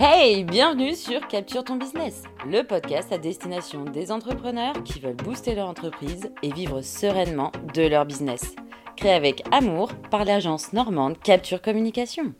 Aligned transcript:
Hey, 0.00 0.44
bienvenue 0.44 0.94
sur 0.94 1.26
Capture 1.26 1.64
ton 1.64 1.74
business, 1.74 2.22
le 2.46 2.62
podcast 2.62 3.10
à 3.12 3.18
destination 3.18 3.82
des 3.82 4.12
entrepreneurs 4.12 4.84
qui 4.84 5.00
veulent 5.00 5.16
booster 5.16 5.56
leur 5.56 5.68
entreprise 5.68 6.30
et 6.44 6.52
vivre 6.52 6.82
sereinement 6.82 7.50
de 7.74 7.82
leur 7.82 8.06
business. 8.06 8.54
Créé 8.96 9.10
avec 9.10 9.42
amour 9.50 9.92
par 10.08 10.24
l'agence 10.24 10.72
normande 10.72 11.18
Capture 11.18 11.60
Communication. 11.60 12.32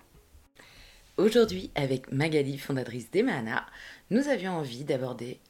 Aujourd'hui, 1.17 1.73
avec 1.75 2.13
Magali, 2.13 2.59
fondatrice 2.59 3.11
d'Emana, 3.11 3.67
nous 4.11 4.29
avions 4.29 4.53
envie 4.53 4.85
d'aborder 4.85 5.41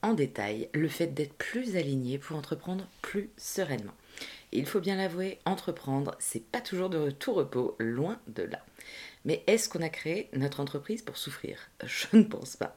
en 0.00 0.14
détail 0.14 0.70
le 0.72 0.88
fait 0.88 1.08
d'être 1.08 1.34
plus 1.34 1.76
aligné 1.76 2.16
pour 2.16 2.38
entreprendre 2.38 2.86
plus 3.02 3.28
sereinement. 3.36 3.92
il 4.52 4.64
faut 4.64 4.80
bien 4.80 4.96
l'avouer, 4.96 5.38
entreprendre, 5.44 6.14
c'est 6.18 6.50
pas 6.50 6.62
toujours 6.62 6.88
de 6.88 7.10
tout 7.10 7.34
repos, 7.34 7.76
loin 7.78 8.18
de 8.26 8.44
là. 8.44 8.64
Mais 9.24 9.42
est-ce 9.46 9.68
qu'on 9.68 9.82
a 9.82 9.88
créé 9.88 10.28
notre 10.32 10.60
entreprise 10.60 11.02
pour 11.02 11.16
souffrir? 11.16 11.70
Je 11.84 12.16
ne 12.16 12.22
pense 12.22 12.56
pas. 12.56 12.76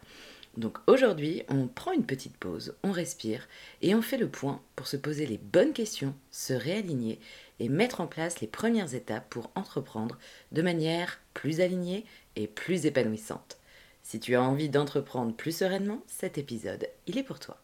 Donc 0.57 0.79
aujourd'hui, 0.87 1.43
on 1.47 1.67
prend 1.67 1.93
une 1.93 2.05
petite 2.05 2.35
pause, 2.35 2.75
on 2.83 2.91
respire 2.91 3.47
et 3.81 3.95
on 3.95 4.01
fait 4.01 4.17
le 4.17 4.27
point 4.27 4.61
pour 4.75 4.87
se 4.87 4.97
poser 4.97 5.25
les 5.25 5.37
bonnes 5.37 5.71
questions, 5.71 6.13
se 6.29 6.53
réaligner 6.53 7.19
et 7.59 7.69
mettre 7.69 8.01
en 8.01 8.07
place 8.07 8.41
les 8.41 8.47
premières 8.47 8.93
étapes 8.93 9.29
pour 9.29 9.51
entreprendre 9.55 10.17
de 10.51 10.61
manière 10.61 11.21
plus 11.33 11.61
alignée 11.61 12.05
et 12.35 12.47
plus 12.47 12.85
épanouissante. 12.85 13.59
Si 14.03 14.19
tu 14.19 14.35
as 14.35 14.41
envie 14.41 14.69
d'entreprendre 14.69 15.33
plus 15.33 15.55
sereinement, 15.55 16.03
cet 16.07 16.37
épisode, 16.37 16.89
il 17.07 17.17
est 17.17 17.23
pour 17.23 17.39
toi. 17.39 17.61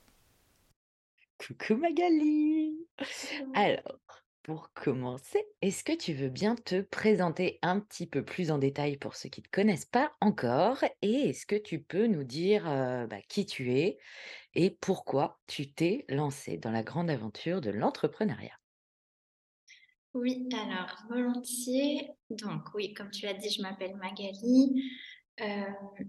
Coucou 1.39 1.75
Magali 1.75 2.87
Alors, 3.53 3.99
pour 4.47 4.71
commencer, 4.73 5.45
est-ce 5.61 5.83
que 5.83 5.91
tu 5.91 6.13
veux 6.13 6.29
bien 6.29 6.55
te 6.55 6.79
présenter 6.79 7.59
un 7.61 7.81
petit 7.81 8.07
peu 8.07 8.23
plus 8.23 8.49
en 8.49 8.57
détail 8.57 8.95
pour 8.95 9.17
ceux 9.17 9.27
qui 9.27 9.41
ne 9.41 9.45
te 9.45 9.51
connaissent 9.51 9.83
pas 9.83 10.13
encore? 10.21 10.85
Et 11.01 11.29
est-ce 11.29 11.45
que 11.45 11.57
tu 11.57 11.81
peux 11.81 12.07
nous 12.07 12.23
dire 12.23 12.63
bah, 12.63 13.21
qui 13.27 13.45
tu 13.45 13.73
es 13.73 13.97
et 14.53 14.69
pourquoi 14.71 15.37
tu 15.47 15.73
t'es 15.73 16.05
lancé 16.07 16.57
dans 16.57 16.71
la 16.71 16.81
grande 16.81 17.09
aventure 17.09 17.59
de 17.59 17.71
l'entrepreneuriat? 17.71 18.57
Oui, 20.13 20.47
alors 20.53 20.95
volontiers. 21.09 22.09
Donc 22.29 22.73
oui, 22.73 22.93
comme 22.93 23.11
tu 23.11 23.25
l'as 23.25 23.33
dit, 23.33 23.49
je 23.49 23.61
m'appelle 23.61 23.97
Magali. 23.97 24.81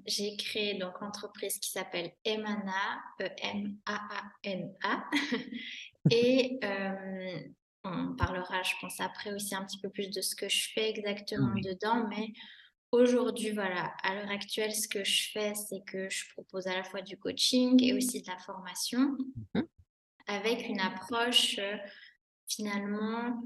j'ai 0.06 0.36
créé 0.36 0.78
donc 0.78 1.00
l'entreprise 1.00 1.58
qui 1.58 1.72
s'appelle 1.72 2.12
Emana, 2.24 3.02
E-M-A-A-N-A. 3.20 5.10
Et 6.10 6.60
on 7.84 8.14
parlera, 8.16 8.62
je 8.62 8.74
pense, 8.80 9.00
après 9.00 9.32
aussi 9.32 9.54
un 9.54 9.64
petit 9.64 9.78
peu 9.78 9.88
plus 9.88 10.10
de 10.10 10.20
ce 10.20 10.34
que 10.34 10.48
je 10.48 10.70
fais 10.74 10.90
exactement 10.90 11.54
dedans, 11.54 12.06
mais 12.08 12.32
aujourd'hui, 12.92 13.50
voilà, 13.52 13.94
à 14.02 14.14
l'heure 14.14 14.30
actuelle, 14.30 14.74
ce 14.74 14.88
que 14.88 15.04
je 15.04 15.30
fais, 15.30 15.54
c'est 15.54 15.82
que 15.86 16.08
je 16.10 16.24
propose 16.32 16.66
à 16.66 16.74
la 16.74 16.84
fois 16.84 17.02
du 17.02 17.16
coaching 17.16 17.82
et 17.82 17.94
aussi 17.94 18.22
de 18.22 18.28
la 18.28 18.38
formation 18.38 19.16
mmh 19.54 19.62
avec 20.28 20.68
une 20.68 20.80
approche 20.80 21.58
euh, 21.58 21.76
finalement 22.46 23.42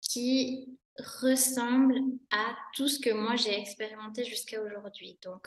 qui 0.00 0.78
ressemble 0.98 1.94
à 2.30 2.56
tout 2.74 2.88
ce 2.88 2.98
que 2.98 3.10
moi 3.10 3.36
j'ai 3.36 3.58
expérimenté 3.58 4.24
jusqu'à 4.24 4.60
aujourd'hui. 4.62 5.18
Donc, 5.22 5.46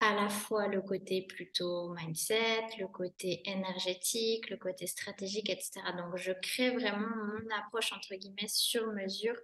à 0.00 0.14
la 0.14 0.28
fois 0.28 0.68
le 0.68 0.80
côté 0.80 1.22
plutôt 1.22 1.92
mindset, 1.94 2.66
le 2.78 2.86
côté 2.86 3.42
énergétique, 3.44 4.48
le 4.48 4.56
côté 4.56 4.86
stratégique, 4.86 5.50
etc. 5.50 5.80
Donc, 5.96 6.16
je 6.16 6.32
crée 6.32 6.70
vraiment 6.70 7.08
mon 7.08 7.56
approche, 7.56 7.92
entre 7.92 8.14
guillemets, 8.14 8.48
sur 8.48 8.86
mesure 8.92 9.34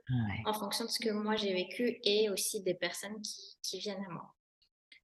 en 0.44 0.52
fonction 0.52 0.84
de 0.84 0.91
ce 0.91 1.00
que 1.00 1.11
moi 1.11 1.34
j'ai 1.34 1.52
vécu 1.52 1.98
et 2.05 2.30
aussi 2.30 2.62
des 2.62 2.74
personnes 2.74 3.20
qui, 3.20 3.78
viennent 3.80 4.05
à 4.08 4.12
moi. 4.12 4.33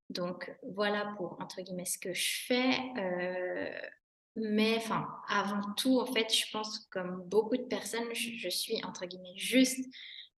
Donc, 0.08 0.54
voilà 0.62 1.12
pour, 1.16 1.36
entre 1.40 1.60
guillemets, 1.62 1.84
ce 1.84 1.98
que 1.98 2.14
je 2.14 2.44
fais. 2.46 2.78
Euh, 2.96 3.88
mais 4.36 4.76
enfin, 4.76 5.08
avant 5.28 5.74
tout, 5.76 5.98
en 5.98 6.06
fait, 6.06 6.32
je 6.32 6.44
pense 6.52 6.86
comme 6.90 7.24
beaucoup 7.24 7.56
de 7.56 7.64
personnes, 7.64 8.14
je 8.14 8.48
suis, 8.48 8.84
entre 8.84 9.06
guillemets, 9.06 9.36
juste 9.36 9.84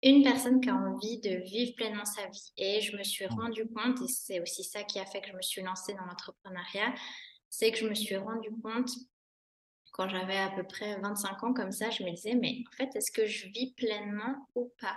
une 0.02 0.22
personne 0.22 0.60
qui 0.60 0.68
a 0.68 0.74
envie 0.74 1.20
de 1.20 1.36
vivre 1.36 1.74
pleinement 1.76 2.04
sa 2.04 2.26
vie. 2.26 2.52
Et 2.56 2.80
je 2.80 2.96
me 2.96 3.04
suis 3.04 3.26
rendu 3.26 3.66
compte, 3.66 4.00
et 4.02 4.08
c'est 4.08 4.40
aussi 4.40 4.64
ça 4.64 4.82
qui 4.82 4.98
a 4.98 5.06
fait 5.06 5.20
que 5.20 5.28
je 5.28 5.36
me 5.36 5.42
suis 5.42 5.62
lancée 5.62 5.94
dans 5.94 6.04
l'entrepreneuriat, 6.04 6.94
c'est 7.48 7.70
que 7.70 7.78
je 7.78 7.88
me 7.88 7.94
suis 7.94 8.16
rendu 8.16 8.50
compte 8.62 8.90
quand 9.92 10.08
j'avais 10.08 10.38
à 10.38 10.50
peu 10.50 10.64
près 10.64 10.98
25 11.00 11.44
ans 11.44 11.52
comme 11.52 11.70
ça, 11.70 11.90
je 11.90 12.02
me 12.02 12.10
disais, 12.10 12.34
mais 12.34 12.64
en 12.72 12.76
fait, 12.76 12.96
est-ce 12.96 13.12
que 13.12 13.26
je 13.26 13.46
vis 13.48 13.74
pleinement 13.74 14.48
ou 14.54 14.72
pas? 14.80 14.96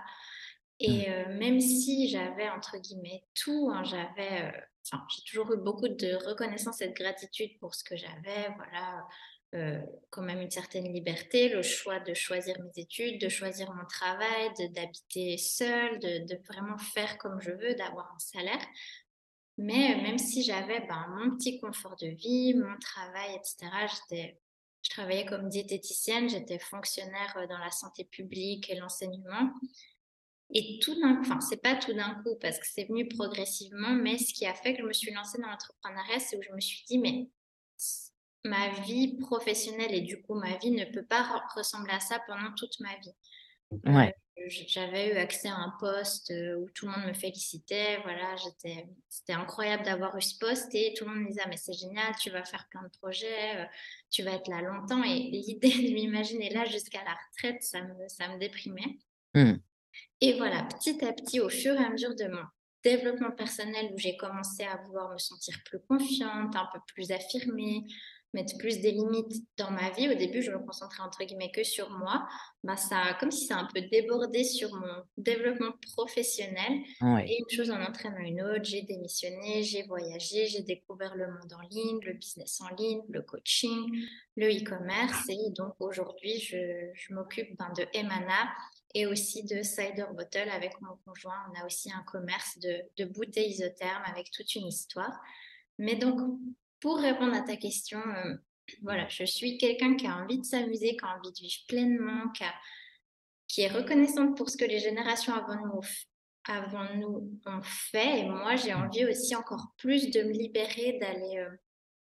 Et 0.79 1.09
mmh. 1.09 1.11
euh, 1.11 1.38
même 1.38 1.59
si 1.59 2.09
j'avais, 2.09 2.49
entre 2.49 2.77
guillemets, 2.77 3.23
tout, 3.33 3.69
hein, 3.73 3.83
j'avais, 3.83 4.44
euh, 4.44 4.61
j'ai 4.83 5.21
toujours 5.29 5.53
eu 5.53 5.57
beaucoup 5.57 5.88
de 5.89 6.27
reconnaissance 6.27 6.81
et 6.81 6.88
de 6.88 6.94
gratitude 6.94 7.57
pour 7.59 7.75
ce 7.75 7.83
que 7.83 7.95
j'avais, 7.95 8.49
voilà, 8.55 9.05
euh, 9.55 9.79
quand 10.09 10.21
même 10.21 10.41
une 10.41 10.51
certaine 10.51 10.91
liberté, 10.91 11.49
le 11.49 11.61
choix 11.61 11.99
de 11.99 12.13
choisir 12.13 12.55
mes 12.61 12.81
études, 12.81 13.21
de 13.21 13.29
choisir 13.29 13.73
mon 13.73 13.85
travail, 13.85 14.51
d'habiter 14.73 15.38
seule, 15.38 15.99
de, 15.99 16.35
vraiment 16.47 16.77
faire 16.77 17.17
comme 17.17 17.39
je 17.41 17.51
veux, 17.51 17.73
d'avoir 17.75 18.11
un 18.13 18.19
salaire. 18.19 18.65
Mais 19.57 19.94
euh, 19.94 20.01
même 20.01 20.17
si 20.17 20.44
j'avais 20.44 20.81
ben, 20.81 21.07
mon 21.17 21.35
petit 21.38 21.59
confort 21.59 21.95
de 21.95 22.07
vie, 22.07 22.53
mon 22.53 22.77
travail, 22.79 23.35
etc., 23.35 24.33
je 24.81 24.89
travaillais 24.89 25.25
comme 25.25 25.49
diététicienne, 25.49 26.29
j'étais 26.29 26.59
fonctionnaire 26.59 27.35
euh, 27.38 27.47
dans 27.47 27.57
la 27.57 27.71
santé 27.71 28.03
publique 28.03 28.69
et 28.69 28.75
l'enseignement. 28.75 29.51
Et 30.53 30.79
tout 30.79 30.99
d'un 30.99 31.15
coup, 31.15 31.21
enfin, 31.21 31.39
c'est 31.41 31.61
pas 31.61 31.75
tout 31.75 31.94
d'un 31.94 32.21
coup 32.23 32.35
parce 32.39 32.59
que 32.59 32.67
c'est 32.67 32.85
venu 32.85 33.07
progressivement, 33.07 33.94
mais 33.94 34.17
ce 34.17 34.33
qui 34.33 34.45
a 34.45 34.53
fait 34.53 34.75
que 34.75 34.81
je 34.81 34.88
me 34.88 34.94
suis 34.94 35.11
lancée 35.11 35.41
dans 35.41 35.49
l'entrepreneuriat, 35.49 36.19
c'est 36.19 36.38
où 36.38 36.41
je 36.41 36.53
me 36.53 36.59
suis 36.59 36.83
dit, 36.88 36.99
mais 36.99 37.27
ma 38.45 38.69
vie 38.81 39.17
professionnelle 39.17 39.94
et 39.94 40.01
du 40.01 40.22
coup 40.22 40.35
ma 40.35 40.57
vie 40.57 40.72
ne 40.72 40.85
peut 40.85 41.06
pas 41.06 41.44
ressembler 41.56 41.94
à 41.94 42.00
ça 42.00 42.19
pendant 42.28 42.53
toute 42.56 42.79
ma 42.79 42.95
vie. 42.97 43.13
Ouais. 43.85 44.13
Euh, 44.38 44.44
j'avais 44.67 45.13
eu 45.13 45.17
accès 45.17 45.47
à 45.47 45.56
un 45.56 45.73
poste 45.79 46.31
euh, 46.31 46.56
où 46.57 46.69
tout 46.72 46.85
le 46.85 46.91
monde 46.91 47.07
me 47.07 47.13
félicitait, 47.13 48.00
voilà, 48.03 48.35
c'était 49.09 49.33
incroyable 49.33 49.83
d'avoir 49.83 50.16
eu 50.17 50.22
ce 50.22 50.38
poste 50.38 50.73
et 50.75 50.94
tout 50.95 51.06
le 51.06 51.11
monde 51.11 51.23
me 51.23 51.28
disait 51.29 51.41
ah, 51.44 51.50
mais 51.50 51.57
c'est 51.57 51.73
génial, 51.73 52.13
tu 52.22 52.29
vas 52.29 52.44
faire 52.44 52.67
plein 52.69 52.83
de 52.83 52.89
projets, 53.00 53.57
euh, 53.57 53.66
tu 54.11 54.23
vas 54.23 54.33
être 54.33 54.47
là 54.47 54.62
longtemps 54.62 55.03
et 55.03 55.19
l'idée 55.31 55.69
de 55.69 55.94
m'imaginer 55.94 56.50
là 56.50 56.66
jusqu'à 56.66 57.03
la 57.03 57.16
retraite, 57.29 57.63
ça 57.63 57.81
me, 57.81 57.94
ça 58.07 58.27
me 58.27 58.38
déprimait. 58.38 59.00
Mmh. 59.33 59.53
Et 60.22 60.33
voilà, 60.33 60.63
petit 60.63 61.03
à 61.03 61.13
petit, 61.13 61.39
au 61.39 61.50
fur 61.50 61.73
et 61.73 61.83
à 61.83 61.89
mesure 61.89 62.16
de 62.16 62.25
mon 62.25 62.44
développement 62.83 63.31
personnel 63.31 63.91
où 63.94 63.97
j'ai 63.97 64.16
commencé 64.16 64.63
à 64.63 64.77
vouloir 64.85 65.12
me 65.12 65.17
sentir 65.17 65.57
plus 65.66 65.79
confiante, 65.79 66.56
un 66.56 66.69
peu 66.72 66.79
plus 66.94 67.12
affirmée, 67.12 67.83
mettre 68.34 68.58
plus 68.58 68.81
des 68.81 68.91
limites 68.91 69.44
dans 69.58 69.72
ma 69.72 69.91
vie. 69.91 70.09
Au 70.09 70.13
début, 70.13 70.41
je 70.41 70.52
me 70.52 70.59
concentrais 70.59 71.03
entre 71.03 71.24
guillemets 71.24 71.52
que 71.52 71.63
sur 71.63 71.90
moi. 71.90 72.28
Bah, 72.63 72.75
ça, 72.78 73.16
comme 73.19 73.31
si 73.31 73.46
ça 73.46 73.58
a 73.58 73.62
un 73.62 73.68
peu 73.74 73.81
débordé 73.81 74.44
sur 74.44 74.74
mon 74.75 75.03
développement 75.18 75.72
professionnel. 75.94 76.81
Et 77.28 77.38
une 77.40 77.50
chose 77.50 77.72
en 77.72 77.81
entraînant 77.81 78.19
une 78.19 78.41
autre, 78.41 78.63
j'ai 78.63 78.81
démissionné, 78.81 79.63
j'ai 79.63 79.84
voyagé, 79.84 80.47
j'ai 80.47 80.63
découvert 80.63 81.16
le 81.16 81.28
monde 81.28 81.53
en 81.53 81.62
ligne, 81.69 82.00
le 82.02 82.13
business 82.13 82.59
en 82.62 82.74
ligne, 82.75 83.02
le 83.09 83.22
coaching, 83.22 83.90
le 84.36 84.47
e-commerce. 84.47 85.30
Et 85.30 85.52
donc 85.52 85.75
aujourd'hui, 85.80 86.40
je, 86.40 86.90
je 86.94 87.13
m'occupe 87.13 87.57
ben, 87.57 87.72
de 87.78 87.86
Emana 87.94 88.52
et 88.94 89.06
aussi 89.06 89.44
de 89.44 89.62
Cider 89.62 90.06
Bottle 90.13 90.50
avec 90.50 90.80
mon 90.81 90.97
conjoint. 91.06 91.38
On 91.52 91.62
a 91.62 91.66
aussi 91.66 91.92
un 91.92 92.03
commerce 92.03 92.57
de, 92.59 92.81
de 92.97 93.06
bouteilles 93.06 93.50
isothermes 93.50 94.03
avec 94.06 94.31
toute 94.31 94.56
une 94.56 94.68
histoire. 94.68 95.22
Mais 95.78 95.96
donc, 95.96 96.19
pour 96.85 97.00
répondre 97.00 97.34
à 97.34 97.41
ta 97.41 97.56
question, 97.56 97.97
euh, 97.97 98.35
voilà, 98.84 99.07
je 99.07 99.23
suis 99.23 99.57
quelqu'un 99.57 99.96
qui 99.96 100.06
a 100.06 100.18
envie 100.18 100.38
de 100.38 100.46
s'amuser, 100.46 100.96
qui 100.96 101.03
a 101.03 101.18
envie 101.18 101.31
de 101.31 101.40
vivre 101.40 101.63
pleinement, 101.68 102.31
qui, 103.47 103.62
est 103.62 103.69
reconnaissante 103.69 104.38
pour 104.38 104.51
ce 104.51 104.56
que 104.56 104.66
les 104.66 104.78
générations 104.78 105.34
avant 105.34 106.94
nous, 106.94 107.39
ont 107.48 107.62
fait. 107.63 108.19
Et 108.19 108.25
moi, 108.25 108.56
j'ai 108.56 108.75
envie 108.75 109.04
aussi 109.04 109.36
encore 109.36 109.74
plus 109.80 110.12
de 110.12 110.21
me 110.21 110.31
libérer, 110.31 111.00
d'aller 111.01 111.39
euh, 111.39 111.50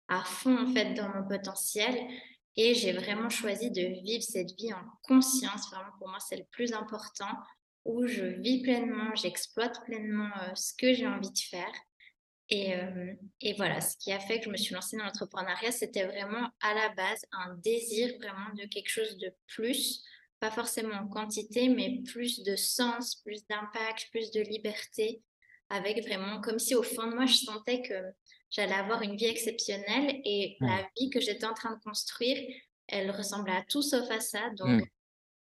à 0.10 0.24
fond 0.24 0.56
en 0.56 0.72
fait 0.72 0.94
dans 0.94 1.10
mon 1.10 1.28
potentiel. 1.28 1.96
Et 2.56 2.76
j'ai 2.76 2.94
vraiment 2.94 3.30
choisi 3.30 3.72
de 3.72 3.82
vivre 3.82 4.22
cette 4.22 4.52
vie 4.60 4.74
en 4.74 4.84
conscience. 5.02 5.72
Vraiment, 5.72 5.98
pour 5.98 6.10
moi, 6.10 6.20
c'est 6.20 6.38
le 6.38 6.46
plus 6.52 6.74
important, 6.74 7.34
où 7.84 8.06
je 8.06 8.26
vis 8.26 8.62
pleinement, 8.62 9.16
j'exploite 9.16 9.84
pleinement 9.86 10.30
euh, 10.44 10.54
ce 10.54 10.76
que 10.78 10.94
j'ai 10.94 11.08
envie 11.08 11.32
de 11.32 11.40
faire. 11.50 11.74
Et, 12.50 12.76
euh, 12.76 13.14
et, 13.42 13.54
voilà, 13.54 13.82
ce 13.82 13.98
qui 13.98 14.12
a 14.14 14.20
fait 14.20 14.40
que 14.40 14.46
je 14.46 14.50
me 14.50 14.58
suis 14.58 14.74
lancée 14.74 14.96
dans 14.96 15.04
l'entrepreneuriat, 15.04 15.72
c'était 15.72 16.06
vraiment 16.06 16.50
à 16.62 16.74
la 16.74 16.90
base 16.90 17.26
un 17.32 17.56
désir 17.56 18.16
vraiment 18.18 18.54
de 18.56 18.66
quelque 18.68 18.90
chose 18.90 19.18
de 19.18 19.34
plus, 19.48 20.02
pas 20.40 20.52
forcément 20.52 20.96
en 20.96 21.08
quantité, 21.08 21.68
mais 21.68 22.02
plus 22.06 22.44
de 22.44 22.56
sens, 22.56 23.16
plus 23.16 23.46
d'impact, 23.48 24.08
plus 24.12 24.32
de 24.32 24.42
liberté, 24.42 25.22
avec 25.70 26.06
vraiment 26.06 26.40
comme 26.40 26.60
si 26.60 26.74
au 26.74 26.84
fond 26.84 27.08
de 27.08 27.16
moi, 27.16 27.26
je 27.26 27.36
sentais 27.36 27.82
que 27.82 27.94
j'allais 28.50 28.74
avoir 28.74 29.02
une 29.02 29.18
vie 29.18 29.26
exceptionnelle 29.26 30.22
et 30.24 30.56
la 30.62 30.88
vie 30.98 31.10
que 31.10 31.20
j'étais 31.20 31.46
en 31.46 31.54
train 31.54 31.76
de 31.76 31.82
construire, 31.82 32.38
elle 32.88 33.12
ressemblait 33.12 33.56
à 33.56 33.64
tout 33.68 33.82
sauf 33.82 34.10
à 34.10 34.22
ça. 34.22 34.50
Donc 34.52 34.84
mmh. 34.84 34.86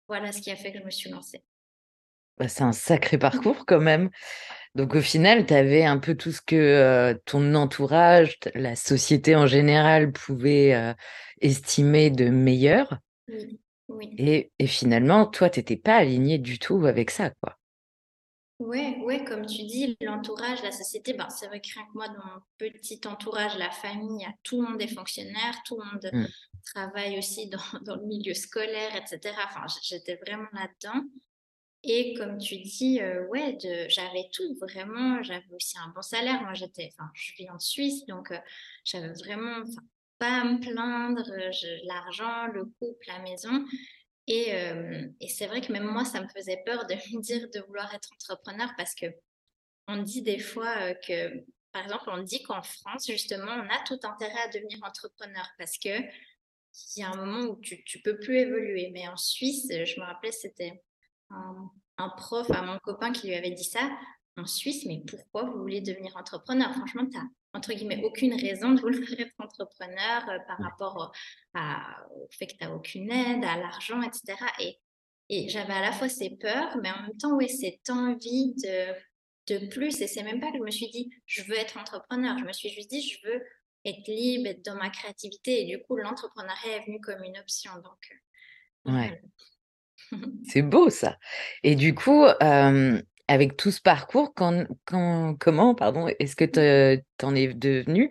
voilà 0.09 0.33
ce 0.33 0.41
qui 0.41 0.51
a 0.51 0.57
fait 0.57 0.73
que 0.73 0.79
je 0.79 0.83
me 0.83 0.91
suis 0.91 1.09
lancée. 1.09 1.43
Bah, 2.39 2.47
c'est 2.47 2.63
un 2.63 2.71
sacré 2.71 3.17
parcours 3.17 3.65
quand 3.65 3.81
même. 3.81 4.09
Donc 4.75 4.95
au 4.95 5.01
final, 5.01 5.45
tu 5.45 5.53
avais 5.53 5.85
un 5.85 5.99
peu 5.99 6.15
tout 6.15 6.31
ce 6.31 6.41
que 6.41 7.19
ton 7.25 7.55
entourage, 7.55 8.37
la 8.55 8.75
société 8.75 9.35
en 9.35 9.47
général 9.47 10.11
pouvait 10.11 10.95
estimer 11.41 12.09
de 12.11 12.29
meilleur. 12.29 12.99
Oui, 13.89 14.19
Et, 14.19 14.51
et 14.59 14.67
finalement, 14.67 15.25
toi, 15.25 15.49
tu 15.49 15.59
n'étais 15.59 15.75
pas 15.75 15.95
aligné 15.95 16.37
du 16.37 16.59
tout 16.59 16.85
avec 16.85 17.09
ça, 17.09 17.31
quoi. 17.41 17.57
Ouais, 18.59 18.97
ouais, 19.03 19.23
comme 19.23 19.45
tu 19.45 19.63
dis, 19.63 19.97
l'entourage, 20.01 20.61
la 20.63 20.71
société, 20.73 21.13
ben, 21.13 21.29
c'est 21.29 21.47
vrai 21.47 21.61
que 21.61 21.67
rien 21.73 21.85
que 21.85 21.93
moi, 21.93 22.09
dans 22.09 22.25
mon 22.25 22.41
petit 22.57 22.99
entourage, 23.05 23.57
la 23.57 23.71
famille, 23.71 24.27
tout 24.43 24.61
le 24.61 24.67
monde 24.67 24.81
est 24.81 24.93
fonctionnaire, 24.93 25.55
tout 25.65 25.79
le 25.79 25.85
monde 25.85 26.11
Mmh. 26.11 26.25
travaille 26.75 27.17
aussi 27.17 27.47
dans, 27.49 27.59
dans 27.85 27.95
le 27.95 28.05
milieu 28.05 28.33
scolaire, 28.33 28.93
etc. 28.95 29.37
Enfin, 29.45 29.65
j'étais 29.81 30.15
vraiment 30.17 30.47
là-dedans. 30.53 31.03
Et 31.83 32.13
comme 32.15 32.37
tu 32.37 32.57
dis, 32.57 32.99
euh, 33.01 33.25
ouais, 33.27 33.57
j'avais 33.87 34.29
tout 34.33 34.55
vraiment. 34.59 35.23
J'avais 35.23 35.53
aussi 35.53 35.77
un 35.77 35.87
bon 35.89 36.01
salaire. 36.01 36.41
Moi, 36.41 36.53
j'étais, 36.53 36.89
enfin, 36.93 37.09
je 37.13 37.33
vis 37.37 37.49
en 37.49 37.59
Suisse, 37.59 38.05
donc 38.05 38.31
euh, 38.31 38.37
j'avais 38.83 39.13
vraiment, 39.13 39.63
pas 40.17 40.41
à 40.41 40.43
me 40.43 40.59
plaindre. 40.59 41.23
euh, 41.31 41.77
l'argent, 41.85 42.47
le 42.47 42.65
couple, 42.65 43.05
la 43.07 43.19
maison. 43.19 43.65
Et, 44.27 44.51
et 45.19 45.27
c'est 45.27 45.47
vrai 45.47 45.59
que 45.59 45.71
même 45.73 45.85
moi, 45.87 46.05
ça 46.05 46.21
me 46.21 46.27
faisait 46.27 46.61
peur 46.63 46.85
de 46.85 46.93
me 46.93 47.19
dire 47.19 47.49
de 47.49 47.61
vouloir 47.61 47.91
être 47.95 48.09
entrepreneur 48.13 48.69
parce 48.77 48.93
que 48.93 49.07
on 49.87 50.03
dit 50.03 50.21
des 50.21 50.37
fois 50.37 50.93
que, 50.93 51.43
par 51.71 51.81
exemple, 51.81 52.03
on 52.09 52.21
dit 52.21 52.43
qu'en 52.43 52.61
France, 52.61 53.07
justement, 53.09 53.49
on 53.51 53.67
a 53.67 53.83
tout 53.87 53.97
intérêt 54.03 54.39
à 54.45 54.49
devenir 54.49 54.77
entrepreneur 54.83 55.49
parce 55.57 55.79
que 55.79 55.89
il 55.89 57.01
y 57.01 57.03
a 57.03 57.09
un 57.09 57.25
moment 57.25 57.49
où 57.49 57.59
tu, 57.59 57.83
tu 57.85 58.03
peux 58.03 58.19
plus 58.19 58.37
évoluer. 58.37 58.91
Mais 58.93 59.07
en 59.07 59.17
Suisse, 59.17 59.67
je 59.71 59.99
me 59.99 60.05
rappelais, 60.05 60.31
c'était 60.31 60.79
un, 61.29 61.71
un 61.97 62.09
prof 62.09 62.49
à 62.51 62.61
mon 62.61 62.77
copain 62.79 63.11
qui 63.11 63.27
lui 63.27 63.35
avait 63.35 63.51
dit 63.51 63.63
ça. 63.63 63.89
En 64.37 64.45
Suisse, 64.45 64.85
mais 64.85 65.03
pourquoi 65.05 65.43
vous 65.43 65.59
voulez 65.59 65.81
devenir 65.81 66.15
entrepreneur? 66.15 66.71
Franchement, 66.73 67.05
tu 67.11 67.17
n'as, 67.17 67.25
entre 67.53 67.73
guillemets, 67.73 68.01
aucune 68.05 68.33
raison 68.39 68.71
de 68.71 68.79
vouloir 68.79 69.03
être 69.19 69.33
entrepreneur 69.37 70.29
euh, 70.29 70.37
par 70.47 70.57
rapport 70.59 70.95
au, 70.95 71.57
à- 71.59 72.05
au 72.15 72.27
fait 72.31 72.47
que 72.47 72.53
tu 72.53 72.63
n'as 72.63 72.71
aucune 72.71 73.11
aide, 73.11 73.43
à 73.43 73.57
l'argent, 73.57 74.01
etc. 74.01 74.35
Et, 74.59 74.79
et 75.27 75.49
j'avais 75.49 75.73
à 75.73 75.81
la 75.81 75.91
fois 75.91 76.07
ces 76.07 76.37
peurs, 76.37 76.77
mais 76.81 76.89
en 76.89 77.01
même 77.01 77.17
temps, 77.17 77.35
ouais, 77.35 77.49
cette 77.49 77.89
envie 77.89 78.53
de, 78.63 78.93
de 79.53 79.67
plus. 79.67 79.99
Et 79.99 80.07
c'est 80.07 80.23
même 80.23 80.39
pas 80.39 80.51
que 80.51 80.57
je 80.57 80.63
me 80.63 80.71
suis 80.71 80.89
dit, 80.89 81.11
je 81.25 81.43
veux 81.43 81.57
être 81.57 81.77
entrepreneur. 81.77 82.37
Je 82.37 82.45
me 82.45 82.53
suis 82.53 82.69
juste 82.69 82.89
dit, 82.89 83.01
je 83.01 83.27
veux 83.27 83.43
être 83.83 84.07
libre, 84.07 84.47
être 84.47 84.63
dans 84.63 84.75
ma 84.75 84.89
créativité. 84.89 85.63
Et 85.63 85.65
du 85.65 85.83
coup, 85.83 85.97
l'entrepreneuriat 85.97 86.77
est 86.77 86.85
venu 86.85 87.01
comme 87.01 87.23
une 87.23 87.37
option. 87.39 87.73
Donc, 87.75 88.17
euh, 88.87 88.91
Ouais. 88.93 89.21
C'est 90.43 90.61
beau 90.61 90.89
ça. 90.89 91.17
Et 91.63 91.75
du 91.75 91.93
coup, 91.95 92.25
euh, 92.25 93.01
avec 93.27 93.57
tout 93.57 93.71
ce 93.71 93.81
parcours, 93.81 94.33
quand, 94.35 94.65
quand- 94.85 95.35
comment, 95.39 95.75
pardon, 95.75 96.07
est-ce 96.19 96.35
que 96.35 96.45
tu 96.45 97.25
en 97.25 97.35
es 97.35 97.47
devenue 97.53 98.09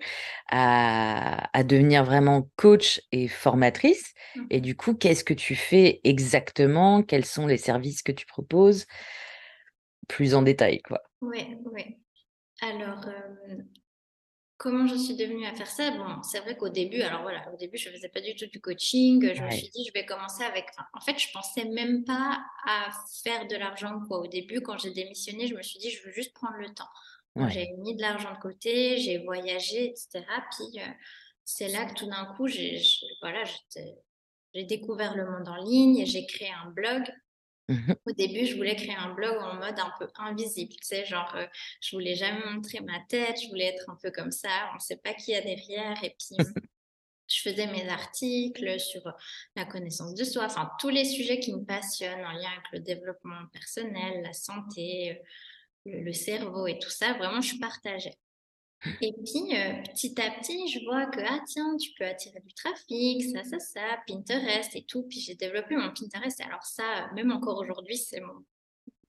à, 0.51 1.49
à 1.59 1.65
devenir 1.65 2.05
vraiment 2.05 2.49
coach 2.57 3.01
et 3.13 3.29
formatrice? 3.29 4.13
Et 4.51 4.61
du 4.61 4.77
coup, 4.77 4.95
qu'est-ce 4.95 5.25
que 5.25 5.35
tu 5.35 5.55
fais 5.57 6.01
exactement? 6.05 7.03
Quels 7.03 7.25
sont 7.27 7.47
les 7.47 7.59
services 7.59 8.03
que 8.03 8.13
tu 8.13 8.27
proposes? 8.27 8.87
Plus 10.09 10.35
en 10.35 10.43
détail, 10.43 10.83
quoi. 10.83 11.03
Oui, 11.21 11.57
oui. 11.73 11.97
Alors, 12.61 13.07
euh, 13.09 13.57
comment 14.69 14.87
je 14.87 14.97
suis 14.97 15.17
devenue 15.17 15.47
à 15.47 15.55
faire 15.55 15.67
ça? 15.67 15.91
Bon, 15.93 16.23
c'est 16.23 16.41
vrai 16.41 16.57
qu'au 16.57 16.69
début, 16.69 17.01
alors 17.01 17.23
voilà, 17.23 17.51
au 17.53 17.57
début, 17.57 17.79
je 17.79 17.89
faisais 17.89 18.09
pas 18.09 18.21
du 18.21 18.35
tout 18.35 18.47
du 18.47 18.61
coaching. 18.61 19.33
Je 19.35 19.43
me 19.43 19.51
suis 19.51 19.71
dit, 19.71 19.85
je 19.87 19.93
vais 19.93 20.05
commencer 20.05 20.45
avec. 20.45 20.67
en 20.93 21.01
fait, 21.01 21.19
je 21.19 21.33
pensais 21.33 21.65
même 21.65 22.05
pas 22.05 22.39
à 22.67 22.91
faire 23.23 23.47
de 23.47 23.57
l'argent, 23.57 24.01
quoi. 24.07 24.19
Au 24.21 24.27
début, 24.27 24.61
quand 24.61 24.79
j'ai 24.79 24.91
démissionné, 24.91 25.47
je 25.47 25.55
me 25.55 25.63
suis 25.63 25.79
dit, 25.79 25.91
je 25.91 26.05
veux 26.05 26.13
juste 26.13 26.35
prendre 26.35 26.57
le 26.59 26.73
temps. 26.75 26.89
Ouais. 27.37 27.51
j'ai 27.51 27.71
mis 27.79 27.95
de 27.95 28.03
l'argent 28.03 28.33
de 28.33 28.39
côté, 28.39 28.99
j'ai 28.99 29.19
voyagé, 29.19 29.91
etc. 29.91 30.25
Puis, 30.57 30.81
euh, 30.81 30.87
c'est 31.45 31.69
là 31.69 31.87
que 31.87 31.95
tout 31.95 32.07
d'un 32.07 32.27
coup, 32.37 32.47
j'ai, 32.47 32.83
voilà, 33.23 33.43
découvert 34.55 35.17
le 35.17 35.25
monde 35.31 35.49
en 35.49 35.57
ligne, 35.65 36.05
j'ai 36.05 36.27
créé 36.27 36.51
un 36.51 36.71
blog. 36.71 37.05
Mhm. 37.69 37.97
Au 38.07 38.13
début, 38.13 38.47
je 38.47 38.57
voulais 38.57 38.77
créer 38.77 38.95
un 38.97 39.13
blog 39.13 39.37
en 39.43 39.55
mode 39.57 39.79
un 39.79 39.93
peu 39.99 40.09
invisible, 40.17 40.73
tu 40.73 40.79
sais, 40.83 41.05
genre, 41.05 41.31
euh, 41.37 41.47
je 41.83 41.95
voulais 41.97 42.15
jamais 42.15 42.43
montrer 42.51 42.81
ma 42.81 42.99
tête, 43.09 43.41
je 43.43 43.49
voulais 43.49 43.67
être 43.67 43.89
un 43.91 43.97
peu 44.03 44.11
comme 44.11 44.31
ça, 44.33 44.71
on 44.73 44.77
ne 44.77 44.81
sait 44.81 44.97
pas 44.97 45.13
qui 45.13 45.33
y 45.33 45.35
a 45.35 45.43
derrière. 45.43 46.03
Et 46.03 46.17
puis, 46.19 46.39
je 47.29 47.43
faisais 47.43 47.67
mes 47.67 47.87
articles 47.89 48.81
sur 48.81 49.03
la 49.55 49.67
connaissance 49.67 50.15
de 50.15 50.25
soi, 50.25 50.47
enfin, 50.47 50.71
tous 50.81 50.89
les 50.89 51.05
sujets 51.05 51.41
qui 51.41 51.53
me 51.53 51.65
passionnent 51.65 52.25
en 52.25 52.33
lien 52.33 52.51
avec 52.51 52.73
le 52.73 52.81
développement 52.81 53.47
personnel, 53.53 54.23
la 54.23 54.33
santé, 54.33 55.13
euh, 55.13 55.25
le, 55.87 56.05
le 56.05 56.13
cerveau 56.15 56.67
et 56.67 56.79
tout 56.79 56.91
ça, 56.91 57.13
vraiment, 57.15 57.43
je 57.43 57.59
partageais. 57.59 58.17
Et 59.01 59.13
puis, 59.13 59.57
euh, 59.57 59.83
petit 59.93 60.21
à 60.21 60.31
petit, 60.31 60.69
je 60.69 60.85
vois 60.85 61.07
que, 61.07 61.21
ah 61.21 61.41
tiens, 61.47 61.77
tu 61.77 61.91
peux 61.99 62.05
attirer 62.05 62.41
du 62.41 62.55
trafic, 62.55 63.25
ça, 63.25 63.43
ça, 63.43 63.59
ça, 63.59 63.99
Pinterest 64.07 64.75
et 64.77 64.85
tout. 64.85 65.03
Puis 65.09 65.21
j'ai 65.21 65.35
développé 65.35 65.77
mon 65.77 65.93
Pinterest. 65.93 66.41
Alors 66.43 66.65
ça, 66.65 67.11
même 67.15 67.33
encore 67.33 67.59
aujourd'hui, 67.59 67.97
c'est 67.97 68.21
mon 68.21 68.45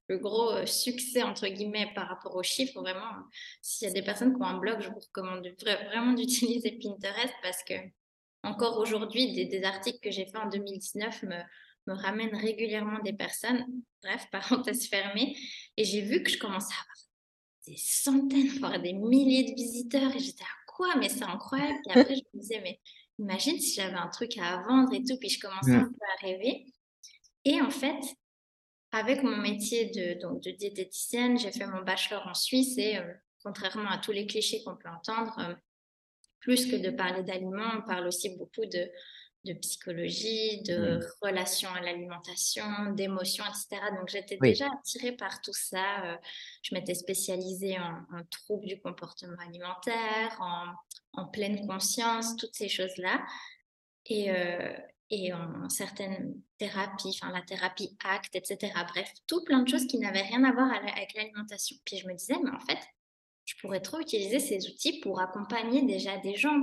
le 0.10 0.18
gros 0.18 0.52
euh, 0.52 0.66
succès, 0.66 1.22
entre 1.24 1.48
guillemets, 1.48 1.92
par 1.94 2.08
rapport 2.08 2.36
aux 2.36 2.44
chiffres. 2.44 2.82
Vraiment, 2.82 3.12
s'il 3.62 3.88
y 3.88 3.92
a 3.92 3.94
des 3.94 4.02
personnes 4.02 4.36
qui 4.36 4.42
ont 4.42 4.46
un 4.46 4.58
blog, 4.58 4.82
je 4.82 4.90
vous 4.90 5.00
recommande 5.00 5.44
de- 5.44 5.52
vra- 5.52 5.86
vraiment 5.86 6.14
d'utiliser 6.16 6.72
Pinterest 6.82 7.34
parce 7.44 7.64
que 7.64 7.76
encore 8.44 8.80
aujourd'hui, 8.80 9.34
des, 9.34 9.46
des 9.46 9.64
articles 9.64 10.00
que 10.00 10.12
j'ai 10.12 10.26
faits 10.26 10.38
en 10.38 10.50
2019 10.50 11.24
me, 11.24 11.36
me 11.88 11.94
ramènent 11.94 12.36
régulièrement 12.36 13.00
des 13.04 13.14
personnes. 13.14 13.66
Bref, 14.02 14.26
parenthèse 14.32 14.88
fermée. 14.90 15.36
Et 15.78 15.84
j'ai 15.84 16.02
vu 16.02 16.24
que 16.24 16.32
je 16.32 16.40
commençais 16.40 16.74
à 16.74 16.82
avoir 16.82 17.09
des 17.68 17.78
centaines, 17.78 18.48
voire 18.60 18.80
des 18.82 18.94
milliers 18.94 19.44
de 19.52 19.56
visiteurs. 19.56 20.16
Et 20.16 20.20
j'étais 20.20 20.44
à 20.44 20.66
quoi? 20.68 20.96
Mais 20.98 21.10
c'est 21.10 21.24
incroyable. 21.24 21.80
Et 21.88 21.92
après, 21.92 22.16
je 22.16 22.22
me 22.34 22.40
disais, 22.42 22.62
mais 22.62 22.80
imagine 23.20 23.60
si 23.60 23.76
j'avais 23.76 23.96
un 23.98 24.08
truc 24.10 24.38
à 24.38 24.64
vendre 24.68 24.94
et 24.94 25.04
tout. 25.04 25.18
Puis 25.20 25.30
je 25.30 25.40
commençais 25.40 25.72
un 25.76 25.84
Mm. 25.86 25.94
peu 25.94 26.06
à 26.06 26.26
rêver. 26.28 26.66
Et 27.46 27.62
en 27.62 27.70
fait, 27.70 28.00
avec 28.92 29.24
mon 29.24 29.38
métier 29.38 29.88
de, 29.92 30.20
donc, 30.20 30.42
de 30.44 30.52
diététicienne, 30.52 31.38
j'ai 31.38 31.52
fait 31.52 31.68
mon 31.68 31.84
bachelor 31.84 32.26
en 32.28 32.34
Suisse 32.34 32.78
et 32.78 32.98
euh, 32.98 33.14
contrairement 33.44 33.90
à 33.90 33.98
tous 34.00 34.12
les 34.12 34.26
clichés 34.26 34.64
qu'on 34.64 34.76
peut 34.76 34.90
entendre, 34.90 35.38
euh, 35.40 35.54
plus 36.40 36.66
que 36.66 36.76
de 36.76 36.90
parler 36.90 37.24
d'aliments, 37.24 37.72
on 37.78 37.82
parle 37.82 38.08
aussi 38.08 38.36
beaucoup 38.38 38.66
de, 38.66 38.90
de 39.46 39.54
psychologie, 39.54 40.62
de 40.64 40.98
Mm. 40.98 41.06
relations 41.22 41.70
à 41.74 41.80
l'alimentation, 41.82 42.92
d'émotions, 42.94 43.46
etc. 43.46 43.82
Donc 43.98 44.10
j'étais 44.10 44.38
Oui. 44.42 44.50
déjà 44.50 44.68
attirée 44.80 45.14
par 45.14 45.42
tout 45.42 45.54
ça. 45.54 46.04
Euh, 46.06 46.18
je 46.62 46.76
m'étais 46.76 46.94
spécialisée 46.94 47.78
en, 47.80 48.18
en 48.18 48.24
troubles 48.30 48.66
du 48.68 48.80
comportement 48.82 49.38
alimentaire, 49.48 50.38
en, 50.42 50.66
en 51.22 51.26
pleine 51.28 51.66
conscience, 51.68 52.36
toutes 52.36 52.56
ces 52.56 52.68
choses-là. 52.70 53.26
Et, 54.08 54.30
euh, 54.32 54.76
et 55.12 55.34
en 55.34 55.70
certaines 55.70 56.36
thérapies, 56.58 57.18
enfin 57.20 57.32
la 57.32 57.42
thérapie 57.42 57.98
ACT, 58.04 58.36
etc. 58.36 58.74
Bref, 58.90 59.12
tout 59.28 59.44
plein 59.44 59.62
de 59.64 59.70
choses 59.70 59.88
qui 59.88 59.98
n'avaient 60.00 60.22
rien 60.22 60.44
à 60.44 60.52
voir 60.52 60.72
avec 60.72 61.14
l'alimentation. 61.16 61.78
Puis 61.86 61.98
je 61.98 62.08
me 62.08 62.14
disais, 62.14 62.36
mais 62.44 62.52
en 62.52 62.60
fait, 62.60 62.80
je 63.46 63.56
pourrais 63.62 63.80
trop 63.82 64.00
utiliser 64.00 64.40
ces 64.40 64.68
outils 64.70 65.00
pour 65.00 65.20
accompagner 65.22 65.82
déjà 65.84 66.18
des 66.18 66.36
gens. 66.36 66.60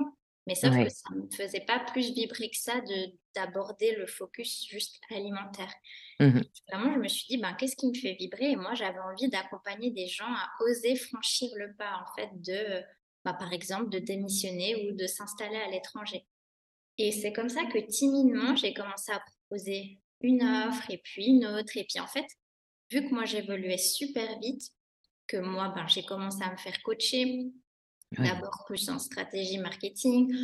Mais 0.46 0.54
sauf 0.54 0.70
que 0.76 0.88
ça 0.88 1.08
ne 1.12 1.22
me 1.22 1.30
faisait 1.30 1.64
pas 1.66 1.80
plus 1.80 2.14
vibrer 2.14 2.48
que 2.50 2.56
ça 2.56 2.80
de 2.80 3.12
d'aborder 3.34 3.96
le 3.96 4.06
focus 4.06 4.66
juste 4.68 5.00
alimentaire. 5.10 5.72
Puis 6.18 6.62
vraiment, 6.72 6.94
je 6.94 6.98
me 6.98 7.08
suis 7.08 7.26
dit, 7.28 7.36
ben, 7.36 7.52
qu'est-ce 7.54 7.76
qui 7.76 7.88
me 7.88 7.94
fait 7.94 8.14
vibrer? 8.14 8.52
Et 8.52 8.56
moi, 8.56 8.74
j'avais 8.74 9.00
envie 9.00 9.28
d'accompagner 9.28 9.90
des 9.90 10.06
gens 10.06 10.32
à 10.32 10.48
oser 10.60 10.96
franchir 10.96 11.50
le 11.56 11.74
pas, 11.74 12.02
en 12.02 12.14
fait, 12.14 12.30
de, 12.40 12.82
bah, 13.24 13.34
par 13.34 13.52
exemple, 13.52 13.90
de 13.90 13.98
démissionner 13.98 14.88
ou 14.88 14.96
de 14.96 15.06
s'installer 15.06 15.56
à 15.56 15.68
l'étranger. 15.68 16.24
Et 16.98 17.12
c'est 17.12 17.32
comme 17.32 17.48
ça 17.48 17.64
que 17.66 17.78
timidement, 17.78 18.56
j'ai 18.56 18.72
commencé 18.72 19.12
à 19.12 19.20
proposer 19.20 20.00
une 20.20 20.42
offre 20.42 20.90
et 20.90 20.98
puis 20.98 21.26
une 21.26 21.46
autre. 21.46 21.76
Et 21.76 21.84
puis 21.84 22.00
en 22.00 22.06
fait, 22.06 22.26
vu 22.90 23.06
que 23.06 23.14
moi 23.14 23.24
j'évoluais 23.24 23.78
super 23.78 24.38
vite, 24.38 24.62
que 25.26 25.36
moi 25.36 25.72
ben, 25.74 25.86
j'ai 25.88 26.04
commencé 26.04 26.42
à 26.42 26.52
me 26.52 26.56
faire 26.56 26.82
coacher. 26.82 27.46
D'abord 28.12 28.64
plus 28.66 28.88
en 28.88 28.98
stratégie 28.98 29.58
marketing, 29.58 30.34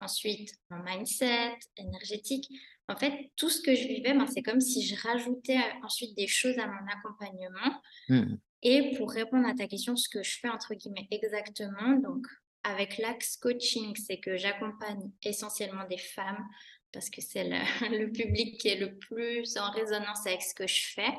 ensuite 0.00 0.54
en 0.70 0.82
mindset, 0.82 1.58
énergétique. 1.76 2.48
En 2.88 2.96
fait, 2.96 3.30
tout 3.36 3.50
ce 3.50 3.60
que 3.60 3.74
je 3.74 3.86
vivais, 3.86 4.14
ben, 4.14 4.26
c'est 4.26 4.42
comme 4.42 4.60
si 4.60 4.84
je 4.84 4.96
rajoutais 5.06 5.58
euh, 5.58 5.84
ensuite 5.84 6.16
des 6.16 6.26
choses 6.26 6.58
à 6.58 6.66
mon 6.66 6.86
accompagnement. 6.88 7.80
Mm. 8.08 8.36
Et 8.62 8.96
pour 8.96 9.12
répondre 9.12 9.46
à 9.48 9.54
ta 9.54 9.68
question, 9.68 9.96
ce 9.96 10.08
que 10.08 10.22
je 10.22 10.38
fais 10.40 10.48
entre 10.48 10.74
guillemets 10.74 11.06
exactement, 11.10 11.92
donc 11.98 12.26
avec 12.64 12.98
l'axe 12.98 13.36
coaching, 13.36 13.94
c'est 13.96 14.18
que 14.18 14.36
j'accompagne 14.36 15.10
essentiellement 15.24 15.86
des 15.88 15.98
femmes 15.98 16.44
parce 16.92 17.08
que 17.08 17.20
c'est 17.20 17.44
le, 17.44 17.56
le 18.04 18.10
public 18.10 18.58
qui 18.60 18.68
est 18.68 18.76
le 18.76 18.96
plus 18.98 19.56
en 19.56 19.70
résonance 19.70 20.26
avec 20.26 20.42
ce 20.42 20.54
que 20.54 20.66
je 20.66 20.92
fais. 20.94 21.12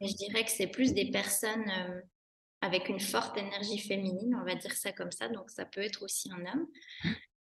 Et 0.00 0.08
je 0.08 0.16
dirais 0.16 0.44
que 0.44 0.50
c'est 0.50 0.66
plus 0.66 0.92
des 0.92 1.10
personnes 1.10 1.70
euh, 1.70 2.00
avec 2.60 2.88
une 2.88 3.00
forte 3.00 3.36
énergie 3.36 3.78
féminine, 3.78 4.36
on 4.40 4.44
va 4.44 4.54
dire 4.54 4.72
ça 4.72 4.92
comme 4.92 5.12
ça, 5.12 5.28
donc 5.28 5.50
ça 5.50 5.64
peut 5.64 5.80
être 5.80 6.02
aussi 6.02 6.30
un 6.32 6.44
homme. 6.46 6.66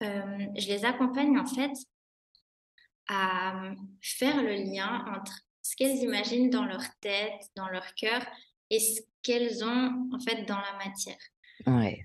Euh, 0.02 0.46
je 0.56 0.68
les 0.68 0.84
accompagne 0.84 1.38
en 1.38 1.46
fait 1.46 1.72
à 3.08 3.72
faire 4.00 4.42
le 4.42 4.54
lien 4.54 5.04
entre 5.16 5.40
ce 5.62 5.76
qu'elles 5.76 5.98
imaginent 5.98 6.50
dans 6.50 6.64
leur 6.64 6.82
tête, 7.00 7.50
dans 7.56 7.68
leur 7.68 7.94
cœur 7.94 8.24
et 8.70 8.80
ce 8.80 9.00
qu'elles 9.22 9.64
ont 9.64 10.08
en 10.12 10.20
fait 10.20 10.44
dans 10.44 10.58
la 10.58 10.84
matière. 10.84 11.18
Ouais. 11.66 12.04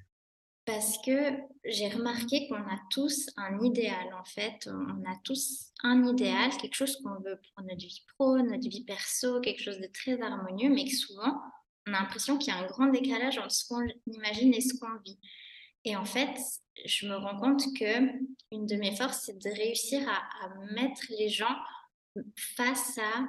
Parce 0.66 0.98
que 0.98 1.32
j'ai 1.64 1.88
remarqué 1.88 2.48
qu'on 2.50 2.56
a 2.56 2.80
tous 2.90 3.30
un 3.38 3.64
idéal 3.64 4.14
en 4.14 4.26
fait, 4.26 4.68
on 4.68 5.10
a 5.10 5.16
tous 5.24 5.72
un 5.82 6.04
idéal, 6.06 6.52
quelque 6.58 6.76
chose 6.76 6.98
qu'on 6.98 7.22
veut 7.22 7.40
pour 7.40 7.64
notre 7.64 7.80
vie 7.80 8.04
pro, 8.16 8.38
notre 8.40 8.68
vie 8.68 8.84
perso, 8.84 9.40
quelque 9.40 9.64
chose 9.64 9.80
de 9.80 9.88
très 9.88 10.22
harmonieux, 10.22 10.70
mais 10.70 10.84
que 10.86 10.96
souvent 10.96 11.42
on 11.88 11.94
a 11.94 12.00
l'impression 12.00 12.38
qu'il 12.38 12.54
y 12.54 12.58
a 12.58 12.60
un 12.60 12.68
grand 12.68 12.88
décalage 12.88 13.38
entre 13.38 13.52
ce 13.52 13.68
qu'on 13.68 13.88
imagine 14.08 14.54
et 14.54 14.62
ce 14.62 14.78
qu'on 14.78 14.98
vit. 15.06 15.20
Et 15.86 15.96
en 15.96 16.06
fait, 16.06 16.38
je 16.86 17.08
me 17.08 17.16
rends 17.16 17.40
compte 17.40 17.64
que 17.78 18.12
une 18.52 18.66
de 18.66 18.76
mes 18.76 18.96
forces, 18.96 19.24
c'est 19.26 19.38
de 19.38 19.50
réussir 19.50 20.08
à, 20.10 20.50
mettre 20.74 21.04
les 21.18 21.30
gens 21.30 21.56
face 22.56 22.98
à 22.98 23.28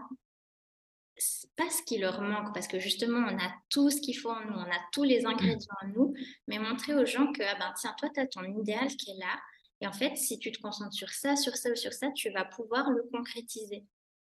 pas 1.57 1.69
ce 1.69 1.83
qui 1.83 1.99
leur 1.99 2.21
manque, 2.21 2.55
parce 2.55 2.69
que 2.69 2.79
justement, 2.79 3.19
on 3.19 3.39
a 3.39 3.53
tout 3.71 3.91
ce 3.91 4.01
qu'il 4.01 4.17
faut 4.17 4.31
en 4.31 4.45
nous, 4.45 4.55
on 4.55 4.71
a 4.71 4.81
tous 4.93 5.03
les 5.03 5.27
ingrédients 5.27 5.75
en 5.83 5.89
nous, 5.89 6.15
mais 6.47 6.59
montrer 6.59 6.95
aux 6.95 7.05
gens 7.05 7.33
que, 7.33 7.43
ah 7.43 7.57
ben, 7.59 7.73
tiens, 7.77 7.95
toi, 7.99 8.09
tu 8.15 8.21
as 8.21 8.27
ton 8.27 8.45
idéal 8.45 8.89
qui 8.89 9.11
est 9.11 9.19
là, 9.19 9.37
et 9.81 9.87
en 9.87 9.93
fait, 9.93 10.17
si 10.17 10.39
tu 10.39 10.53
te 10.53 10.61
concentres 10.61 10.95
sur 10.95 11.11
ça, 11.11 11.37
sur 11.37 11.57
ça 11.57 11.71
ou 11.71 11.77
sur 11.77 11.93
ça, 11.93 12.11
tu 12.13 12.31
vas 12.31 12.45
pouvoir 12.45 12.91
le 12.91 13.03
concrétiser. 13.13 13.85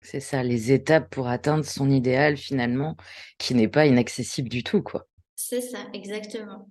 C'est 0.03 0.21
ça, 0.21 0.43
les 0.43 0.73
étapes 0.73 1.11
pour 1.11 1.29
atteindre 1.29 1.65
son 1.65 1.91
idéal 1.91 2.37
finalement, 2.37 2.97
qui 3.39 3.55
n'est 3.55 3.69
pas 3.69 3.87
inaccessible 3.87 4.49
du 4.49 4.65
tout, 4.65 4.83
quoi. 4.83 5.07
C'est 5.37 5.61
ça, 5.61 5.87
exactement. 5.93 6.71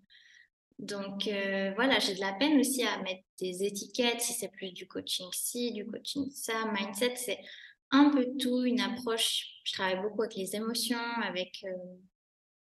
Donc 0.80 1.28
euh, 1.28 1.74
voilà, 1.76 2.00
j'ai 2.00 2.16
de 2.16 2.22
la 2.22 2.34
peine 2.34 2.58
aussi 2.58 2.84
à 2.84 3.02
mettre 3.02 3.24
des 3.40 3.64
étiquettes, 3.66 4.22
si 4.22 4.34
c'est 4.34 4.48
plus 4.48 4.72
du 4.72 4.88
coaching 4.88 5.28
ci, 5.34 5.74
du 5.74 5.86
coaching 5.86 6.32
ça, 6.32 6.54
mindset, 6.72 7.16
c'est 7.18 7.40
un 7.92 8.10
peu 8.10 8.26
tout, 8.40 8.64
une 8.64 8.80
approche. 8.80 9.46
Je 9.66 9.74
travaille 9.74 10.02
beaucoup 10.02 10.22
avec 10.24 10.36
les 10.36 10.56
émotions, 10.56 10.98
avec 11.24 11.64
euh, 11.66 11.98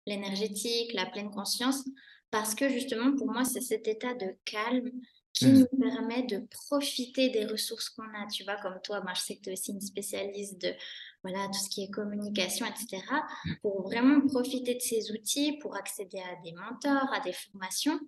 l'énergétique, 0.07 0.93
la 0.93 1.07
pleine 1.07 1.31
conscience, 1.31 1.85
parce 2.31 2.55
que 2.55 2.69
justement 2.69 3.17
pour 3.17 3.33
moi, 3.33 3.45
c'est 3.45 3.63
cet 3.63 3.89
état 3.89 4.15
de 4.15 4.37
calme 4.45 4.91
qui 5.33 5.47
mmh. 5.47 5.59
nous 5.59 5.79
permet 5.79 6.23
de 6.25 6.47
profiter 6.51 7.31
des 7.31 7.47
ressources 7.47 7.89
qu'on 7.91 8.03
a. 8.03 8.27
Tu 8.31 8.45
vois, 8.45 8.57
comme 8.57 8.79
toi, 8.85 9.01
moi, 9.01 9.13
je 9.15 9.21
sais 9.23 9.37
que 9.37 9.43
tu 9.43 9.51
es 9.51 9.53
aussi 9.53 9.73
une 9.73 9.81
spécialiste 9.81 10.61
de 10.61 10.75
voilà, 11.23 11.47
tout 11.47 11.59
ce 11.59 11.71
qui 11.71 11.85
est 11.85 11.91
communication, 11.91 12.67
etc., 12.67 13.03
mmh. 13.45 13.53
pour 13.63 13.83
vraiment 13.83 14.27
profiter 14.27 14.75
de 14.75 14.81
ces 14.81 15.11
outils, 15.13 15.59
pour 15.59 15.77
accéder 15.77 16.19
à 16.19 16.43
des 16.43 16.53
mentors, 16.53 17.13
à 17.13 17.21
des 17.21 17.33
formations, 17.33 17.99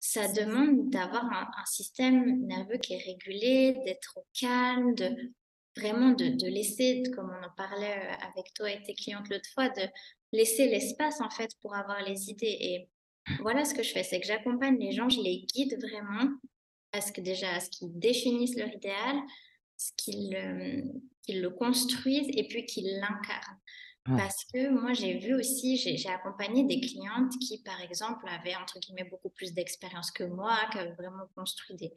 ça 0.00 0.28
demande 0.28 0.90
d'avoir 0.90 1.24
un, 1.24 1.64
système 1.64 2.46
nerveux 2.46 2.78
qui 2.78 2.94
est 2.94 3.02
régulé, 3.02 3.76
d'être 3.84 4.16
au 4.16 4.26
calme, 4.38 4.94
de 4.94 5.10
vraiment 5.76 6.10
de, 6.10 6.28
de, 6.28 6.46
laisser, 6.46 7.02
comme 7.14 7.30
on 7.30 7.44
en 7.44 7.50
parlait 7.56 7.98
euh, 7.98 8.28
avec 8.28 8.52
toi 8.54 8.70
et 8.70 8.82
tes 8.82 8.94
clientes 8.94 9.28
l'autre 9.28 9.48
fois, 9.52 9.68
de 9.68 9.82
laisser 10.32 10.68
l'espace 10.68 11.20
en 11.20 11.28
fait 11.28 11.50
pour 11.60 11.74
avoir 11.74 12.02
les 12.02 12.30
idées. 12.30 12.56
Et 12.60 12.88
voilà 13.40 13.64
ce 13.64 13.74
que 13.74 13.82
je 13.82 13.92
fais, 13.92 14.02
c'est 14.02 14.20
que 14.20 14.26
j'accompagne 14.26 14.78
les 14.78 14.92
gens, 14.92 15.08
je 15.08 15.20
les 15.20 15.44
guide 15.54 15.76
vraiment 15.80 16.30
à 16.96 17.00
ce 17.00 17.12
que 17.12 17.20
déjà, 17.20 17.54
à 17.54 17.60
ce 17.60 17.70
qu'ils 17.70 17.98
définissent 17.98 18.56
leur 18.56 18.72
idéal, 18.72 19.16
ce 19.76 19.92
qu'ils 19.96 20.34
euh, 20.34 20.82
le 21.28 21.48
construisent 21.48 22.30
et 22.30 22.46
puis 22.48 22.64
qu'ils 22.66 22.98
l'incarnent. 22.98 23.60
Parce 24.16 24.44
que 24.44 24.68
moi, 24.70 24.92
j'ai 24.92 25.18
vu 25.18 25.34
aussi, 25.34 25.76
j'ai 25.76 26.08
accompagné 26.08 26.62
des 26.62 26.80
clientes 26.80 27.32
qui, 27.40 27.60
par 27.62 27.80
exemple, 27.80 28.24
avaient, 28.28 28.54
entre 28.54 28.78
guillemets, 28.78 29.08
beaucoup 29.10 29.30
plus 29.30 29.52
d'expérience 29.52 30.12
que 30.12 30.22
moi, 30.22 30.56
qui 30.70 30.78
avaient 30.78 30.94
vraiment 30.94 31.26
construit 31.34 31.74
des, 31.74 31.92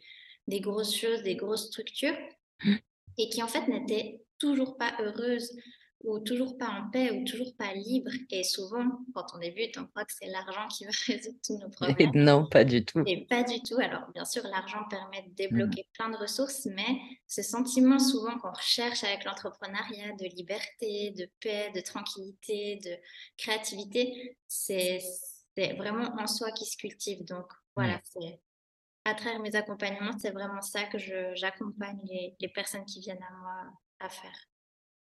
des 0.48 0.60
grosses 0.60 0.96
choses, 0.96 1.22
des 1.22 1.36
grosses 1.36 1.68
structures, 1.68 2.18
mmh. 2.64 2.76
et 3.20 3.30
qui, 3.30 3.44
en 3.44 3.48
fait, 3.48 3.68
n'étaient 3.68 4.24
toujours 4.40 4.76
pas 4.78 4.96
heureuses 5.00 5.56
ou 6.02 6.20
toujours 6.20 6.58
pas 6.58 6.70
en 6.70 6.90
paix 6.90 7.12
ou 7.12 7.26
toujours 7.26 7.56
pas 7.56 7.74
libre. 7.74 8.12
Et 8.32 8.44
souvent, 8.44 8.86
quand 9.14 9.26
on 9.36 9.40
débute, 9.40 9.78
on 9.78 9.86
croit 9.86 10.06
que 10.06 10.14
c'est 10.14 10.28
l'argent 10.28 10.68
qui 10.68 10.86
va 10.86 10.92
résoudre 11.08 11.38
tous 11.44 11.58
nos 11.58 11.70
problèmes. 11.70 12.12
non, 12.14 12.48
pas 12.48 12.64
du 12.64 12.86
tout. 12.86 13.04
Et 13.06 13.26
pas 13.26 13.44
du 13.44 13.62
tout. 13.62 13.78
Alors, 13.80 14.10
bien 14.14 14.26
sûr, 14.26 14.44
l'argent 14.44 14.84
permet 14.90 15.24
de 15.24 15.34
débloquer 15.34 15.82
mmh. 15.82 15.94
plein 15.94 16.10
de 16.10 16.18
ressources, 16.18 16.66
mais 16.66 17.00
ce 17.28 17.42
sentiment 17.42 18.00
souvent 18.00 18.38
qu'on 18.38 18.52
recherche 18.52 19.04
avec 19.04 19.26
l'entrepreneuriat 19.26 20.14
de 20.20 20.26
liberté, 20.36 21.12
de 21.18 21.30
paix, 21.42 21.72
de 21.76 21.82
tranquillité, 21.82 22.80
de 22.84 22.96
créativité, 23.38 24.38
c'est 24.48 25.00
vraiment 25.78 26.16
en 26.18 26.28
soi 26.28 26.52
qui 26.52 26.66
se 26.66 26.78
cultive. 26.78 27.26
Donc, 27.26 27.48
voilà, 27.76 28.00
c'est 28.04 28.40
à 29.06 29.14
travers 29.16 29.40
mes 29.40 29.56
accompagnements, 29.56 30.18
c'est 30.20 30.32
vraiment 30.32 30.62
ça 30.62 30.84
que 30.86 30.98
j'accompagne 31.36 32.00
les, 32.06 32.36
les 32.40 32.50
personnes 32.50 32.86
qui 32.86 33.00
viennent 33.00 33.24
à 33.24 33.34
moi 33.42 33.74
à 34.00 34.10
faire. 34.10 34.49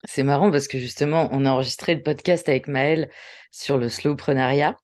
C'est 0.04 0.22
marrant 0.22 0.50
parce 0.50 0.68
que 0.68 0.78
justement, 0.78 1.28
on 1.32 1.46
a 1.46 1.50
enregistré 1.50 1.94
le 1.94 2.02
podcast 2.02 2.48
avec 2.48 2.68
Maëlle 2.68 3.10
sur 3.50 3.78
le 3.78 3.88
slowpreneuriat 3.88 4.76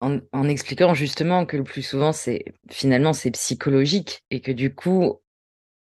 en, 0.00 0.18
en 0.32 0.48
expliquant 0.48 0.94
justement 0.94 1.46
que 1.46 1.56
le 1.56 1.64
plus 1.64 1.82
souvent, 1.82 2.12
c'est 2.12 2.44
finalement, 2.70 3.12
c'est 3.12 3.30
psychologique 3.30 4.22
et 4.30 4.40
que 4.40 4.52
du 4.52 4.74
coup, 4.74 5.20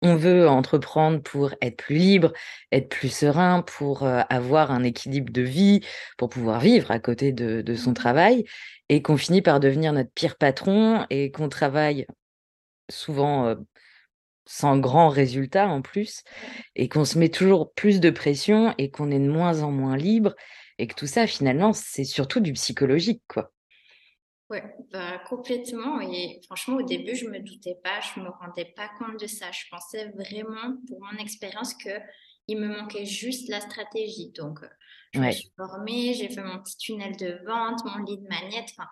on 0.02 0.16
veut 0.16 0.48
entreprendre 0.48 1.22
pour 1.22 1.54
être 1.62 1.78
plus 1.78 1.96
libre, 1.96 2.34
être 2.72 2.90
plus 2.90 3.10
serein, 3.10 3.64
pour 3.64 4.04
euh, 4.04 4.22
avoir 4.30 4.72
un 4.72 4.84
équilibre 4.84 5.32
de 5.32 5.42
vie, 5.42 5.82
pour 6.18 6.30
pouvoir 6.30 6.60
vivre 6.60 6.92
à 6.92 7.00
côté 7.00 7.32
de, 7.32 7.62
de 7.62 7.76
son 7.76 7.92
mmh. 7.92 7.96
travail, 7.96 8.46
et 8.90 9.02
qu'on 9.02 9.18
finit 9.18 9.42
par 9.42 9.60
devenir 9.60 9.94
notre 9.94 10.12
pire 10.12 10.38
patron 10.38 11.06
et 11.10 11.32
qu'on 11.32 11.50
travaille 11.50 12.06
souvent 12.90 13.48
euh, 13.48 13.56
sans 14.48 14.78
grand 14.80 15.10
résultat 15.10 15.68
en 15.68 15.82
plus, 15.82 16.24
et 16.76 16.90
qu'on 16.90 17.06
se 17.06 17.20
met 17.20 17.30
toujours 17.30 17.74
plus 17.74 18.00
de 18.00 18.10
pression 18.10 18.74
et 18.78 18.90
qu'on 18.90 19.12
est 19.12 19.20
de 19.20 19.30
moins 19.30 19.62
en 19.62 19.72
moins 19.72 19.98
libre, 19.98 20.34
et 20.80 20.88
que 20.88 20.96
tout 20.96 21.08
ça, 21.08 21.28
finalement, 21.28 21.74
c'est 21.74 22.04
surtout 22.04 22.40
du 22.40 22.54
psychologique, 22.54 23.22
quoi. 23.28 23.52
Ouais, 24.50 24.64
bah, 24.92 25.20
complètement. 25.28 26.00
Et 26.00 26.40
franchement, 26.46 26.78
au 26.78 26.84
début, 26.84 27.16
je 27.16 27.28
me 27.28 27.40
doutais 27.40 27.76
pas, 27.84 28.00
je 28.00 28.22
me 28.22 28.30
rendais 28.30 28.72
pas 28.76 28.90
compte 28.98 29.20
de 29.20 29.28
ça. 29.28 29.52
Je 29.52 29.66
pensais 29.70 30.10
vraiment, 30.16 30.78
pour 30.88 31.02
mon 31.02 31.18
expérience, 31.20 31.74
que 31.74 31.90
il 32.48 32.58
me 32.58 32.68
manquait 32.68 33.06
juste 33.06 33.50
la 33.50 33.60
stratégie. 33.60 34.32
Donc, 34.32 34.64
euh, 34.64 34.68
je 35.14 35.20
me 35.20 35.32
suis 35.32 35.52
formée, 35.58 36.14
j'ai 36.14 36.30
fait 36.30 36.44
mon 36.44 36.62
petit 36.64 36.78
tunnel 36.78 37.18
de 37.18 37.40
vente, 37.46 37.84
mon 37.84 38.04
lead 38.06 38.22
magnet. 38.30 38.66
Enfin, 38.70 38.88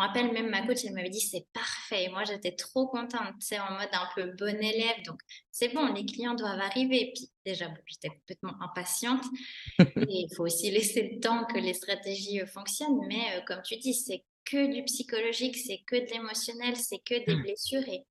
me 0.00 0.06
rappelle 0.06 0.32
même 0.32 0.48
ma 0.48 0.66
coach, 0.66 0.84
elle 0.84 0.94
m'avait 0.94 1.10
dit 1.10 1.20
c'est 1.20 1.46
parfait. 1.52 2.08
moi, 2.10 2.24
j'étais 2.24 2.52
trop 2.52 2.86
contente, 2.86 3.34
tu 3.40 3.46
sais, 3.46 3.58
en 3.58 3.72
mode 3.72 3.88
un 3.92 4.08
peu 4.14 4.32
bon 4.32 4.56
élève. 4.56 5.02
Donc, 5.04 5.20
c'est 5.50 5.68
bon, 5.68 5.92
les 5.92 6.06
clients 6.06 6.34
doivent 6.34 6.60
arriver. 6.60 7.12
Puis 7.14 7.30
déjà, 7.44 7.66
j'étais 7.86 8.08
complètement 8.08 8.54
impatiente. 8.60 9.24
Et 9.78 10.26
il 10.26 10.28
faut 10.34 10.44
aussi 10.44 10.70
laisser 10.70 11.10
le 11.14 11.20
temps 11.20 11.44
que 11.44 11.58
les 11.58 11.74
stratégies 11.74 12.40
euh, 12.40 12.46
fonctionnent. 12.46 13.00
Mais 13.08 13.36
euh, 13.36 13.40
comme 13.46 13.62
tu 13.62 13.76
dis, 13.76 13.94
c'est 13.94 14.24
que 14.44 14.72
du 14.72 14.82
psychologique, 14.84 15.56
c'est 15.56 15.80
que 15.86 15.96
de 15.96 16.10
l'émotionnel, 16.10 16.76
c'est 16.76 17.00
que 17.04 17.24
des 17.24 17.36
mmh. 17.36 17.42
blessures. 17.42 17.88
Et 17.88 18.04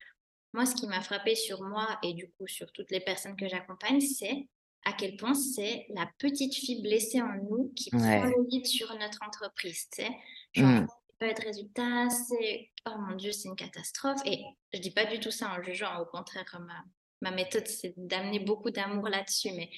moi, 0.54 0.66
ce 0.66 0.76
qui 0.76 0.88
m'a 0.88 1.02
frappé 1.02 1.36
sur 1.36 1.62
moi 1.62 2.00
et 2.04 2.14
du 2.14 2.30
coup 2.32 2.48
sur 2.48 2.72
toutes 2.72 2.92
les 2.92 3.00
personnes 3.00 3.36
que 3.36 3.48
j'accompagne, 3.48 4.00
c'est 4.00 4.48
à 4.86 4.94
quel 4.94 5.18
point 5.18 5.34
c'est 5.34 5.86
la 5.94 6.10
petite 6.18 6.56
fille 6.56 6.82
blessée 6.82 7.22
en 7.22 7.36
nous 7.50 7.74
qui 7.76 7.90
prend 7.90 8.24
le 8.26 8.48
lead 8.50 8.66
sur 8.66 8.94
notre 8.98 9.20
entreprise. 9.26 9.88
Tu 9.92 10.04
sais. 10.04 10.10
Genre, 10.54 10.68
mmh 10.68 10.88
pas 11.20 11.34
de 11.34 11.42
résultat, 11.42 12.10
c'est 12.10 12.72
oh 12.88 12.98
mon 12.98 13.16
Dieu, 13.16 13.32
c'est 13.32 13.50
une 13.50 13.56
catastrophe. 13.56 14.22
Et 14.26 14.44
je 14.74 14.80
dis 14.80 14.92
pas 14.92 15.06
du 15.06 15.20
tout 15.20 15.32
ça 15.32 15.52
en 15.52 15.62
jugeant, 15.62 16.00
au 16.02 16.06
contraire, 16.06 16.46
ma, 16.60 16.84
ma 17.22 17.36
méthode, 17.36 17.68
c'est 17.68 17.94
d'amener 17.98 18.40
beaucoup 18.40 18.72
d'amour 18.72 19.10
là-dessus. 19.10 19.52
Mais 19.52 19.70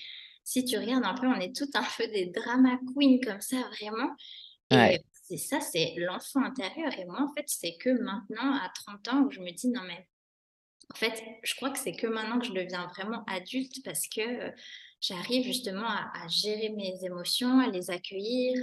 si 0.44 0.66
tu 0.66 0.78
regardes 0.78 1.06
un 1.06 1.14
peu, 1.14 1.28
on 1.28 1.40
est 1.40 1.56
tout 1.56 1.70
un 1.74 1.86
peu 1.98 2.08
des 2.08 2.28
drama 2.28 2.80
queens 2.96 3.20
comme 3.24 3.42
ça, 3.42 3.58
vraiment. 3.80 4.16
Et 4.72 5.02
c'est 5.12 5.38
ça, 5.38 5.60
c'est 5.60 5.96
l'enfant 5.98 6.44
intérieur. 6.44 6.98
Et 6.98 7.06
moi, 7.06 7.22
en 7.22 7.34
fait, 7.34 7.46
c'est 7.48 7.76
que 7.78 7.90
maintenant, 7.90 8.54
à 8.54 8.72
30 8.74 9.08
ans, 9.10 9.22
où 9.24 9.32
je 9.32 9.40
me 9.40 9.52
dis, 9.52 9.68
non, 9.70 9.82
mais 9.82 10.08
en 10.94 10.98
fait, 10.98 11.24
je 11.44 11.56
crois 11.56 11.72
que 11.72 11.80
c'est 11.80 11.94
que 11.94 12.08
maintenant 12.08 12.40
que 12.40 12.46
je 12.46 12.52
deviens 12.52 12.88
vraiment 12.88 13.24
adulte 13.26 13.84
parce 13.84 14.08
que 14.08 14.22
euh, 14.22 14.52
j'arrive 15.02 15.44
justement 15.44 15.88
à, 15.88 16.28
gérer 16.30 16.70
mes 16.70 17.04
émotions, 17.04 17.60
à 17.60 17.68
les 17.68 17.90
accueillir, 17.90 18.56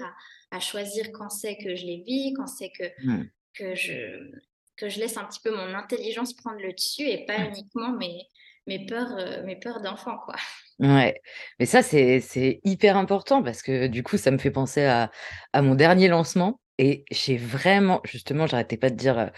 à, 0.50 0.61
choisir 0.61 1.11
quand 1.12 1.28
c'est 1.28 1.57
que 1.57 1.75
je 1.75 1.85
les 1.85 2.02
vis, 2.07 2.33
quand 2.35 2.47
c'est 2.47 2.71
que, 2.71 2.85
mmh. 3.04 3.25
que, 3.54 3.75
je, 3.75 4.30
que 4.76 4.88
je 4.88 5.00
laisse 5.00 5.16
un 5.16 5.25
petit 5.25 5.40
peu 5.40 5.54
mon 5.54 5.75
intelligence 5.75 6.33
prendre 6.33 6.61
le 6.61 6.73
dessus 6.73 7.07
et 7.07 7.26
pas 7.26 7.38
mmh. 7.38 7.49
uniquement 7.49 7.92
mes, 7.92 8.26
mes 8.66 8.87
peurs, 8.87 9.16
euh, 9.18 9.42
mes 9.45 9.57
peurs 9.57 9.83
d'enfant, 9.83 10.16
quoi. 10.25 10.37
Ouais, 10.78 11.21
mais 11.59 11.66
ça, 11.66 11.83
c'est 11.83 12.61
hyper 12.62 12.97
important 12.97 13.42
parce 13.42 13.62
que 13.62 13.88
du 13.88 14.04
coup, 14.04 14.16
ça 14.16 14.30
me 14.30 14.38
fait 14.38 14.52
penser 14.52 14.85
à, 14.85 15.11
à 15.52 15.61
mon 15.61 15.75
dernier 15.75 16.07
lancement. 16.07 16.61
Et 16.80 17.04
j'ai 17.11 17.37
vraiment, 17.37 18.00
justement, 18.04 18.47
j'arrêtais 18.47 18.76
pas 18.76 18.90
de 18.90 18.94
dire 18.94 19.30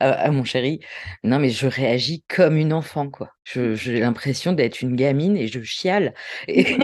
à, 0.00 0.30
mon 0.32 0.42
chéri, 0.42 0.80
non, 1.22 1.38
mais 1.38 1.50
je 1.50 1.68
réagis 1.68 2.24
comme 2.28 2.56
une 2.56 2.72
enfant, 2.72 3.08
quoi. 3.08 3.30
J'ai 3.44 4.00
l'impression 4.00 4.52
d'être 4.52 4.82
une 4.82 4.96
gamine 4.96 5.36
et 5.36 5.46
je 5.46 5.60
chiale. 5.62 6.14
Et, 6.48 6.76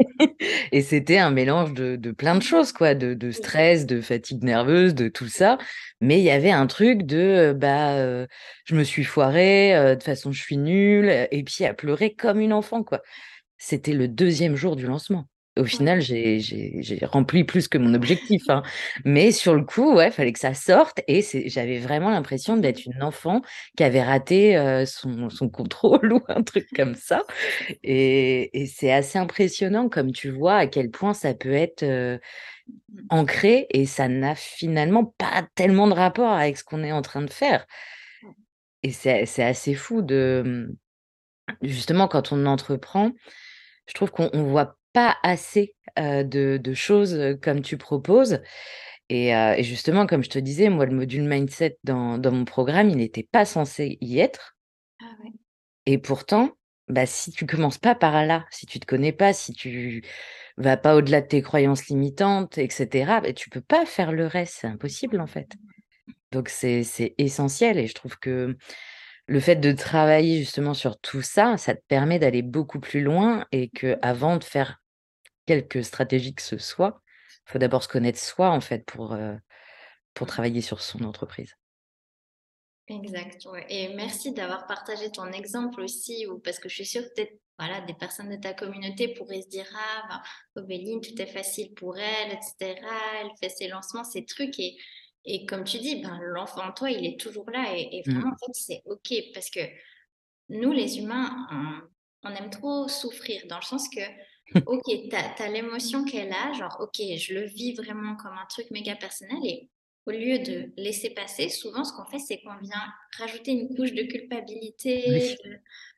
et 0.72 0.82
c'était 0.82 1.18
un 1.18 1.30
mélange 1.30 1.74
de, 1.74 1.96
de, 1.96 2.12
plein 2.12 2.36
de 2.36 2.42
choses, 2.42 2.72
quoi, 2.72 2.94
de, 2.94 3.14
de, 3.14 3.30
stress, 3.30 3.86
de 3.86 4.00
fatigue 4.00 4.44
nerveuse, 4.44 4.94
de 4.94 5.08
tout 5.08 5.26
ça. 5.28 5.58
Mais 6.00 6.18
il 6.18 6.24
y 6.24 6.30
avait 6.30 6.50
un 6.50 6.66
truc 6.66 7.02
de, 7.04 7.52
bah, 7.56 8.26
je 8.64 8.74
me 8.74 8.84
suis 8.84 9.04
foirée, 9.04 9.72
de 9.74 9.94
toute 9.94 10.04
façon, 10.04 10.32
je 10.32 10.40
suis 10.40 10.58
nulle, 10.58 11.28
et 11.30 11.42
puis 11.44 11.64
à 11.64 11.74
pleurer 11.74 12.14
comme 12.14 12.40
une 12.40 12.52
enfant, 12.52 12.84
quoi. 12.84 13.02
C'était 13.58 13.94
le 13.94 14.08
deuxième 14.08 14.56
jour 14.56 14.76
du 14.76 14.86
lancement. 14.86 15.26
Au 15.56 15.64
final, 15.64 16.00
j'ai 16.00 16.98
rempli 17.02 17.44
plus 17.44 17.68
que 17.68 17.78
mon 17.78 17.94
objectif. 17.94 18.42
Hein. 18.48 18.62
Mais 19.04 19.30
sur 19.30 19.54
le 19.54 19.62
coup, 19.62 19.94
ouais, 19.94 20.10
fallait 20.10 20.32
que 20.32 20.38
ça 20.40 20.54
sorte. 20.54 21.00
Et 21.06 21.22
j'avais 21.46 21.78
vraiment 21.78 22.10
l'impression 22.10 22.56
d'être 22.56 22.84
une 22.86 23.02
enfant 23.02 23.40
qui 23.76 23.84
avait 23.84 24.02
raté 24.02 24.84
son, 24.86 25.30
son, 25.30 25.48
contrôle 25.48 26.12
ou 26.14 26.20
un 26.28 26.42
truc 26.42 26.66
comme 26.74 26.94
ça. 26.94 27.22
Et, 27.82 28.62
et 28.62 28.66
c'est 28.66 28.92
assez 28.92 29.18
impressionnant, 29.18 29.88
comme 29.88 30.12
tu 30.12 30.30
vois, 30.30 30.56
à 30.56 30.66
quel 30.66 30.90
point 30.90 31.14
ça 31.14 31.34
peut 31.34 31.52
être 31.52 31.84
ancré 33.10 33.66
et 33.70 33.86
ça 33.86 34.08
n'a 34.08 34.34
finalement 34.34 35.04
pas 35.18 35.46
tellement 35.54 35.86
de 35.88 35.92
rapport 35.92 36.32
avec 36.32 36.56
ce 36.56 36.64
qu'on 36.64 36.82
est 36.82 36.92
en 36.92 37.02
train 37.02 37.22
de 37.22 37.30
faire. 37.30 37.66
Et 38.82 38.92
c'est 38.92 39.42
assez 39.42 39.74
fou 39.74 40.02
de 40.02 40.68
justement 41.62 42.08
quand 42.08 42.32
on 42.32 42.44
entreprend, 42.46 43.12
je 43.86 43.94
trouve 43.94 44.10
qu'on 44.10 44.30
ne 44.32 44.42
voit 44.42 44.76
pas 44.94 45.18
assez 45.22 45.74
de, 45.98 46.60
choses 46.74 47.36
comme 47.42 47.60
tu 47.60 47.76
proposes. 47.76 48.40
Et, 49.10 49.32
justement, 49.62 50.06
comme 50.06 50.24
je 50.24 50.30
te 50.30 50.38
disais, 50.38 50.70
moi, 50.70 50.86
le 50.86 50.94
module 50.94 51.24
mindset 51.24 51.78
dans, 51.84 52.18
mon 52.18 52.44
programme, 52.46 52.88
il 52.88 52.96
n'était 52.96 53.28
pas 53.30 53.44
censé 53.44 53.98
y 54.00 54.20
être. 54.20 54.56
Ah 55.00 55.04
et 55.86 55.98
pourtant, 55.98 56.52
bah, 56.88 57.04
si 57.04 57.30
tu 57.30 57.44
commences 57.44 57.78
pas 57.78 57.94
par 57.94 58.24
là, 58.24 58.46
si 58.50 58.64
tu 58.64 58.80
te 58.80 58.86
connais 58.86 59.12
pas, 59.12 59.32
si 59.34 59.52
tu 59.52 60.02
vas 60.56 60.76
pas 60.78 60.96
au-delà 60.96 61.20
de 61.20 61.26
tes 61.26 61.42
croyances 61.42 61.88
limitantes, 61.88 62.56
etc., 62.56 63.20
bah, 63.20 63.32
tu 63.34 63.50
peux 63.50 63.60
pas 63.60 63.84
faire 63.84 64.12
le 64.12 64.26
reste. 64.26 64.58
C'est 64.60 64.66
impossible, 64.68 65.20
en 65.20 65.26
fait. 65.26 65.52
Donc, 66.32 66.48
c'est 66.48 67.14
essentiel. 67.18 67.78
Et 67.78 67.86
je 67.86 67.94
trouve 67.94 68.18
que 68.18 68.56
le 69.26 69.40
fait 69.40 69.56
de 69.56 69.72
travailler 69.72 70.38
justement 70.38 70.74
sur 70.74 70.98
tout 70.98 71.22
ça, 71.22 71.56
ça 71.56 71.74
te 71.74 71.82
permet 71.88 72.18
d'aller 72.18 72.42
beaucoup 72.42 72.80
plus 72.80 73.02
loin 73.02 73.46
et 73.52 73.68
que 73.70 73.96
avant 74.02 74.36
de 74.36 74.44
faire 74.44 74.82
quelque 75.46 75.82
stratégie 75.82 76.34
que 76.34 76.42
ce 76.42 76.58
soit, 76.58 77.02
il 77.46 77.52
faut 77.52 77.58
d'abord 77.58 77.82
se 77.82 77.88
connaître 77.88 78.18
soi 78.18 78.50
en 78.50 78.60
fait 78.60 78.84
pour, 78.86 79.16
pour 80.14 80.26
travailler 80.26 80.60
sur 80.60 80.80
son 80.80 81.04
entreprise. 81.04 81.54
Exact, 82.86 83.46
Et 83.70 83.94
merci 83.94 84.32
d'avoir 84.32 84.66
partagé 84.66 85.10
ton 85.10 85.32
exemple 85.32 85.80
aussi, 85.80 86.26
ou 86.26 86.38
parce 86.38 86.58
que 86.58 86.68
je 86.68 86.74
suis 86.74 86.86
sûre 86.86 87.02
que 87.02 87.14
peut-être 87.14 87.40
voilà, 87.58 87.80
des 87.82 87.94
personnes 87.94 88.30
de 88.30 88.36
ta 88.36 88.52
communauté 88.52 89.14
pourraient 89.14 89.42
se 89.42 89.48
dire 89.48 89.66
Ah, 89.74 90.22
ben, 90.56 91.00
tout 91.00 91.22
est 91.22 91.26
facile 91.26 91.72
pour 91.74 91.96
elle, 91.96 92.32
etc. 92.32 92.80
Elle 93.20 93.30
fait 93.40 93.48
ses 93.48 93.68
lancements, 93.68 94.04
ses 94.04 94.24
trucs. 94.24 94.58
Et, 94.58 94.76
et 95.24 95.46
comme 95.46 95.64
tu 95.64 95.78
dis, 95.78 96.02
ben, 96.02 96.18
l'enfant 96.20 96.68
en 96.68 96.72
toi, 96.72 96.90
il 96.90 97.06
est 97.06 97.18
toujours 97.18 97.48
là. 97.50 97.74
Et, 97.76 98.02
mmh. 98.04 98.12
vraiment, 98.12 98.32
en 98.32 98.46
fait, 98.46 98.52
c'est 98.52 98.82
OK 98.86 99.14
parce 99.32 99.50
que 99.50 99.60
nous, 100.48 100.72
les 100.72 100.98
humains, 100.98 101.80
on, 102.22 102.30
aime 102.30 102.50
trop 102.50 102.88
souffrir 102.88 103.42
dans 103.48 103.56
le 103.56 103.62
sens 103.62 103.88
que, 103.88 104.00
OK, 104.66 104.84
tu 104.86 105.16
as, 105.16 105.48
l'émotion 105.48 106.04
qu'elle 106.04 106.32
a, 106.32 106.52
genre, 106.52 106.76
OK, 106.80 107.00
je 107.16 107.34
le 107.34 107.46
vis 107.46 107.74
vraiment 107.74 108.16
comme 108.16 108.36
un 108.36 108.46
truc 108.48 108.70
méga 108.70 108.94
personnel. 108.94 109.38
Et 109.44 109.70
au 110.06 110.10
lieu 110.10 110.38
de 110.38 110.72
laisser 110.76 111.10
passer, 111.10 111.48
souvent, 111.48 111.84
ce 111.84 111.92
qu'on 111.92 112.04
fait, 112.04 112.18
c'est 112.18 112.40
qu'on 112.42 112.56
vient 112.62 112.82
rajouter 113.18 113.52
une 113.52 113.74
couche 113.74 113.92
de 113.92 114.02
culpabilité, 114.02 115.36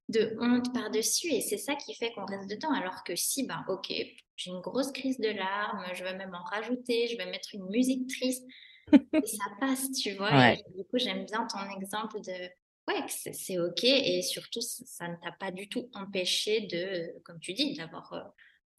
de, 0.09 0.37
honte 0.41 0.73
par-dessus. 0.73 1.29
Et 1.29 1.41
c'est 1.41 1.59
ça 1.59 1.75
qui 1.75 1.95
fait 1.95 2.13
qu'on 2.13 2.25
reste 2.25 2.49
dedans. 2.49 2.73
Alors 2.73 3.03
que 3.05 3.17
si, 3.17 3.47
ben, 3.47 3.65
OK, 3.69 3.89
j'ai 3.89 4.51
une 4.51 4.61
grosse 4.61 4.93
crise 4.93 5.19
de 5.19 5.31
larmes, 5.31 5.85
je 5.95 6.05
vais 6.05 6.17
même 6.17 6.35
en 6.35 6.45
rajouter, 6.45 7.09
je 7.09 7.17
vais 7.17 7.27
mettre 7.27 7.49
une 7.55 7.67
musique 7.69 8.09
triste 8.09 8.45
et 8.93 9.27
ça 9.27 9.45
passe, 9.61 9.91
tu 9.93 10.13
vois. 10.13 10.53
Et 10.53 10.63
du 10.77 10.85
coup, 10.85 10.99
j'aime 10.99 11.25
bien 11.25 11.47
ton 11.47 11.59
exemple 11.77 12.21
de 12.21 12.49
ouais, 12.89 13.05
c'est 13.09 13.59
OK 13.59 13.85
et 13.85 14.23
surtout, 14.23 14.61
ça 14.61 15.09
ne 15.09 15.17
t'a 15.17 15.33
pas 15.33 15.51
du 15.51 15.69
tout 15.69 15.89
empêché 15.95 16.63
de, 16.63 17.13
comme 17.25 17.39
tu 17.41 17.53
dis, 17.53 17.75
d'avoir 17.75 18.13
euh, 18.13 18.21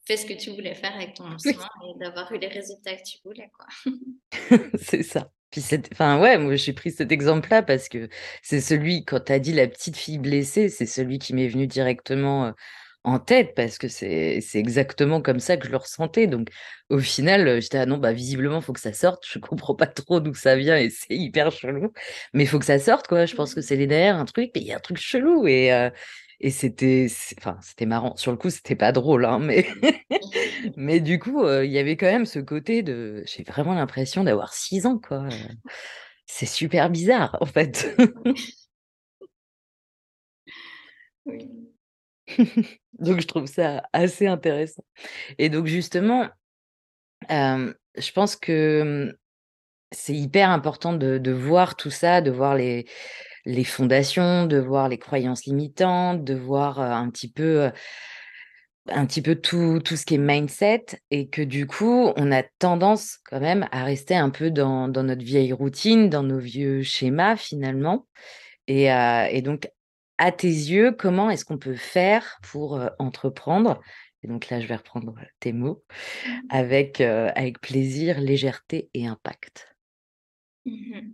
fait 0.06 0.16
ce 0.16 0.26
que 0.26 0.34
tu 0.34 0.50
voulais 0.50 0.74
faire 0.74 0.94
avec 0.94 1.14
ton 1.14 1.28
lancement 1.28 1.68
et 1.86 1.98
d'avoir 1.98 2.32
eu 2.32 2.38
les 2.38 2.48
résultats 2.48 2.96
que 2.96 3.02
tu 3.02 3.18
voulais, 3.24 3.50
quoi. 3.56 3.66
c'est 4.78 5.02
ça. 5.02 5.30
Puis 5.50 5.62
enfin 5.92 6.20
ouais, 6.20 6.36
moi 6.36 6.56
j'ai 6.56 6.74
pris 6.74 6.90
cet 6.90 7.10
exemple-là 7.10 7.62
parce 7.62 7.88
que 7.88 8.10
c'est 8.42 8.60
celui, 8.60 9.04
quand 9.04 9.20
tu 9.20 9.32
as 9.32 9.38
dit 9.38 9.54
la 9.54 9.66
petite 9.66 9.96
fille 9.96 10.18
blessée, 10.18 10.68
c'est 10.68 10.86
celui 10.86 11.18
qui 11.18 11.32
m'est 11.32 11.48
venu 11.48 11.66
directement 11.66 12.52
en 13.08 13.18
tête 13.18 13.54
parce 13.56 13.78
que 13.78 13.88
c'est 13.88 14.40
exactement 14.54 15.20
comme 15.22 15.40
ça 15.40 15.56
que 15.56 15.66
je 15.66 15.70
le 15.70 15.76
ressentais. 15.78 16.26
Donc, 16.26 16.48
au 16.90 16.98
final, 16.98 17.60
j'étais: 17.60 17.78
«Ah 17.78 17.86
non, 17.86 17.98
bah, 17.98 18.12
visiblement, 18.12 18.60
faut 18.60 18.72
que 18.72 18.80
ça 18.80 18.92
sorte». 18.92 19.24
Je 19.30 19.38
comprends 19.38 19.74
pas 19.74 19.86
trop 19.86 20.20
d'où 20.20 20.34
ça 20.34 20.56
vient 20.56 20.76
et 20.78 20.90
c'est 20.90 21.14
hyper 21.14 21.50
chelou, 21.52 21.92
mais 22.34 22.46
faut 22.46 22.58
que 22.58 22.64
ça 22.66 22.78
sorte, 22.78 23.08
quoi. 23.08 23.26
Je 23.26 23.34
pense 23.34 23.54
que 23.54 23.60
c'est 23.60 23.76
les 23.76 23.86
nerfs, 23.86 24.16
un 24.16 24.24
truc, 24.26 24.50
mais 24.54 24.60
il 24.62 24.66
y 24.66 24.72
a 24.72 24.76
un 24.76 24.80
truc 24.80 24.98
chelou 24.98 25.46
et 25.48 25.90
et 26.40 26.50
c'était 26.50 27.08
enfin, 27.38 27.58
c'était 27.62 27.86
marrant. 27.86 28.14
Sur 28.16 28.30
le 28.30 28.36
coup, 28.38 28.50
c'était 28.50 28.76
pas 28.76 28.92
drôle, 28.92 29.24
hein, 29.24 29.38
mais 29.40 29.66
mais 30.76 31.00
du 31.00 31.18
coup, 31.18 31.44
il 31.48 31.70
y 31.70 31.78
avait 31.78 31.96
quand 31.96 32.06
même 32.06 32.26
ce 32.26 32.38
côté 32.38 32.82
de 32.82 33.24
j'ai 33.26 33.42
vraiment 33.44 33.74
l'impression 33.74 34.24
d'avoir 34.24 34.52
6 34.54 34.86
ans, 34.86 34.98
quoi, 34.98 35.26
C'est 36.26 36.46
super 36.46 36.90
bizarre, 36.90 37.36
en 37.40 37.46
fait. 37.46 37.88
Oui. 41.24 41.48
Donc 42.98 43.20
je 43.20 43.26
trouve 43.26 43.46
ça 43.46 43.82
assez 43.92 44.26
intéressant. 44.26 44.84
Et 45.38 45.48
donc 45.48 45.66
justement, 45.66 46.28
je 47.30 48.12
pense 48.14 48.36
que, 48.36 49.16
c'est 49.90 50.14
hyper 50.14 50.50
important 50.50 50.92
de 50.92 51.32
voir 51.32 51.76
tout 51.76 51.90
ça, 51.90 52.20
de 52.20 52.30
voir 52.30 52.54
les 52.54 52.86
les 53.46 53.64
fondations, 53.64 54.44
de 54.46 54.58
voir 54.58 54.90
les 54.90 54.98
croyances 54.98 55.46
limitantes, 55.46 56.22
de 56.22 56.34
voir, 56.34 56.80
un 56.80 57.08
petit 57.08 57.32
peu, 57.32 57.70
un 58.88 59.06
petit 59.06 59.22
peu 59.22 59.36
tout 59.36 59.80
tout 59.84 59.96
ce 59.96 60.04
qui 60.04 60.16
est 60.16 60.18
mindset 60.18 60.84
et 61.10 61.28
que 61.28 61.42
du 61.42 61.66
coup, 61.66 62.12
on 62.16 62.32
a 62.32 62.42
tendance 62.58 63.18
quand 63.24 63.40
même 63.40 63.66
à 63.72 63.84
rester 63.84 64.16
un 64.16 64.30
peu 64.30 64.50
dans 64.50 64.88
dans 64.88 65.04
notre 65.04 65.24
vieille 65.24 65.52
routine, 65.54 66.10
dans 66.10 66.22
nos 66.22 66.38
vieux 66.38 66.82
schémas 66.82 67.36
finalement. 67.36 68.06
Et 68.66 68.86
et 68.86 69.42
donc 69.42 69.70
à 70.18 70.32
tes 70.32 70.48
yeux, 70.48 70.92
comment 70.92 71.30
est-ce 71.30 71.44
qu'on 71.44 71.58
peut 71.58 71.76
faire 71.76 72.38
pour 72.42 72.80
entreprendre? 72.98 73.80
Et 74.22 74.28
donc 74.28 74.48
là, 74.48 74.60
je 74.60 74.66
vais 74.66 74.76
reprendre 74.76 75.14
tes 75.40 75.52
mots 75.52 75.84
mmh 76.26 76.30
avec, 76.50 77.00
avec 77.00 77.60
plaisir, 77.60 78.20
légèreté 78.20 78.90
et 78.94 79.06
impact. 79.06 79.74
Mmh 80.66 81.12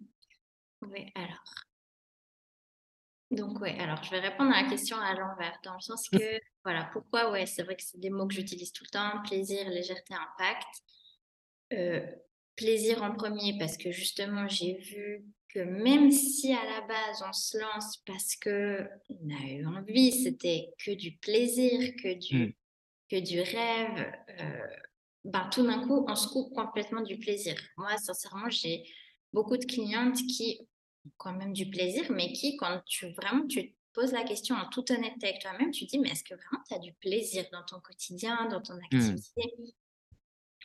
oui, 0.82 1.12
alors. 1.14 1.44
Donc, 3.30 3.60
oui, 3.60 3.70
alors 3.78 4.02
je 4.02 4.10
vais 4.10 4.20
répondre 4.20 4.54
à 4.54 4.62
la 4.62 4.68
question 4.68 4.96
à 4.98 5.14
l'envers, 5.14 5.58
dans 5.64 5.74
le 5.74 5.80
sens 5.80 6.10
mmh. 6.12 6.18
que, 6.18 6.40
voilà, 6.62 6.88
pourquoi, 6.92 7.30
ouais, 7.30 7.46
c'est 7.46 7.62
vrai 7.62 7.74
que 7.74 7.82
c'est 7.82 7.98
des 7.98 8.10
mots 8.10 8.26
que 8.26 8.34
j'utilise 8.34 8.72
tout 8.72 8.84
le 8.84 8.90
temps, 8.90 9.22
plaisir, 9.24 9.68
légèreté, 9.68 10.14
impact. 10.14 10.68
plaisir 12.56 13.02
en 13.02 13.12
premier, 13.12 13.58
parce 13.58 13.76
que 13.76 13.90
justement, 13.90 14.46
j'ai 14.48 14.74
vu 14.74 15.24
que 15.54 15.60
même 15.60 16.10
si 16.10 16.52
à 16.52 16.64
la 16.64 16.80
base 16.80 17.22
on 17.26 17.32
se 17.32 17.58
lance 17.58 17.98
parce 18.04 18.34
que 18.36 18.88
on 19.08 19.30
a 19.30 19.46
eu 19.48 19.64
envie, 19.64 20.10
c'était 20.10 20.74
que 20.84 20.90
du 20.90 21.16
plaisir, 21.18 21.94
que 22.02 22.14
du, 22.14 22.46
mmh. 22.46 22.52
que 23.08 23.20
du 23.20 23.40
rêve, 23.40 24.12
euh, 24.40 24.66
ben, 25.24 25.48
tout 25.50 25.64
d'un 25.64 25.86
coup 25.86 26.04
on 26.08 26.16
se 26.16 26.28
coupe 26.28 26.52
complètement 26.54 27.02
du 27.02 27.18
plaisir. 27.18 27.54
Moi, 27.76 27.96
sincèrement, 27.98 28.50
j'ai 28.50 28.84
beaucoup 29.32 29.56
de 29.56 29.64
clientes 29.64 30.18
qui 30.26 30.58
ont 31.06 31.10
quand 31.18 31.32
même 31.32 31.52
du 31.52 31.70
plaisir, 31.70 32.10
mais 32.10 32.32
qui, 32.32 32.56
quand 32.56 32.82
tu 32.86 33.12
vraiment 33.12 33.46
tu 33.46 33.70
te 33.70 33.76
poses 33.92 34.12
la 34.12 34.24
question 34.24 34.56
en 34.56 34.68
toute 34.70 34.90
honnêteté 34.90 35.28
avec 35.28 35.40
toi-même, 35.40 35.70
tu 35.70 35.86
te 35.86 35.90
dis, 35.90 36.00
mais 36.00 36.10
est-ce 36.10 36.24
que 36.24 36.34
vraiment 36.34 36.64
tu 36.66 36.74
as 36.74 36.80
du 36.80 36.92
plaisir 36.94 37.44
dans 37.52 37.62
ton 37.62 37.78
quotidien, 37.80 38.48
dans 38.48 38.60
ton 38.60 38.74
mmh. 38.74 39.16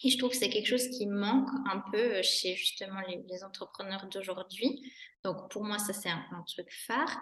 Et 0.04 0.10
je 0.10 0.18
trouve 0.18 0.32
que 0.32 0.38
c'est 0.38 0.50
quelque 0.50 0.68
chose 0.68 0.88
qui 0.90 1.08
manque 1.08 1.50
un 1.66 1.84
peu 1.92 2.22
chez 2.22 2.56
justement 2.56 3.02
les, 3.08 3.44
entrepreneurs 3.44 4.08
d'aujourd'hui. 4.08 4.94
Donc 5.24 5.50
pour 5.52 5.64
moi, 5.64 5.78
ça 5.78 5.94
c'est 5.94 6.10
un, 6.10 6.44
truc 6.48 6.70
phare. 6.72 7.22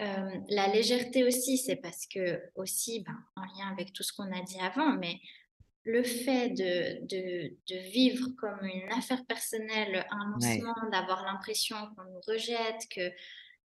Euh, 0.00 0.30
la 0.48 0.68
légèreté 0.68 1.24
aussi, 1.24 1.58
c'est 1.58 1.76
parce 1.76 2.06
que 2.06 2.42
aussi, 2.54 3.00
ben, 3.00 3.16
en 3.36 3.42
lien 3.42 3.70
avec 3.70 3.92
tout 3.92 4.02
ce 4.02 4.12
qu'on 4.12 4.30
a 4.32 4.42
dit 4.42 4.58
avant, 4.60 4.96
mais 4.96 5.20
le 5.84 6.02
fait 6.02 6.50
de, 6.50 7.04
de, 7.06 7.56
de, 7.68 7.90
vivre 7.90 8.28
comme 8.38 8.64
une 8.64 8.92
affaire 8.92 9.24
personnelle 9.26 10.06
un 10.10 10.30
lancement, 10.30 10.74
d'avoir 10.90 11.24
l'impression 11.24 11.76
qu'on 11.96 12.04
nous 12.04 12.20
rejette, 12.26 12.86
que, 12.94 13.10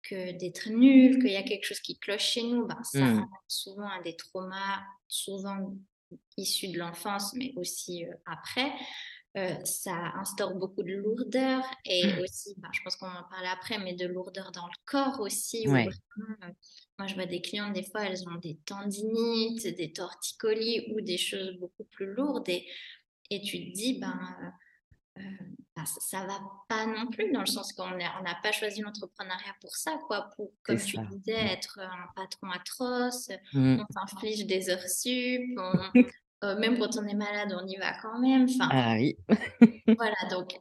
que 0.03 0.31
d'être 0.37 0.69
nul, 0.69 1.19
qu'il 1.19 1.31
y 1.31 1.35
a 1.35 1.43
quelque 1.43 1.65
chose 1.65 1.79
qui 1.79 1.97
cloche 1.97 2.23
chez 2.23 2.43
nous, 2.43 2.65
ben, 2.65 2.81
ça 2.83 2.99
mmh. 2.99 3.27
souvent 3.47 3.89
à 3.89 4.01
des 4.03 4.15
traumas, 4.15 4.83
souvent 5.07 5.73
issus 6.37 6.69
de 6.69 6.77
l'enfance, 6.77 7.33
mais 7.33 7.53
aussi 7.55 8.05
euh, 8.05 8.13
après, 8.25 8.71
euh, 9.37 9.53
ça 9.65 9.93
instaure 10.15 10.55
beaucoup 10.55 10.83
de 10.83 10.93
lourdeur 10.93 11.61
et 11.83 12.07
mmh. 12.07 12.19
aussi, 12.19 12.53
ben, 12.57 12.69
je 12.71 12.79
pense 12.83 12.95
qu'on 12.95 13.07
en 13.07 13.23
parler 13.29 13.49
après, 13.51 13.77
mais 13.79 13.93
de 13.93 14.07
lourdeur 14.07 14.51
dans 14.51 14.65
le 14.65 14.77
corps 14.85 15.19
aussi. 15.19 15.67
Euh, 15.67 15.89
moi, 16.97 17.07
je 17.07 17.15
vois 17.15 17.25
des 17.25 17.41
clientes, 17.41 17.73
des 17.73 17.83
fois, 17.83 18.05
elles 18.05 18.27
ont 18.29 18.35
des 18.35 18.57
tendinites, 18.65 19.67
des 19.75 19.91
torticolis 19.91 20.93
ou 20.93 21.01
des 21.01 21.17
choses 21.17 21.57
beaucoup 21.59 21.83
plus 21.83 22.13
lourdes 22.13 22.47
et, 22.47 22.65
et 23.29 23.41
tu 23.41 23.57
te 23.57 23.73
dis, 23.73 23.99
ben, 23.99 24.53
ça 25.85 26.23
ne 26.23 26.27
va 26.27 26.39
pas 26.67 26.85
non 26.85 27.07
plus, 27.07 27.31
dans 27.31 27.41
le 27.41 27.45
sens 27.45 27.73
qu'on 27.73 27.89
n'a 27.91 28.37
pas 28.41 28.51
choisi 28.51 28.81
l'entrepreneuriat 28.81 29.55
pour 29.61 29.75
ça, 29.75 29.97
quoi, 30.07 30.29
pour, 30.35 30.51
comme 30.63 30.77
tu 30.77 30.97
disais, 30.97 31.43
mmh. 31.43 31.47
être 31.47 31.79
un 31.79 32.07
patron 32.15 32.49
atroce, 32.51 33.29
mmh. 33.53 33.81
on 33.81 33.93
s'inflige 33.93 34.45
des 34.45 34.69
heures 34.69 34.87
sup, 34.87 35.41
même 36.43 36.77
quand 36.77 36.97
on 36.97 37.07
est 37.07 37.15
malade, 37.15 37.55
on 37.59 37.67
y 37.67 37.77
va 37.77 37.93
quand 38.01 38.19
même. 38.19 38.47
Enfin, 38.49 38.69
ah 38.71 38.95
oui. 38.95 39.17
voilà, 39.97 40.15
donc 40.29 40.59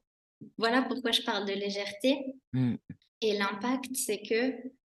voilà 0.58 0.82
pourquoi 0.82 1.10
je 1.10 1.22
parle 1.22 1.46
de 1.46 1.52
légèreté. 1.52 2.34
Mmh. 2.52 2.76
Et 3.20 3.38
l'impact, 3.38 3.94
c'est 3.94 4.22
que 4.22 4.54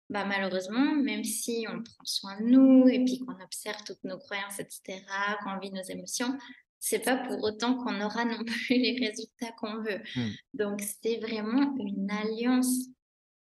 bah, 0.09 0.25
malheureusement, 0.25 0.95
même 0.95 1.23
si 1.23 1.65
on 1.69 1.83
prend 1.83 2.03
soin 2.03 2.39
de 2.39 2.45
nous 2.45 2.87
et 2.87 3.03
puis 3.03 3.19
qu'on 3.19 3.39
observe 3.43 3.83
toutes 3.85 4.03
nos 4.03 4.17
croyances, 4.17 4.59
etc., 4.59 5.03
qu'on 5.43 5.59
vit 5.59 5.71
nos 5.71 5.83
émotions, 5.83 6.37
c'est 6.79 7.03
pas 7.03 7.17
pour 7.17 7.43
autant 7.43 7.75
qu'on 7.75 8.01
aura 8.01 8.25
non 8.25 8.43
plus 8.43 8.75
les 8.75 8.97
résultats 9.05 9.51
qu'on 9.57 9.81
veut. 9.81 10.01
Mmh. 10.15 10.29
Donc, 10.53 10.81
c'est 10.81 11.17
vraiment 11.17 11.75
une 11.77 12.09
alliance 12.09 12.87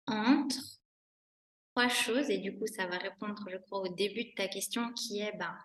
entre 0.08 0.58
trois 1.76 1.90
choses. 1.90 2.30
Et 2.30 2.40
du 2.40 2.58
coup, 2.58 2.68
ça 2.68 2.88
va 2.88 2.98
répondre, 2.98 3.46
je 3.50 3.58
crois, 3.58 3.82
au 3.82 3.94
début 3.94 4.26
de 4.26 4.34
ta 4.36 4.48
question 4.48 4.92
qui 4.94 5.20
est 5.20 5.38
ben, 5.38 5.56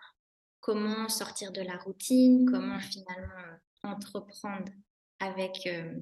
comment 0.59 1.09
sortir 1.09 1.51
de 1.51 1.61
la 1.61 1.77
routine, 1.77 2.49
comment 2.49 2.79
finalement 2.79 3.57
entreprendre 3.83 4.71
avec 5.19 5.65
euh, 5.65 5.95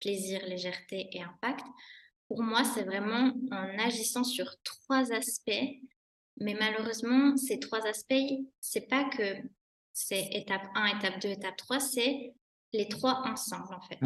plaisir, 0.00 0.44
légèreté 0.46 1.08
et 1.12 1.22
impact. 1.22 1.64
Pour 2.28 2.42
moi, 2.42 2.64
c'est 2.64 2.84
vraiment 2.84 3.32
en 3.50 3.78
agissant 3.78 4.24
sur 4.24 4.54
trois 4.62 5.12
aspects. 5.12 5.50
Mais 6.40 6.54
malheureusement, 6.54 7.36
ces 7.36 7.58
trois 7.60 7.86
aspects, 7.86 8.14
c'est 8.60 8.88
pas 8.88 9.04
que 9.04 9.42
c'est 9.92 10.28
étape 10.32 10.66
1, 10.74 10.98
étape 10.98 11.20
2, 11.20 11.28
étape 11.28 11.56
3, 11.56 11.80
c'est 11.80 12.34
les 12.72 12.88
trois 12.88 13.22
ensemble 13.26 13.74
en 13.74 13.80
fait. 13.80 13.98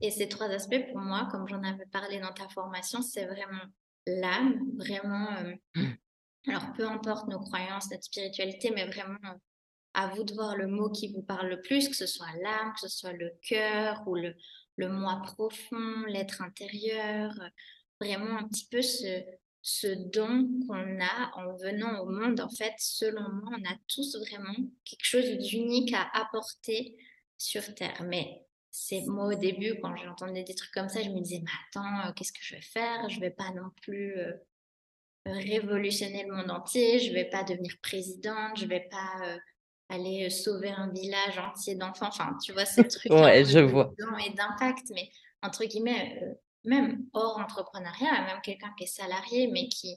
Et 0.00 0.10
ces 0.10 0.28
trois 0.28 0.48
aspects, 0.48 0.86
pour 0.92 1.00
moi, 1.00 1.28
comme 1.30 1.48
j'en 1.48 1.62
avais 1.62 1.86
parlé 1.86 2.20
dans 2.20 2.32
ta 2.32 2.48
formation, 2.48 3.02
c'est 3.02 3.24
vraiment 3.24 3.62
l'âme, 4.06 4.60
vraiment. 4.76 5.28
Euh, 5.38 5.54
mmh. 5.74 6.50
alors, 6.50 6.72
peu 6.74 6.86
importe 6.86 7.28
nos 7.28 7.40
croyances, 7.40 7.90
notre 7.90 8.04
spiritualité, 8.04 8.70
mais 8.70 8.86
vraiment 8.86 9.18
à 9.94 10.08
vous 10.08 10.24
de 10.24 10.34
voir 10.34 10.56
le 10.56 10.66
mot 10.66 10.90
qui 10.90 11.12
vous 11.12 11.22
parle 11.22 11.48
le 11.48 11.62
plus, 11.62 11.88
que 11.88 11.96
ce 11.96 12.06
soit 12.06 12.30
l'âme, 12.42 12.72
que 12.74 12.80
ce 12.80 12.88
soit 12.88 13.14
le 13.14 13.32
cœur 13.40 14.06
ou 14.06 14.14
le, 14.14 14.34
le 14.76 14.88
moi 14.88 15.22
profond, 15.24 16.04
l'être 16.06 16.42
intérieur, 16.42 17.32
vraiment 17.98 18.36
un 18.36 18.46
petit 18.46 18.68
peu 18.70 18.82
ce, 18.82 19.24
ce 19.68 19.88
don 19.88 20.48
qu'on 20.68 21.00
a 21.00 21.32
en 21.34 21.56
venant 21.56 21.98
au 21.98 22.06
monde. 22.06 22.38
En 22.40 22.48
fait, 22.48 22.74
selon 22.78 23.28
moi, 23.32 23.50
on 23.58 23.64
a 23.64 23.76
tous 23.88 24.16
vraiment 24.16 24.54
quelque 24.84 25.04
chose 25.04 25.38
d'unique 25.38 25.92
à 25.92 26.08
apporter 26.14 26.96
sur 27.36 27.74
Terre. 27.74 28.00
Mais 28.04 28.44
c'est 28.70 29.00
moi 29.08 29.26
au 29.26 29.34
début, 29.34 29.80
quand 29.82 29.96
j'entendais 29.96 30.44
des 30.44 30.54
trucs 30.54 30.70
comme 30.70 30.88
ça, 30.88 31.02
je 31.02 31.10
me 31.10 31.20
disais, 31.20 31.42
mais 31.42 31.50
attends, 31.68 32.08
euh, 32.08 32.12
qu'est-ce 32.12 32.32
que 32.32 32.38
je 32.42 32.54
vais 32.54 32.62
faire? 32.62 33.08
Je 33.08 33.18
vais 33.18 33.32
pas 33.32 33.50
non 33.56 33.70
plus 33.82 34.16
euh, 34.16 34.34
révolutionner 35.26 36.22
le 36.22 36.36
monde 36.36 36.50
entier, 36.52 37.00
je 37.00 37.12
vais 37.12 37.24
pas 37.28 37.42
devenir 37.42 37.74
présidente, 37.82 38.56
je 38.56 38.66
vais 38.66 38.86
pas 38.88 39.26
euh, 39.26 39.36
aller 39.88 40.30
sauver 40.30 40.70
un 40.70 40.92
village 40.92 41.38
entier 41.38 41.74
d'enfants. 41.74 42.06
Enfin, 42.06 42.38
tu 42.40 42.52
vois, 42.52 42.66
ces 42.66 42.86
trucs 42.86 43.10
ouais, 43.10 43.44
je 43.44 43.58
vois. 43.58 43.92
et 44.24 44.30
d'impact, 44.30 44.92
mais 44.94 45.10
entre 45.42 45.64
guillemets, 45.64 46.22
même 46.66 47.06
hors 47.12 47.38
entrepreneuriat, 47.38 48.22
même 48.26 48.40
quelqu'un 48.42 48.72
qui 48.76 48.84
est 48.84 48.88
salarié, 48.88 49.48
mais 49.48 49.68
qui, 49.68 49.96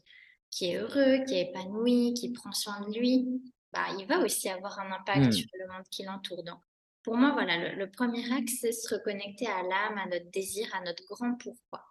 qui 0.52 0.72
est 0.72 0.78
heureux, 0.78 1.24
qui 1.26 1.36
est 1.36 1.50
épanoui, 1.50 2.14
qui 2.14 2.32
prend 2.32 2.52
soin 2.52 2.80
de 2.82 2.98
lui, 2.98 3.28
bah, 3.72 3.88
il 3.98 4.06
va 4.08 4.20
aussi 4.20 4.50
avoir 4.50 4.80
un 4.80 4.92
impact 4.92 5.28
mmh. 5.28 5.32
sur 5.32 5.50
le 5.60 5.68
monde 5.74 5.86
qui 5.92 6.04
l'entoure. 6.04 6.44
Donc, 6.44 6.60
pour 7.04 7.16
moi, 7.16 7.32
voilà, 7.32 7.74
le, 7.74 7.90
premier 7.90 8.32
axe, 8.34 8.54
c'est 8.62 8.72
se 8.72 8.94
reconnecter 8.94 9.48
à 9.48 9.64
l'âme, 9.64 9.98
à 9.98 10.06
notre 10.08 10.30
désir, 10.32 10.68
à 10.76 10.82
notre 10.82 11.04
grand 11.06 11.36
pourquoi. 11.36 11.84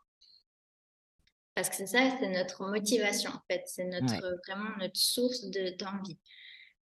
Parce 1.54 1.70
que 1.70 1.76
c'est 1.76 1.86
ça, 1.86 2.16
c'est 2.20 2.28
notre 2.28 2.68
motivation, 2.68 3.30
en 3.30 3.42
fait. 3.50 3.62
C'est 3.66 3.84
notre, 3.84 4.38
vraiment 4.46 4.76
notre 4.78 4.98
source 4.98 5.44
d'envie. 5.44 6.18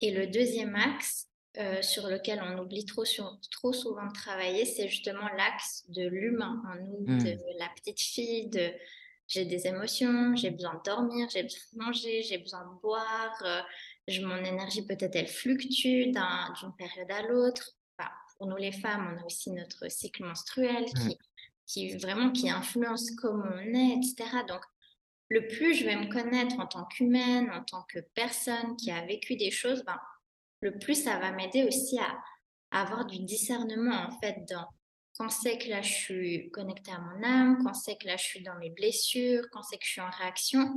Et 0.00 0.12
le 0.12 0.26
deuxième 0.26 0.74
axe, 0.74 1.28
euh, 1.58 1.80
sur 1.80 2.06
lequel 2.06 2.42
on 2.42 2.58
oublie 2.58 2.84
trop, 2.84 3.04
trop 3.50 3.72
souvent 3.72 4.06
de 4.06 4.12
travailler, 4.12 4.66
c'est 4.66 4.88
justement 4.88 5.26
l'axe 5.36 5.84
de 5.88 6.06
l'humain 6.06 6.62
en 6.70 6.74
nous, 6.76 7.06
mmh. 7.06 7.18
de 7.18 7.58
la 7.58 7.68
petite 7.74 8.00
fille, 8.00 8.48
de 8.48 8.72
j'ai 9.26 9.44
des 9.44 9.66
émotions, 9.66 10.36
j'ai 10.36 10.50
besoin 10.50 10.74
de 10.74 10.82
dormir, 10.84 11.28
j'ai 11.30 11.42
besoin 11.44 11.60
de 11.72 11.78
manger, 11.78 12.22
j'ai 12.22 12.38
besoin 12.38 12.60
de 12.60 12.80
boire, 12.80 13.42
euh, 13.44 13.60
je, 14.06 14.20
mon 14.20 14.36
énergie 14.36 14.86
peut-être 14.86 15.16
elle 15.16 15.28
fluctue 15.28 16.12
d'une 16.12 16.72
période 16.78 17.10
à 17.10 17.22
l'autre. 17.22 17.72
pour 18.36 18.46
nous 18.48 18.56
les 18.56 18.72
femmes, 18.72 19.14
on 19.14 19.22
a 19.22 19.24
aussi 19.24 19.50
notre 19.50 19.90
cycle 19.90 20.24
menstruel 20.24 20.84
mmh. 20.84 21.08
qui, 21.08 21.18
qui 21.66 21.96
vraiment 21.96 22.32
qui 22.32 22.50
influence 22.50 23.10
comment 23.12 23.46
on 23.50 23.74
est, 23.74 23.96
etc. 23.96 24.24
Donc 24.46 24.60
le 25.30 25.48
plus 25.48 25.74
je 25.74 25.86
vais 25.86 25.96
me 25.96 26.12
connaître 26.12 26.60
en 26.60 26.66
tant 26.66 26.84
qu'humaine, 26.84 27.50
en 27.50 27.64
tant 27.64 27.82
que 27.88 28.00
personne 28.14 28.76
qui 28.76 28.90
a 28.90 29.04
vécu 29.06 29.36
des 29.36 29.50
choses, 29.50 29.82
ben, 29.84 29.98
le 30.60 30.78
plus 30.78 31.04
ça 31.04 31.18
va 31.18 31.32
m'aider 31.32 31.64
aussi 31.64 31.98
à, 31.98 32.18
avoir 32.70 33.06
du 33.06 33.20
discernement 33.20 34.06
en 34.08 34.20
fait 34.20 34.44
dans 34.50 34.66
quand 35.16 35.30
c'est 35.30 35.56
que 35.56 35.68
là 35.68 35.80
je 35.80 35.92
suis 35.92 36.50
connectée 36.50 36.90
à 36.90 36.98
mon 36.98 37.22
âme, 37.22 37.58
quand 37.64 37.72
c'est 37.72 37.96
que 37.96 38.06
là 38.06 38.16
je 38.16 38.24
suis 38.24 38.42
dans 38.42 38.56
mes 38.56 38.70
blessures, 38.70 39.44
quand 39.50 39.62
c'est 39.62 39.78
que 39.78 39.84
je 39.86 39.92
suis 39.92 40.00
en 40.00 40.10
réaction. 40.10 40.74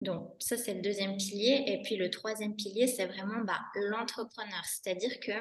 Donc 0.00 0.34
ça 0.40 0.56
c'est 0.56 0.74
le 0.74 0.80
deuxième 0.80 1.16
pilier. 1.16 1.62
Et 1.68 1.80
puis 1.82 1.96
le 1.96 2.10
troisième 2.10 2.56
pilier 2.56 2.88
c'est 2.88 3.06
vraiment 3.06 3.44
bah, 3.44 3.60
l'entrepreneur. 3.74 4.64
C'est-à-dire 4.64 5.20
que 5.20 5.32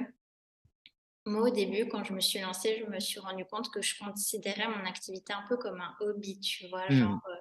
moi 1.25 1.49
au 1.49 1.51
début 1.51 1.87
quand 1.87 2.03
je 2.03 2.13
me 2.13 2.19
suis 2.19 2.39
lancée, 2.39 2.83
je 2.85 2.91
me 2.91 2.99
suis 2.99 3.19
rendu 3.19 3.45
compte 3.45 3.71
que 3.71 3.81
je 3.81 3.97
considérais 3.97 4.67
mon 4.67 4.85
activité 4.85 5.33
un 5.33 5.45
peu 5.49 5.57
comme 5.57 5.81
un 5.81 5.95
hobby, 6.01 6.39
tu 6.41 6.67
vois, 6.67 6.87
mmh. 6.89 6.95
genre 6.95 7.21
euh, 7.27 7.35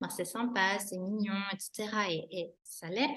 ben, 0.00 0.08
c'est 0.08 0.24
sympa, 0.24 0.78
c'est 0.80 0.98
mignon, 0.98 1.40
etc. 1.52 1.88
et 2.32 2.52
ça 2.64 2.88
l'est. 2.88 3.14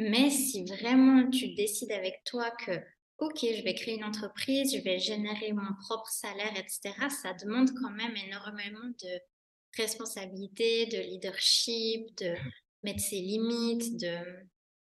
Mais 0.00 0.30
si 0.30 0.64
vraiment 0.64 1.28
tu 1.28 1.48
décides 1.48 1.92
avec 1.92 2.22
toi 2.24 2.50
que, 2.52 2.72
OK, 3.18 3.40
je 3.42 3.62
vais 3.62 3.74
créer 3.74 3.96
une 3.96 4.04
entreprise, 4.04 4.74
je 4.74 4.80
vais 4.82 4.98
générer 4.98 5.52
mon 5.52 5.74
propre 5.82 6.08
salaire, 6.08 6.52
etc., 6.56 6.94
ça 7.10 7.34
demande 7.34 7.70
quand 7.78 7.90
même 7.90 8.16
énormément 8.16 8.88
de 9.02 9.20
responsabilité, 9.76 10.86
de 10.86 10.98
leadership, 10.98 12.16
de 12.16 12.34
mettre 12.82 13.00
ses 13.00 13.20
limites, 13.20 14.00
de, 14.00 14.16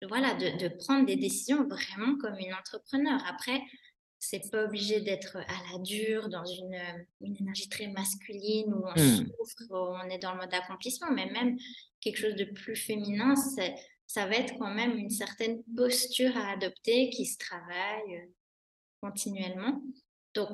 voilà, 0.08 0.36
de, 0.36 0.68
prendre 0.68 1.08
des 1.08 1.16
décisions 1.16 1.68
vraiment 1.68 2.16
comme 2.18 2.38
une 2.38 2.54
entrepreneur. 2.54 3.20
Après, 3.28 3.60
c'est 4.20 4.52
pas 4.52 4.66
obligé 4.66 5.02
d'être 5.02 5.38
à 5.38 5.72
la 5.72 5.80
dure, 5.80 6.30
dans 6.30 6.46
une, 6.46 6.80
énergie 7.22 7.70
très 7.70 7.88
masculine 7.88 8.72
où 8.72 8.84
on 8.86 9.02
mmh. 9.02 9.18
souffre, 9.18 9.72
où 9.72 9.96
on 9.96 10.10
est 10.12 10.20
dans 10.20 10.34
le 10.34 10.42
mode 10.42 10.54
accomplissement, 10.54 11.10
mais 11.12 11.26
même 11.26 11.58
quelque 12.02 12.18
chose 12.18 12.36
de 12.36 12.46
plus 12.46 12.76
féminin, 12.76 13.36
c'est 13.36 13.74
ça 14.12 14.26
va 14.26 14.36
être 14.36 14.58
quand 14.60 14.74
même 14.74 14.97
une 14.97 15.10
certaine 15.10 15.63
posture 15.74 16.36
à 16.36 16.52
adopter 16.52 17.10
qui 17.12 17.26
se 17.26 17.38
travaille 17.38 18.17
euh, 18.17 18.26
continuellement. 19.02 19.82
Donc, 20.34 20.50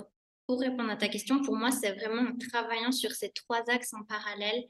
pour 0.46 0.60
répondre 0.60 0.92
à 0.92 0.96
ta 0.96 1.08
question, 1.08 1.42
pour 1.42 1.56
moi, 1.56 1.72
c'est 1.72 1.94
vraiment 1.94 2.30
en 2.30 2.38
travaillant 2.38 2.92
sur 2.92 3.12
ces 3.12 3.32
trois 3.32 3.68
axes 3.68 3.96
en 3.96 4.04
parallèle 4.04 4.64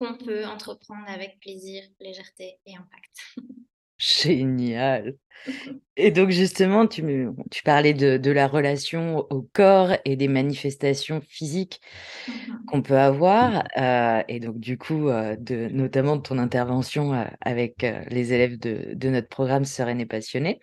qu'on 0.00 0.16
peut 0.16 0.46
entreprendre 0.46 1.04
avec 1.08 1.40
plaisir, 1.40 1.84
légèreté 2.00 2.58
et 2.64 2.74
impact. 2.74 3.36
Génial. 4.02 5.14
Et 5.96 6.10
donc 6.10 6.30
justement, 6.30 6.86
tu, 6.86 7.04
tu 7.50 7.62
parlais 7.62 7.94
de, 7.94 8.30
la 8.30 8.48
relation 8.48 9.26
au 9.30 9.42
corps 9.42 9.90
et 10.04 10.16
des 10.16 10.26
manifestations 10.28 11.20
physiques 11.20 11.80
mmh 12.26 12.32
qu'on 12.66 12.82
peut 12.82 12.98
avoir. 12.98 13.64
Euh, 13.76 14.22
et 14.28 14.40
donc 14.40 14.58
du 14.58 14.78
coup, 14.78 15.08
euh, 15.08 15.36
de, 15.38 15.68
notamment 15.68 16.16
de 16.16 16.22
ton 16.22 16.38
intervention 16.38 17.12
euh, 17.14 17.24
avec 17.40 17.86
les 18.08 18.32
élèves 18.32 18.58
de, 18.58 18.94
de 18.94 19.08
notre 19.10 19.28
programme 19.28 19.64
Sereine 19.64 20.00
et 20.00 20.06
Passionnée. 20.06 20.60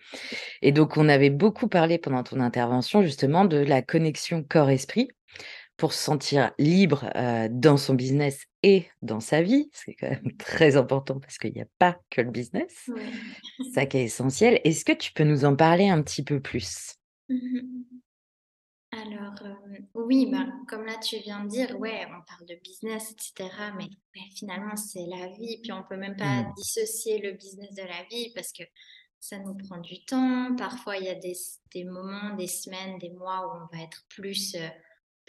Et 0.62 0.72
donc 0.72 0.96
on 0.96 1.08
avait 1.08 1.30
beaucoup 1.30 1.68
parlé 1.68 1.98
pendant 1.98 2.22
ton 2.24 2.40
intervention 2.40 3.02
justement 3.02 3.44
de 3.44 3.58
la 3.58 3.82
connexion 3.82 4.42
corps-esprit 4.42 5.10
pour 5.80 5.94
se 5.94 6.04
sentir 6.04 6.52
libre 6.58 7.10
dans 7.50 7.78
son 7.78 7.94
business 7.94 8.46
et 8.62 8.86
dans 9.00 9.20
sa 9.20 9.40
vie. 9.40 9.70
C'est 9.72 9.94
quand 9.94 10.10
même 10.10 10.32
très 10.38 10.76
important 10.76 11.18
parce 11.18 11.38
qu'il 11.38 11.54
n'y 11.54 11.62
a 11.62 11.66
pas 11.78 11.98
que 12.10 12.20
le 12.20 12.30
business. 12.30 12.90
C'est 13.58 13.70
ça 13.72 13.86
qui 13.86 13.96
est 13.96 14.04
essentiel. 14.04 14.60
Est-ce 14.64 14.84
que 14.84 14.92
tu 14.92 15.12
peux 15.14 15.24
nous 15.24 15.46
en 15.46 15.56
parler 15.56 15.88
un 15.88 16.02
petit 16.02 16.22
peu 16.22 16.38
plus? 16.38 16.96
Alors, 18.92 19.34
oui, 19.94 20.28
ben, 20.30 20.52
comme 20.68 20.84
là 20.84 20.96
tu 20.98 21.16
viens 21.20 21.44
de 21.44 21.48
dire, 21.48 21.78
ouais, 21.78 22.04
on 22.06 22.20
parle 22.26 22.46
de 22.46 22.56
business, 22.62 23.12
etc. 23.12 23.48
Mais 23.78 23.88
finalement, 24.34 24.76
c'est 24.76 25.06
la 25.06 25.28
vie. 25.28 25.60
Puis 25.62 25.72
on 25.72 25.78
ne 25.78 25.84
peut 25.88 25.96
même 25.96 26.16
pas 26.16 26.42
mmh. 26.42 26.54
dissocier 26.56 27.18
le 27.20 27.32
business 27.32 27.72
de 27.74 27.82
la 27.82 28.02
vie 28.10 28.32
parce 28.34 28.52
que 28.52 28.64
ça 29.18 29.38
nous 29.38 29.54
prend 29.54 29.78
du 29.78 30.04
temps. 30.04 30.54
Parfois, 30.56 30.98
il 30.98 31.04
y 31.04 31.08
a 31.08 31.14
des, 31.14 31.36
des 31.72 31.84
moments, 31.84 32.34
des 32.36 32.48
semaines, 32.48 32.98
des 32.98 33.10
mois 33.10 33.46
où 33.46 33.62
on 33.62 33.76
va 33.76 33.84
être 33.84 34.04
plus 34.08 34.56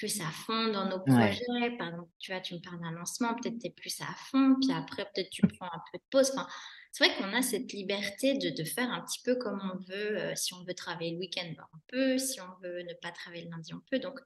plus 0.02 0.20
à 0.20 0.32
fond 0.32 0.70
dans 0.70 0.90
nos 0.90 1.00
projets. 1.00 1.78
Par 1.78 1.90
exemple, 1.90 2.10
tu 2.18 2.32
vois, 2.32 2.42
tu 2.42 2.56
me 2.56 2.60
parles 2.60 2.82
d'un 2.82 2.92
lancement, 2.92 3.36
peut-être 3.36 3.60
tu 3.60 3.68
es 3.68 3.70
plus 3.70 4.02
à 4.02 4.12
fond, 4.32 4.56
puis 4.60 4.72
après, 4.72 5.06
peut-être 5.06 5.30
tu 5.30 5.44
prends 5.46 5.68
un 5.68 5.82
peu 5.92 6.00
de 6.00 6.04
pause. 6.10 6.32
Enfin, 6.34 6.48
c'est 6.92 7.06
vrai 7.06 7.16
qu'on 7.18 7.32
a 7.36 7.44
cette 7.44 7.72
liberté 7.72 8.34
de, 8.34 8.50
de, 8.50 8.64
faire 8.64 8.90
un 8.92 9.02
petit 9.02 9.22
peu 9.24 9.36
comme 9.36 9.62
on 9.62 9.78
veut. 9.94 10.18
Euh, 10.20 10.36
si 10.36 10.56
on 10.56 10.64
veut 10.64 10.74
travailler 10.74 11.12
le 11.12 11.20
week-end, 11.20 11.54
ben, 11.56 11.68
on 11.72 11.78
peut. 11.88 12.18
Si 12.18 12.42
on 12.42 12.50
veut 12.64 12.82
ne 12.82 12.96
pas 12.96 13.12
travailler 13.12 13.44
le 13.44 13.52
lundi, 13.52 13.76
on 13.76 13.82
peut. 13.92 14.00
Donc, 14.00 14.20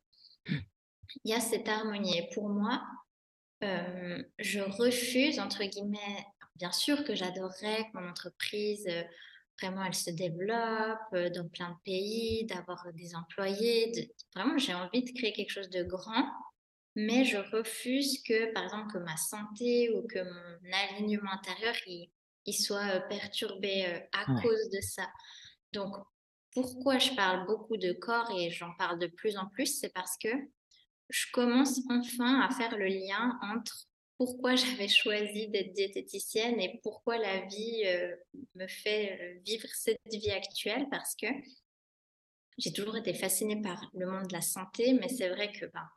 il 0.48 0.62
y 1.26 1.34
a 1.34 1.42
cette 1.42 1.68
harmonie. 1.68 2.20
Et 2.20 2.30
pour 2.34 2.48
moi, 2.48 2.82
euh, 3.66 4.24
je 4.40 4.62
refuse, 4.62 5.40
entre 5.40 5.66
guillemets, 5.66 6.26
bien 6.56 6.72
sûr 6.72 7.04
que 7.04 7.16
j'adorerais 7.16 7.84
que 7.84 8.00
mon 8.00 8.10
entreprise 8.10 8.88
euh, 8.88 9.04
vraiment 9.62 9.84
elle 9.84 9.96
se 9.96 10.12
développe 10.12 11.34
dans 11.34 11.48
plein 11.50 11.70
de 11.70 11.78
pays, 11.84 12.46
d'avoir 12.46 12.86
des 12.94 13.16
employés. 13.16 14.14
Vraiment, 14.36 14.58
j'ai 14.58 14.74
envie 14.74 15.04
de 15.04 15.12
créer 15.18 15.34
quelque 15.34 15.52
chose 15.52 15.70
de 15.70 15.84
grand, 15.84 16.30
mais 16.96 17.26
je 17.26 17.38
refuse 17.38 18.22
que, 18.24 18.54
par 18.54 18.64
exemple, 18.64 18.94
que 18.94 19.00
ma 19.00 19.18
santé 19.18 19.94
ou 19.96 20.08
que 20.08 20.20
mon 20.20 20.74
alignement 20.74 21.32
intérieur, 21.32 21.76
il, 21.88 22.10
soit 22.54 23.00
perturbé 23.10 24.08
à 24.14 24.26
cause 24.42 24.70
de 24.70 24.82
ça. 24.82 25.08
Donc, 25.74 25.96
pourquoi 26.54 27.00
je 27.00 27.14
parle 27.16 27.46
beaucoup 27.46 27.76
de 27.76 27.92
corps 27.92 28.32
et 28.38 28.50
j'en 28.50 28.74
parle 28.78 29.00
de 29.00 29.08
plus 29.08 29.38
en 29.38 29.48
plus, 29.48 29.80
c'est 29.80 29.94
parce 29.94 30.16
que 30.18 30.30
je 31.10 31.26
commence 31.34 31.80
enfin 31.90 32.42
à 32.42 32.50
faire 32.52 32.78
le 32.78 32.88
lien 32.88 33.38
entre 33.42 33.88
pourquoi 34.18 34.56
j'avais 34.56 34.88
choisi 34.88 35.48
d'être 35.50 35.74
diététicienne 35.74 36.60
et 36.60 36.80
pourquoi 36.84 37.18
la 37.18 37.46
vie 37.46 37.84
euh, 37.86 38.16
me 38.56 38.68
fait 38.68 39.20
euh, 39.20 39.40
vivre 39.46 39.68
cette 39.74 40.00
vie 40.12 40.32
actuelle 40.32 40.88
parce 40.90 41.16
que 41.16 41.28
j'ai 42.58 42.72
toujours 42.72 42.96
été 42.96 43.14
fascinée 43.14 43.62
par 43.62 43.90
le 43.94 44.06
monde 44.06 44.28
de 44.28 44.34
la 44.34 44.42
santé, 44.42 44.94
mais 44.94 45.10
c'est 45.10 45.30
vrai 45.30 45.52
que 45.52 45.66
ben, 45.66 45.88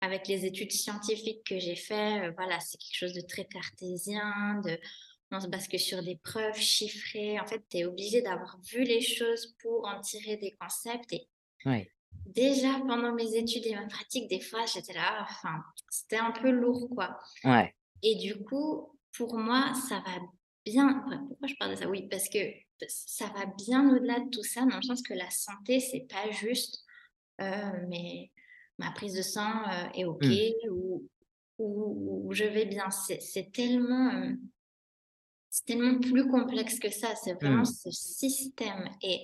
avec 0.00 0.28
les 0.28 0.44
études 0.44 0.70
scientifiques 0.70 1.44
que 1.44 1.58
j'ai 1.58 1.76
faites, 1.76 2.22
euh, 2.22 2.32
voilà, 2.36 2.60
c'est 2.60 2.78
quelque 2.78 2.96
chose 2.96 3.14
de 3.14 3.22
très 3.22 3.46
cartésien, 3.46 4.60
de, 4.64 4.78
on 5.32 5.40
se 5.40 5.48
base 5.48 5.68
sur 5.76 6.02
des 6.02 6.16
preuves 6.16 6.58
chiffrées. 6.58 7.40
En 7.40 7.46
fait, 7.46 7.62
tu 7.68 7.78
es 7.78 7.84
obligé 7.84 8.22
d'avoir 8.22 8.60
vu 8.62 8.84
les 8.84 9.00
choses 9.00 9.56
pour 9.60 9.86
en 9.86 10.00
tirer 10.00 10.36
des 10.36 10.52
concepts. 10.52 11.12
Et 11.12 11.26
déjà, 12.26 12.80
pendant 12.86 13.12
mes 13.12 13.36
études 13.36 13.66
et 13.66 13.74
ma 13.74 13.86
pratique, 13.86 14.28
des 14.28 14.40
fois, 14.40 14.66
j'étais 14.66 14.94
là, 14.94 15.22
enfin, 15.22 15.62
c'était 15.90 16.16
un 16.16 16.32
peu 16.32 16.50
lourd, 16.50 16.88
quoi. 16.94 17.18
Ouais. 17.44 17.74
Et 18.02 18.16
du 18.16 18.36
coup, 18.42 18.98
pour 19.16 19.36
moi, 19.36 19.72
ça 19.88 19.96
va 20.00 20.20
bien. 20.64 21.04
pourquoi 21.28 21.48
je 21.48 21.54
parle 21.54 21.72
de 21.72 21.76
ça? 21.76 21.88
Oui, 21.88 22.08
parce 22.08 22.28
que 22.28 22.38
ça 22.88 23.26
va 23.36 23.46
bien 23.46 23.88
au-delà 23.94 24.20
de 24.20 24.30
tout 24.30 24.42
ça, 24.42 24.64
dans 24.66 24.76
le 24.76 24.82
sens 24.82 25.02
que 25.02 25.14
la 25.14 25.30
santé, 25.30 25.80
c'est 25.80 26.06
pas 26.08 26.30
juste 26.30 26.84
euh, 27.40 27.72
mais 27.88 28.30
ma 28.78 28.90
prise 28.92 29.14
de 29.14 29.22
sang 29.22 29.68
euh, 29.68 29.88
est 29.94 30.04
OK 30.04 30.24
mmh. 30.24 30.70
ou, 30.70 31.08
ou, 31.58 32.32
je 32.32 32.44
vais 32.44 32.66
bien. 32.66 32.90
C'est 32.90 33.52
tellement. 33.52 34.14
Euh, 34.14 34.32
c'est 35.50 35.66
tellement 35.66 36.00
plus 36.00 36.28
complexe 36.28 36.78
que 36.78 36.90
ça. 36.90 37.14
C'est 37.16 37.34
vraiment 37.34 37.62
mmh. 37.62 37.90
ce 37.90 37.90
système. 37.90 38.88
Et 39.02 39.20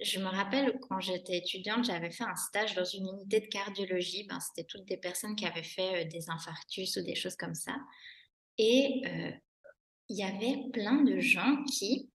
je 0.00 0.20
me 0.20 0.26
rappelle 0.26 0.78
quand 0.88 1.00
j'étais 1.00 1.38
étudiante, 1.38 1.84
j'avais 1.84 2.10
fait 2.10 2.24
un 2.24 2.36
stage 2.36 2.74
dans 2.74 2.84
une 2.84 3.08
unité 3.08 3.40
de 3.40 3.46
cardiologie. 3.46 4.26
Ben, 4.28 4.38
C'était 4.40 4.64
toutes 4.64 4.84
des 4.86 4.96
personnes 4.96 5.34
qui 5.34 5.46
avaient 5.46 5.62
fait 5.62 6.04
euh, 6.04 6.08
des 6.08 6.30
infarctus 6.30 6.96
ou 6.96 7.02
des 7.02 7.14
choses 7.14 7.36
comme 7.36 7.54
ça. 7.54 7.74
Et 8.58 9.02
euh, 9.06 9.32
il 10.08 10.16
y 10.16 10.22
avait 10.22 10.70
plein 10.72 11.02
de 11.02 11.18
gens 11.18 11.64
qui, 11.64 12.10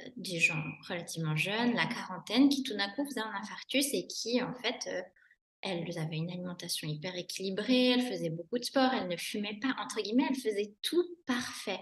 euh, 0.00 0.10
des 0.16 0.40
gens 0.40 0.60
relativement 0.88 1.36
jeunes, 1.36 1.74
la 1.74 1.86
quarantaine, 1.86 2.48
qui 2.48 2.62
tout 2.64 2.76
d'un 2.76 2.90
coup 2.90 3.04
faisaient 3.04 3.20
un 3.20 3.34
infarctus 3.40 3.86
et 3.92 4.06
qui, 4.08 4.42
en 4.42 4.54
fait, 4.54 4.88
elles 5.62 5.98
avaient 5.98 6.16
une 6.16 6.30
alimentation 6.30 6.88
hyper 6.88 7.14
équilibrée, 7.16 7.90
elles 7.90 8.12
faisaient 8.12 8.30
beaucoup 8.30 8.58
de 8.58 8.64
sport, 8.64 8.92
elles 8.92 9.08
ne 9.08 9.16
fumaient 9.16 9.58
pas, 9.60 9.74
entre 9.78 10.02
guillemets, 10.02 10.26
elles 10.28 10.40
faisaient 10.40 10.74
tout 10.82 11.04
parfait. 11.26 11.80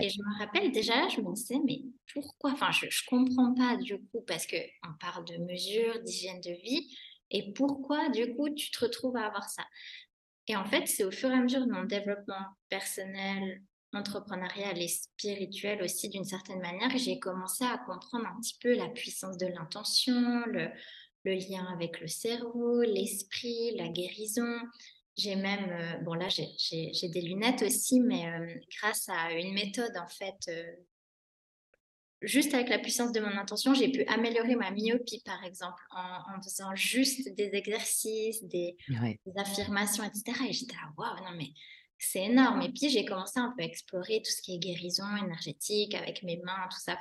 Et 0.00 0.08
je 0.08 0.18
me 0.20 0.38
rappelle 0.38 0.72
déjà 0.72 1.08
je 1.08 1.20
me 1.20 1.34
disais, 1.34 1.58
mais 1.64 1.82
pourquoi? 2.12 2.52
Enfin, 2.52 2.70
je 2.72 2.86
ne 2.86 2.90
comprends 3.08 3.54
pas 3.54 3.76
du 3.76 3.98
coup, 3.98 4.22
parce 4.26 4.46
qu'on 4.46 4.92
parle 5.00 5.24
de 5.26 5.36
mesures, 5.38 6.02
d'hygiène 6.02 6.40
de 6.40 6.52
vie, 6.62 6.88
et 7.30 7.52
pourquoi 7.52 8.08
du 8.10 8.34
coup 8.34 8.50
tu 8.50 8.70
te 8.70 8.84
retrouves 8.84 9.16
à 9.16 9.26
avoir 9.26 9.48
ça? 9.48 9.64
Et 10.48 10.56
en 10.56 10.64
fait, 10.64 10.86
c'est 10.86 11.04
au 11.04 11.10
fur 11.10 11.30
et 11.30 11.34
à 11.34 11.40
mesure 11.40 11.66
de 11.66 11.72
mon 11.72 11.84
développement 11.84 12.46
personnel, 12.68 13.62
entrepreneurial 13.92 14.80
et 14.80 14.88
spirituel 14.88 15.82
aussi 15.82 16.08
d'une 16.08 16.24
certaine 16.24 16.60
manière, 16.60 16.90
que 16.90 16.98
j'ai 16.98 17.18
commencé 17.18 17.64
à 17.64 17.78
comprendre 17.78 18.26
un 18.26 18.40
petit 18.40 18.58
peu 18.60 18.74
la 18.74 18.88
puissance 18.88 19.36
de 19.38 19.46
l'intention, 19.46 20.44
le 20.46 20.70
lien 21.24 21.66
avec 21.72 22.00
le 22.00 22.06
cerveau, 22.06 22.82
l'esprit, 22.82 23.74
la 23.76 23.88
guérison, 23.88 24.60
j'ai 25.16 25.34
même, 25.34 25.70
euh, 25.70 25.98
bon 26.02 26.14
là 26.14 26.28
j'ai 26.28 27.08
des 27.08 27.22
lunettes 27.22 27.62
aussi, 27.62 28.00
mais 28.00 28.26
euh, 28.26 28.54
grâce 28.78 29.08
à 29.08 29.32
une 29.32 29.54
méthode 29.54 29.96
en 29.96 30.08
fait, 30.08 30.36
euh, 30.48 30.72
juste 32.20 32.52
avec 32.52 32.68
la 32.68 32.78
puissance 32.78 33.12
de 33.12 33.20
mon 33.20 33.36
intention, 33.38 33.72
j'ai 33.72 33.90
pu 33.90 34.04
améliorer 34.06 34.56
ma 34.56 34.70
myopie 34.70 35.22
par 35.24 35.42
exemple 35.44 35.82
en, 35.90 36.40
faisant 36.42 36.74
juste 36.74 37.34
des 37.34 37.50
exercices, 37.54 38.44
des, 38.44 38.76
affirmations, 39.36 40.04
etc. 40.04 40.38
Et 40.48 40.52
j'étais 40.52 40.74
là, 40.74 40.92
waouh, 40.98 41.24
non 41.24 41.36
mais 41.36 41.48
c'est 41.98 42.24
énorme. 42.24 42.60
Et 42.62 42.70
puis 42.70 42.90
j'ai 42.90 43.06
commencé 43.06 43.40
un 43.40 43.54
peu 43.56 43.62
à 43.62 43.66
explorer 43.66 44.20
tout 44.22 44.30
ce 44.30 44.42
qui 44.42 44.56
est 44.56 44.58
guérison 44.58 45.16
énergétique 45.16 45.94
avec 45.94 46.22
mes 46.22 46.36
mains, 46.38 46.68
tout 46.70 46.80
ça. 46.80 46.98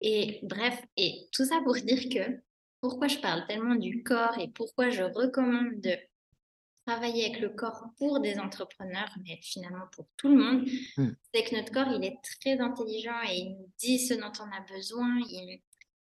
Et 0.00 0.38
bref, 0.42 0.80
et 0.96 1.28
tout 1.32 1.44
ça 1.44 1.60
pour 1.64 1.74
dire 1.74 2.08
que 2.08 2.40
pourquoi 2.80 3.08
je 3.08 3.18
parle 3.18 3.46
tellement 3.46 3.74
du 3.74 4.02
corps 4.02 4.38
et 4.38 4.48
pourquoi 4.48 4.90
je 4.90 5.02
recommande 5.02 5.80
de 5.80 5.96
travailler 6.86 7.26
avec 7.26 7.40
le 7.40 7.50
corps 7.50 7.84
pour 7.98 8.20
des 8.20 8.38
entrepreneurs, 8.38 9.10
mais 9.24 9.38
finalement 9.42 9.86
pour 9.92 10.06
tout 10.16 10.28
le 10.28 10.36
monde, 10.36 10.68
hmm. 10.96 11.12
c'est 11.32 11.44
que 11.44 11.56
notre 11.56 11.72
corps, 11.72 11.88
il 11.88 12.04
est 12.04 12.18
très 12.40 12.58
intelligent 12.60 13.20
et 13.28 13.36
il 13.38 13.56
nous 13.56 13.70
dit 13.78 13.98
ce 13.98 14.14
dont 14.14 14.32
on 14.40 14.52
a 14.52 14.60
besoin. 14.72 15.18
Il, 15.30 15.60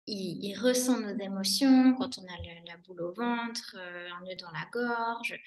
il, 0.07 0.57
ressent 0.57 0.99
nos 0.99 1.17
émotions 1.17 1.93
quand 1.95 2.17
on 2.17 2.23
a 2.23 2.37
la 2.67 2.77
boule 2.77 3.01
au 3.01 3.13
ventre, 3.13 3.75
euh, 3.77 4.09
un 4.09 4.25
nœud 4.25 4.35
dans 4.35 4.51
la 4.51 4.65
gorge, 4.71 5.39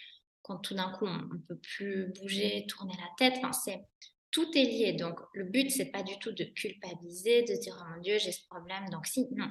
quand 0.43 0.59
tout 0.59 0.75
d'un 0.75 0.91
coup 0.93 1.07
on 1.07 1.19
ne 1.19 1.39
peut 1.49 1.59
plus 1.59 2.13
bouger, 2.21 2.65
tourner 2.69 2.95
la 2.99 3.11
tête. 3.19 3.39
Enfin, 3.39 3.53
c'est 3.53 3.85
tout 4.31 4.49
est 4.57 4.65
lié. 4.65 4.93
Donc 4.93 5.21
le 5.35 5.45
but 5.45 5.71
c'est 5.71 5.91
pas 5.91 6.03
du 6.03 6.19
tout 6.19 6.33
de 6.33 6.45
culpabiliser, 6.45 7.43
de 7.43 7.55
dire 7.61 7.77
oh 7.81 7.95
mon 7.95 8.01
Dieu 8.01 8.19
j'ai 8.19 8.33
ce 8.33 8.47
problème. 8.47 8.89
Donc 8.91 9.07
si 9.07 9.27
non, 9.35 9.51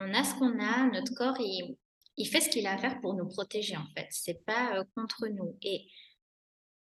on 0.00 0.12
a 0.12 0.24
ce 0.24 0.34
qu'on 0.34 0.58
a. 0.58 0.86
Notre 0.90 1.14
corps 1.14 1.40
il 1.40 1.76
il 2.16 2.26
fait 2.26 2.40
ce 2.40 2.48
qu'il 2.48 2.66
a 2.66 2.72
à 2.74 2.78
faire 2.78 3.00
pour 3.00 3.14
nous 3.14 3.28
protéger 3.28 3.76
en 3.76 3.86
fait. 3.96 4.08
C'est 4.10 4.44
pas 4.44 4.78
euh, 4.78 4.84
contre 4.94 5.28
nous. 5.28 5.56
Et 5.62 5.86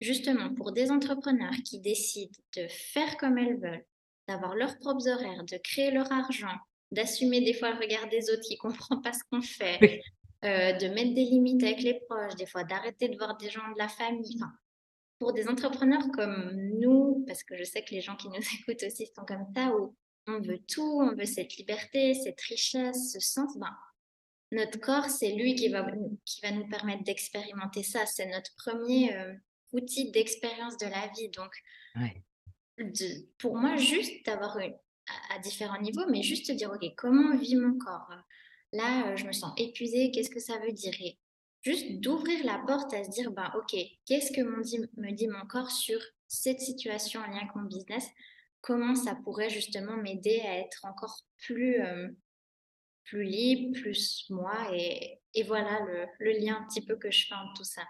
justement, 0.01 0.53
pour 0.53 0.71
des 0.71 0.91
entrepreneurs 0.91 1.55
qui 1.65 1.79
décident 1.79 2.37
de 2.55 2.67
faire 2.67 3.17
comme 3.17 3.37
elles 3.37 3.59
veulent, 3.59 3.85
d'avoir 4.27 4.55
leurs 4.55 4.77
propres 4.79 5.07
horaires, 5.07 5.43
de 5.43 5.57
créer 5.57 5.91
leur 5.91 6.11
argent, 6.11 6.55
d'assumer 6.91 7.41
des 7.41 7.53
fois 7.53 7.71
le 7.71 7.79
regard 7.79 8.07
des 8.09 8.29
autres 8.29 8.41
qui 8.41 8.55
ne 8.55 8.59
comprennent 8.59 9.01
pas 9.01 9.13
ce 9.13 9.23
qu'on 9.29 9.41
fait, 9.41 10.01
euh, 10.45 10.73
de 10.73 10.87
mettre 10.87 11.13
des 11.13 11.25
limites 11.25 11.63
avec 11.63 11.81
les 11.81 11.99
proches, 12.07 12.35
des 12.35 12.45
fois 12.45 12.63
d'arrêter 12.63 13.09
de 13.09 13.17
voir 13.17 13.37
des 13.37 13.49
gens 13.49 13.67
de 13.73 13.77
la 13.77 13.89
famille. 13.89 14.39
pour 15.17 15.31
des 15.31 15.47
entrepreneurs 15.47 16.11
comme 16.13 16.51
nous, 16.77 17.23
parce 17.25 17.43
que 17.43 17.55
je 17.55 17.63
sais 17.63 17.83
que 17.83 17.91
les 17.91 18.01
gens 18.01 18.17
qui 18.17 18.27
nous 18.27 18.35
écoutent 18.59 18.83
aussi 18.83 19.07
sont 19.15 19.25
comme 19.25 19.45
ça, 19.55 19.73
où 19.75 19.95
on 20.27 20.39
veut 20.41 20.59
tout, 20.67 21.01
on 21.01 21.15
veut 21.15 21.25
cette 21.25 21.55
liberté, 21.55 22.13
cette 22.13 22.41
richesse, 22.41 23.13
ce 23.13 23.19
sens, 23.19 23.57
ben, 23.57 23.73
notre 24.55 24.79
corps, 24.79 25.09
c'est 25.09 25.33
lui 25.33 25.55
qui 25.55 25.69
va, 25.69 25.85
qui 26.25 26.41
va 26.41 26.51
nous 26.51 26.67
permettre 26.67 27.03
d'expérimenter 27.03 27.83
ça. 27.83 28.05
C'est 28.05 28.25
notre 28.27 28.55
premier 28.55 29.15
euh, 29.15 29.33
outil 29.73 30.11
d'expérience 30.11 30.77
de 30.77 30.87
la 30.87 31.07
vie. 31.15 31.29
Donc, 31.29 31.51
pour 33.37 33.57
moi, 33.57 33.75
juste 33.77 34.25
d'avoir 34.25 34.57
à, 34.57 35.35
à, 35.35 35.39
différents 35.39 35.81
niveaux, 35.81 36.05
mais 36.09 36.23
juste 36.23 36.51
dire, 36.51 36.71
OK, 36.71 36.93
comment 36.95 37.37
vit 37.37 37.55
mon 37.55 37.77
corps? 37.77 38.09
Là, 38.71 39.07
euh, 39.07 39.15
je 39.15 39.25
me 39.25 39.31
sens 39.31 39.53
épuisée, 39.57 40.11
qu'est-ce 40.11 40.29
que 40.29 40.39
ça 40.39 40.57
veut 40.59 40.73
dire? 40.73 40.93
Et 41.01 41.17
juste 41.61 41.99
d'ouvrir 41.99 42.43
la 42.45 42.63
porte 42.65 42.93
à 42.93 43.03
se 43.03 43.09
dire, 43.09 43.31
ben, 43.31 43.51
OK, 43.57 43.75
qu'est-ce 44.05 44.31
que 44.31 44.41
me 44.41 45.11
dit 45.11 45.27
mon 45.27 45.45
corps 45.47 45.71
sur 45.71 45.99
cette 46.27 46.59
situation 46.59 47.21
en 47.21 47.27
lien 47.27 47.37
avec 47.37 47.55
mon 47.55 47.63
business? 47.63 48.07
Comment 48.61 48.95
ça 48.95 49.15
pourrait 49.23 49.49
justement 49.49 49.97
m'aider 49.97 50.41
à 50.41 50.59
être 50.59 50.85
encore 50.85 51.19
plus... 51.37 51.81
Euh, 51.81 52.09
plus 53.05 53.23
libre, 53.23 53.79
plus 53.79 54.25
moi. 54.29 54.67
Et, 54.73 55.19
et 55.33 55.43
voilà 55.43 55.79
le, 55.85 56.05
le, 56.19 56.31
lien 56.39 56.57
un 56.61 56.67
petit 56.67 56.81
peu 56.81 56.95
que 56.95 57.11
je 57.11 57.25
fais 57.27 57.35
entre 57.35 57.53
tout 57.57 57.63
ça. 57.63 57.83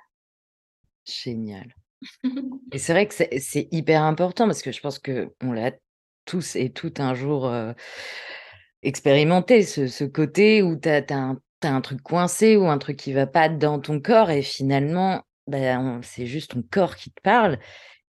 Génial. 1.05 1.73
et 2.71 2.77
c'est 2.77 2.93
vrai 2.93 3.07
que 3.07 3.13
c'est 3.13 3.67
hyper 3.71 4.03
important 4.03 4.45
parce 4.45 4.61
que 4.61 4.71
je 4.71 4.81
pense 4.81 4.99
qu'on 4.99 5.51
l'a 5.51 5.71
tous 6.25 6.55
et 6.55 6.71
tout 6.71 6.93
un 6.97 7.13
jour 7.13 7.51
expérimenté, 8.85 9.63
ce, 9.63 9.87
ce, 9.87 10.03
côté 10.03 10.61
où 10.61 10.75
tu 10.75 10.89
as, 10.89 11.03
as, 11.09 11.35
un 11.67 11.81
truc 11.81 12.01
coincé 12.01 12.55
ou 12.55 12.67
un 12.67 12.77
truc 12.77 12.97
qui 12.97 13.13
va 13.13 13.25
pas 13.25 13.49
dans 13.49 13.79
ton 13.79 13.99
corps 13.99 14.29
et 14.29 14.43
finalement, 14.43 15.23
ben, 15.47 15.99
c'est 16.03 16.27
juste 16.27 16.51
ton 16.51 16.63
corps 16.63 16.95
qui 16.95 17.11
te 17.11 17.21
parle 17.21 17.59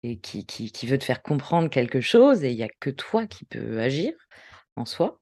et 0.03 0.19
qui, 0.19 0.45
qui, 0.45 0.71
qui 0.71 0.87
veut 0.87 0.97
te 0.97 1.05
faire 1.05 1.21
comprendre 1.21 1.69
quelque 1.69 2.01
chose 2.01 2.43
et 2.43 2.51
il 2.51 2.57
n'y 2.57 2.63
a 2.63 2.69
que 2.79 2.89
toi 2.89 3.25
qui 3.27 3.45
peux 3.45 3.79
agir 3.79 4.13
en 4.75 4.85
soi. 4.85 5.19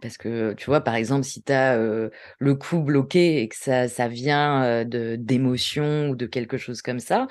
Parce 0.00 0.16
que, 0.16 0.54
tu 0.54 0.66
vois, 0.66 0.80
par 0.80 0.94
exemple, 0.94 1.24
si 1.24 1.42
tu 1.42 1.52
as 1.52 1.76
le 1.76 2.54
cou 2.54 2.80
bloqué 2.80 3.42
et 3.42 3.48
que 3.48 3.56
ça, 3.56 3.88
ça 3.88 4.08
vient 4.08 4.84
de 4.84 5.16
d'émotions 5.16 6.08
ou 6.08 6.16
de 6.16 6.26
quelque 6.26 6.56
chose 6.56 6.82
comme 6.82 7.00
ça, 7.00 7.26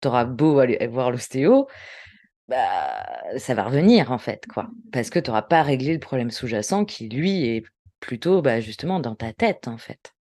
tu 0.00 0.08
auras 0.08 0.24
beau 0.24 0.58
aller 0.58 0.86
voir 0.86 1.10
l'ostéo, 1.10 1.68
bah, 2.48 3.06
ça 3.36 3.54
va 3.54 3.64
revenir 3.64 4.10
en 4.10 4.18
fait, 4.18 4.46
quoi. 4.46 4.70
Parce 4.90 5.10
que 5.10 5.18
tu 5.18 5.30
n'auras 5.30 5.42
pas 5.42 5.62
réglé 5.62 5.92
le 5.92 6.00
problème 6.00 6.30
sous-jacent 6.30 6.84
qui, 6.84 7.08
lui, 7.08 7.46
est 7.46 7.64
plutôt 8.00 8.42
bah, 8.42 8.60
justement 8.60 9.00
dans 9.00 9.14
ta 9.14 9.32
tête, 9.32 9.68
en 9.68 9.78
fait. 9.78 10.14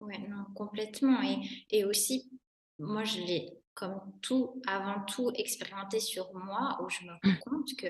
Oui, 0.00 0.14
non, 0.28 0.44
complètement. 0.54 1.20
Et, 1.22 1.78
et 1.78 1.84
aussi, 1.84 2.30
moi, 2.78 3.04
je 3.04 3.18
l'ai, 3.18 3.50
comme 3.74 4.00
tout, 4.22 4.62
avant 4.66 5.00
tout, 5.02 5.30
expérimenté 5.34 6.00
sur 6.00 6.32
moi, 6.34 6.78
où 6.82 6.88
je 6.88 7.04
me 7.04 7.10
rends 7.10 7.18
mmh. 7.24 7.38
compte 7.44 7.76
que 7.76 7.88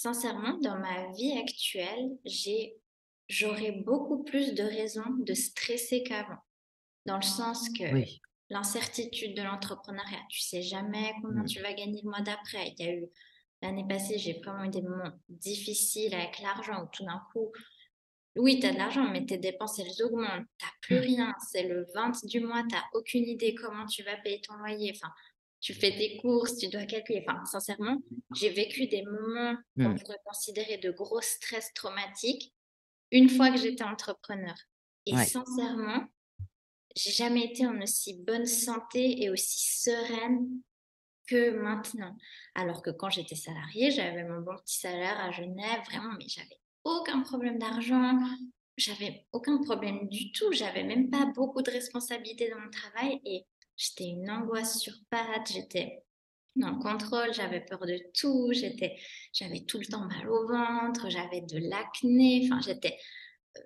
sincèrement, 0.00 0.58
dans 0.58 0.78
ma 0.78 1.12
vie 1.12 1.36
actuelle, 1.38 2.10
j'ai 2.24 2.76
j'aurais 3.28 3.72
beaucoup 3.72 4.24
plus 4.24 4.54
de 4.54 4.62
raisons 4.62 5.10
de 5.18 5.34
stresser 5.34 6.02
qu'avant. 6.02 6.38
Dans 7.06 7.16
le 7.16 7.22
sens 7.22 7.68
que 7.70 7.84
Oui. 7.92 8.20
l'incertitude 8.50 9.36
de 9.36 9.42
l'entrepreneuriat, 9.42 10.20
tu 10.30 10.40
sais 10.40 10.62
jamais 10.62 11.12
combien 11.22 11.42
Mmh. 11.42 11.46
tu 11.46 11.60
vas 11.60 11.74
gagner 11.74 12.00
le 12.02 12.10
mois 12.10 12.22
d'après. 12.22 12.74
Il 12.78 12.84
y 12.84 12.88
a 12.88 12.94
eu 12.94 13.06
l'année 13.62 13.86
passée, 13.88 14.18
j'ai 14.18 14.34
vraiment 14.34 14.64
eu 14.64 14.70
des 14.70 14.82
moments 14.82 15.12
difficiles 15.28 16.14
avec 16.14 16.40
l'argent 16.40 16.84
où 16.84 16.88
tout 16.92 17.04
d'un 17.04 17.22
coup, 17.32 17.52
oui, 18.36 18.60
tu 18.60 18.66
as 18.66 18.72
de 18.72 18.78
l'argent, 18.78 19.10
mais 19.10 19.26
tes 19.26 19.38
dépenses, 19.38 19.78
elles 19.80 20.02
augmentent. 20.04 20.46
Tu 20.58 20.66
plus 20.82 20.98
Mmh. 20.98 21.00
rien. 21.00 21.34
C'est 21.50 21.64
le 21.64 21.86
20 21.94 22.24
du 22.26 22.40
mois, 22.40 22.62
tu 22.70 22.76
aucune 22.94 23.24
idée 23.24 23.54
comment 23.54 23.86
tu 23.86 24.02
vas 24.04 24.16
payer 24.18 24.40
ton 24.40 24.54
loyer. 24.54 24.92
Enfin, 24.94 25.12
tu 25.60 25.74
fais 25.74 25.90
tes 25.96 26.16
courses, 26.18 26.56
tu 26.56 26.68
dois 26.68 26.84
calculer. 26.86 27.24
Enfin, 27.28 27.44
sincèrement, 27.44 27.98
j'ai 28.34 28.50
vécu 28.50 28.86
des 28.86 29.02
moments 29.02 29.56
qu'on 29.82 29.94
Mmh. 29.94 29.98
pourrait 29.98 30.20
considérer 30.24 30.78
de 30.78 30.90
gros 30.90 31.20
stress 31.20 31.72
traumatiques 31.74 32.54
une 33.10 33.28
fois 33.28 33.50
que 33.50 33.58
j'étais 33.58 33.84
entrepreneur. 33.84 34.54
Et 35.06 35.14
Ouais. 35.14 35.24
sincèrement, 35.24 36.06
j'ai 36.96 37.10
jamais 37.12 37.44
été 37.46 37.66
en 37.66 37.80
aussi 37.80 38.22
bonne 38.22 38.46
santé 38.46 39.22
et 39.22 39.30
aussi 39.30 39.58
sereine 39.82 40.48
que 41.26 41.50
maintenant. 41.50 42.16
Alors 42.54 42.82
que 42.82 42.90
quand 42.90 43.10
j'étais 43.10 43.36
salariée, 43.36 43.90
j'avais 43.90 44.24
mon 44.24 44.40
bon 44.40 44.56
petit 44.58 44.78
salaire 44.78 45.18
à 45.20 45.30
Genève, 45.30 45.80
vraiment, 45.86 46.14
mais 46.18 46.28
j'avais 46.28 46.58
aucun 46.84 47.20
problème 47.22 47.58
d'argent, 47.58 48.18
j'avais 48.76 49.26
aucun 49.32 49.58
problème 49.62 50.08
du 50.08 50.32
tout, 50.32 50.52
j'avais 50.52 50.84
même 50.84 51.10
pas 51.10 51.26
beaucoup 51.26 51.62
de 51.62 51.70
responsabilités 51.70 52.48
dans 52.50 52.60
mon 52.60 52.70
travail 52.70 53.20
et 53.24 53.44
j'étais 53.78 54.08
une 54.10 54.30
angoisse 54.30 54.78
sur 54.80 54.92
pattes, 55.08 55.50
j'étais 55.52 56.02
dans 56.56 56.70
le 56.72 56.78
contrôle, 56.82 57.32
j'avais 57.32 57.60
peur 57.60 57.80
de 57.80 57.98
tout, 58.12 58.50
j'étais, 58.52 58.96
j'avais 59.32 59.60
tout 59.60 59.78
le 59.78 59.86
temps 59.86 60.06
mal 60.06 60.28
au 60.28 60.46
ventre, 60.48 61.08
j'avais 61.08 61.40
de 61.40 61.58
l'acné, 61.58 62.42
enfin 62.44 62.60
j'étais 62.60 62.98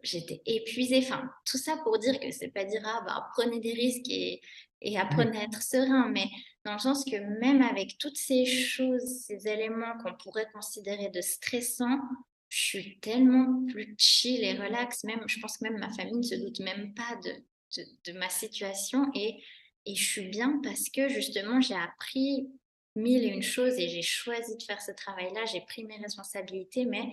j'étais 0.03 0.43
épuisée. 0.47 0.99
Enfin, 0.99 1.29
tout 1.45 1.59
ça 1.59 1.77
pour 1.79 1.99
dire 1.99 2.19
que 2.21 2.31
c'est 2.31 2.49
pas 2.49 2.65
dire, 2.65 2.83
ah, 2.85 3.03
bah, 3.07 3.29
prenez 3.35 3.61
des 3.61 3.73
risques 3.73 4.09
et, 4.09 4.41
et 4.81 4.91
Oui. 4.91 4.97
apprenez 4.97 5.39
à 5.39 5.43
être 5.45 5.63
serein, 5.63 6.09
mais 6.09 6.27
dans 6.65 6.75
le 6.75 6.79
sens 6.79 7.05
que 7.05 7.17
même 7.41 7.63
avec 7.63 7.99
toutes 7.99 8.17
ces 8.17 8.47
choses, 8.47 9.25
ces 9.27 9.49
éléments 9.49 9.99
qu'on 10.03 10.15
pourrait 10.15 10.49
considérer 10.53 11.09
de 11.11 11.21
stressants, 11.21 12.01
je 12.49 12.59
suis 12.59 13.01
tellement 13.01 13.65
plus 13.67 13.95
chill 13.99 14.45
et 14.45 14.53
relax. 14.55 15.05
Même, 15.05 15.25
je 15.27 15.41
pense 15.41 15.59
que 15.59 15.65
même 15.65 15.79
ma 15.79 15.91
famille 15.91 16.19
ne 16.19 16.23
se 16.23 16.35
doute 16.35 16.61
même 16.61 16.95
pas 16.95 17.17
de, 17.25 17.33
de, 17.77 18.13
de 18.13 18.19
ma 18.19 18.29
situation 18.29 19.11
et, 19.15 19.43
et 19.87 19.95
je 19.95 20.05
suis 20.05 20.29
bien 20.29 20.61
parce 20.63 20.89
que 20.89 21.09
justement, 21.09 21.61
j'ai 21.61 21.75
appris 21.75 22.49
mille 22.95 23.25
et 23.25 23.29
une 23.29 23.43
choses 23.43 23.79
et 23.79 23.89
j'ai 23.89 24.03
choisi 24.03 24.57
de 24.57 24.63
faire 24.63 24.81
ce 24.81 24.93
travail-là, 24.93 25.45
j'ai 25.47 25.63
pris 25.63 25.85
mes 25.85 25.97
responsabilités, 25.97 26.85
mais 26.85 27.13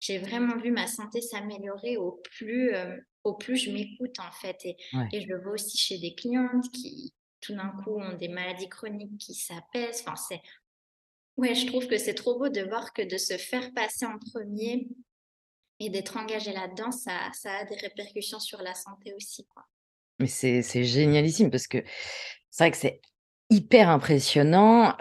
j'ai 0.00 0.18
vraiment 0.18 0.56
vu 0.58 0.70
ma 0.70 0.86
santé 0.86 1.20
s'améliorer 1.20 1.96
au 1.96 2.12
plus, 2.12 2.74
euh, 2.74 2.96
au 3.24 3.34
plus 3.34 3.56
je 3.56 3.70
m'écoute 3.70 4.18
en 4.18 4.32
fait. 4.32 4.58
Et, 4.64 4.76
Ouais. 4.92 5.08
et 5.12 5.20
je 5.20 5.28
le 5.28 5.40
vois 5.40 5.52
aussi 5.52 5.76
chez 5.78 5.98
des 5.98 6.14
clientes 6.14 6.70
qui 6.72 7.12
tout 7.40 7.54
d'un 7.54 7.70
coup 7.82 7.98
ont 7.98 8.16
des 8.16 8.28
maladies 8.28 8.68
chroniques 8.68 9.18
qui 9.18 9.34
s'apaisent. 9.34 10.02
Enfin, 10.06 10.16
c'est... 10.16 10.42
Ouais, 11.36 11.54
je 11.54 11.66
trouve 11.66 11.86
que 11.86 11.96
c'est 11.96 12.14
trop 12.14 12.38
beau 12.38 12.48
de 12.48 12.60
voir 12.60 12.92
que 12.92 13.02
de 13.02 13.16
se 13.16 13.38
faire 13.38 13.72
passer 13.72 14.04
en 14.04 14.18
premier 14.18 14.88
et 15.78 15.88
d'être 15.88 16.18
engagé 16.18 16.52
là-dedans, 16.52 16.90
ça, 16.92 17.30
ça 17.32 17.58
a 17.58 17.64
des 17.64 17.76
répercussions 17.76 18.40
sur 18.40 18.60
la 18.60 18.74
santé 18.74 19.14
aussi, 19.14 19.46
quoi. 19.46 19.64
Mais 20.20 20.26
c'est 20.28 20.84
génialissime 20.84 21.50
parce 21.50 21.66
que 21.66 21.78
c'est 22.50 22.64
vrai 22.64 22.70
que 22.72 22.76
c'est 22.76 23.00
hyper 23.50 23.88
impressionnant, 23.90 24.94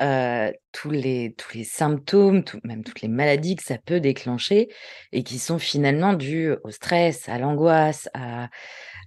tous 0.72 0.90
les 0.92 1.36
tous 1.38 1.56
les 1.58 1.64
symptômes, 1.66 2.44
même 2.64 2.84
toutes 2.84 3.02
les 3.02 3.08
maladies 3.10 3.56
que 3.56 3.64
ça 3.64 3.78
peut 3.78 4.00
déclencher 4.00 4.70
et 5.12 5.24
qui 5.24 5.40
sont 5.40 5.60
finalement 5.60 6.14
dues 6.14 6.54
au 6.64 6.72
stress, 6.72 7.30
à 7.30 7.38
l'angoisse, 7.40 8.10
à 8.14 8.50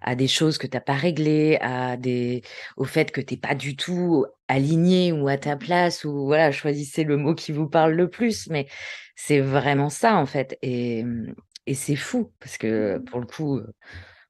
à 0.03 0.17
des 0.17 0.29
choses 0.29 0.59
que 0.59 0.67
tu 0.67 0.77
as 0.77 0.81
pas 0.81 0.95
réglées, 0.95 1.59
à 1.61 1.97
des 1.97 2.43
au 2.77 2.85
fait 2.85 3.11
que 3.13 3.21
tu 3.21 3.35
es 3.35 3.37
pas 3.39 3.55
du 3.55 3.77
tout 3.77 4.27
aligné 4.49 5.13
ou 5.13 5.29
à 5.29 5.39
ta 5.39 5.57
place 5.57 6.05
ou 6.05 6.27
voilà, 6.27 6.53
choisissez 6.53 7.05
le 7.05 7.17
mot 7.17 7.35
qui 7.35 7.53
vous 7.53 7.69
parle 7.69 7.95
le 7.95 8.11
plus, 8.11 8.49
mais 8.51 8.67
c'est 9.17 9.41
vraiment 9.41 9.91
ça, 9.91 10.17
en 10.17 10.27
fait 10.27 10.59
et 10.63 11.05
et 11.67 11.75
c'est 11.75 11.97
fou 11.97 12.33
parce 12.41 12.59
que 12.59 12.99
pour 13.11 13.21
le 13.21 13.27
coup, 13.27 13.61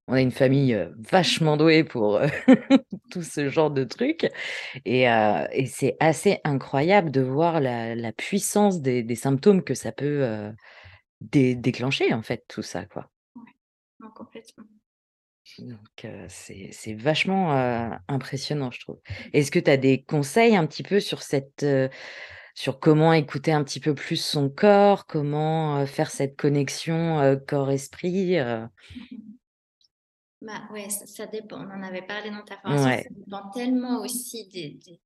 on 0.08 0.14
a 0.14 0.20
une 0.20 0.32
famille, 0.32 0.78
vachement 0.98 1.56
douée 1.56 1.84
pour, 1.84 2.20
tout 3.10 3.22
ce 3.22 3.48
genre 3.48 3.70
de 3.70 3.84
trucs 3.84 4.26
et 4.84 5.06
c'est 5.66 5.96
assez 6.00 6.40
incroyable 6.44 7.10
de 7.10 7.20
voir 7.20 7.60
la 7.60 7.94
la 7.94 8.12
puissance 8.12 8.80
des 8.80 9.02
des 9.02 9.14
symptômes 9.16 9.62
que 9.62 9.74
ça 9.74 9.92
peut, 9.92 10.52
dé 11.22 11.54
déclencher, 11.54 12.12
en 12.12 12.22
fait, 12.22 12.44
tout 12.48 12.62
ça, 12.62 12.84
quoi. 12.84 13.08
Ouais, 13.36 13.42
non, 14.00 14.10
complètement. 14.10 14.64
Donc 15.58 16.06
c'est 16.28 16.94
vachement, 16.94 17.52
impressionnant, 18.08 18.70
je 18.70 18.80
trouve. 18.80 19.00
Est-ce 19.32 19.50
que 19.50 19.58
tu 19.58 19.70
as 19.70 19.76
des 19.76 20.02
conseils 20.02 20.56
un 20.56 20.66
petit 20.66 20.84
peu 20.84 21.00
sur 21.00 21.22
cette, 21.22 21.66
sur 22.54 22.78
comment 22.78 23.12
écouter 23.12 23.52
un 23.52 23.64
petit 23.64 23.80
peu 23.80 23.94
plus 23.94 24.22
son 24.22 24.48
corps? 24.48 25.06
Comment, 25.06 25.84
faire 25.86 26.10
cette 26.10 26.36
connexion, 26.36 27.38
corps-esprit? 27.46 28.38
Mhm. 28.38 28.68
Bah 30.42 30.62
ouais, 30.72 30.90
ça, 30.90 31.06
ça 31.06 31.26
dépend. 31.26 31.58
On 31.60 31.70
en 31.70 31.82
avait 31.82 32.02
parlé 32.06 32.30
dans 32.30 32.42
ta 32.44 32.58
formation, 32.58 32.90
ça 33.02 33.08
dépend 33.10 33.50
tellement 33.50 34.00
aussi 34.02 34.48
des, 34.48 34.70
des, 34.70 35.00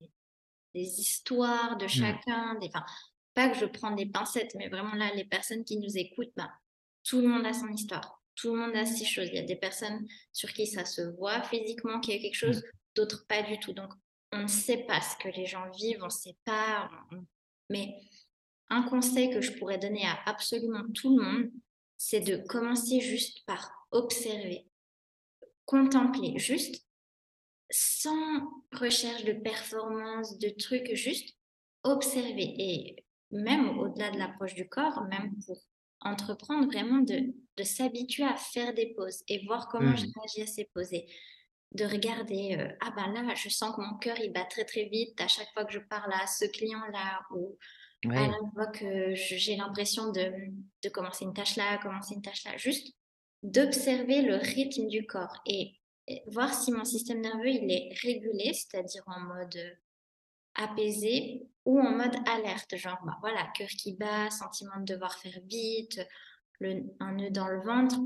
des 0.74 1.00
histoires 1.00 1.76
de 1.76 1.84
Mmh. 1.84 1.88
chacun, 1.88 2.54
des, 2.58 2.68
enfin, 2.68 2.84
pas 3.34 3.50
que 3.50 3.56
je 3.58 3.66
prends 3.66 3.90
des 3.90 4.06
pincettes, 4.06 4.54
mais 4.56 4.68
vraiment 4.68 4.94
là, 4.94 5.12
les 5.14 5.24
personnes 5.26 5.64
qui 5.64 5.76
nous 5.78 5.96
écoutent, 5.98 6.32
bah, 6.36 6.50
tout 7.04 7.20
le 7.20 7.28
monde 7.28 7.44
a 7.46 7.52
son 7.52 7.68
histoire, 7.68 8.22
tout 8.34 8.54
le 8.54 8.60
monde 8.60 8.74
a 8.76 8.86
ses 8.86 9.04
choses. 9.04 9.28
Il 9.28 9.34
y 9.34 9.38
a 9.38 9.42
des 9.42 9.56
personnes 9.56 10.06
sur 10.32 10.52
qui 10.52 10.66
ça 10.66 10.84
se 10.86 11.02
voit 11.02 11.42
physiquement 11.42 12.00
qu'il 12.00 12.14
y 12.14 12.18
a 12.18 12.20
quelque 12.22 12.34
Mmh. 12.46 12.52
chose, 12.52 12.64
d'autres 12.94 13.26
pas 13.26 13.42
du 13.42 13.58
tout. 13.60 13.74
Donc, 13.74 13.92
on 14.32 14.42
ne 14.44 14.46
sait 14.48 14.84
pas 14.88 15.00
ce 15.02 15.16
que 15.18 15.28
les 15.28 15.46
gens 15.46 15.68
vivent, 15.70 16.00
on 16.02 16.06
ne 16.06 16.10
sait 16.10 16.36
pas. 16.46 16.90
on- 17.12 17.26
Mais 17.70 18.00
un 18.70 18.82
conseil 18.84 19.30
que 19.30 19.40
je 19.42 19.52
pourrais 19.58 19.78
donner 19.78 20.04
à 20.06 20.18
absolument 20.26 20.82
tout 20.94 21.16
le 21.18 21.22
monde, 21.24 21.50
c'est 21.98 22.20
de 22.20 22.36
commencer 22.38 23.00
juste 23.00 23.44
par 23.46 23.86
observer, 23.90 24.66
contempler, 25.66 26.38
juste 26.38 26.86
sans 27.70 28.42
recherche 28.72 29.24
de 29.24 29.32
performance, 29.32 30.38
de 30.38 30.50
trucs, 30.50 30.94
juste 30.94 31.36
observer. 31.84 32.54
Et 32.58 33.06
même 33.30 33.78
au-delà 33.78 34.10
de 34.10 34.18
l'approche 34.18 34.54
du 34.54 34.68
corps, 34.68 35.04
même 35.10 35.34
pour 35.46 35.58
entreprendre 36.00 36.66
vraiment 36.66 36.98
de, 37.00 37.34
de 37.56 37.62
s'habituer 37.64 38.24
à 38.24 38.36
faire 38.36 38.74
des 38.74 38.94
pauses 38.94 39.22
et 39.28 39.44
voir 39.46 39.68
comment 39.68 39.96
je 39.96 40.06
Mmh. 40.06 40.12
réagis 40.16 40.42
à 40.42 40.46
ces 40.46 40.66
pauses. 40.74 40.92
Et 40.92 41.06
de 41.72 41.84
regarder, 41.84 42.56
euh, 42.58 42.68
ah 42.80 42.92
ben 42.96 43.12
là, 43.12 43.34
je 43.34 43.48
sens 43.48 43.74
que 43.76 43.80
mon 43.82 43.98
cœur, 43.98 44.18
il 44.20 44.32
bat 44.32 44.44
très 44.44 44.64
très 44.64 44.84
vite 44.86 45.20
à 45.20 45.28
chaque 45.28 45.52
fois 45.52 45.64
que 45.64 45.72
je 45.72 45.80
parle 45.80 46.12
à 46.12 46.26
ce 46.26 46.44
client-là, 46.46 47.22
ou 47.34 47.58
Ouais. 48.04 48.36
je 48.42 48.54
vois 48.54 48.66
que 48.68 49.14
j'ai 49.14 49.56
l'impression 49.56 50.12
de, 50.12 50.32
de 50.82 50.88
commencer 50.90 51.24
une 51.24 51.34
tâche 51.34 51.56
là, 51.56 51.78
commencer 51.78 52.14
une 52.14 52.22
tâche 52.22 52.44
là. 52.44 52.56
Juste 52.56 52.94
d'observer 53.46 54.22
le 54.22 54.36
rythme 54.36 54.88
du 54.88 55.06
corps 55.06 55.40
et 55.46 55.74
voir 56.26 56.52
si 56.52 56.72
mon 56.72 56.84
système 56.84 57.20
nerveux 57.20 57.48
il 57.48 57.70
est 57.70 57.94
régulé, 58.02 58.52
c'est-à-dire 58.52 59.02
en 59.06 59.20
mode 59.20 59.56
euh, 59.56 59.70
apaisé 60.54 61.46
ou 61.64 61.80
en 61.80 61.90
mode 61.90 62.16
alerte, 62.28 62.76
genre 62.76 62.98
bah, 63.04 63.16
voilà, 63.20 63.50
cœur 63.56 63.68
qui 63.68 63.92
bat, 63.94 64.30
sentiment 64.30 64.78
de 64.80 64.84
devoir 64.94 65.16
faire 65.18 65.38
vite, 65.44 66.00
le, 66.60 66.84
un 67.00 67.12
nœud 67.12 67.30
dans 67.30 67.48
le 67.48 67.60
ventre. 67.60 67.96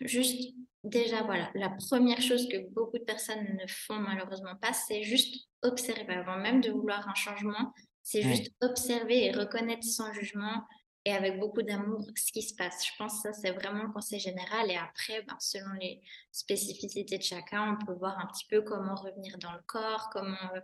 Juste 0.00 0.54
déjà 0.82 1.22
voilà, 1.22 1.50
la 1.54 1.70
première 1.70 2.20
chose 2.20 2.48
que 2.48 2.58
beaucoup 2.70 2.98
de 2.98 3.04
personnes 3.04 3.44
ne 3.60 3.66
font 3.66 3.98
malheureusement 3.98 4.56
pas, 4.56 4.72
c'est 4.72 5.02
juste 5.02 5.46
observer 5.62 6.14
avant 6.14 6.38
même 6.38 6.60
de 6.60 6.70
vouloir 6.70 7.08
un 7.08 7.14
changement, 7.14 7.72
c'est 8.02 8.24
Ouais. 8.24 8.34
juste 8.34 8.52
observer 8.60 9.26
et 9.26 9.32
reconnaître 9.32 9.84
sans 9.84 10.12
jugement 10.12 10.62
et 11.04 11.12
avec 11.12 11.38
beaucoup 11.38 11.62
d'amour 11.62 12.00
ce 12.16 12.32
qui 12.32 12.42
se 12.42 12.54
passe. 12.54 12.84
Je 12.86 12.92
pense 12.98 13.22
que 13.22 13.32
ça, 13.32 13.32
c'est 13.32 13.50
vraiment 13.52 13.82
le 13.84 13.92
conseil 13.92 14.18
général. 14.20 14.70
Et 14.70 14.76
après, 14.76 15.22
ben, 15.22 15.36
selon 15.38 15.72
les 15.80 16.00
spécificités 16.32 17.18
de 17.18 17.22
chacun, 17.22 17.76
on 17.80 17.84
peut 17.84 17.92
voir 17.94 18.18
un 18.18 18.26
petit 18.26 18.46
peu 18.48 18.62
comment 18.62 18.94
revenir 18.94 19.36
dans 19.38 19.52
le 19.52 19.60
corps, 19.66 20.08
comment, 20.12 20.36
euh, 20.54 20.60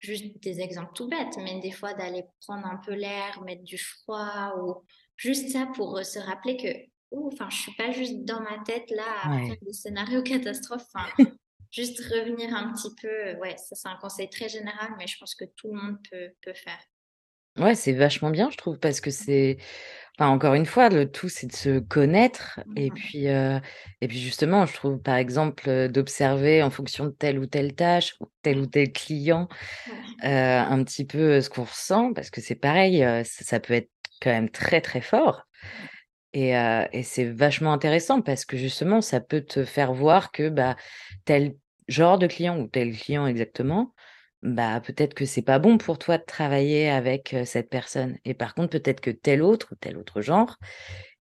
juste 0.00 0.42
des 0.42 0.60
exemples 0.60 0.92
tout 0.94 1.08
bêtes, 1.08 1.36
mais 1.38 1.60
des 1.60 1.70
fois 1.70 1.94
d'aller 1.94 2.24
prendre 2.46 2.66
un 2.66 2.76
peu 2.76 2.92
l'air, 2.92 3.40
mettre 3.42 3.62
du 3.64 3.78
froid 3.78 4.52
ou 4.58 4.84
juste 5.16 5.48
ça 5.50 5.66
pour 5.74 5.96
euh, 5.96 6.02
se 6.02 6.18
rappeler 6.18 6.56
que, 6.58 7.16
enfin, 7.16 7.48
je 7.48 7.56
suis 7.56 7.74
pas 7.74 7.90
juste 7.90 8.22
dans 8.24 8.40
ma 8.40 8.58
tête 8.64 8.90
là 8.90 9.04
à 9.22 9.38
faire 9.46 9.56
des 9.62 9.72
scénarios 9.72 10.22
catastrophes. 10.24 10.84
Juste 11.70 11.98
revenir 12.00 12.54
un 12.54 12.72
petit 12.72 12.94
peu. 13.00 13.08
euh, 13.08 13.36
Ouais, 13.38 13.56
ça 13.56 13.74
c'est 13.74 13.88
un 13.88 13.96
conseil 13.96 14.28
très 14.28 14.48
général, 14.48 14.90
mais 14.98 15.06
je 15.06 15.16
pense 15.18 15.34
que 15.34 15.44
tout 15.56 15.72
le 15.72 15.80
monde 15.80 15.98
peut, 16.10 16.30
peut 16.42 16.54
faire. 16.54 16.78
Ouais, 17.58 17.76
c'est 17.76 17.92
vachement 17.92 18.30
bien, 18.30 18.50
je 18.50 18.56
trouve, 18.56 18.78
parce 18.80 19.00
que 19.00 19.10
c'est 19.12 19.58
enfin, 20.18 20.30
encore 20.30 20.54
une 20.54 20.66
fois, 20.66 20.88
le 20.88 21.10
tout, 21.10 21.28
c'est 21.28 21.46
de 21.48 21.52
se 21.54 21.78
connaître 21.80 22.60
et 22.76 22.90
Mhm. 22.90 22.94
puis, 22.96 23.26
et 23.26 24.08
puis, 24.08 24.20
justement, 24.20 24.66
je 24.66 24.74
trouve, 24.74 24.98
par 25.00 25.16
exemple, 25.16 25.88
d'observer 25.88 26.62
en 26.62 26.70
fonction 26.70 27.06
de 27.06 27.10
telle 27.10 27.38
ou 27.38 27.46
telle 27.46 27.74
tâche 27.74 28.16
ou 28.20 28.26
tel 28.42 28.58
ou 28.58 28.66
tel 28.66 28.92
client, 28.92 29.48
Ouais. 29.86 29.96
un 30.22 30.84
petit 30.84 31.04
peu, 31.06 31.40
ce 31.42 31.50
qu'on 31.50 31.64
ressent 31.64 32.12
parce 32.14 32.30
que 32.30 32.40
c'est 32.40 32.54
pareil, 32.56 33.04
ça 33.24 33.60
peut 33.60 33.74
être 33.74 33.90
quand 34.22 34.30
même 34.30 34.50
très, 34.50 34.80
très 34.80 35.00
fort. 35.02 35.42
Et, 36.34 36.50
et 36.92 37.02
c'est 37.04 37.26
vachement 37.26 37.72
intéressant 37.72 38.20
parce 38.22 38.44
que 38.44 38.56
justement, 38.56 39.00
ça 39.00 39.20
peut 39.20 39.42
te 39.42 39.64
faire 39.64 39.92
voir 39.94 40.32
que 40.32 40.48
bah, 40.48 40.76
tel 41.24 41.54
genre 41.88 42.18
de 42.18 42.26
client 42.26 42.58
ou 42.60 42.68
tel 42.68 42.96
client 42.96 43.26
exactement, 43.26 43.93
bah, 44.44 44.80
peut-être 44.80 45.14
que 45.14 45.26
c'est 45.26 45.42
pas 45.42 45.58
bon 45.58 45.78
pour 45.78 45.98
toi 45.98 46.18
de 46.18 46.24
travailler 46.24 46.90
avec 46.90 47.36
cette 47.46 47.70
personne. 47.70 48.18
Et 48.24 48.34
par 48.34 48.54
contre, 48.54 48.70
peut-être 48.78 49.00
que 49.00 49.10
tel 49.10 49.42
autre 49.42 49.70
ou 49.72 49.76
tel 49.76 49.98
autre 49.98 50.22
genre, 50.22 50.58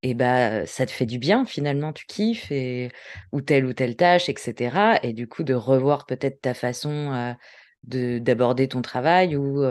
et 0.04 0.14
bah, 0.14 0.66
ça 0.68 0.86
te 0.86 0.92
fait 0.92 1.06
du 1.08 1.20
bien 1.20 1.46
finalement, 1.46 1.94
tu 1.94 2.06
kiffes 2.06 2.52
et 2.52 2.92
ou 3.32 3.42
telle 3.42 3.66
ou 3.66 3.74
telle 3.74 3.96
tâche, 3.96 4.30
etc. 4.30 5.00
Et 5.04 5.14
du 5.14 5.28
coup, 5.28 5.44
de 5.44 5.54
revoir 5.56 6.06
peut-être 6.06 6.42
ta 6.42 6.54
façon 6.54 7.36
de 7.84 8.20
d'aborder 8.20 8.68
ton 8.68 8.82
travail 8.82 9.36
ou, 9.38 9.64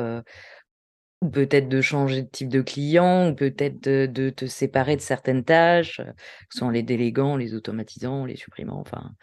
peut-être 1.30 1.68
de 1.68 1.80
changer 1.80 2.22
de 2.22 2.28
type 2.28 2.48
de 2.48 2.62
client, 2.62 3.30
ou 3.30 3.34
peut-être 3.34 3.82
de, 3.82 4.06
de 4.06 4.30
te 4.30 4.46
séparer 4.46 4.96
de 4.96 5.00
certaines 5.00 5.44
tâches, 5.44 5.98
que 5.98 6.04
ce 6.50 6.58
soit 6.58 6.68
en 6.68 6.70
les 6.70 6.82
déléguant, 6.82 7.36
les 7.36 7.54
automatisant, 7.54 8.24
les 8.24 8.36
supprimant, 8.36 8.80
enfin, 8.80 9.14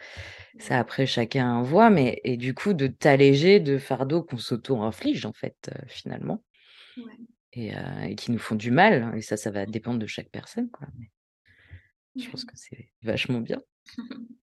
ça 0.58 0.78
après 0.78 1.06
chacun 1.06 1.62
voit, 1.62 1.90
mais 1.90 2.20
et 2.24 2.36
du 2.36 2.54
coup 2.54 2.72
de 2.72 2.86
t'alléger 2.86 3.60
de 3.60 3.78
fardeaux 3.78 4.22
qu'on 4.22 4.38
s'auto-inflige 4.38 5.26
en 5.26 5.32
fait, 5.32 5.70
finalement. 5.86 6.42
Et, 7.52 7.72
et, 8.06 8.14
qui 8.14 8.30
nous 8.30 8.38
font 8.38 8.54
du 8.54 8.70
mal, 8.70 9.12
et 9.16 9.22
ça, 9.22 9.36
ça 9.36 9.50
va 9.50 9.66
dépendre 9.66 9.98
de 9.98 10.06
chaque 10.06 10.28
personne, 10.28 10.70
quoi. 10.70 10.86
Mais 10.96 11.10
je 12.16 12.30
pense 12.30 12.44
que 12.44 12.52
c'est 12.54 12.88
vachement 13.02 13.40
bien. 13.40 13.60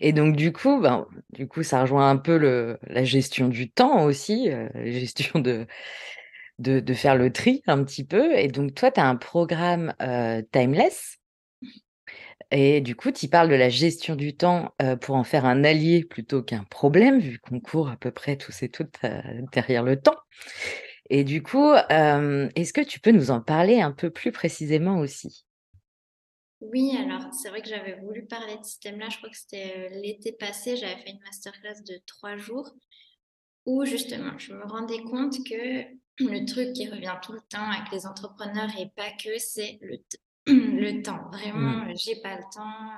Et 0.00 0.12
donc 0.12 0.36
du 0.36 0.52
coup, 0.52 0.80
ben, 0.80 1.06
du 1.30 1.48
coup, 1.48 1.62
ça 1.62 1.80
rejoint 1.82 2.10
un 2.10 2.16
peu 2.16 2.36
le, 2.36 2.78
la 2.82 3.04
gestion 3.04 3.48
du 3.48 3.70
temps 3.70 4.04
aussi, 4.04 4.48
la 4.74 4.90
gestion 4.90 5.40
de, 5.40 5.66
de, 6.58 6.80
de, 6.80 6.94
faire 6.94 7.16
le 7.16 7.32
tri 7.32 7.62
un 7.66 7.82
petit 7.84 8.04
peu. 8.04 8.36
Et 8.36 8.48
donc 8.48 8.74
toi, 8.74 8.90
tu 8.90 9.00
as 9.00 9.08
un 9.08 9.16
programme 9.16 9.94
Timeless. 10.52 11.18
Et 12.50 12.80
du 12.80 12.94
coup, 12.94 13.10
tu 13.10 13.28
parles 13.28 13.48
de 13.48 13.54
la 13.54 13.68
gestion 13.68 14.14
du 14.14 14.36
temps 14.36 14.74
pour 15.00 15.16
en 15.16 15.24
faire 15.24 15.44
un 15.44 15.64
allié 15.64 16.04
plutôt 16.04 16.42
qu'un 16.42 16.64
problème, 16.64 17.18
vu 17.18 17.38
qu'on 17.38 17.58
court 17.58 17.88
à 17.88 17.96
peu 17.96 18.10
près 18.10 18.36
tous 18.36 18.62
et 18.62 18.68
toutes 18.68 19.00
derrière 19.52 19.82
le 19.82 20.00
temps. 20.00 20.18
Et 21.10 21.24
du 21.24 21.42
coup, 21.42 21.72
est-ce 21.74 22.72
que 22.72 22.82
tu 22.82 23.00
peux 23.00 23.10
nous 23.10 23.30
en 23.30 23.40
parler 23.40 23.80
un 23.80 23.92
peu 23.92 24.10
plus 24.10 24.30
précisément 24.30 24.98
aussi? 24.98 25.46
Oui, 26.72 26.96
alors 26.96 27.32
c'est 27.32 27.50
vrai 27.50 27.60
que 27.60 27.68
j'avais 27.68 28.00
voulu 28.00 28.24
parler 28.24 28.56
de 28.56 28.64
ce 28.64 28.78
thème-là. 28.78 29.08
Je 29.10 29.18
crois 29.18 29.28
que 29.28 29.36
c'était 29.36 29.90
l'été 29.90 30.32
passé. 30.32 30.76
J'avais 30.76 30.96
fait 30.96 31.10
une 31.10 31.20
masterclass 31.20 31.82
de 31.86 32.00
trois 32.06 32.36
jours 32.36 32.70
où 33.66 33.84
justement 33.84 34.38
je 34.38 34.52
me 34.54 34.64
rendais 34.64 35.02
compte 35.02 35.36
que 35.44 35.84
le 36.18 36.44
truc 36.44 36.72
qui 36.72 36.88
revient 36.88 37.16
tout 37.22 37.32
le 37.32 37.40
temps 37.40 37.70
avec 37.70 37.90
les 37.92 38.06
entrepreneurs 38.06 38.70
et 38.78 38.90
pas 38.96 39.10
que, 39.12 39.38
c'est 39.38 39.78
le, 39.82 39.98
le 40.46 41.02
temps. 41.02 41.28
Vraiment, 41.30 41.84
mmh. 41.84 41.96
j'ai 41.96 42.16
pas 42.20 42.36
le 42.36 42.44
temps. 42.54 42.90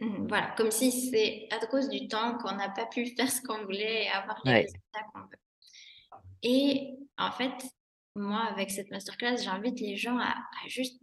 Mmh, 0.00 0.26
voilà, 0.26 0.54
comme 0.56 0.70
si 0.70 0.90
c'est 0.90 1.48
à 1.50 1.64
cause 1.66 1.88
du 1.88 2.08
temps 2.08 2.36
qu'on 2.38 2.56
n'a 2.56 2.68
pas 2.68 2.86
pu 2.86 3.06
faire 3.16 3.30
ce 3.30 3.40
qu'on 3.42 3.64
voulait 3.64 4.04
et 4.04 4.08
avoir 4.08 4.40
les 4.44 4.52
résultats 4.52 5.04
qu'on 5.12 5.20
veut. 5.20 6.20
Et 6.42 6.94
en 7.16 7.32
fait, 7.32 7.52
moi, 8.16 8.40
avec 8.50 8.70
cette 8.70 8.90
masterclass, 8.90 9.42
j'invite 9.42 9.80
les 9.80 9.96
gens 9.96 10.18
à, 10.18 10.34
juste 10.68 11.00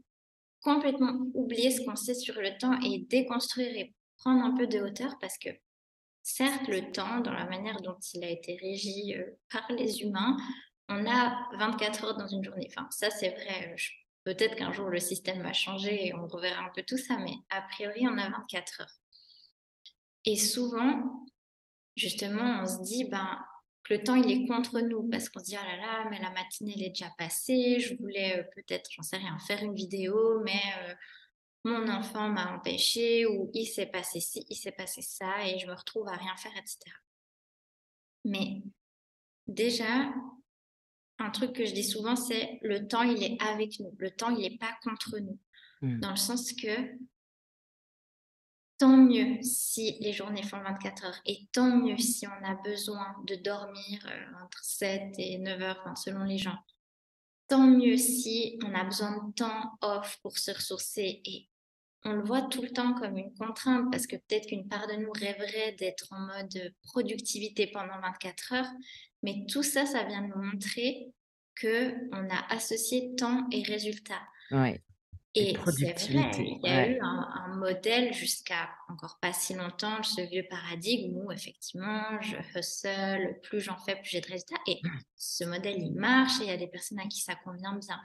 complètement 0.61 1.19
oublier 1.33 1.71
ce 1.71 1.81
qu'on 1.81 1.95
sait 1.95 2.13
sur 2.13 2.39
le 2.39 2.57
temps 2.57 2.79
et 2.81 2.99
déconstruire 3.09 3.75
et 3.75 3.93
prendre 4.17 4.43
un 4.43 4.55
peu 4.55 4.67
de 4.67 4.79
hauteur 4.79 5.15
parce 5.19 5.37
que 5.39 5.49
certes, 6.23 6.67
le 6.67 6.91
temps, 6.91 7.19
dans 7.19 7.33
la 7.33 7.45
manière 7.45 7.81
dont 7.81 7.97
il 8.13 8.23
a 8.23 8.29
été 8.29 8.57
régi 8.57 9.15
euh, 9.15 9.25
par 9.51 9.65
les 9.71 10.01
humains, 10.01 10.37
on 10.89 11.05
a 11.09 11.49
24 11.57 12.03
heures 12.05 12.17
dans 12.17 12.27
une 12.27 12.43
journée. 12.43 12.67
Enfin, 12.69 12.87
ça, 12.91 13.09
c'est 13.09 13.29
vrai. 13.29 13.75
Peut-être 14.23 14.55
qu'un 14.55 14.71
jour, 14.71 14.89
le 14.89 14.99
système 14.99 15.41
va 15.41 15.53
changer 15.53 16.07
et 16.07 16.13
on 16.13 16.27
reverra 16.27 16.63
un 16.63 16.71
peu 16.75 16.83
tout 16.83 16.97
ça, 16.97 17.17
mais 17.17 17.33
a 17.49 17.61
priori, 17.61 18.07
on 18.07 18.17
a 18.17 18.29
24 18.29 18.81
heures. 18.81 18.95
Et 20.25 20.35
souvent, 20.35 21.25
justement, 21.95 22.61
on 22.61 22.67
se 22.67 22.83
dit, 22.83 23.05
ben, 23.05 23.39
que 23.83 23.95
le 23.95 24.03
temps, 24.03 24.15
il 24.15 24.29
est 24.31 24.47
contre 24.47 24.79
nous 24.79 25.09
parce 25.09 25.29
qu'on 25.29 25.39
se 25.39 25.45
dit, 25.45 25.57
oh 25.59 25.65
là 25.65 25.77
là, 25.77 26.07
mais 26.09 26.19
la 26.19 26.29
matinée, 26.31 26.73
elle 26.75 26.83
est 26.83 26.89
déjà 26.89 27.11
passée, 27.17 27.79
je 27.79 27.95
voulais 27.95 28.39
euh, 28.39 28.43
peut-être, 28.55 28.89
j'en 28.91 29.01
sais 29.01 29.17
rien, 29.17 29.37
faire 29.39 29.63
une 29.63 29.73
vidéo, 29.73 30.41
mais 30.43 30.61
euh, 30.83 30.93
mon 31.63 31.87
enfant 31.89 32.29
m'a 32.29 32.55
empêché 32.55 33.25
ou 33.25 33.51
il 33.53 33.65
s'est 33.65 33.85
passé 33.85 34.19
ci, 34.19 34.45
il 34.49 34.55
s'est 34.55 34.71
passé 34.71 35.01
ça 35.01 35.47
et 35.47 35.59
je 35.59 35.67
me 35.67 35.73
retrouve 35.73 36.07
à 36.07 36.15
rien 36.15 36.35
faire, 36.37 36.55
etc. 36.57 36.79
Mais 38.25 38.61
déjà, 39.47 40.11
un 41.19 41.29
truc 41.29 41.53
que 41.53 41.65
je 41.65 41.73
dis 41.73 41.83
souvent, 41.83 42.15
c'est 42.15 42.59
le 42.63 42.87
temps, 42.87 43.03
il 43.03 43.23
est 43.23 43.41
avec 43.41 43.79
nous. 43.79 43.93
Le 43.99 44.11
temps, 44.11 44.29
il 44.29 44.41
n'est 44.41 44.57
pas 44.57 44.75
contre 44.83 45.19
nous. 45.19 45.39
Mmh. 45.81 45.99
Dans 45.99 46.11
le 46.11 46.15
sens 46.15 46.53
que 46.53 46.97
tant 48.81 48.97
mieux 48.97 49.37
si 49.43 49.97
les 49.99 50.13
journées 50.13 50.41
font 50.41 50.59
24 50.59 51.05
heures 51.05 51.21
et 51.27 51.47
tant 51.51 51.77
mieux 51.77 51.97
si 51.97 52.25
on 52.25 52.45
a 52.45 52.55
besoin 52.55 53.15
de 53.27 53.35
dormir 53.35 53.99
euh, 54.07 54.43
entre 54.43 54.63
7 54.63 55.13
et 55.19 55.37
9 55.37 55.61
heures, 55.61 55.93
selon 55.95 56.23
les 56.23 56.39
gens. 56.39 56.57
Tant 57.47 57.67
mieux 57.67 57.97
si 57.97 58.57
on 58.65 58.73
a 58.73 58.83
besoin 58.83 59.27
de 59.27 59.33
temps 59.33 59.77
off 59.81 60.17
pour 60.23 60.37
se 60.39 60.49
ressourcer 60.49 61.21
et 61.25 61.50
on 62.03 62.13
le 62.13 62.23
voit 62.23 62.41
tout 62.41 62.61
le 62.61 62.69
temps 62.69 62.93
comme 62.93 63.17
une 63.17 63.33
contrainte 63.33 63.91
parce 63.91 64.07
que 64.07 64.15
peut-être 64.15 64.47
qu'une 64.47 64.67
part 64.67 64.87
de 64.87 64.93
nous 64.93 65.11
rêverait 65.11 65.73
d'être 65.73 66.07
en 66.11 66.19
mode 66.19 66.73
productivité 66.83 67.67
pendant 67.67 67.99
24 68.01 68.53
heures, 68.53 68.71
mais 69.23 69.45
tout 69.49 69.63
ça, 69.63 69.85
ça 69.85 70.03
vient 70.03 70.21
nous 70.21 70.41
montrer 70.41 71.07
que 71.55 71.93
on 72.11 72.29
a 72.29 72.53
associé 72.53 73.13
temps 73.15 73.47
et 73.51 73.61
résultat. 73.63 74.21
Et 75.33 75.55
c'est 75.67 75.93
vrai, 76.11 76.31
il 76.35 76.59
y 76.63 76.69
a 76.69 76.87
eu 76.89 76.99
un, 77.01 77.55
modèle 77.55 78.13
jusqu'à 78.13 78.69
encore 78.89 79.19
pas 79.21 79.31
si 79.33 79.53
longtemps, 79.53 80.01
ce 80.03 80.21
vieux 80.21 80.45
paradigme 80.49 81.15
où 81.17 81.31
effectivement, 81.31 82.03
je 82.21 82.35
hustle, 82.55 83.39
plus 83.43 83.61
j'en 83.61 83.77
fais, 83.77 83.95
plus 83.95 84.09
j'ai 84.09 84.21
de 84.21 84.27
résultats. 84.27 84.59
Et 84.67 84.81
ce 85.15 85.43
modèle, 85.43 85.77
il 85.77 85.93
marche 85.93 86.41
et 86.41 86.45
il 86.45 86.49
y 86.49 86.53
a 86.53 86.57
des 86.57 86.67
personnes 86.67 86.99
à 86.99 87.05
qui 87.05 87.21
ça 87.21 87.35
convient 87.35 87.77
bien. 87.77 88.01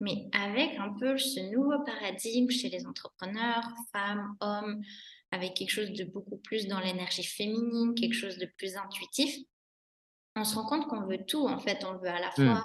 Mais 0.00 0.28
avec 0.32 0.76
un 0.78 0.92
peu 0.98 1.16
ce 1.16 1.40
nouveau 1.52 1.82
paradigme 1.84 2.50
chez 2.50 2.68
les 2.68 2.86
entrepreneurs, 2.86 3.66
femmes, 3.92 4.36
hommes, 4.40 4.82
avec 5.30 5.54
quelque 5.54 5.70
chose 5.70 5.92
de 5.92 6.04
beaucoup 6.04 6.36
plus 6.38 6.66
dans 6.66 6.80
l'énergie 6.80 7.24
féminine, 7.24 7.94
quelque 7.94 8.14
chose 8.14 8.38
de 8.38 8.46
plus 8.58 8.76
intuitif, 8.76 9.34
on 10.36 10.44
se 10.44 10.54
rend 10.54 10.66
compte 10.66 10.88
qu'on 10.88 11.06
veut 11.06 11.24
tout. 11.26 11.46
En 11.48 11.58
fait, 11.58 11.84
on 11.84 11.96
veut 11.96 12.08
à 12.08 12.20
la 12.20 12.28
mmh. 12.28 12.32
fois 12.34 12.64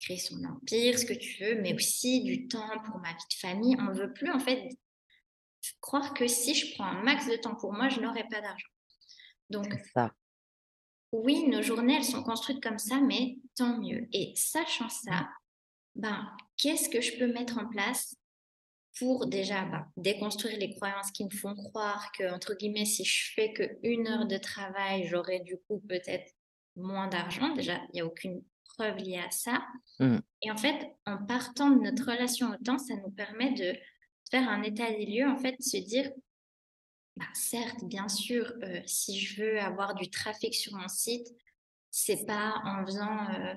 créer 0.00 0.18
son 0.18 0.42
empire, 0.44 0.98
ce 0.98 1.04
que 1.04 1.14
tu 1.14 1.42
veux, 1.42 1.60
mais 1.60 1.74
aussi 1.74 2.22
du 2.22 2.48
temps 2.48 2.78
pour 2.84 2.98
ma 2.98 3.10
vie 3.10 3.28
de 3.30 3.38
famille. 3.38 3.76
On 3.78 3.84
ne 3.84 3.94
veut 3.94 4.12
plus, 4.12 4.30
en 4.30 4.38
fait, 4.38 4.68
croire 5.80 6.14
que 6.14 6.26
si 6.26 6.54
je 6.54 6.74
prends 6.74 6.84
un 6.84 7.02
max 7.02 7.26
de 7.26 7.36
temps 7.36 7.54
pour 7.54 7.72
moi, 7.72 7.88
je 7.88 8.00
n'aurai 8.00 8.24
pas 8.24 8.40
d'argent. 8.40 8.68
Donc, 9.50 9.74
ça. 9.94 10.12
oui, 11.12 11.48
nos 11.48 11.62
journées, 11.62 11.96
elles 11.96 12.04
sont 12.04 12.22
construites 12.22 12.62
comme 12.62 12.78
ça, 12.78 13.00
mais 13.00 13.38
tant 13.56 13.78
mieux. 13.78 14.08
Et 14.12 14.32
sachant 14.36 14.88
ça, 14.88 15.28
ben, 15.94 16.30
qu'est-ce 16.56 16.88
que 16.88 17.00
je 17.00 17.18
peux 17.18 17.32
mettre 17.32 17.58
en 17.58 17.68
place 17.68 18.14
pour 18.98 19.26
déjà 19.26 19.64
ben, 19.64 19.86
déconstruire 19.96 20.58
les 20.58 20.74
croyances 20.74 21.10
qui 21.12 21.24
me 21.24 21.30
font 21.30 21.54
croire 21.54 22.10
que, 22.12 22.32
entre 22.32 22.54
guillemets, 22.54 22.84
si 22.84 23.04
je 23.04 23.32
fais 23.34 23.52
qu'une 23.52 24.08
heure 24.08 24.26
de 24.26 24.36
travail, 24.36 25.06
j'aurai 25.06 25.40
du 25.40 25.56
coup 25.68 25.80
peut-être 25.88 26.32
moins 26.76 27.08
d'argent? 27.08 27.54
Déjà, 27.54 27.80
il 27.88 27.94
n'y 27.94 28.00
a 28.00 28.06
aucune 28.06 28.42
preuve 28.64 28.96
liée 28.96 29.22
à 29.24 29.30
ça. 29.30 29.64
Mmh. 29.98 30.18
Et 30.42 30.50
en 30.50 30.56
fait, 30.56 30.86
en 31.06 31.18
partant 31.24 31.70
de 31.70 31.80
notre 31.80 32.04
relation 32.04 32.50
au 32.50 32.56
temps, 32.64 32.78
ça 32.78 32.94
nous 32.96 33.10
permet 33.10 33.52
de 33.52 33.74
faire 34.30 34.48
un 34.48 34.62
état 34.62 34.90
des 34.90 35.06
lieux, 35.06 35.28
en 35.28 35.36
fait, 35.36 35.56
de 35.58 35.62
se 35.62 35.76
dire, 35.76 36.10
bah, 37.16 37.26
certes, 37.34 37.84
bien 37.84 38.08
sûr, 38.08 38.52
euh, 38.62 38.80
si 38.86 39.18
je 39.18 39.42
veux 39.42 39.60
avoir 39.60 39.94
du 39.94 40.08
trafic 40.10 40.54
sur 40.54 40.74
mon 40.74 40.88
site, 40.88 41.26
c'est 41.90 42.24
pas 42.24 42.62
en 42.64 42.84
faisant 42.86 43.28
euh, 43.34 43.54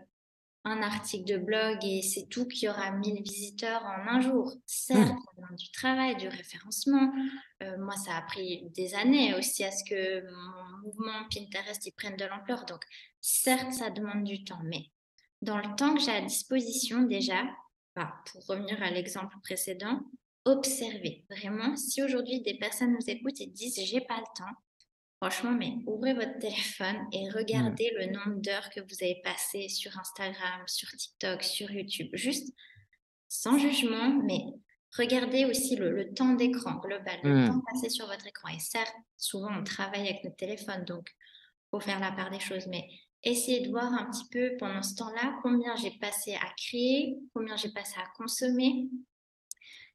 un 0.65 0.81
article 0.81 1.25
de 1.25 1.37
blog 1.37 1.77
et 1.83 2.01
c'est 2.01 2.27
tout 2.29 2.47
qui 2.47 2.69
aura 2.69 2.91
1000 2.91 3.21
visiteurs 3.21 3.83
en 3.83 4.07
un 4.07 4.21
jour. 4.21 4.53
Certes, 4.65 4.99
mmh. 4.99 5.19
ça 5.19 5.31
demande 5.37 5.57
du 5.57 5.71
travail, 5.71 6.15
du 6.15 6.27
référencement. 6.27 7.11
Euh, 7.61 7.77
moi, 7.79 7.95
ça 7.97 8.15
a 8.15 8.21
pris 8.21 8.63
des 8.69 8.95
années 8.95 9.35
aussi 9.35 9.63
à 9.63 9.71
ce 9.71 9.83
que 9.83 10.21
mon 10.21 10.77
mouvement 10.83 11.27
Pinterest 11.33 11.85
y 11.85 11.91
prenne 11.91 12.15
de 12.15 12.25
l'ampleur. 12.25 12.65
Donc, 12.65 12.81
certes, 13.19 13.73
ça 13.73 13.89
demande 13.89 14.23
du 14.23 14.43
temps, 14.45 14.61
mais 14.63 14.85
dans 15.41 15.57
le 15.57 15.75
temps 15.75 15.93
que 15.93 16.01
j'ai 16.01 16.11
à 16.11 16.21
disposition 16.21 17.01
déjà, 17.01 17.43
bah, 17.95 18.13
pour 18.31 18.45
revenir 18.47 18.81
à 18.81 18.89
l'exemple 18.89 19.35
précédent, 19.43 20.01
observer 20.45 21.25
vraiment. 21.29 21.75
Si 21.75 22.01
aujourd'hui 22.01 22.41
des 22.41 22.57
personnes 22.57 22.93
nous 22.93 23.09
écoutent 23.09 23.41
et 23.41 23.47
disent 23.47 23.79
j'ai 23.85 24.01
pas 24.01 24.17
le 24.17 24.37
temps, 24.37 24.53
Franchement, 25.23 25.53
mais 25.53 25.77
ouvrez 25.87 26.13
votre 26.13 26.37
téléphone 26.39 26.97
et 27.13 27.29
regardez 27.29 27.89
le 27.97 28.07
nombre 28.07 28.41
d'heures 28.41 28.69
que 28.69 28.81
vous 28.81 28.95
avez 29.01 29.21
passé 29.23 29.69
sur 29.69 29.97
Instagram, 29.97 30.63
sur 30.67 30.89
TikTok, 30.89 31.41
sur 31.43 31.71
YouTube. 31.71 32.09
Juste 32.11 32.53
sans 33.29 33.57
jugement, 33.57 34.09
mais 34.21 34.41
regardez 34.97 35.45
aussi 35.45 35.77
le, 35.77 36.13
temps 36.13 36.33
d'écran 36.33 36.75
global, 36.75 37.21
le 37.23 37.35
mmh. 37.35 37.47
temps 37.47 37.61
passé 37.71 37.89
sur 37.89 38.05
votre 38.07 38.27
écran. 38.27 38.49
Et 38.49 38.59
certes, 38.59 38.93
souvent 39.15 39.57
on 39.57 39.63
travaille 39.63 40.09
avec 40.09 40.25
notre 40.25 40.35
téléphone, 40.35 40.83
donc 40.83 41.07
faut 41.71 41.79
faire 41.79 42.01
la 42.01 42.11
part 42.11 42.29
des 42.29 42.41
choses. 42.41 42.67
Mais 42.67 42.85
essayer 43.23 43.61
de 43.61 43.69
voir 43.69 43.93
un 43.93 44.11
petit 44.11 44.27
peu 44.29 44.57
pendant 44.59 44.83
ce 44.83 44.93
temps-là 44.95 45.39
combien 45.41 45.73
j'ai 45.77 45.97
passé 46.01 46.33
à 46.33 46.51
créer, 46.57 47.15
combien 47.33 47.55
j'ai 47.55 47.71
passé 47.71 47.95
à 47.97 48.11
consommer, 48.17 48.89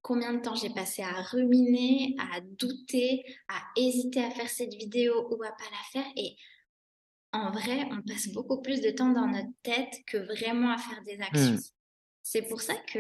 combien 0.02 0.34
de 0.34 0.40
temps 0.40 0.54
j'ai 0.54 0.70
passé 0.70 1.02
à 1.02 1.22
ruminer, 1.22 2.16
à 2.18 2.40
douter, 2.40 3.24
à 3.48 3.60
hésiter 3.76 4.24
à 4.24 4.30
faire 4.30 4.48
cette 4.48 4.74
vidéo 4.74 5.28
ou 5.30 5.42
à 5.42 5.50
pas 5.50 5.70
la 5.70 6.02
faire. 6.02 6.12
Et 6.16 6.36
en 7.32 7.50
vrai, 7.50 7.88
on 7.90 8.02
passe 8.02 8.28
beaucoup 8.28 8.62
plus 8.62 8.80
de 8.80 8.90
temps 8.90 9.10
dans 9.10 9.26
notre 9.26 9.52
tête 9.62 9.94
que 10.06 10.18
vraiment 10.18 10.72
à 10.72 10.78
faire 10.78 11.02
des 11.04 11.20
actions. 11.20 11.54
Mmh. 11.54 11.72
C'est 12.22 12.42
pour 12.42 12.60
ça 12.60 12.74
que 12.74 12.98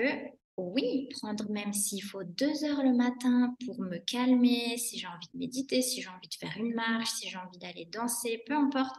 oui, 0.58 1.08
prendre 1.20 1.48
même 1.50 1.72
s'il 1.72 2.02
faut 2.02 2.24
deux 2.24 2.64
heures 2.64 2.82
le 2.82 2.92
matin 2.92 3.54
pour 3.64 3.80
me 3.80 3.98
calmer, 3.98 4.76
si 4.76 4.98
j'ai 4.98 5.06
envie 5.06 5.28
de 5.32 5.38
méditer, 5.38 5.82
si 5.82 6.02
j'ai 6.02 6.08
envie 6.08 6.28
de 6.28 6.34
faire 6.34 6.56
une 6.58 6.74
marche, 6.74 7.10
si 7.10 7.28
j'ai 7.28 7.38
envie 7.38 7.58
d'aller 7.58 7.84
danser, 7.84 8.42
peu 8.44 8.54
importe. 8.54 8.96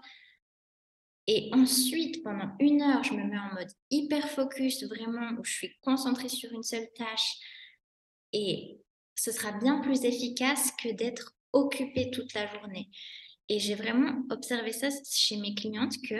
Et 1.27 1.49
ensuite, 1.51 2.23
pendant 2.23 2.49
une 2.59 2.81
heure, 2.81 3.03
je 3.03 3.13
me 3.13 3.23
mets 3.23 3.37
en 3.37 3.53
mode 3.53 3.71
hyper 3.91 4.29
focus, 4.29 4.83
vraiment, 4.85 5.31
où 5.37 5.43
je 5.43 5.51
suis 5.51 5.77
concentrée 5.81 6.29
sur 6.29 6.51
une 6.53 6.63
seule 6.63 6.87
tâche. 6.95 7.35
Et 8.33 8.79
ce 9.15 9.31
sera 9.31 9.51
bien 9.51 9.81
plus 9.81 10.03
efficace 10.05 10.71
que 10.81 10.89
d'être 10.89 11.35
occupée 11.53 12.11
toute 12.11 12.33
la 12.33 12.47
journée. 12.47 12.89
Et 13.49 13.59
j'ai 13.59 13.75
vraiment 13.75 14.21
observé 14.29 14.71
ça 14.71 14.89
chez 15.09 15.37
mes 15.37 15.55
clientes 15.55 15.95
que 16.07 16.15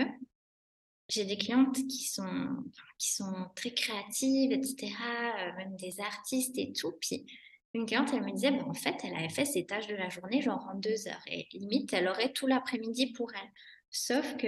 j'ai 1.10 1.26
des 1.26 1.38
clientes 1.38 1.76
qui 1.88 2.04
sont, 2.04 2.48
qui 2.98 3.12
sont 3.12 3.34
très 3.56 3.72
créatives, 3.72 4.52
etc., 4.52 4.94
euh, 5.40 5.56
même 5.58 5.76
des 5.76 6.00
artistes 6.00 6.58
et 6.58 6.72
tout. 6.72 6.94
Puis 7.02 7.26
une 7.74 7.86
cliente, 7.86 8.10
elle 8.14 8.24
me 8.24 8.32
disait, 8.32 8.52
bah, 8.52 8.66
en 8.68 8.74
fait, 8.74 8.96
elle 9.04 9.16
avait 9.16 9.30
fait 9.30 9.46
ses 9.46 9.66
tâches 9.66 9.88
de 9.88 9.96
la 9.96 10.10
journée, 10.10 10.42
genre 10.42 10.68
en 10.72 10.76
deux 10.76 11.08
heures. 11.08 11.24
Et 11.28 11.48
limite, 11.54 11.94
elle 11.94 12.08
aurait 12.08 12.32
tout 12.32 12.48
l'après-midi 12.48 13.12
pour 13.14 13.32
elle. 13.34 13.50
Sauf 13.90 14.38
que 14.38 14.48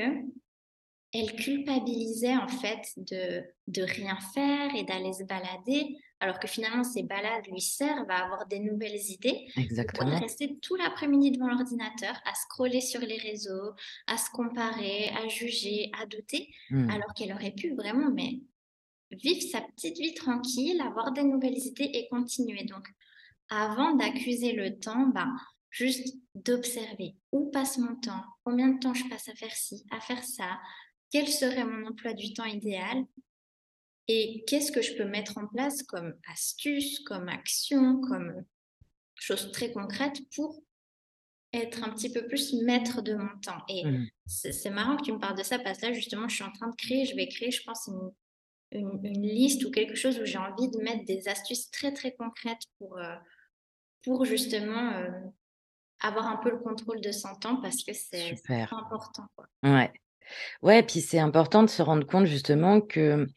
elle 1.14 1.36
culpabilisait 1.36 2.38
en 2.38 2.48
fait 2.48 2.94
de, 2.96 3.44
de 3.68 3.82
rien 3.82 4.18
faire 4.34 4.74
et 4.76 4.84
d'aller 4.84 5.12
se 5.12 5.24
balader, 5.24 5.98
alors 6.22 6.40
que 6.40 6.48
finalement 6.48 6.84
ces 6.84 7.04
balades 7.04 7.48
lui 7.52 7.60
servent 7.60 8.10
à 8.10 8.24
avoir 8.24 8.48
des 8.48 8.60
nouvelles 8.60 9.02
idées. 9.10 9.48
Exactement. 9.58 10.20
Rester 10.20 10.58
tout 10.62 10.76
l'après-midi 10.76 11.32
devant 11.32 11.48
l'ordinateur, 11.48 12.16
à 12.26 12.34
scroller 12.36 12.80
sur 12.80 13.02
les 13.02 13.18
réseaux, 13.18 13.74
à 14.08 14.18
se 14.18 14.30
comparer, 14.30 15.10
à 15.10 15.28
juger, 15.28 15.92
à 16.00 16.06
douter, 16.06 16.54
hmm. 16.70 16.90
alors 16.90 17.14
qu'elle 17.14 17.34
aurait 17.34 17.52
pu 17.52 17.74
vraiment 17.74 18.12
mais 18.12 18.40
vivre 19.12 19.42
sa 19.52 19.62
petite 19.62 19.98
vie 19.98 20.14
tranquille, 20.14 20.80
avoir 20.82 21.12
des 21.12 21.24
nouvelles 21.24 21.58
idées 21.58 21.90
et 21.94 22.08
continuer. 22.10 22.64
Donc, 22.64 22.88
avant 23.50 23.96
d'accuser 23.96 24.54
le 24.54 24.80
temps, 24.80 25.08
bah, 25.08 25.28
juste 25.70 26.16
d'observer 26.36 27.16
où 27.32 27.50
passe 27.52 27.78
mon 27.78 27.96
temps, 27.96 28.24
combien 28.44 28.70
de 28.70 28.80
temps 28.80 28.94
je 28.94 29.08
passe 29.10 29.28
à 29.28 29.34
faire 29.34 29.54
ci, 29.54 29.86
à 29.92 30.00
faire 30.00 30.24
ça, 30.24 30.60
quel 31.10 31.28
serait 31.28 31.66
mon 31.66 31.88
emploi 31.88 32.14
du 32.14 32.34
temps 32.34 32.46
idéal 32.46 33.06
et 34.14 34.44
qu'est-ce 34.46 34.74
que 34.74 34.82
je 34.82 34.94
peux 34.96 35.06
mettre 35.06 35.38
en 35.38 35.48
place 35.48 35.84
comme 35.84 36.14
astuce, 36.32 37.00
comme 37.00 37.30
action, 37.30 38.02
comme 38.02 38.44
chose 39.16 39.52
très 39.54 39.72
concrète 39.72 40.18
pour 40.36 40.62
être 41.54 41.84
un 41.84 41.90
petit 41.92 42.12
peu 42.12 42.28
plus 42.28 42.54
maître 42.64 43.02
de 43.02 43.14
mon 43.14 43.40
temps? 43.42 43.64
Et 43.70 43.86
mmh. 43.86 44.08
c'est 44.28 44.70
marrant 44.70 44.98
que 44.98 45.04
tu 45.04 45.14
me 45.14 45.20
parles 45.20 45.38
de 45.38 45.44
ça 45.44 45.60
parce 45.60 45.80
que 45.80 45.88
là, 45.88 45.94
justement, 45.94 46.28
je 46.28 46.36
suis 46.36 46.44
en 46.44 46.52
train 46.52 46.70
de 46.70 46.76
créer, 46.76 47.06
je 47.06 47.16
vais 47.16 47.28
créer, 47.30 47.52
je 47.52 47.64
pense, 47.64 47.88
une, 48.74 49.00
une, 49.04 49.22
liste 49.22 49.64
ou 49.64 49.72
quelque 49.72 49.96
chose 49.96 50.20
où 50.20 50.26
j'ai 50.26 50.38
envie 50.38 50.70
de 50.70 50.78
mettre 50.80 51.06
des 51.06 51.30
astuces 51.30 51.72
très, 51.72 51.94
très 51.94 52.14
concrètes 52.14 52.64
pour, 52.80 52.98
euh, 52.98 53.16
pour 54.04 54.26
justement 54.26 54.92
euh, 54.94 55.10
avoir 56.02 56.28
un 56.28 56.38
peu 56.38 56.50
le 56.50 56.58
contrôle 56.58 57.00
de 57.00 57.14
son 57.14 57.34
temps 57.36 57.62
parce 57.62 57.82
que 57.84 57.94
c'est 57.94 58.36
important. 58.50 59.28
Quoi. 59.36 59.48
Ouais. 59.64 59.92
Ouais, 60.62 60.84
puis 60.84 61.02
c'est 61.02 61.20
important 61.20 61.64
de 61.64 61.70
se 61.70 61.82
rendre 61.82 62.06
compte 62.06 62.26
justement 62.26 62.82
que, 62.82 63.28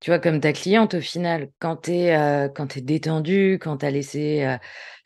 tu 0.00 0.10
vois, 0.10 0.18
comme 0.18 0.40
ta 0.40 0.52
cliente 0.52 0.94
au 0.94 1.00
final, 1.00 1.50
quand 1.58 1.82
tu 1.82 1.92
es, 1.92 2.16
euh, 2.16 2.48
détendu, 2.76 3.58
quand 3.60 3.78
tu 3.78 3.86
as 3.86 3.90
laissé, 3.90 4.44
euh, 4.44 4.56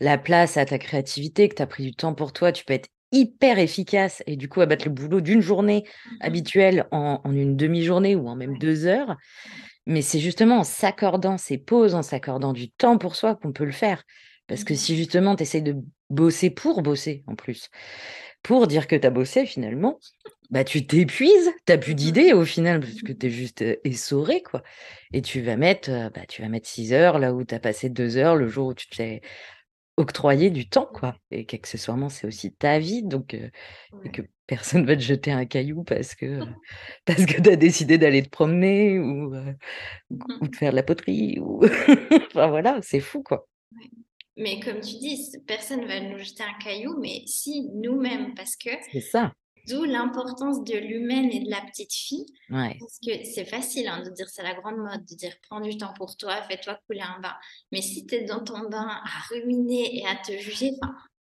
la 0.01 0.18
place 0.18 0.57
à 0.57 0.64
ta 0.64 0.78
créativité, 0.78 1.49
que 1.49 1.57
tu 1.57 1.62
as 1.62 1.66
pris 1.66 1.82
du 1.82 1.95
temps 1.95 2.14
pour 2.14 2.32
toi, 2.32 2.53
tu 2.53 2.64
peux 2.64 2.74
être 2.74 2.88
hyper 3.12 3.59
efficace 3.59 4.22
et 4.26 4.36
du 4.36 4.49
coup 4.49 4.61
abattre 4.61 4.86
le 4.86 4.90
boulot 4.90 5.20
d'une 5.20 5.40
journée 5.40 5.84
mmh 5.86 6.11
habituelle 6.20 6.86
en 6.90 7.20
une 7.26 7.57
demi-journée 7.57 8.16
ou 8.16 8.28
en 8.28 8.34
même 8.34 8.59
deux 8.59 8.86
heures. 8.86 9.16
Mais 9.86 10.03
c'est 10.03 10.18
justement 10.18 10.61
en 10.61 10.64
s'accordant 10.64 11.38
ces 11.38 11.59
pauses, 11.59 11.95
en 11.95 12.03
s'accordant 12.03 12.53
du 12.53 12.70
temps 12.70 12.99
pour 12.99 13.14
soi 13.14 13.36
qu'on 13.36 13.53
peut 13.53 13.64
le 13.64 13.72
faire. 13.72 14.03
Parce 14.47 14.64
que 14.64 14.74
mmh 14.74 14.76
si 14.76 14.97
justement 14.97 15.36
tu 15.36 15.42
essayes 15.42 15.62
de 15.62 15.76
bosser 16.11 16.51
pour 16.51 16.82
bosser 16.82 17.22
en 17.26 17.34
plus, 17.34 17.68
pour 18.45 18.68
dire 18.68 18.86
que 18.86 18.95
tu 18.95 19.07
as 19.07 19.11
bossé 19.11 19.47
finalement, 19.47 19.99
bah, 20.51 20.62
tu 20.62 20.86
t'épuises, 20.86 21.51
tu 21.66 21.72
n'as 21.72 21.78
plus 21.78 21.95
mmh 21.95 21.97
d'idées 21.97 22.32
au 22.34 22.45
final 22.45 22.80
parce 22.80 23.03
que 23.03 23.12
tu 23.12 23.26
es 23.26 23.30
juste 23.30 23.64
essoré, 23.82 24.42
quoi. 24.42 24.62
Et 25.12 25.22
tu 25.22 25.40
vas 25.40 25.57
mettre, 25.57 25.90
bah, 26.14 26.26
tu 26.28 26.42
vas 26.42 26.49
mettre 26.49 26.68
6 26.68 26.92
heures 26.92 27.18
là 27.18 27.34
où 27.34 27.42
tu 27.42 27.55
as 27.55 27.59
passé 27.59 27.88
2 27.88 28.18
heures 28.18 28.36
le 28.36 28.47
jour 28.47 28.68
où 28.68 28.74
tu 28.74 28.86
t'es 28.88 29.22
octroyé 29.97 30.51
du 30.51 30.68
temps, 30.68 30.88
quoi. 30.92 31.16
Et 31.30 31.47
qu'accessoirement, 31.47 32.11
c'est 32.11 32.26
aussi 32.26 32.53
ta 32.53 32.78
vie, 32.78 33.03
donc 33.03 33.34
et 33.34 33.51
que 34.12 34.22
personne 34.47 34.84
va 34.84 34.95
te 34.95 35.01
jeter 35.01 35.32
un 35.32 35.47
caillou 35.47 35.82
parce 35.82 36.14
que, 36.14 36.40
parce 37.07 37.24
que 37.24 37.40
tu 37.40 37.51
as 37.51 37.57
décidé 37.57 37.97
d'aller 37.97 38.22
te 38.22 38.28
promener 38.28 38.99
ou, 38.99 39.30
mmh 39.30 39.57
ou 40.40 40.49
de 40.49 40.55
faire 40.57 40.70
de 40.70 40.76
la 40.76 40.82
poterie 40.82 41.38
ou 41.40 41.64
enfin 42.26 42.49
voilà, 42.49 42.78
c'est 42.82 43.01
fou, 43.01 43.22
quoi. 43.22 43.49
Mais 44.37 44.59
comme 44.61 44.80
tu 44.80 44.97
dis, 44.97 45.30
personne 45.47 45.85
va 45.87 46.01
nous 46.01 46.18
jeter 46.18 46.43
un 46.43 46.59
caillou, 46.62 46.99
mais 46.99 47.22
si 47.26 47.70
nous-mêmes, 47.74 48.35
parce 48.35 48.57
que 48.57 48.70
C'est 48.93 49.01
ça. 49.01 49.32
D'où 49.68 49.85
l'importance 49.85 50.62
de 50.62 50.76
l'humaine 50.76 51.30
et 51.30 51.41
de 51.41 51.51
la 51.51 51.62
petite 51.62 51.93
fille. 51.93 52.26
Parce 52.51 52.99
que 53.07 53.24
c'est 53.24 53.47
facile 53.47 53.89
hein, 53.89 54.03
de 54.03 54.11
dire, 54.11 54.28
c'est 54.28 54.43
la 54.43 54.53
grande 54.53 54.76
mode, 54.76 55.07
de 55.07 55.14
dire 55.14 55.32
prends 55.49 55.61
du 55.61 55.78
temps 55.78 55.95
pour 55.97 56.16
toi, 56.18 56.43
fais-toi 56.43 56.78
couler 56.87 57.01
un 57.01 57.18
bain. 57.20 57.35
Mais 57.72 57.80
si 57.80 58.05
tu 58.07 58.16
es 58.16 58.24
dans 58.24 58.45
ton 58.45 58.68
bain 58.68 58.87
à 58.87 59.20
ruminer 59.30 60.01
et 60.01 60.07
à 60.07 60.16
te 60.16 60.37
juger, 60.37 60.72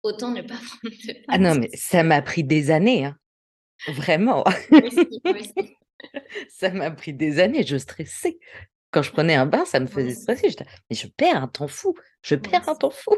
autant 0.02 0.30
ne 0.32 0.42
pas 0.42 0.48
prendre 0.80 0.94
de 0.94 1.12
bain. 1.14 1.20
Ah 1.28 1.38
non, 1.38 1.54
mais 1.54 1.70
ça 1.74 2.02
m'a 2.02 2.20
pris 2.20 2.44
des 2.44 2.70
années. 2.70 3.06
Hein. 3.06 3.16
Vraiment. 3.88 4.44
ça 6.50 6.70
m'a 6.70 6.90
pris 6.90 7.14
des 7.14 7.38
années. 7.38 7.64
Je 7.64 7.78
stressais. 7.78 8.38
Quand 8.98 9.02
je 9.02 9.12
prenais 9.12 9.36
un 9.36 9.46
bain, 9.46 9.64
ça 9.64 9.78
me 9.78 9.86
faisait 9.86 10.12
stresser. 10.12 10.48
mais 10.90 10.96
je 10.96 11.06
perds 11.06 11.40
un 11.40 11.46
temps 11.46 11.68
fou. 11.68 11.94
Je 12.22 12.34
perds 12.34 12.68
un 12.68 12.74
temps 12.74 12.90
fou. 12.90 13.14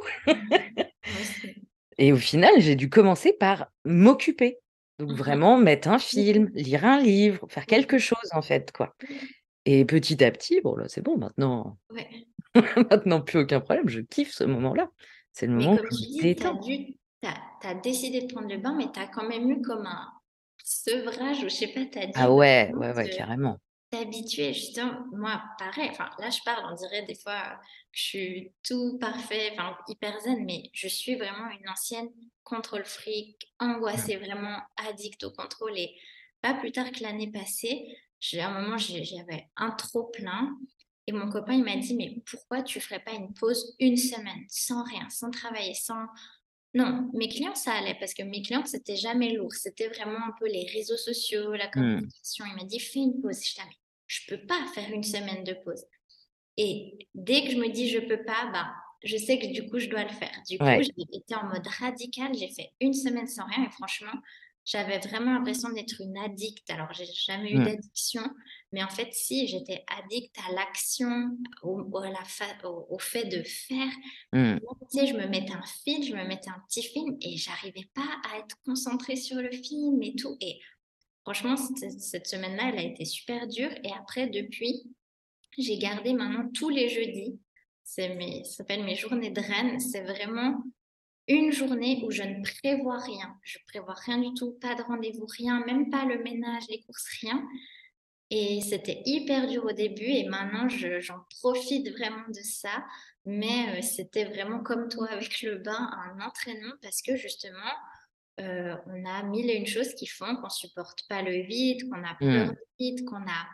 et 1.97 2.13
au 2.13 2.19
final, 2.19 2.53
j'ai 2.59 2.77
dû 2.77 2.91
commencer 2.91 3.33
par 3.33 3.69
m'occuper. 3.87 4.59
Donc 4.99 5.13
mmh 5.13 5.15
vraiment 5.15 5.57
mettre 5.57 5.89
un 5.89 5.99
film, 5.99 6.51
lire 6.53 6.85
un 6.85 7.01
livre, 7.01 7.47
faire 7.49 7.65
quelque 7.65 7.97
chose 7.97 8.29
en 8.33 8.43
fait, 8.43 8.73
quoi. 8.73 8.95
Et 9.65 9.87
petit 9.87 10.23
à 10.23 10.31
petit, 10.31 10.61
bon 10.61 10.77
là 10.77 10.85
c'est 10.87 11.01
bon 11.01 11.17
maintenant. 11.17 11.79
maintenant 12.91 13.23
plus 13.23 13.39
aucun 13.39 13.61
problème, 13.61 13.89
je 13.89 14.01
kiffe 14.01 14.35
ce 14.35 14.45
moment-là. 14.45 14.91
C'est 15.33 15.47
le 15.47 15.55
moment 15.55 15.73
où 15.73 15.89
tu 15.89 16.21
dis, 16.21 16.37
tu 16.37 16.47
as, 17.67 17.75
décidé 17.77 18.21
de 18.21 18.31
prendre 18.31 18.51
le 18.51 18.59
bain, 18.59 18.75
mais 18.77 18.93
tu 18.93 19.01
as 19.01 19.07
quand 19.07 19.27
même 19.27 19.51
eu 19.51 19.63
comme 19.63 19.87
un 19.87 20.09
sevrage, 20.63 21.39
ou 21.39 21.49
je 21.49 21.55
sais 21.55 21.69
pas, 21.69 21.87
tu 21.91 21.99
as 21.99 22.05
dit. 22.05 22.13
Ah 22.17 22.31
ouais, 22.31 22.71
ouais, 22.75 22.93
ouais, 22.93 23.09
carrément 23.09 23.57
t'habituer. 23.91 24.53
Justement, 24.53 25.05
moi, 25.13 25.43
pareil, 25.59 25.89
enfin, 25.91 26.11
là, 26.19 26.31
je 26.31 26.41
parle, 26.45 26.65
on 26.71 26.75
dirait 26.75 27.03
des 27.03 27.15
fois 27.15 27.41
que 27.43 27.67
je 27.93 28.03
suis 28.03 28.53
tout 28.63 28.99
parfait, 28.99 29.51
enfin, 29.53 29.77
hyper 29.89 30.19
zen, 30.21 30.45
mais 30.45 30.71
je 30.73 30.89
suis 30.89 31.17
vraiment 31.17 31.51
une 31.51 31.69
ancienne 31.69 32.11
contrôle 32.45 32.85
fric, 32.85 33.37
angoissée, 33.59 34.17
vraiment 34.17 34.59
addict 34.77 35.23
au 35.25 35.31
contrôle. 35.31 35.77
Et 35.79 35.95
pas 36.41 36.55
plus 36.55 36.73
tard 36.73 36.91
que 36.91 37.03
l'année 37.03 37.31
passée, 37.31 37.97
j'ai 38.21 38.41
un 38.41 38.61
moment, 38.61 38.77
j'avais 38.79 39.49
un 39.57 39.71
trop 39.73 40.05
plein. 40.05 40.57
Et 41.07 41.13
mon 41.13 41.29
copain, 41.29 41.55
il 41.55 41.65
m'a 41.65 41.77
dit, 41.77 41.97
mais 41.97 42.23
pourquoi 42.31 42.63
tu 42.63 42.81
ferais 42.81 43.01
pas 43.01 43.13
une 43.13 43.33
pause 43.35 43.75
une 43.81 43.97
semaine, 43.97 44.45
sans 44.49 44.85
rien, 44.85 45.09
sans 45.09 45.31
travailler, 45.31 45.75
sans... 45.75 46.07
Non, 46.73 47.11
mes 47.15 47.29
clients, 47.29 47.55
ça 47.55 47.73
allait, 47.73 47.97
parce 47.99 48.15
que 48.15 48.23
mes 48.23 48.43
clients, 48.43 48.65
c'était 48.65 48.97
jamais 48.97 49.33
lourd. 49.33 49.53
C'était 49.53 49.89
vraiment 49.89 50.25
un 50.25 50.33
peu 50.39 50.47
les 50.47 50.67
réseaux 50.73 50.97
sociaux, 50.97 51.53
la 51.53 51.67
mmh. 51.67 51.71
communication. 51.71 52.45
Il 52.47 52.55
m'a 52.55 52.65
dit, 52.65 52.79
fais 52.79 53.01
une 53.01 53.21
pause. 53.21 53.41
Je 53.45 53.61
je 54.07 54.21
peux 54.29 54.45
pas 54.45 54.67
faire 54.75 54.91
une 54.93 55.05
semaine 55.05 55.45
de 55.45 55.53
pause. 55.53 55.85
Et 56.57 57.09
dès 57.15 57.45
que 57.45 57.53
je 57.53 57.57
me 57.57 57.69
dis 57.69 57.89
je 57.89 58.01
peux 58.01 58.23
pas, 58.25 58.51
bah, 58.53 58.73
je 59.05 59.17
sais 59.17 59.39
que 59.39 59.47
du 59.47 59.69
coup 59.71 59.79
je 59.79 59.89
dois 59.89 60.03
le 60.03 60.11
faire. 60.11 60.37
Du 60.49 60.59
coup, 60.59 60.67
j'ai 60.67 61.17
été 61.17 61.35
en 61.35 61.45
mode 61.45 61.67
radical, 61.67 62.35
j'ai 62.35 62.49
fait 62.49 62.71
une 62.81 62.93
semaine 62.93 63.27
sans 63.27 63.47
rien 63.47 63.65
et 63.65 63.71
franchement, 63.71 64.13
j'avais 64.65 64.99
vraiment 64.99 65.33
l'impression 65.35 65.71
d'être 65.71 66.01
une 66.01 66.17
addict. 66.19 66.69
Alors, 66.71 66.93
j'ai 66.93 67.07
jamais 67.07 67.53
eu 67.53 67.59
mmh. 67.59 67.65
d'addiction, 67.65 68.23
mais 68.73 68.83
en 68.85 68.89
fait, 68.89 69.13
si, 69.13 69.49
j'étais 69.49 69.85
addict 69.99 70.37
à 70.49 70.53
l'action, 70.53 71.37
au, 71.63 71.81
au, 71.81 72.99
fait 72.99 73.25
de 73.25 73.43
faire. 73.43 73.93
Mmh. 74.33 74.59
je 74.95 75.17
me 75.17 75.27
mettais 75.27 75.53
un 75.53 75.67
film, 75.85 76.03
je 76.03 76.15
me 76.15 76.25
mettais 76.27 76.51
un 76.51 76.63
petit 76.69 76.83
film 76.83 77.17
et 77.21 77.37
j'arrivais 77.37 77.89
pas 77.95 78.21
à 78.31 78.39
être 78.39 78.57
concentrée 78.65 79.17
sur 79.17 79.37
le 79.37 79.51
film 79.51 80.03
et 80.03 80.15
tout. 80.15 80.37
Et 80.41 80.61
Franchement, 81.23 81.57
cette 81.57 82.27
semaine-là, 82.27 82.71
elle 82.73 82.79
a 82.79 82.83
été 82.83 83.05
super 83.05 83.47
dure. 83.47 83.71
Et 83.85 83.93
après, 83.93 84.29
depuis, 84.29 84.83
j'ai 85.59 85.79
gardé 85.79 86.13
maintenant 86.15 86.49
tous 86.53 86.71
les 86.71 86.89
jeudis. 86.89 87.39
C'est 87.85 88.15
mes, 88.15 88.45
ça 88.45 88.59
s'appelle 88.59 88.85
mes 88.85 88.97
journées 88.97 89.31
de 89.31 89.41
reine. 89.41 89.79
C'est 89.81 90.03
vraiment 90.03 90.63
une 91.31 91.53
journée 91.53 92.03
où 92.05 92.11
je 92.11 92.23
ne 92.23 92.43
prévois 92.43 92.99
rien. 92.99 93.39
Je 93.43 93.59
prévois 93.69 93.95
rien 93.95 94.19
du 94.19 94.35
tout, 94.35 94.53
pas 94.61 94.75
de 94.75 94.83
rendez-vous, 94.83 95.27
rien, 95.27 95.65
même 95.65 95.89
pas 95.89 96.05
le 96.05 96.23
ménage, 96.23 96.65
les 96.69 96.83
courses, 96.83 97.07
rien. 97.21 97.47
Et 98.31 98.61
c'était 98.61 99.03
hyper 99.07 99.47
dur 99.47 99.65
au 99.65 99.73
début 99.73 100.05
et 100.05 100.29
maintenant 100.29 100.69
j'en 100.69 101.21
profite 101.41 101.89
vraiment 101.91 102.29
de 102.29 102.41
ça. 102.43 102.85
Mais 103.25 103.79
euh, 103.79 103.83
c'était 103.83 104.25
vraiment 104.25 104.61
comme 104.61 104.89
toi 104.89 105.09
avec 105.11 105.43
le 105.43 105.59
bain, 105.59 105.91
un 105.93 106.21
entraînement 106.21 106.75
parce 106.83 107.03
que 107.03 107.17
justement, 107.17 107.75
euh, 108.41 108.75
on 108.87 109.05
a 109.05 109.23
mille 109.25 109.51
et 109.51 109.57
une 109.57 109.67
choses 109.67 109.95
qui 109.95 110.07
font 110.07 110.37
qu'on 110.37 110.49
supporte 110.49 111.07
pas 111.09 111.23
le 111.23 111.43
vide, 111.43 111.89
qu'on 111.91 112.03
a 112.03 112.15
peur 112.19 112.47
mmh. 112.47 112.51
du 112.51 112.57
vide, 112.79 113.05
qu'on 113.05 113.23
a... 113.23 113.49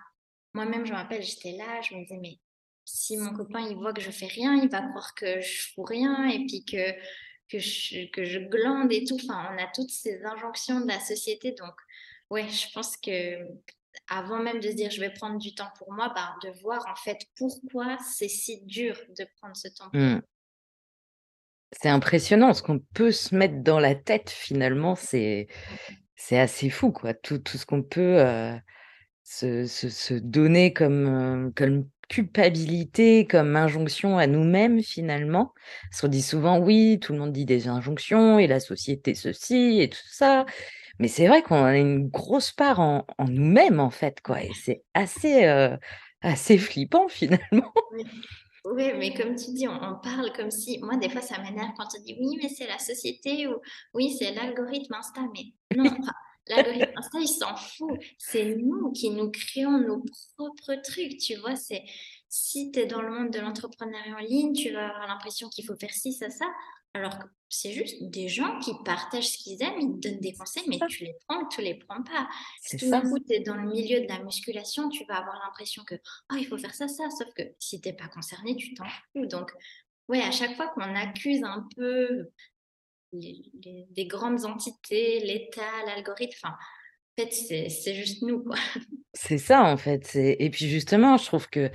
Moi-même, 0.54 0.86
je 0.86 0.92
me 0.92 0.96
rappelle, 0.96 1.22
j'étais 1.22 1.52
là, 1.52 1.82
je 1.82 1.94
me 1.94 2.02
disais, 2.02 2.18
mais 2.20 2.38
si 2.84 3.16
mon 3.16 3.32
copain, 3.32 3.60
il 3.68 3.76
voit 3.76 3.92
que 3.92 4.00
je 4.00 4.10
fais 4.10 4.26
rien, 4.26 4.54
il 4.54 4.68
va 4.68 4.80
croire 4.80 5.14
que 5.14 5.40
je 5.40 5.72
fous 5.74 5.82
rien 5.82 6.28
et 6.28 6.46
puis 6.46 6.64
que 6.64 6.94
que 7.48 7.58
je, 7.58 8.10
que 8.10 8.24
je 8.24 8.38
glande 8.38 8.92
et 8.92 9.04
tout. 9.04 9.16
Enfin, 9.16 9.48
on 9.52 9.62
a 9.62 9.66
toutes 9.74 9.90
ces 9.90 10.24
injonctions 10.24 10.80
de 10.80 10.88
la 10.88 11.00
société. 11.00 11.52
Donc, 11.52 11.74
ouais, 12.30 12.48
je 12.48 12.72
pense 12.72 12.96
que 12.96 13.38
avant 14.08 14.38
même 14.38 14.60
de 14.60 14.68
se 14.68 14.74
dire 14.74 14.90
je 14.90 15.00
vais 15.00 15.10
prendre 15.10 15.38
du 15.38 15.54
temps 15.54 15.70
pour 15.78 15.92
moi, 15.92 16.12
bah, 16.14 16.34
de 16.42 16.50
voir 16.60 16.84
en 16.88 16.96
fait 16.96 17.18
pourquoi 17.36 17.96
c'est 17.98 18.28
si 18.28 18.62
dur 18.62 18.96
de 19.18 19.26
prendre 19.40 19.56
ce 19.56 19.68
temps. 19.68 19.90
Mmh. 19.92 20.20
C'est 21.72 21.88
impressionnant 21.88 22.54
ce 22.54 22.62
qu'on 22.62 22.78
peut 22.94 23.12
se 23.12 23.34
mettre 23.34 23.62
dans 23.62 23.80
la 23.80 23.94
tête 23.94 24.30
finalement, 24.30 24.94
c'est 24.94 25.48
c'est 26.14 26.38
assez 26.38 26.70
fou 26.70 26.92
quoi. 26.92 27.14
Tout, 27.14 27.38
tout 27.38 27.58
ce 27.58 27.66
qu'on 27.66 27.82
peut 27.82 28.20
euh, 28.20 28.56
se, 29.22 29.66
se, 29.66 29.88
se, 29.88 30.14
donner 30.14 30.72
comme, 30.72 31.06
euh, 31.06 31.50
comme 31.54 31.88
culpabilité, 32.08 33.26
comme 33.26 33.56
injonction 33.56 34.18
à 34.18 34.26
nous-mêmes 34.26 34.82
finalement. 34.82 35.52
Parce 35.90 36.00
qu'on 36.00 36.08
dit 36.08 36.22
souvent, 36.22 36.58
oui, 36.58 36.98
tout 37.00 37.12
le 37.12 37.18
monde 37.18 37.32
dit 37.32 37.44
des 37.44 37.68
injonctions 37.68 38.38
et 38.38 38.46
la 38.46 38.60
société 38.60 39.14
ceci 39.14 39.80
et 39.80 39.88
tout 39.88 39.98
ça. 40.08 40.46
Mais 40.98 41.08
c'est 41.08 41.26
vrai 41.26 41.42
qu'on 41.42 41.62
a 41.64 41.76
une 41.76 42.08
grosse 42.08 42.52
part 42.52 42.80
en, 42.80 43.04
nous-mêmes 43.28 43.80
en 43.80 43.90
fait, 43.90 44.20
quoi. 44.22 44.42
Et 44.42 44.50
c'est 44.54 44.82
assez, 44.94 45.44
euh, 45.44 45.76
assez 46.22 46.58
flippant 46.58 47.08
finalement. 47.08 47.72
Oui. 48.64 48.92
mais 48.98 49.12
comme 49.14 49.36
tu 49.36 49.52
dis, 49.52 49.68
on, 49.68 49.98
parle 50.02 50.32
comme 50.34 50.50
si. 50.50 50.78
Moi, 50.82 50.96
des 50.96 51.10
fois, 51.10 51.20
ça 51.20 51.38
m'énerve 51.42 51.72
quand 51.76 51.88
on 51.96 52.02
dit 52.02 52.16
oui, 52.18 52.38
mais 52.42 52.48
c'est 52.48 52.66
la 52.66 52.78
société 52.78 53.46
ou 53.46 53.56
oui, 53.94 54.16
c'est 54.18 54.32
l'algorithme 54.32 54.94
Insta. 54.94 55.20
Mais 55.34 55.76
non, 55.76 55.96
L'algorithme 56.48 56.92
il 57.20 57.28
s'en 57.28 57.56
fout. 57.56 57.98
C'est 58.18 58.56
nous 58.56 58.92
qui 58.92 59.10
nous 59.10 59.30
créons 59.30 59.78
nos 59.78 60.04
propres 60.36 60.80
trucs, 60.82 61.18
tu 61.18 61.36
vois. 61.36 61.56
C'est 61.56 61.82
si 62.28 62.70
tu 62.70 62.80
es 62.80 62.86
dans 62.86 63.02
le 63.02 63.10
monde 63.10 63.30
de 63.30 63.38
l'entrepreneuriat 63.40 64.16
en 64.16 64.20
ligne, 64.20 64.52
tu 64.52 64.72
vas 64.72 64.88
avoir 64.88 65.06
l'impression 65.06 65.48
qu'il 65.48 65.64
faut 65.64 65.76
faire 65.76 65.92
ci, 65.92 66.12
ça, 66.12 66.30
ça. 66.30 66.46
Alors 66.94 67.18
que 67.18 67.26
c'est 67.48 67.72
juste 67.72 67.96
des 68.10 68.28
gens 68.28 68.58
qui 68.60 68.72
partagent 68.84 69.28
ce 69.28 69.38
qu'ils 69.38 69.62
aiment, 69.62 69.78
ils 69.78 70.00
te 70.00 70.08
donnent 70.08 70.20
des 70.20 70.32
conseils, 70.32 70.64
mais 70.66 70.78
tu 70.88 71.04
les 71.04 71.14
prends 71.26 71.42
ou 71.42 71.48
tu 71.48 71.60
les 71.60 71.74
prends 71.74 72.02
pas. 72.02 72.26
Si 72.62 72.76
tout 72.78 72.88
d'un 72.88 73.02
coup, 73.02 73.18
tu 73.18 73.34
es 73.34 73.40
dans 73.40 73.54
le 73.54 73.68
milieu 73.68 74.00
de 74.00 74.08
la 74.08 74.22
musculation, 74.22 74.88
tu 74.88 75.04
vas 75.04 75.16
avoir 75.16 75.38
l'impression 75.44 75.84
que 75.84 75.94
oh, 76.32 76.36
il 76.38 76.46
faut 76.46 76.58
faire 76.58 76.74
ça, 76.74 76.88
ça. 76.88 77.10
Sauf 77.10 77.28
que 77.34 77.42
si 77.58 77.80
tu 77.80 77.88
n'es 77.88 77.94
pas 77.94 78.08
concerné, 78.08 78.56
tu 78.56 78.72
t'en 78.74 78.86
fous. 79.12 79.26
Donc, 79.26 79.52
ouais, 80.08 80.22
à 80.22 80.30
chaque 80.30 80.56
fois 80.56 80.68
qu'on 80.68 80.94
accuse 80.94 81.44
un 81.44 81.68
peu 81.76 82.30
les, 83.12 83.86
des 83.90 84.06
grandes 84.06 84.44
entités, 84.44 85.20
l'État, 85.20 85.62
l'algorithme. 85.86 86.38
Enfin, 86.42 86.56
en 87.18 87.22
fait, 87.22 87.32
c'est 87.32 87.94
juste 87.94 88.22
nous. 88.22 88.44
C'est 89.14 89.38
ça, 89.38 89.64
en 89.64 89.76
fait. 89.76 90.14
Et 90.14 90.50
puis 90.50 90.68
justement, 90.68 91.16
je 91.16 91.24
trouve 91.24 91.48
que, 91.48 91.70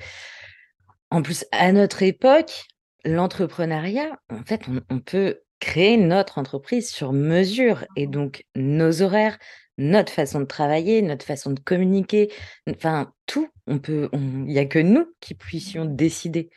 en 1.09 1.21
plus, 1.21 1.45
à 1.51 1.71
notre 1.71 2.03
époque, 2.03 2.65
l'entrepreneuriat, 3.05 4.19
en 4.29 4.43
fait, 4.43 4.61
on, 4.89 4.99
peut 4.99 5.41
créer 5.59 5.97
notre 5.97 6.37
entreprise 6.37 6.89
sur 6.89 7.13
mesure 7.13 7.85
et 7.95 8.07
donc 8.07 8.45
nos 8.55 9.01
horaires, 9.01 9.37
notre 9.77 10.11
façon 10.11 10.39
de 10.39 10.45
travailler, 10.45 11.01
notre 11.01 11.25
façon 11.25 11.51
de 11.51 11.59
communiquer, 11.59 12.31
enfin 12.69 13.11
tout, 13.25 13.49
on 13.67 13.79
peut, 13.79 14.09
il 14.13 14.43
n'y 14.43 14.59
a 14.59 14.65
que 14.65 14.79
nous 14.79 15.07
qui 15.19 15.33
puissions 15.33 15.85
décider. 15.85 16.49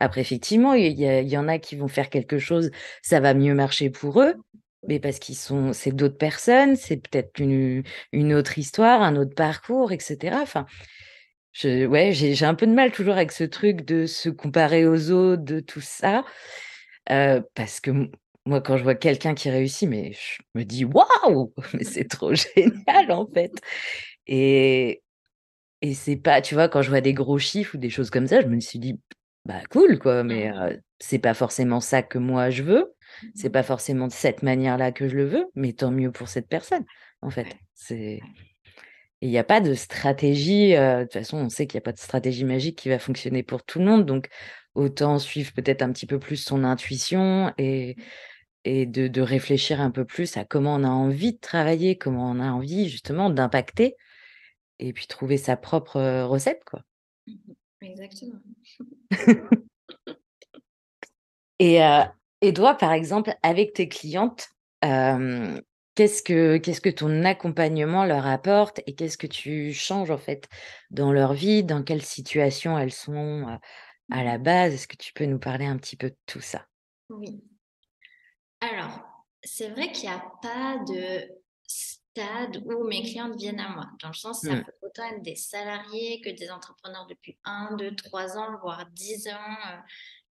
Après, 0.00 0.22
effectivement, 0.22 0.72
il 0.72 0.98
y, 0.98 1.36
en 1.36 1.48
a 1.48 1.58
qui 1.58 1.76
vont 1.76 1.88
faire 1.88 2.08
quelque 2.08 2.38
chose, 2.38 2.70
ça 3.02 3.20
va 3.20 3.34
mieux 3.34 3.54
marcher 3.54 3.90
pour 3.90 4.22
eux, 4.22 4.34
mais 4.88 4.98
parce 4.98 5.18
qu'ils 5.18 5.36
sont, 5.36 5.72
c'est 5.74 5.92
d'autres 5.92 6.16
personnes, 6.16 6.74
c'est 6.76 6.96
peut-être 6.96 7.38
une, 7.38 7.82
une, 8.12 8.32
autre 8.32 8.58
histoire, 8.58 9.02
un 9.02 9.16
autre 9.16 9.34
parcours, 9.34 9.92
etc. 9.92 10.38
Enfin, 10.40 10.64
je, 11.52 11.86
ouais, 11.86 12.12
j'ai 12.12 12.44
un 12.46 12.54
peu 12.54 12.66
de 12.66 12.72
mal 12.72 12.92
toujours 12.92 13.14
avec 13.14 13.32
ce 13.32 13.44
truc 13.44 13.84
de 13.84 14.06
se 14.06 14.30
comparer 14.30 14.86
aux 14.86 15.10
autres, 15.10 15.42
de 15.44 15.60
tout 15.60 15.82
ça, 15.82 16.24
euh, 17.10 17.42
parce 17.54 17.80
que 17.80 17.90
moi, 18.46 18.60
quand 18.62 18.76
je 18.78 18.82
vois 18.84 18.94
quelqu'un 18.94 19.34
qui 19.34 19.50
réussit, 19.50 19.88
mais 19.88 20.12
je 20.12 20.42
me 20.54 20.64
dis 20.64 20.84
waouh, 20.84 21.52
mais 21.74 21.84
c'est 21.84 22.08
trop 22.08 22.34
génial 22.34 23.12
en 23.12 23.26
fait. 23.26 23.52
Et 24.26 25.02
et 25.82 25.94
c'est 25.94 26.16
pas, 26.16 26.42
tu 26.42 26.54
vois, 26.54 26.68
quand 26.68 26.82
je 26.82 26.90
vois 26.90 27.00
des 27.00 27.14
gros 27.14 27.38
chiffres 27.38 27.76
ou 27.76 27.78
des 27.78 27.90
choses 27.90 28.10
comme 28.10 28.26
ça, 28.26 28.40
je 28.42 28.46
me 28.46 28.60
suis 28.60 28.78
dit 28.78 29.00
bah, 29.46 29.60
cool 29.70 29.98
quoi, 29.98 30.22
mais 30.22 30.50
mmh. 30.50 30.80
c'est 30.98 31.18
pas 31.18 31.34
forcément 31.34 31.80
ça 31.80 32.02
que 32.02 32.18
moi 32.18 32.50
je 32.50 32.62
veux. 32.62 32.94
C'est 33.34 33.48
mmh. 33.48 33.52
pas 33.52 33.62
forcément 33.62 34.06
de 34.06 34.12
cette 34.12 34.42
manière-là 34.42 34.92
que 34.92 35.08
je 35.08 35.16
le 35.16 35.24
veux, 35.24 35.46
mais 35.54 35.72
tant 35.72 35.90
mieux 35.90 36.12
pour 36.12 36.28
cette 36.28 36.48
personne, 36.48 36.84
en 37.22 37.30
fait. 37.30 37.46
C'est 37.74 38.20
il 39.22 39.28
n'y 39.28 39.38
a 39.38 39.44
pas 39.44 39.60
de 39.60 39.74
stratégie, 39.74 40.70
de 40.72 41.02
toute 41.02 41.12
façon, 41.12 41.36
on 41.38 41.48
sait 41.50 41.66
qu'il 41.66 41.76
y 41.76 41.78
a 41.78 41.82
pas 41.82 41.92
de 41.92 41.98
stratégie 41.98 42.44
magique 42.44 42.78
qui 42.78 42.88
va 42.88 42.98
fonctionner 42.98 43.42
pour 43.42 43.62
tout 43.64 43.78
le 43.78 43.84
monde, 43.84 44.06
donc 44.06 44.28
autant 44.74 45.18
suivre 45.18 45.52
peut-être 45.52 45.82
un 45.82 45.92
petit 45.92 46.06
peu 46.06 46.18
plus 46.18 46.36
son 46.36 46.64
intuition 46.64 47.52
et 47.58 47.96
et 48.64 48.86
de 48.86 49.08
de 49.08 49.20
réfléchir 49.22 49.80
un 49.80 49.90
peu 49.90 50.04
plus 50.04 50.36
à 50.36 50.44
comment 50.44 50.74
on 50.74 50.84
a 50.84 50.88
envie 50.88 51.32
de 51.34 51.38
travailler, 51.38 51.98
comment 51.98 52.30
on 52.30 52.40
a 52.40 52.50
envie 52.50 52.88
justement 52.88 53.30
d'impacter 53.30 53.96
et 54.80 54.92
puis 54.92 55.06
trouver 55.06 55.36
sa 55.36 55.56
propre, 55.56 56.22
recette, 56.24 56.64
quoi. 56.64 56.82
Exactement. 57.80 58.40
Et, 61.58 61.84
euh, 61.84 62.04
et 62.40 62.54
toi, 62.54 62.74
par 62.74 62.92
exemple, 62.92 63.34
avec 63.42 63.74
tes 63.74 63.86
clientes, 63.88 64.48
qu'est-ce 64.80 66.22
que 66.22 66.56
qu'est-ce 66.56 66.80
que 66.80 66.88
ton 66.88 67.24
accompagnement 67.24 68.06
leur 68.06 68.26
apporte 68.26 68.80
et 68.86 68.94
qu'est-ce 68.94 69.18
que 69.18 69.26
tu 69.26 69.74
changes 69.74 70.10
en 70.10 70.16
fait 70.16 70.48
dans 70.90 71.12
leur 71.12 71.34
vie, 71.34 71.62
dans 71.62 71.82
quelle 71.82 72.02
situation 72.02 72.78
elles 72.78 72.92
sont 72.92 73.58
à 74.10 74.24
la 74.24 74.38
base? 74.38 74.72
Est-ce 74.72 74.88
que 74.88 74.96
tu 74.96 75.12
peux 75.12 75.26
nous 75.26 75.38
parler 75.38 75.66
un 75.66 75.76
petit 75.76 75.96
peu 75.96 76.08
de 76.08 76.16
tout 76.24 76.40
ça? 76.40 76.64
Oui. 77.10 77.42
Alors, 78.62 79.24
c'est 79.42 79.68
vrai 79.68 79.92
qu'il 79.92 80.08
n'y 80.08 80.14
a 80.14 80.32
pas 80.42 80.78
de 80.88 81.28
stade 82.10 82.62
où 82.66 82.84
mes 82.84 83.02
clientes 83.02 83.36
viennent 83.36 83.60
à 83.60 83.68
moi. 83.68 83.90
Dans 84.00 84.08
le 84.08 84.14
sens, 84.14 84.42
ça 84.42 84.54
mmh. 84.54 84.64
peut 84.64 84.72
autant 84.82 85.04
être 85.04 85.22
des 85.22 85.36
salariés 85.36 86.20
que 86.20 86.30
des 86.30 86.50
entrepreneurs 86.50 87.06
depuis 87.06 87.38
1, 87.44 87.76
2, 87.76 87.94
3 87.94 88.38
ans, 88.38 88.58
voire 88.60 88.86
10 88.90 89.28
ans, 89.28 89.56
euh, 89.68 89.76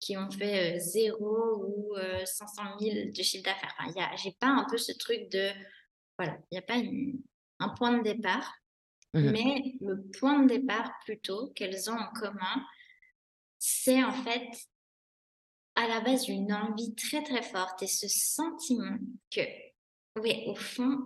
qui 0.00 0.16
ont 0.16 0.30
fait 0.30 0.76
euh, 0.76 0.78
zéro 0.78 1.64
ou 1.64 1.96
500 2.24 2.62
euh, 2.62 2.78
000 2.80 3.10
de 3.12 3.22
chiffre 3.22 3.44
d'affaires. 3.44 3.74
Enfin, 3.78 4.16
j'ai 4.16 4.32
pas 4.32 4.48
un 4.48 4.66
peu 4.68 4.78
ce 4.78 4.92
truc 4.92 5.30
de... 5.30 5.50
Voilà, 6.18 6.36
il 6.50 6.54
n'y 6.54 6.58
a 6.58 6.62
pas 6.62 6.80
un 7.60 7.68
point 7.70 7.98
de 7.98 8.02
départ, 8.02 8.54
mmh 9.14 9.30
mais 9.30 9.74
le 9.80 10.02
point 10.18 10.40
de 10.40 10.48
départ 10.48 10.92
plutôt 11.04 11.50
qu'elles 11.54 11.90
ont 11.90 11.96
en 11.96 12.12
commun, 12.12 12.66
c'est 13.58 14.02
en 14.02 14.12
fait 14.12 14.48
à 15.76 15.86
la 15.86 16.00
base 16.00 16.28
une 16.28 16.52
envie 16.52 16.94
très 16.96 17.22
très 17.22 17.42
forte 17.42 17.82
et 17.82 17.86
ce 17.86 18.08
sentiment 18.08 18.98
que, 19.30 19.40
oui, 20.20 20.42
au 20.46 20.56
fond, 20.56 20.98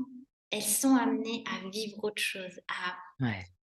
elles 0.52 0.62
sont 0.62 0.94
amenées 0.94 1.42
à 1.46 1.68
vivre 1.70 2.04
autre 2.04 2.22
chose, 2.22 2.60
à 2.68 2.96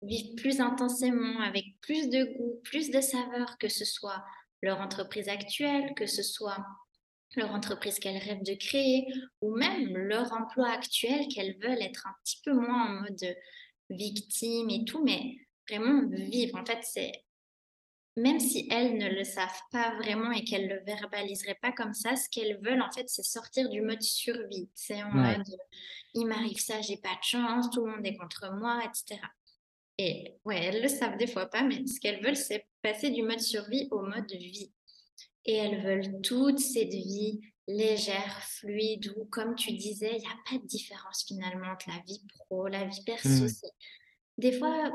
vivre 0.02 0.34
plus 0.36 0.60
intensément, 0.60 1.40
avec 1.40 1.64
plus 1.82 2.08
de 2.08 2.24
goût, 2.24 2.60
plus 2.64 2.90
de 2.90 3.00
saveur, 3.00 3.58
que 3.58 3.68
ce 3.68 3.84
soit 3.84 4.24
leur 4.62 4.80
entreprise 4.80 5.28
actuelle, 5.28 5.92
que 5.94 6.06
ce 6.06 6.22
soit 6.22 6.64
leur 7.36 7.50
entreprise 7.52 7.98
qu'elles 7.98 8.22
rêvent 8.22 8.42
de 8.42 8.54
créer, 8.54 9.06
ou 9.42 9.54
même 9.54 9.96
leur 9.96 10.32
emploi 10.32 10.70
actuel 10.70 11.28
qu'elles 11.28 11.58
veulent 11.62 11.82
être 11.82 12.06
un 12.06 12.14
petit 12.24 12.40
peu 12.42 12.54
moins 12.54 12.86
en 12.86 13.00
mode 13.02 13.36
victime 13.90 14.70
et 14.70 14.84
tout, 14.84 15.04
mais 15.04 15.36
vraiment 15.68 16.08
vivre. 16.08 16.58
En 16.58 16.64
fait, 16.64 16.78
c'est 16.82 17.12
même 18.18 18.40
si 18.40 18.68
elles 18.70 18.96
ne 18.96 19.08
le 19.08 19.24
savent 19.24 19.62
pas 19.70 19.94
vraiment 19.96 20.30
et 20.32 20.44
qu'elles 20.44 20.68
le 20.68 20.80
verbaliseraient 20.84 21.58
pas 21.60 21.72
comme 21.72 21.94
ça, 21.94 22.16
ce 22.16 22.28
qu'elles 22.28 22.60
veulent 22.62 22.82
en 22.82 22.90
fait, 22.90 23.08
c'est 23.08 23.24
sortir 23.24 23.68
du 23.68 23.80
mode 23.80 24.02
survie. 24.02 24.68
C'est 24.74 25.02
en 25.02 25.10
mode 25.10 25.44
il 26.14 26.26
m'arrive 26.26 26.58
ça, 26.58 26.80
j'ai 26.80 26.96
pas 26.96 27.14
de 27.14 27.22
chance, 27.22 27.70
tout 27.70 27.84
le 27.84 27.92
monde 27.92 28.06
est 28.06 28.16
contre 28.16 28.52
moi, 28.52 28.82
etc. 28.84 29.20
Et 29.98 30.36
ouais, 30.44 30.64
elles 30.64 30.82
le 30.82 30.88
savent 30.88 31.16
des 31.16 31.26
fois 31.26 31.46
pas, 31.46 31.62
mais 31.62 31.86
ce 31.86 32.00
qu'elles 32.00 32.22
veulent, 32.22 32.36
c'est 32.36 32.66
passer 32.82 33.10
du 33.10 33.22
mode 33.22 33.40
survie 33.40 33.88
au 33.90 34.02
mode 34.02 34.30
vie. 34.30 34.72
Et 35.44 35.54
elles 35.54 35.82
veulent 35.82 36.20
toute 36.22 36.58
cette 36.58 36.92
vie 36.92 37.40
légère, 37.66 38.42
fluide, 38.42 39.12
où, 39.16 39.24
comme 39.26 39.54
tu 39.54 39.72
disais, 39.72 40.12
il 40.14 40.20
n'y 40.20 40.26
a 40.26 40.38
pas 40.50 40.58
de 40.58 40.66
différence 40.66 41.24
finalement 41.26 41.68
entre 41.72 41.90
la 41.90 42.02
vie 42.06 42.22
pro, 42.28 42.66
la 42.68 42.84
vie 42.84 43.02
perso. 43.04 43.44
Mmh. 43.44 43.68
Des 44.38 44.52
fois, 44.52 44.90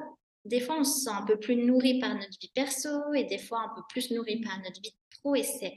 des 0.45 0.59
fois, 0.59 0.77
on 0.79 0.83
se 0.83 1.01
sent 1.01 1.09
un 1.09 1.25
peu 1.25 1.37
plus 1.37 1.55
nourri 1.55 1.99
par 1.99 2.13
notre 2.15 2.37
vie 2.39 2.51
perso 2.53 3.13
et 3.13 3.23
des 3.23 3.37
fois 3.37 3.61
un 3.61 3.75
peu 3.75 3.81
plus 3.89 4.11
nourri 4.11 4.41
par 4.41 4.57
notre 4.59 4.81
vie 4.81 4.95
pro. 5.21 5.35
Et 5.35 5.43
c'est 5.43 5.75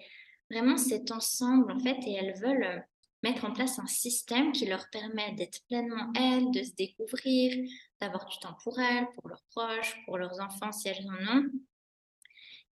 vraiment 0.50 0.76
cet 0.76 1.10
ensemble, 1.12 1.70
en 1.72 1.78
fait, 1.78 1.98
et 2.06 2.14
elles 2.14 2.34
veulent 2.40 2.84
mettre 3.22 3.44
en 3.44 3.52
place 3.52 3.78
un 3.78 3.86
système 3.86 4.52
qui 4.52 4.66
leur 4.66 4.88
permet 4.90 5.32
d'être 5.32 5.60
pleinement 5.68 6.12
elles, 6.14 6.50
de 6.50 6.62
se 6.62 6.74
découvrir, 6.74 7.68
d'avoir 8.00 8.26
du 8.26 8.38
temps 8.38 8.56
pour 8.62 8.78
elles, 8.78 9.06
pour 9.14 9.28
leurs 9.28 9.42
proches, 9.50 9.96
pour 10.04 10.18
leurs 10.18 10.40
enfants 10.40 10.72
si 10.72 10.88
elles 10.88 11.06
en 11.08 11.38
ont, 11.38 11.44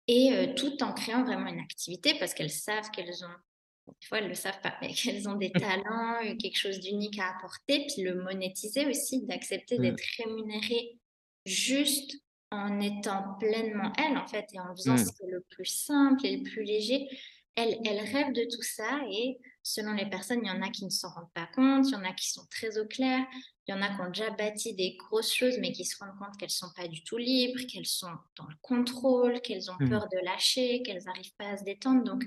et 0.08 0.34
euh, 0.34 0.54
tout 0.56 0.82
en 0.84 0.94
créant 0.94 1.24
vraiment 1.24 1.48
une 1.48 1.60
activité 1.60 2.16
parce 2.20 2.34
qu'elles 2.34 2.50
savent 2.50 2.90
qu'elles 2.92 3.24
ont, 3.24 3.94
des 4.02 4.08
fois 4.08 4.18
elles 4.18 4.26
ne 4.26 4.30
le 4.30 4.36
savent 4.36 4.60
pas, 4.62 4.76
mais 4.82 4.94
qu'elles 4.94 5.30
ont 5.30 5.36
des 5.36 5.52
talents, 5.52 6.20
quelque 6.38 6.58
chose 6.58 6.80
d'unique 6.80 7.20
à 7.20 7.36
apporter, 7.36 7.86
puis 7.88 8.04
le 8.04 8.16
monétiser 8.16 8.88
aussi, 8.88 9.26
d'accepter 9.26 9.78
mmh. 9.78 9.82
d'être 9.82 10.04
rémunérées 10.18 11.01
juste 11.46 12.16
en 12.52 12.80
étant 12.82 13.36
pleinement 13.40 13.94
elles 13.98 14.18
en 14.18 14.28
fait 14.28 14.46
et 14.54 14.60
en 14.60 14.76
faisant 14.76 14.98
ce 14.98 15.04
mmh. 15.04 15.14
qui 15.14 15.24
est 15.24 15.32
le 15.32 15.46
plus 15.50 15.66
simple 15.66 16.26
et 16.26 16.38
le 16.38 16.44
plus 16.44 16.64
léger. 16.64 17.08
Elles, 17.56 17.78
elles 17.86 18.00
rêvent 18.00 18.34
de 18.34 18.44
tout 18.44 18.62
ça 18.62 19.02
et 19.10 19.38
selon 19.64 19.94
les 19.94 20.10
personnes, 20.10 20.40
il 20.44 20.48
y 20.48 20.52
en 20.52 20.62
a 20.62 20.70
qui 20.70 20.86
ne 20.86 20.90
s'en 20.90 21.10
rendent 21.10 21.34
pas 21.34 21.48
compte, 21.54 21.86
il 21.88 21.92
y 21.92 21.96
en 21.96 22.04
a 22.04 22.14
qui 22.14 22.32
sont 22.32 22.46
très 22.50 22.78
au 22.78 22.86
clair, 22.86 23.26
il 23.68 23.72
y 23.72 23.74
en 23.74 23.82
a 23.82 23.94
qui 23.94 24.02
ont 24.02 24.08
déjà 24.08 24.30
bâti 24.32 24.74
des 24.74 24.96
grosses 24.98 25.34
choses, 25.34 25.58
mais 25.60 25.72
qui 25.72 25.86
se 25.86 25.98
rendent 25.98 26.18
compte 26.18 26.38
qu'elles 26.38 26.48
ne 26.48 26.52
sont 26.52 26.72
pas 26.76 26.88
du 26.88 27.04
tout 27.04 27.18
libres, 27.18 27.60
qu'elles 27.68 27.86
sont 27.86 28.14
dans 28.38 28.48
le 28.48 28.56
contrôle, 28.62 29.42
qu'elles 29.42 29.70
ont 29.70 29.78
mmh. 29.80 29.90
peur 29.90 30.08
de 30.12 30.26
lâcher, 30.26 30.82
qu'elles 30.84 31.04
n'arrivent 31.04 31.36
pas 31.38 31.50
à 31.50 31.58
se 31.58 31.64
détendre. 31.64 32.04
Donc 32.04 32.24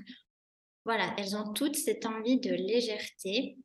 voilà, 0.85 1.13
elles 1.17 1.35
ont 1.35 1.51
toutes 1.53 1.75
cette 1.75 2.05
envie 2.05 2.39
de 2.39 2.51
légèreté. 2.51 3.57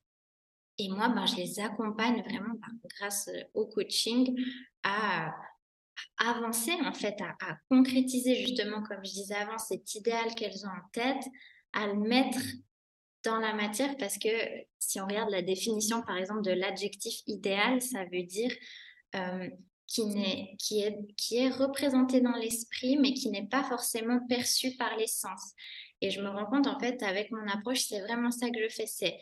Et 0.81 0.89
moi, 0.89 1.11
ben, 1.11 1.27
je 1.27 1.37
les 1.37 1.61
accompagne 1.61 2.23
vraiment 2.23 2.55
ben, 2.55 2.89
grâce 2.97 3.29
euh, 3.29 3.43
au 3.53 3.67
coaching 3.67 4.35
à, 4.83 5.31
avancer, 6.17 6.73
en 6.87 6.95
fait, 6.95 7.21
à, 7.21 7.59
concrétiser 7.69 8.35
justement, 8.37 8.83
comme 8.83 9.05
je 9.05 9.11
disais 9.11 9.35
avant, 9.35 9.59
cet 9.59 9.95
idéal 9.95 10.35
qu'elles 10.35 10.65
ont 10.65 10.71
en 10.71 10.89
tête, 10.95 11.23
à 11.75 11.87
le 11.87 11.97
mettre 11.97 12.41
dans 13.25 13.39
la 13.39 13.53
matière 13.53 13.95
parce 13.99 14.17
que 14.17 14.29
si 14.79 14.99
on 15.03 15.07
regarde 15.07 15.29
la 15.29 15.43
définition, 15.43 16.01
par 16.01 16.17
exemple, 16.17 16.41
de 16.41 16.53
l'adjectif 16.53 17.21
idéal, 17.27 17.83
ça 17.83 18.07
veut 18.11 18.23
dire 18.23 18.51
euh, 19.17 19.51
qui, 19.87 20.01
est, 20.01 20.57
qui, 20.57 20.81
est, 20.81 20.97
qui 21.19 21.37
est 21.37 21.51
représenté 21.51 22.23
dans 22.23 22.37
l'esprit, 22.37 22.97
mais 22.97 23.13
qui 23.13 23.29
n'est 23.29 23.49
pas 23.49 23.65
forcément 23.65 24.19
perçu 24.29 24.77
par 24.79 24.97
les 24.97 25.09
sens. 25.09 25.53
Et 26.01 26.11
je 26.11 26.23
me 26.23 26.29
rends 26.31 26.47
compte, 26.47 26.67
en 26.67 26.79
fait, 26.79 27.03
avec 27.03 27.31
mon 27.33 27.47
approche, 27.49 27.83
c'est 27.83 28.01
vraiment 28.01 28.31
ça 28.31 28.49
que 28.49 28.63
je 28.63 28.75
fais. 28.75 28.87
C'est 28.87 29.19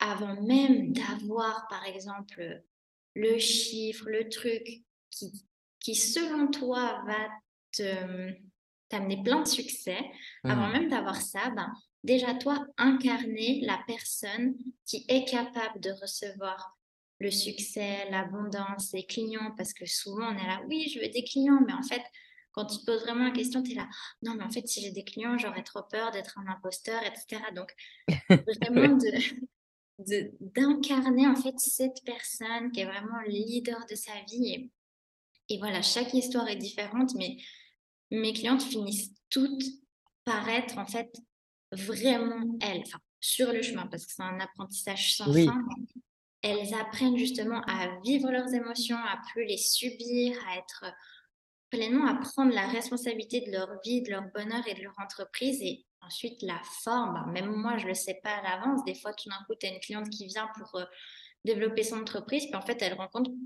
avant 0.00 0.40
même 0.42 0.92
d'avoir, 0.92 1.66
par 1.68 1.84
exemple, 1.86 2.62
le 3.14 3.38
chiffre, 3.38 4.08
le 4.08 4.28
truc 4.28 4.82
qui, 5.10 5.44
qui 5.78 5.94
selon 5.94 6.48
toi, 6.50 7.02
va 7.06 7.28
te 7.72 8.32
t'amener 8.88 9.22
plein 9.22 9.42
de 9.42 9.48
succès, 9.48 9.98
avant 10.42 10.68
mmh. 10.68 10.72
même 10.72 10.88
d'avoir 10.88 11.16
ça, 11.16 11.50
ben, 11.50 11.72
déjà 12.02 12.34
toi 12.34 12.66
incarner 12.76 13.60
la 13.62 13.80
personne 13.86 14.56
qui 14.84 15.04
est 15.08 15.24
capable 15.24 15.80
de 15.80 15.92
recevoir 15.92 16.76
le 17.20 17.30
succès, 17.30 18.10
l'abondance, 18.10 18.92
les 18.92 19.04
clients, 19.04 19.54
parce 19.56 19.72
que 19.72 19.86
souvent 19.86 20.34
on 20.34 20.38
est 20.38 20.46
là, 20.46 20.62
oui, 20.66 20.90
je 20.92 21.00
veux 21.00 21.08
des 21.08 21.22
clients, 21.22 21.60
mais 21.66 21.72
en 21.72 21.82
fait, 21.82 22.02
quand 22.52 22.66
tu 22.66 22.78
te 22.78 22.84
poses 22.84 23.02
vraiment 23.02 23.24
la 23.24 23.30
question, 23.30 23.62
tu 23.62 23.72
es 23.72 23.74
là, 23.74 23.88
non, 24.22 24.34
mais 24.34 24.42
en 24.42 24.50
fait, 24.50 24.66
si 24.66 24.80
j'ai 24.80 24.90
des 24.90 25.04
clients, 25.04 25.38
j'aurais 25.38 25.62
trop 25.62 25.82
peur 25.82 26.10
d'être 26.10 26.38
un 26.38 26.50
imposteur, 26.50 27.00
etc. 27.04 27.42
Donc, 27.54 27.72
vraiment 28.28 28.96
de, 28.96 29.48
d'incarner 30.40 31.26
en 31.26 31.36
fait 31.36 31.54
cette 31.58 32.02
personne 32.04 32.72
qui 32.72 32.80
est 32.80 32.84
vraiment 32.84 33.20
le 33.24 33.30
leader 33.30 33.84
de 33.88 33.94
sa 33.94 34.12
vie. 34.28 34.52
Et, 34.54 34.70
et 35.48 35.58
voilà, 35.58 35.82
chaque 35.82 36.14
histoire 36.14 36.48
est 36.48 36.56
différente, 36.56 37.14
mais 37.14 37.36
mes 38.10 38.32
clientes 38.32 38.62
finissent 38.62 39.12
toutes 39.30 39.64
par 40.24 40.48
être 40.48 40.78
en 40.78 40.86
fait 40.86 41.12
vraiment 41.72 42.58
elles, 42.60 42.82
enfin, 42.86 42.98
sur 43.20 43.52
le 43.52 43.62
chemin, 43.62 43.86
parce 43.86 44.06
que 44.06 44.12
c'est 44.12 44.22
un 44.22 44.40
apprentissage 44.40 45.16
sans 45.16 45.32
fin. 45.32 45.62
Elles 46.42 46.74
apprennent 46.74 47.18
justement 47.18 47.60
à 47.66 48.00
vivre 48.02 48.30
leurs 48.30 48.52
émotions, 48.54 48.96
à 48.96 49.20
plus 49.30 49.44
les 49.44 49.58
subir, 49.58 50.38
à 50.48 50.56
être 50.56 50.84
pleinement 51.70 52.06
à 52.06 52.14
prendre 52.14 52.52
la 52.52 52.66
responsabilité 52.66 53.42
de 53.42 53.52
leur 53.52 53.80
vie, 53.84 54.02
de 54.02 54.10
leur 54.10 54.24
bonheur 54.34 54.66
et 54.66 54.74
de 54.74 54.82
leur 54.82 54.94
entreprise. 54.98 55.60
Et 55.62 55.84
ensuite, 56.02 56.42
la 56.42 56.60
forme, 56.82 57.14
ben, 57.14 57.32
même 57.32 57.54
moi, 57.54 57.78
je 57.78 57.84
ne 57.84 57.88
le 57.88 57.94
sais 57.94 58.20
pas 58.22 58.36
à 58.36 58.42
l'avance. 58.42 58.84
Des 58.84 58.94
fois, 58.94 59.12
tout 59.14 59.28
d'un 59.28 59.44
coup, 59.46 59.54
tu 59.58 59.66
as 59.66 59.70
une 59.70 59.80
cliente 59.80 60.08
qui 60.10 60.26
vient 60.26 60.48
pour 60.58 60.80
euh, 60.80 60.84
développer 61.44 61.82
son 61.82 62.00
entreprise, 62.00 62.46
puis 62.46 62.56
en 62.56 62.62
fait, 62.62 62.80
elle, 62.82 62.96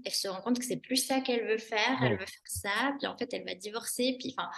elle 0.05 0.13
se 0.13 0.29
rend 0.29 0.41
compte 0.41 0.59
que 0.59 0.65
c'est 0.65 0.81
plus 0.81 0.97
ça 0.97 1.21
qu'elle 1.21 1.47
veut 1.47 1.59
faire, 1.59 2.03
elle 2.03 2.19
veut 2.19 2.27
faire 2.27 2.47
ça, 2.47 2.93
puis 2.99 3.07
en 3.07 3.17
fait, 3.17 3.33
elle 3.33 3.45
va 3.45 3.55
divorcer, 3.55 4.17
puis 4.19 4.35
enfin, 4.37 4.51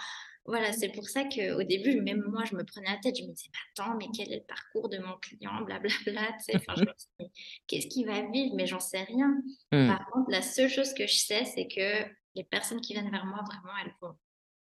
voilà, 0.47 0.71
c'est 0.71 0.89
pour 0.89 1.07
ça 1.09 1.25
qu'au 1.25 1.63
début, 1.63 1.99
même 2.01 2.23
moi, 2.29 2.45
je 2.45 2.55
me 2.55 2.63
prenais 2.63 2.89
la 2.89 2.97
tête. 2.97 3.17
Je 3.17 3.23
me 3.23 3.33
disais, 3.33 3.49
attends, 3.75 3.97
mais 3.97 4.05
quel 4.15 4.31
est 4.31 4.37
le 4.37 4.43
parcours 4.43 4.87
de 4.87 4.97
mon 4.97 5.17
client, 5.17 5.61
blablabla. 5.61 6.37
Enfin, 6.55 6.73
je 6.77 6.81
me 6.83 6.93
disais, 6.95 7.31
qu'est-ce 7.67 7.87
qu'il 7.87 8.07
va 8.07 8.21
vivre? 8.31 8.55
Mais 8.55 8.65
j'en 8.65 8.79
sais 8.79 9.03
rien. 9.03 9.27
Mmh. 9.73 9.87
Par 9.87 10.09
contre, 10.09 10.31
la 10.31 10.41
seule 10.41 10.69
chose 10.69 10.93
que 10.93 11.05
je 11.05 11.15
sais, 11.15 11.43
c'est 11.43 11.67
que 11.67 12.09
les 12.35 12.45
personnes 12.45 12.79
qui 12.79 12.93
viennent 12.93 13.11
vers 13.11 13.25
moi, 13.25 13.43
vraiment, 13.45 13.77
elles 13.83 13.93
vont 14.01 14.15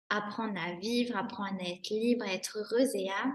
apprendre 0.10 0.60
à 0.60 0.74
vivre, 0.80 1.16
apprendre 1.16 1.60
à 1.60 1.70
être 1.70 1.90
libre, 1.90 2.26
à 2.26 2.34
être 2.34 2.58
heureuse 2.58 2.96
et 2.96 3.10
à 3.10 3.34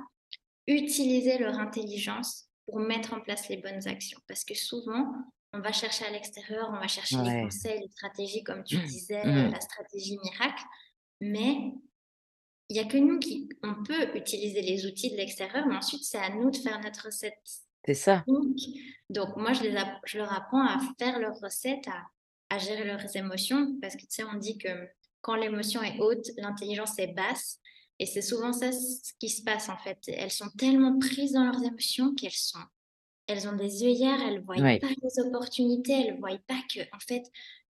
utiliser 0.67 1.39
leur 1.39 1.59
intelligence 1.59 2.49
pour 2.67 2.79
mettre 2.79 3.15
en 3.15 3.21
place 3.21 3.49
les 3.49 3.57
bonnes 3.57 3.87
actions. 3.89 4.21
Parce 4.29 4.45
que 4.45 4.55
souvent, 4.55 5.13
on 5.53 5.61
va 5.61 5.73
chercher 5.73 6.07
à 6.07 6.11
l'extérieur, 6.11 6.71
on 6.73 6.79
va 6.79 6.89
chercher 6.89 7.17
les 7.17 7.43
conseils, 7.43 7.81
les 7.81 7.89
stratégies, 7.89 8.43
comme 8.43 8.65
tu 8.65 8.79
mmh. 8.79 8.85
disais, 8.85 9.25
mmh. 9.25 9.51
la 9.51 9.61
stratégie 9.61 10.19
miracle. 10.19 10.63
Mais 11.21 11.73
il 12.69 12.75
n'y 12.75 12.81
a 12.81 12.85
que 12.85 12.97
nous 12.97 13.19
qui 13.19 13.49
on 13.63 13.83
peut 13.83 14.17
utiliser 14.17 14.63
les 14.63 14.87
outils 14.87 15.11
de 15.11 15.17
l'extérieur, 15.17 15.67
mais 15.67 15.77
ensuite 15.77 16.05
c'est 16.05 16.19
à 16.19 16.31
nous 16.31 16.51
de 16.51 16.57
faire 16.57 16.81
notre 16.81 17.07
recette. 17.07 17.39
C'est 17.85 17.95
ça. 17.95 18.25
Donc, 19.11 19.37
moi, 19.37 19.53
je, 19.53 19.63
les 19.65 19.77
je 20.05 20.19
leur 20.19 20.33
apprends 20.33 20.65
à 20.65 20.79
faire 20.99 21.19
leur 21.19 21.39
recette, 21.41 21.87
à, 21.89 22.07
à, 22.49 22.59
gérer 22.59 22.85
leurs 22.85 23.17
émotions, 23.17 23.77
parce 23.81 23.95
que 23.95 24.03
tu 24.03 24.11
sais, 24.11 24.25
on 24.25 24.39
dit 24.39 24.57
que 24.57 24.69
quand 25.23 25.37
l'émotion 25.37 25.83
est 25.83 25.99
haute, 25.99 26.27
l'intelligence 26.37 26.99
est 26.99 27.15
basse. 27.15 27.59
Et 27.99 28.07
c'est 28.07 28.23
souvent 28.23 28.53
ça 28.53 28.73
ce 28.73 29.13
qui 29.19 29.29
se 29.29 29.43
passe 29.43 29.69
en 29.69 29.79
fait. 29.79 29.99
Elles 30.09 30.31
sont 30.31 30.51
tellement 30.59 30.99
prises 30.99 31.33
dans 31.33 31.45
leurs 31.45 31.63
émotions 31.63 32.15
qu'elles 32.15 32.33
sont, 32.33 32.59
elles 33.27 33.49
ont 33.49 33.57
des 33.57 33.85
œillères, 33.85 34.21
elles 34.21 34.41
ne 34.41 34.45
voient 34.45 34.57
pas 34.57 34.89
les 34.89 35.25
opportunités, 35.25 35.93
elles 35.93 36.15
ne 36.15 36.21
voient 36.21 36.39
pas 36.47 36.61
que 36.75 36.81
en 36.95 36.99
fait 37.07 37.23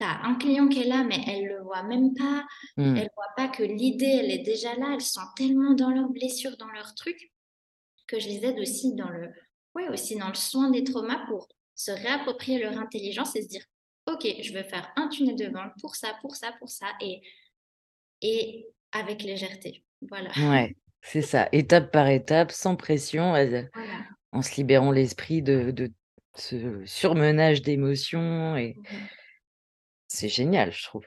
tu 0.00 0.06
as 0.06 0.24
un 0.24 0.34
client 0.36 0.66
qui 0.68 0.80
est 0.80 0.88
là, 0.88 1.04
mais 1.04 1.22
elle 1.26 1.44
ne 1.44 1.48
le 1.50 1.62
voit 1.62 1.82
même 1.82 2.14
pas. 2.14 2.44
Elle 2.76 2.84
mmh. 2.84 2.96
Elle 2.96 3.10
voit 3.14 3.34
pas 3.36 3.48
que 3.48 3.62
l'idée, 3.62 4.06
elle 4.06 4.30
est 4.30 4.42
déjà 4.42 4.74
là. 4.76 4.92
Elles 4.94 5.00
sont 5.00 5.20
tellement 5.36 5.74
dans 5.74 5.90
leurs 5.90 6.08
blessures, 6.08 6.56
dans 6.56 6.70
leurs 6.70 6.94
trucs, 6.94 7.32
que 8.06 8.18
je 8.18 8.28
les 8.28 8.44
aide 8.44 8.58
aussi 8.58 8.94
dans 8.94 9.08
le, 9.08 9.30
ouais, 9.74 9.88
aussi 9.88 10.16
dans 10.16 10.28
le 10.28 10.34
soin 10.34 10.70
des 10.70 10.84
traumas 10.84 11.24
pour 11.28 11.48
se 11.74 11.90
réapproprier 11.90 12.58
leur 12.60 12.78
intelligence 12.78 13.36
et 13.36 13.42
se 13.42 13.48
dire, 13.48 13.64
OK, 14.14 14.26
je 14.42 14.52
veux 14.52 14.62
faire 14.62 14.92
un 14.96 15.08
tunnel 15.08 15.36
de 15.36 15.46
vente 15.46 15.72
pour 15.80 15.96
ça, 15.96 16.16
pour 16.20 16.36
ça, 16.36 16.52
pour 16.58 16.70
ça, 16.70 16.86
et, 17.00 17.22
et 18.22 18.66
avec 18.92 19.22
légèreté. 19.22 19.84
Voilà. 20.08 20.30
Ouais, 20.36 20.76
c'est 21.02 21.22
ça, 21.22 21.48
étape 21.52 21.90
par 21.92 22.08
étape, 22.08 22.52
sans 22.52 22.76
pression, 22.76 23.34
en 24.32 24.42
se 24.42 24.56
libérant 24.56 24.90
l'esprit 24.90 25.42
de, 25.42 25.70
de 25.70 25.92
ce 26.36 26.84
surmenage 26.84 27.62
d'émotions 27.62 28.56
et... 28.56 28.76
C'est 30.06 30.28
génial, 30.28 30.70
je 30.70 30.84
trouve. 30.84 31.06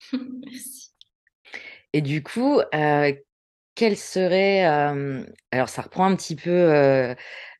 Merci. 0.12 0.92
Et 1.94 2.02
du 2.02 2.22
coup, 2.22 2.60
quelle 3.74 3.96
serait, 3.96 4.64
alors 5.50 5.68
ça 5.68 5.82
reprend 5.82 6.06
un 6.06 6.16
petit 6.16 6.36
peu, 6.36 7.14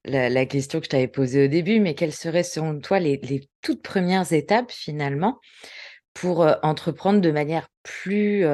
la 0.05 0.47
question 0.47 0.81
que 0.81 0.85
je 0.87 0.91
t'avais 0.91 1.09
posée 1.09 1.45
au 1.45 1.49
début, 1.49 1.81
mais 1.81 1.95
quelles 1.95 2.13
seraient 2.13 2.43
selon 2.43 2.81
toi 2.81 2.99
les 2.99 3.49
toutes 3.63 3.83
premières 3.83 4.33
étapes 4.33 4.71
finalement 4.71 5.39
pour, 6.15 6.47
entreprendre 6.63 7.21
de 7.21 7.31
manière 7.31 7.69
plus, 7.83 8.45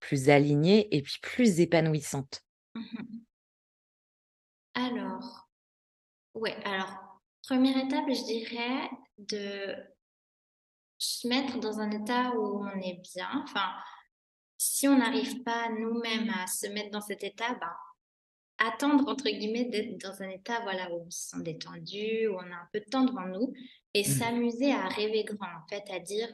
plus 0.00 0.30
alignée 0.30 0.94
et 0.94 1.02
puis 1.02 1.18
plus 1.22 1.60
épanouissante? 1.60 2.42
Mmh 2.74 2.80
alors, 4.74 5.48
alors 6.64 7.20
première 7.46 7.76
étape, 7.76 8.06
je 8.08 8.24
dirais 8.24 8.90
de 9.18 9.74
se 10.98 11.28
mettre 11.28 11.58
dans 11.60 11.80
un 11.80 11.90
état 11.90 12.32
où 12.36 12.64
on 12.64 12.80
est 12.80 13.00
bien. 13.14 13.28
Enfin, 13.44 13.68
si 14.58 14.88
on 14.88 14.98
n'arrive 14.98 15.42
pas 15.42 15.68
nous-mêmes 15.70 16.30
à 16.30 16.46
se 16.46 16.66
mettre 16.68 16.90
dans 16.90 17.00
cet 17.00 17.24
état, 17.24 17.54
ben, 17.54 17.74
attendre, 18.58 19.08
entre 19.08 19.24
guillemets, 19.24 19.64
d'être 19.64 19.98
dans 19.98 20.22
un 20.22 20.28
état 20.28 20.60
voilà, 20.62 20.90
où 20.92 21.04
on 21.06 21.10
se 21.10 21.30
sent 21.30 21.42
détendu, 21.42 22.28
où 22.28 22.34
on 22.34 22.52
a 22.52 22.56
un 22.56 22.68
peu 22.72 22.80
de 22.80 22.90
temps 22.90 23.04
devant 23.04 23.26
nous, 23.26 23.52
et 23.94 24.02
mmh. 24.02 24.04
s'amuser 24.04 24.72
à 24.72 24.88
rêver 24.88 25.24
grand, 25.24 25.46
en 25.46 25.68
fait, 25.68 25.84
à 25.90 25.98
dire, 25.98 26.32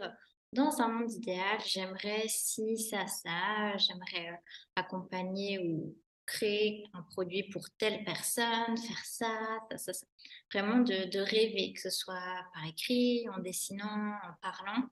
dans 0.52 0.80
un 0.80 0.88
monde 0.88 1.12
idéal, 1.12 1.60
j'aimerais 1.64 2.24
si, 2.26 2.76
ça, 2.76 3.06
ça, 3.06 3.76
j'aimerais 3.76 4.32
euh, 4.32 4.36
accompagner 4.76 5.60
ou 5.60 5.96
créer 6.26 6.84
un 6.92 7.02
produit 7.02 7.44
pour 7.50 7.68
telle 7.78 8.04
personne, 8.04 8.76
faire 8.76 9.04
ça, 9.04 9.58
ça, 9.76 9.92
ça, 9.92 10.06
Vraiment 10.52 10.78
de, 10.78 11.18
rêver, 11.18 11.72
que 11.72 11.80
ce 11.80 11.90
soit 11.90 12.44
par 12.52 12.66
écrit, 12.66 13.28
en 13.28 13.38
dessinant, 13.38 14.14
en 14.24 14.34
parlant. 14.42 14.88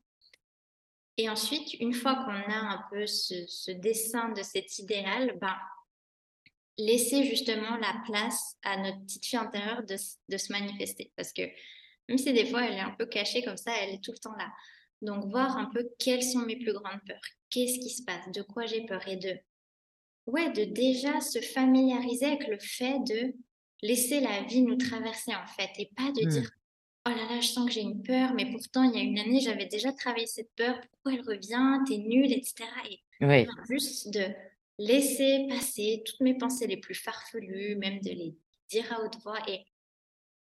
Et 1.18 1.28
ensuite, 1.28 1.74
une 1.80 1.92
fois 1.92 2.14
qu'on 2.14 2.30
a 2.30 2.56
un 2.56 2.84
peu 2.90 3.06
ce, 3.06 3.72
dessin 3.72 4.30
de 4.30 4.42
cet 4.42 4.78
idéal, 4.78 5.36
ben, 5.40 5.56
laisser 6.78 7.24
justement 7.24 7.76
la 7.76 8.00
place 8.06 8.56
à 8.62 8.76
notre 8.76 9.00
petite 9.00 9.26
fille 9.26 9.38
intérieure 9.38 9.82
de, 9.82 9.96
de 10.28 10.36
se 10.36 10.52
manifester. 10.52 11.12
Parce 11.16 11.32
que 11.32 11.42
même 12.08 12.18
si 12.18 12.32
des 12.32 12.46
fois 12.46 12.64
elle 12.64 12.76
est 12.76 12.80
un 12.80 12.94
peu 12.96 13.06
cachée 13.06 13.42
comme 13.42 13.56
ça, 13.56 13.72
elle 13.82 13.94
est 13.94 14.02
tout 14.02 14.12
le 14.12 14.18
temps 14.18 14.36
là. 14.38 14.48
Donc 15.02 15.26
voir 15.26 15.56
un 15.56 15.66
peu 15.66 15.88
quelles 15.98 16.22
sont 16.22 16.40
mes 16.40 16.56
plus 16.56 16.72
grandes 16.72 17.00
peurs, 17.06 17.20
qu'est-ce 17.50 17.80
qui 17.80 17.90
se 17.90 18.04
passe, 18.04 18.30
de 18.32 18.42
quoi 18.42 18.66
j'ai 18.66 18.86
peur 18.86 19.06
et 19.08 19.16
de 19.16 19.36
ouais, 20.26 20.50
de 20.50 20.64
déjà 20.64 21.20
se 21.20 21.40
familiariser 21.40 22.26
avec 22.26 22.46
le 22.46 22.58
fait 22.58 22.98
de 23.00 23.34
laisser 23.82 24.20
la 24.20 24.42
vie 24.42 24.62
nous 24.62 24.76
traverser 24.76 25.34
en 25.34 25.46
fait 25.46 25.70
et 25.78 25.90
pas 25.96 26.10
de 26.12 26.28
dire 26.28 26.50
oh 27.08 27.16
là 27.16 27.34
là, 27.34 27.40
je 27.40 27.48
sens 27.48 27.66
que 27.66 27.72
j'ai 27.72 27.80
une 27.80 28.02
peur, 28.02 28.34
mais 28.34 28.50
pourtant 28.50 28.82
il 28.82 28.94
y 28.94 28.98
a 28.98 29.02
une 29.02 29.18
année 29.18 29.40
j'avais 29.40 29.66
déjà 29.66 29.92
travaillé 29.92 30.26
cette 30.26 30.54
peur, 30.54 30.80
pourquoi 30.90 31.14
elle 31.14 31.22
revient, 31.22 31.78
t'es 31.86 31.98
nulle, 31.98 32.32
etc. 32.32 32.64
Et 32.90 33.46
juste 33.68 34.12
de 34.12 34.26
laisser 34.78 35.46
passer 35.48 36.02
toutes 36.06 36.20
mes 36.20 36.36
pensées 36.36 36.66
les 36.66 36.76
plus 36.76 36.94
farfelues, 36.94 37.76
même 37.76 38.00
de 38.00 38.10
les 38.10 38.36
dire 38.70 38.92
à 38.92 39.02
haute 39.02 39.20
voix. 39.22 39.38
Et 39.48 39.64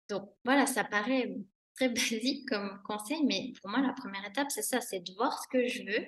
donc 0.08 0.30
voilà, 0.44 0.66
ça 0.66 0.84
paraît 0.84 1.34
très 1.74 1.88
basique 1.90 2.48
comme 2.48 2.80
conseil, 2.84 3.24
mais 3.24 3.52
pour 3.60 3.70
moi 3.70 3.80
la 3.80 3.92
première 3.92 4.26
étape 4.26 4.50
c'est 4.50 4.62
ça, 4.62 4.80
c'est 4.80 5.00
de 5.00 5.12
voir 5.14 5.42
ce 5.42 5.48
que 5.48 5.66
je 5.66 5.82
veux 5.82 6.06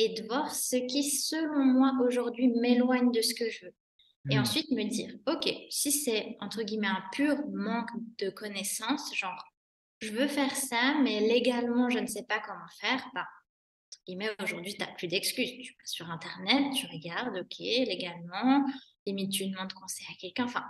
et 0.00 0.14
de 0.14 0.26
voir 0.26 0.54
ce 0.54 0.76
qui, 0.76 1.02
selon 1.02 1.62
moi, 1.62 1.92
aujourd'hui, 2.02 2.48
m'éloigne 2.48 3.12
de 3.12 3.20
ce 3.20 3.34
que 3.34 3.50
je 3.50 3.66
veux. 3.66 3.74
Et 4.30 4.36
mmh. 4.36 4.40
ensuite 4.40 4.70
me 4.70 4.84
dire, 4.84 5.14
OK, 5.26 5.52
si 5.68 5.92
c'est, 5.92 6.38
entre 6.40 6.62
guillemets, 6.62 6.86
un 6.86 7.02
pur 7.12 7.36
manque 7.52 7.90
de 8.18 8.30
connaissances, 8.30 9.14
genre, 9.14 9.49
je 10.00 10.12
veux 10.12 10.28
faire 10.28 10.54
ça, 10.54 10.96
mais 11.02 11.20
légalement, 11.20 11.90
je 11.90 11.98
ne 11.98 12.06
sais 12.06 12.24
pas 12.24 12.40
comment 12.40 12.68
faire, 12.80 13.06
bah, 13.14 13.26
aujourd'hui, 14.42 14.74
tu 14.74 14.80
n'as 14.80 14.92
plus 14.94 15.08
d'excuses. 15.08 15.52
Tu 15.62 15.72
vas 15.72 15.86
sur 15.86 16.10
Internet, 16.10 16.72
tu 16.74 16.86
regardes, 16.86 17.36
OK, 17.36 17.58
légalement, 17.58 18.64
limite, 19.06 19.32
tu 19.32 19.46
demandes 19.46 19.72
conseil 19.72 20.06
à 20.10 20.14
quelqu'un. 20.18 20.44
Enfin, 20.44 20.64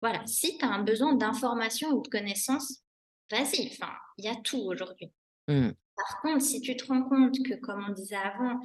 voilà, 0.00 0.24
si 0.26 0.56
tu 0.58 0.64
as 0.64 0.68
un 0.68 0.82
besoin 0.82 1.14
d'information 1.14 1.90
ou 1.90 2.02
de 2.02 2.08
connaissances, 2.08 2.82
vas-y, 3.30 3.68
enfin, 3.72 3.92
il 4.16 4.24
y 4.24 4.28
a 4.28 4.36
tout 4.36 4.58
aujourd'hui. 4.58 5.12
Mmh. 5.48 5.70
Par 5.96 6.20
contre, 6.22 6.44
si 6.44 6.60
tu 6.60 6.76
te 6.76 6.86
rends 6.86 7.02
compte 7.02 7.42
que, 7.44 7.54
comme 7.54 7.84
on 7.88 7.92
disait 7.92 8.16
avant, 8.16 8.60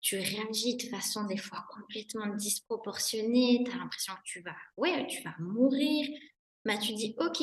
tu 0.00 0.16
réagis 0.16 0.76
de 0.76 0.88
façon 0.88 1.24
des 1.24 1.36
fois 1.36 1.64
complètement 1.70 2.34
disproportionnée, 2.34 3.62
tu 3.64 3.72
as 3.72 3.76
l'impression 3.76 4.14
que 4.14 4.22
tu 4.24 4.40
vas, 4.40 4.56
ouais, 4.76 5.06
tu 5.06 5.22
vas 5.22 5.34
mourir, 5.38 6.08
bah, 6.64 6.78
tu 6.78 6.94
dis, 6.94 7.14
OK, 7.18 7.42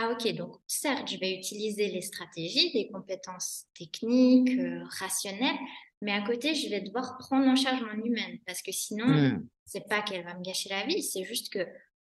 ah 0.00 0.10
ok, 0.12 0.32
donc 0.36 0.54
certes, 0.68 1.10
je 1.10 1.18
vais 1.18 1.34
utiliser 1.34 1.88
les 1.88 2.02
stratégies, 2.02 2.72
des 2.72 2.88
compétences 2.88 3.64
techniques, 3.76 4.56
euh, 4.56 4.84
rationnelles, 5.00 5.58
mais 6.02 6.12
à 6.12 6.22
côté, 6.22 6.54
je 6.54 6.68
vais 6.68 6.80
devoir 6.80 7.18
prendre 7.18 7.48
en 7.48 7.56
charge 7.56 7.82
mon 7.82 8.04
humaine, 8.04 8.38
parce 8.46 8.62
que 8.62 8.70
sinon, 8.70 9.06
mmh. 9.08 9.48
c'est 9.64 9.88
pas 9.88 10.02
qu'elle 10.02 10.22
va 10.22 10.34
me 10.34 10.44
gâcher 10.44 10.68
la 10.68 10.86
vie, 10.86 11.02
c'est 11.02 11.24
juste 11.24 11.52
que 11.52 11.66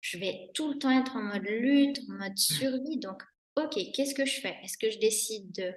je 0.01 0.18
vais 0.18 0.51
tout 0.55 0.72
le 0.72 0.79
temps 0.79 0.91
être 0.91 1.14
en 1.14 1.22
mode 1.22 1.45
lutte, 1.45 2.01
en 2.11 2.14
mode 2.14 2.37
survie. 2.37 2.99
Donc, 2.99 3.22
ok, 3.55 3.79
qu'est-ce 3.95 4.14
que 4.14 4.26
je 4.26 4.41
fais? 4.41 4.57
Est-ce 4.64 4.76
que 4.76 4.91
je 4.91 4.99
décide 4.99 5.53
de 5.53 5.72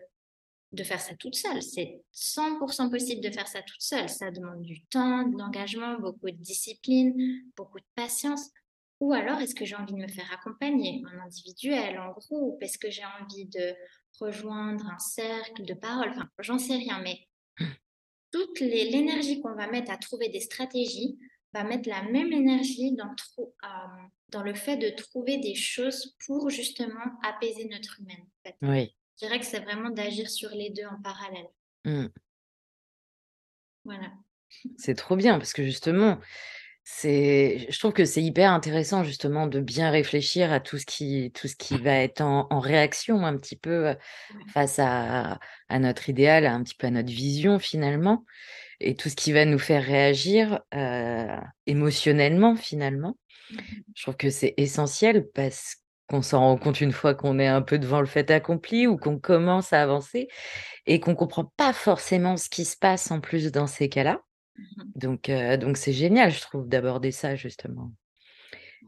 de 0.71 0.83
faire 0.83 1.01
ça 1.01 1.13
toute 1.15 1.35
seule? 1.35 1.61
C'est 1.61 2.01
100% 2.15 2.89
possible 2.89 3.21
de 3.21 3.29
faire 3.29 3.47
ça 3.47 3.61
toute 3.61 3.81
seule. 3.81 4.07
Ça 4.07 4.31
demande 4.31 4.61
du 4.61 4.81
temps, 4.85 5.27
de 5.27 5.37
l'engagement, 5.37 5.99
beaucoup 5.99 6.31
de 6.31 6.37
discipline, 6.37 7.43
beaucoup 7.57 7.79
de 7.79 7.85
patience. 7.93 8.49
Ou 9.01 9.13
alors, 9.13 9.39
est-ce 9.39 9.55
que 9.55 9.65
j'ai 9.65 9.75
envie 9.75 9.93
de 9.95 9.99
me 9.99 10.07
faire 10.07 10.31
accompagner 10.31 11.03
en 11.11 11.25
individuel, 11.25 11.99
en 11.99 12.11
groupe? 12.11 12.61
Est-ce 12.61 12.77
que 12.77 12.91
j'ai 12.91 13.03
envie 13.19 13.45
de 13.45 13.75
rejoindre 14.19 14.85
un 14.85 14.99
cercle 14.99 15.65
de 15.65 15.73
parole? 15.73 16.09
Enfin, 16.11 16.29
j'en 16.37 16.59
sais 16.59 16.75
rien, 16.75 17.01
mais 17.01 17.27
toute 18.31 18.59
l'énergie 18.59 19.41
qu'on 19.41 19.55
va 19.55 19.67
mettre 19.67 19.91
à 19.91 19.97
trouver 19.97 20.29
des 20.29 20.39
stratégies 20.39 21.17
va 21.51 21.63
mettre 21.63 21.89
la 21.89 22.03
même 22.03 22.31
énergie 22.31 22.91
dans, 22.93 23.13
euh, 23.39 23.47
dans 24.29 24.43
le 24.43 24.53
fait 24.53 24.77
de 24.77 24.89
trouver 24.89 25.39
des 25.39 25.55
choses 25.55 26.15
pour 26.27 26.51
justement 26.51 27.19
apaiser 27.23 27.67
notre 27.69 27.99
humaine. 27.99 28.25
Oui. 28.61 28.95
Je 29.19 29.25
dirais 29.25 29.39
que 29.39 29.45
c'est 29.47 29.61
vraiment 29.61 29.89
d'agir 29.89 30.29
sur 30.29 30.51
les 30.51 30.69
deux 30.69 30.85
en 30.85 31.01
parallèle. 31.01 31.49
Mmh. 31.85 32.05
Voilà. 33.83 34.11
C'est 34.77 34.95
trop 34.95 35.15
bien 35.15 35.39
parce 35.39 35.53
que 35.53 35.63
justement, 35.63 36.19
c'est, 36.83 37.67
je 37.69 37.79
trouve 37.79 37.93
que 37.93 38.05
c'est 38.05 38.23
hyper 38.23 38.51
intéressant 38.51 39.03
justement 39.03 39.47
de 39.47 39.59
bien 39.59 39.91
réfléchir 39.91 40.51
à 40.51 40.59
tout 40.59 40.77
ce 40.77 40.85
qui, 40.85 41.31
tout 41.33 41.47
ce 41.47 41.55
qui 41.55 41.77
va 41.77 41.95
être 41.95 42.21
en, 42.21 42.59
réaction 42.59 43.25
un 43.25 43.37
petit 43.37 43.55
peu 43.55 43.95
face 44.53 44.79
à, 44.79 45.39
à, 45.69 45.79
notre 45.79 46.09
idéal, 46.09 46.45
un 46.45 46.63
petit 46.63 46.75
peu 46.75 46.87
à 46.87 46.91
notre 46.91 47.11
vision 47.11 47.59
finalement, 47.59 48.25
et 48.79 48.95
tout 48.95 49.09
ce 49.09 49.15
qui 49.15 49.31
va 49.31 49.45
nous 49.45 49.59
faire 49.59 49.83
réagir 49.83 50.61
émotionnellement 51.65 52.55
finalement. 52.55 53.17
Mmh 53.51 53.55
je 53.95 54.03
trouve 54.03 54.15
que 54.15 54.29
c'est 54.29 54.53
essentiel 54.57 55.27
parce 55.33 55.75
qu'on 56.07 56.21
s'en 56.21 56.39
rend 56.39 56.57
compte 56.57 56.81
une 56.81 56.91
fois 56.91 57.13
qu'on 57.13 57.39
est 57.39 57.47
un 57.47 57.61
peu 57.61 57.79
devant 57.79 57.99
le 57.99 58.05
fait 58.05 58.31
accompli 58.31 58.87
ou 58.87 58.97
qu'on 58.97 59.19
commence 59.19 59.73
à 59.73 59.81
avancer 59.81 60.27
et 60.85 60.99
qu'on 60.99 61.15
comprend 61.15 61.51
pas 61.57 61.73
forcément 61.73 62.37
ce 62.37 62.49
qui 62.49 62.65
se 62.65 62.77
passe 62.77 63.11
en 63.11 63.19
plus 63.19 63.51
dans 63.51 63.67
ces 63.67 63.89
cas-là. 63.89 64.21
Mmh 64.57 64.83
donc, 64.95 65.31
donc 65.59 65.77
c'est 65.77 65.93
génial, 65.93 66.31
je 66.31 66.41
trouve, 66.41 66.67
d'aborder 66.67 67.11
ça 67.11 67.35
justement. 67.35 67.91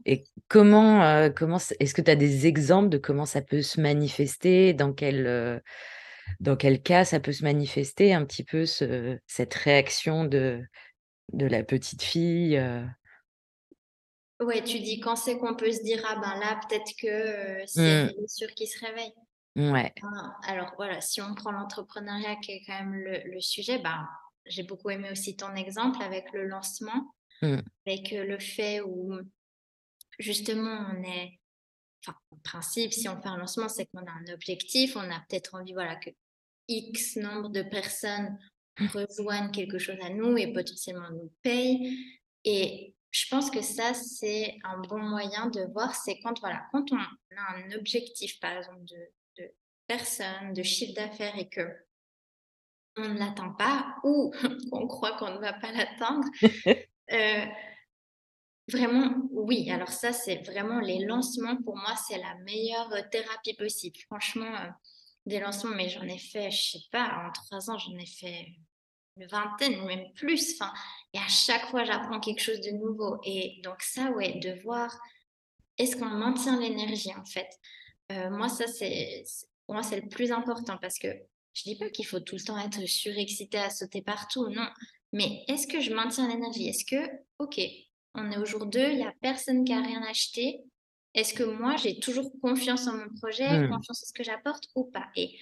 Et 0.06 0.24
comment, 0.48 1.30
comment 1.34 1.58
est-ce 1.80 1.94
que 1.94 2.02
tu 2.02 2.10
as 2.10 2.16
des 2.16 2.46
exemples 2.46 2.88
de 2.90 2.98
comment 2.98 3.26
ça 3.26 3.42
peut 3.42 3.62
se 3.62 3.80
manifester, 3.80 4.74
dans 4.74 4.92
quel, 4.92 5.62
dans 6.40 6.56
quel 6.56 6.82
cas 6.82 7.04
ça 7.04 7.20
peut 7.20 7.32
se 7.32 7.42
manifester 7.42 8.12
un 8.12 8.24
petit 8.24 8.44
peu 8.44 8.66
cette 8.66 9.54
réaction 9.54 10.24
de, 10.24 10.62
de 11.32 11.46
la 11.46 11.62
petite 11.62 12.02
fille 12.02 12.60
Ouais, 14.40 14.62
tu 14.62 14.80
dis 14.80 15.00
quand 15.00 15.16
c'est 15.16 15.38
qu'on 15.38 15.54
peut 15.54 15.70
se 15.70 15.82
dire, 15.82 16.02
ah 16.08 16.16
ben 16.16 16.38
là, 16.40 16.60
peut-être 16.66 16.92
que 17.00 17.66
c'est 17.66 18.06
mmh. 18.06 18.28
sûr 18.28 18.48
qui 18.54 18.66
se 18.66 18.84
réveille. 18.84 19.12
Ouais. 19.56 19.92
alors 20.48 20.72
voilà, 20.76 21.00
si 21.00 21.22
on 21.22 21.32
prend 21.34 21.52
l'entrepreneuriat 21.52 22.34
qui 22.36 22.50
est 22.52 22.64
quand 22.66 22.74
même 22.74 22.94
le, 22.94 23.40
sujet, 23.40 23.78
ben, 23.78 24.08
j'ai 24.46 24.62
beaucoup 24.62 24.90
aimé 24.90 25.10
aussi 25.10 25.36
ton 25.36 25.54
exemple 25.54 26.02
avec 26.02 26.32
le 26.32 26.46
lancement, 26.46 27.14
mmh. 27.42 27.58
avec 27.86 28.12
euh, 28.12 28.24
le 28.24 28.38
fait 28.38 28.80
où 28.80 29.14
justement 30.18 30.86
on 30.92 31.02
est, 31.02 31.40
enfin, 32.02 32.16
en 32.30 32.36
principe, 32.38 32.92
si 32.92 33.08
on 33.08 33.20
fait 33.20 33.28
un 33.28 33.36
lancement, 33.36 33.68
c'est 33.68 33.86
qu'on 33.86 34.06
a 34.06 34.10
un 34.10 34.32
objectif, 34.32 34.96
on 34.96 35.10
a 35.10 35.24
peut-être 35.28 35.54
envie, 35.54 35.72
voilà, 35.72 35.96
que 35.96 36.10
X 36.68 37.16
nombre 37.16 37.48
de 37.50 37.62
personnes 37.62 38.38
mmh. 38.78 38.86
rejoignent 38.86 39.50
quelque 39.50 39.78
chose 39.78 39.98
à 40.02 40.10
nous 40.10 40.36
et 40.36 40.52
potentiellement 40.52 41.10
nous 41.10 41.32
payent. 41.42 41.98
Et 42.44 42.94
je 43.10 43.26
pense 43.28 43.50
que 43.50 43.62
ça, 43.62 43.94
c'est 43.94 44.58
un 44.64 44.78
bon 44.78 44.98
moyen 44.98 45.46
de 45.46 45.62
voir, 45.72 45.94
c'est 45.94 46.18
quand, 46.20 46.38
voilà, 46.40 46.66
quand 46.72 46.92
on 46.92 46.98
a 46.98 47.56
un 47.56 47.72
objectif, 47.72 48.40
par 48.40 48.58
exemple, 48.58 48.84
de, 48.84 49.42
de 49.42 49.54
personne, 49.86 50.52
de 50.52 50.62
chiffre 50.62 50.94
d'affaires 50.94 51.38
et 51.38 51.48
que 51.48 51.62
on 52.96 53.08
ne 53.08 53.18
l'atteint 53.18 53.54
pas 53.58 53.96
ou 54.04 54.32
qu'on 54.70 54.86
croit 54.86 55.16
qu'on 55.16 55.34
ne 55.34 55.38
va 55.38 55.52
pas 55.52 55.72
l'atteindre, 55.72 56.26
euh, 57.12 57.46
vraiment, 58.68 59.14
oui. 59.30 59.70
Alors 59.70 59.88
ça, 59.88 60.12
c'est 60.12 60.42
vraiment 60.46 60.80
les 60.80 61.04
lancements, 61.04 61.56
pour 61.62 61.76
moi, 61.76 61.94
c'est 62.08 62.18
la 62.18 62.34
meilleure 62.44 62.90
thérapie 63.10 63.54
possible. 63.54 63.96
Franchement, 64.06 64.54
euh, 64.54 64.68
des 65.26 65.40
lancements, 65.40 65.74
mais 65.74 65.88
j'en 65.88 66.02
ai 66.02 66.18
fait, 66.18 66.50
je 66.50 66.72
sais 66.72 66.84
pas, 66.90 67.26
en 67.26 67.32
trois 67.32 67.70
ans, 67.70 67.78
j'en 67.78 67.96
ai 67.96 68.06
fait 68.06 68.46
une 69.16 69.26
vingtaine, 69.26 69.84
même 69.84 70.12
plus. 70.14 70.54
Enfin, 70.54 70.72
et 71.12 71.18
à 71.18 71.28
chaque 71.28 71.66
fois, 71.70 71.84
j'apprends 71.84 72.20
quelque 72.20 72.42
chose 72.42 72.60
de 72.60 72.70
nouveau. 72.72 73.18
Et 73.24 73.60
donc 73.62 73.80
ça, 73.82 74.10
ouais, 74.12 74.38
de 74.38 74.60
voir 74.62 74.94
est-ce 75.78 75.96
qu'on 75.96 76.06
maintient 76.06 76.58
l'énergie 76.58 77.12
en 77.14 77.24
fait. 77.24 77.48
Euh, 78.12 78.30
moi, 78.30 78.48
ça, 78.48 78.66
c'est 78.66 79.24
pour 79.66 79.74
moi, 79.74 79.82
c'est 79.82 80.00
le 80.00 80.08
plus 80.08 80.30
important 80.30 80.76
parce 80.78 80.98
que 80.98 81.08
je 81.54 81.62
dis 81.62 81.76
pas 81.76 81.88
qu'il 81.88 82.06
faut 82.06 82.20
tout 82.20 82.34
le 82.34 82.42
temps 82.42 82.58
être 82.58 82.86
surexcité 82.86 83.58
à 83.58 83.70
sauter 83.70 84.02
partout, 84.02 84.48
non. 84.48 84.68
Mais 85.12 85.44
est-ce 85.48 85.66
que 85.66 85.80
je 85.80 85.94
maintiens 85.94 86.28
l'énergie? 86.28 86.68
Est-ce 86.68 86.84
que, 86.84 87.08
ok, 87.38 87.60
on 88.14 88.30
est 88.30 88.38
au 88.38 88.44
jour 88.44 88.66
2, 88.66 88.90
il 88.90 88.96
n'y 88.96 89.04
a 89.04 89.14
personne 89.22 89.64
qui 89.64 89.72
a 89.72 89.80
rien 89.80 90.02
acheté. 90.02 90.60
Est-ce 91.14 91.32
que 91.32 91.44
moi, 91.44 91.76
j'ai 91.76 92.00
toujours 92.00 92.30
confiance 92.42 92.88
en 92.88 92.96
mon 92.96 93.08
projet, 93.20 93.48
mmh. 93.48 93.70
confiance 93.70 94.02
en 94.02 94.06
ce 94.06 94.12
que 94.12 94.24
j'apporte 94.24 94.64
ou 94.74 94.84
pas? 94.84 95.06
Et 95.14 95.38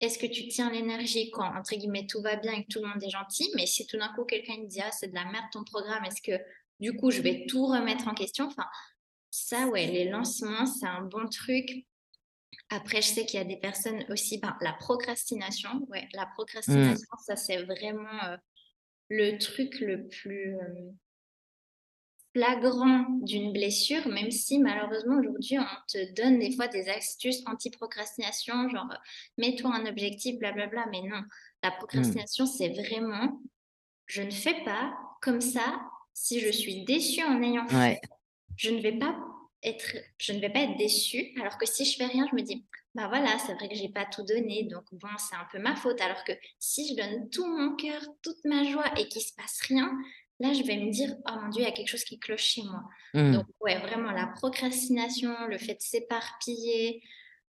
est-ce 0.00 0.18
que 0.18 0.26
tu 0.26 0.48
tiens 0.48 0.70
l'énergie 0.70 1.30
quand, 1.30 1.46
entre 1.56 1.76
guillemets, 1.76 2.06
tout 2.08 2.20
va 2.20 2.34
bien 2.34 2.52
et 2.52 2.64
que 2.64 2.68
tout 2.68 2.80
le 2.80 2.88
monde 2.88 3.02
est 3.02 3.10
gentil 3.10 3.48
Mais 3.54 3.66
si 3.66 3.86
tout 3.86 3.96
d'un 3.96 4.12
coup, 4.14 4.24
quelqu'un 4.24 4.56
me 4.58 4.66
dit, 4.66 4.80
ah, 4.80 4.90
c'est 4.90 5.08
de 5.08 5.14
la 5.14 5.24
merde 5.26 5.44
ton 5.52 5.62
programme, 5.62 6.04
est-ce 6.04 6.20
que 6.20 6.42
du 6.80 6.96
coup, 6.96 7.12
je 7.12 7.22
vais 7.22 7.46
tout 7.46 7.66
remettre 7.66 8.08
en 8.08 8.14
question? 8.14 8.46
Enfin, 8.46 8.66
ça, 9.30 9.68
ouais, 9.68 9.86
les 9.86 10.08
lancements, 10.08 10.66
c'est 10.66 10.86
un 10.86 11.02
bon 11.02 11.28
truc. 11.28 11.86
Après, 12.74 13.02
je 13.02 13.08
sais 13.08 13.26
qu'il 13.26 13.38
y 13.38 13.42
a 13.42 13.44
des 13.44 13.58
personnes 13.58 14.02
aussi, 14.08 14.38
ben, 14.38 14.56
la 14.62 14.72
procrastination, 14.72 15.86
ouais, 15.90 16.08
la 16.14 16.24
procrastination, 16.24 17.06
mmh. 17.12 17.24
ça, 17.26 17.36
c'est 17.36 17.62
vraiment 17.64 18.24
euh, 18.24 18.36
le 19.10 19.36
truc 19.38 19.80
le 19.80 20.08
plus. 20.08 20.56
Euh, 20.56 20.90
flagrant 22.34 23.04
d'une 23.20 23.52
blessure, 23.52 24.08
même 24.08 24.30
si 24.30 24.58
malheureusement 24.58 25.18
aujourd'hui 25.18 25.58
on 25.58 25.66
te 25.86 26.14
donne 26.14 26.38
des 26.38 26.56
fois 26.56 26.66
des 26.66 26.88
astuces 26.88 27.42
anti-procrastination, 27.44 28.70
genre 28.70 28.88
mets-toi 29.36 29.70
un 29.74 29.84
objectif, 29.84 30.38
blablabla, 30.38 30.86
mais 30.90 31.02
non, 31.02 31.22
la 31.62 31.70
procrastination 31.72 32.46
c'est 32.46 32.70
vraiment 32.70 33.38
je 34.06 34.22
ne 34.22 34.30
fais 34.30 34.64
pas, 34.64 34.94
comme 35.20 35.42
ça 35.42 35.78
si 36.14 36.40
je 36.40 36.50
suis 36.50 36.84
déçue 36.84 37.22
en 37.22 37.42
ayant 37.42 37.68
fait, 37.68 38.00
je 38.56 38.70
ne 38.70 38.80
vais 38.80 38.98
pas 38.98 39.14
être, 39.62 39.96
je 40.18 40.32
ne 40.32 40.40
vais 40.40 40.50
pas 40.50 40.60
être 40.60 40.76
déçue. 40.76 41.32
Alors 41.40 41.58
que 41.58 41.66
si 41.66 41.84
je 41.84 41.96
fais 41.96 42.06
rien, 42.06 42.26
je 42.30 42.34
me 42.34 42.42
dis, 42.42 42.64
bah 42.94 43.08
voilà, 43.08 43.38
c'est 43.38 43.54
vrai 43.54 43.68
que 43.68 43.74
j'ai 43.74 43.88
pas 43.88 44.04
tout 44.04 44.22
donné, 44.22 44.64
donc 44.64 44.84
bon, 44.92 45.08
c'est 45.18 45.36
un 45.36 45.46
peu 45.50 45.58
ma 45.58 45.76
faute. 45.76 46.00
Alors 46.00 46.24
que 46.24 46.32
si 46.58 46.88
je 46.88 46.94
donne 46.94 47.30
tout 47.30 47.46
mon 47.46 47.74
cœur, 47.74 48.02
toute 48.22 48.44
ma 48.44 48.64
joie 48.64 48.86
et 48.98 49.08
qu'il 49.08 49.22
se 49.22 49.32
passe 49.34 49.60
rien, 49.62 49.90
là, 50.40 50.52
je 50.52 50.62
vais 50.62 50.76
me 50.76 50.90
dire, 50.90 51.14
oh 51.26 51.40
mon 51.40 51.48
Dieu, 51.48 51.62
il 51.62 51.64
y 51.64 51.68
a 51.68 51.72
quelque 51.72 51.88
chose 51.88 52.04
qui 52.04 52.18
cloche 52.18 52.44
chez 52.44 52.62
moi. 52.62 52.82
Mmh. 53.14 53.32
Donc, 53.32 53.46
ouais, 53.60 53.78
vraiment, 53.78 54.10
la 54.10 54.26
procrastination, 54.26 55.46
le 55.46 55.58
fait 55.58 55.74
de 55.74 55.80
s'éparpiller, 55.80 57.02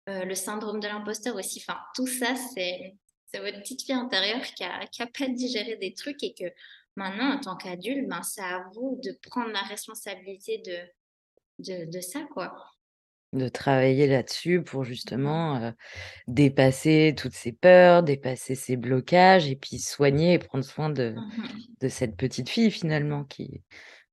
euh, 0.09 0.25
le 0.25 0.35
syndrome 0.35 0.79
de 0.79 0.87
l'imposteur 0.87 1.35
aussi, 1.35 1.63
enfin, 1.65 1.79
tout 1.95 2.07
ça, 2.07 2.35
c'est 2.35 2.95
votre 3.33 3.59
petite 3.59 3.83
fille 3.83 3.93
intérieure 3.93 4.41
qui 4.41 4.63
a, 4.63 4.87
qui 4.87 5.03
a 5.03 5.07
pas 5.07 5.27
digéré 5.27 5.75
des 5.75 5.93
trucs 5.93 6.23
et 6.23 6.33
que 6.33 6.45
maintenant, 6.95 7.35
en 7.35 7.39
tant 7.39 7.55
qu'adulte, 7.55 8.09
ben, 8.09 8.23
c'est 8.23 8.41
à 8.41 8.65
vous 8.73 8.99
de 9.03 9.11
prendre 9.29 9.51
la 9.51 9.61
responsabilité 9.61 10.57
de, 10.57 10.79
de, 11.59 11.91
de 11.91 11.99
ça, 11.99 12.21
quoi. 12.33 12.53
De 13.31 13.47
travailler 13.47 14.07
là-dessus 14.07 14.63
pour 14.63 14.81
mmh 14.81 14.85
justement 14.85 15.73
dépasser 16.27 17.13
toutes 17.15 17.35
ces 17.35 17.51
peurs, 17.51 18.01
dépasser 18.01 18.55
ces 18.55 18.75
blocages 18.75 19.47
et 19.47 19.55
puis 19.55 19.77
soigner 19.77 20.33
et 20.33 20.39
prendre 20.39 20.63
soin 20.63 20.89
de, 20.89 21.11
mmh 21.11 21.21
de 21.81 21.87
cette 21.89 22.17
petite 22.17 22.49
fille 22.49 22.71
finalement 22.71 23.23
qui, 23.25 23.61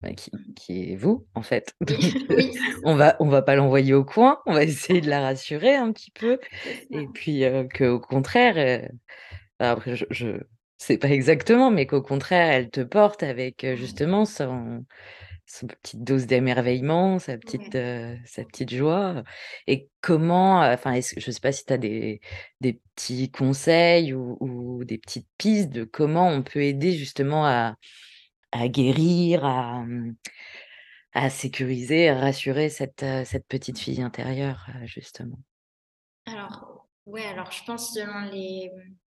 bah, 0.02 0.12
qui, 0.12 0.30
mmh. 0.30 0.54
qui, 0.54 0.92
est 0.92 0.96
vous 0.96 1.26
en 1.34 1.40
fait. 1.40 1.74
on 2.84 2.94
va 2.94 3.16
on 3.18 3.28
va 3.28 3.40
pas 3.40 3.56
l'envoyer 3.56 3.94
au 3.94 4.04
coin, 4.04 4.40
on 4.44 4.52
va 4.52 4.64
essayer 4.64 5.00
de 5.00 5.08
la 5.08 5.22
rassurer 5.22 5.74
un 5.74 5.92
petit 5.92 6.10
peu 6.10 6.38
et 6.90 7.06
puis 7.06 7.42
qu'au 7.74 7.98
contraire, 7.98 8.90
après 9.58 9.96
je, 9.96 10.04
je 10.10 10.26
sais 10.76 10.98
pas 10.98 11.08
exactement, 11.08 11.70
mais 11.70 11.86
qu'au 11.86 12.02
contraire 12.02 12.50
elle 12.50 12.68
te 12.68 12.82
porte 12.82 13.22
avec 13.22 13.66
justement 13.76 14.26
son 14.26 14.84
sa 15.46 15.66
petite 15.66 16.02
dose 16.02 16.26
d'émerveillement, 16.26 17.18
sa 17.18 17.38
petite, 17.38 17.72
sa 18.26 18.44
petite 18.44 18.74
joie. 18.74 19.22
Et 19.66 19.88
comment, 20.00 20.60
enfin, 20.60 20.92
est-ce, 20.92 21.18
je 21.18 21.30
ne 21.30 21.32
sais 21.32 21.40
pas 21.40 21.52
si 21.52 21.64
tu 21.64 21.72
as 21.72 21.78
des, 21.78 22.20
des 22.60 22.80
petits 22.94 23.30
conseils 23.30 24.12
ou, 24.12 24.82
des 24.84 24.98
petites 24.98 25.28
pistes 25.38 25.70
de 25.70 25.84
comment 25.84 26.28
on 26.28 26.42
peut 26.42 26.62
aider 26.62 26.92
justement 26.92 27.46
à, 27.46 27.76
à 28.52 28.68
guérir, 28.68 29.44
à, 29.44 29.82
mmh, 29.84 30.16
à 31.12 31.30
sécuriser, 31.30 32.08
à 32.08 32.18
rassurer 32.18 32.68
cette, 32.68 33.06
cette 33.24 33.46
petite 33.46 33.78
fille 33.78 34.02
intérieure, 34.02 34.66
justement? 34.84 35.38
Alors, 36.26 36.86
ouais, 37.06 37.24
alors 37.24 37.52
je 37.52 37.64
pense 37.64 37.94
selon 37.94 38.30
les, 38.32 38.70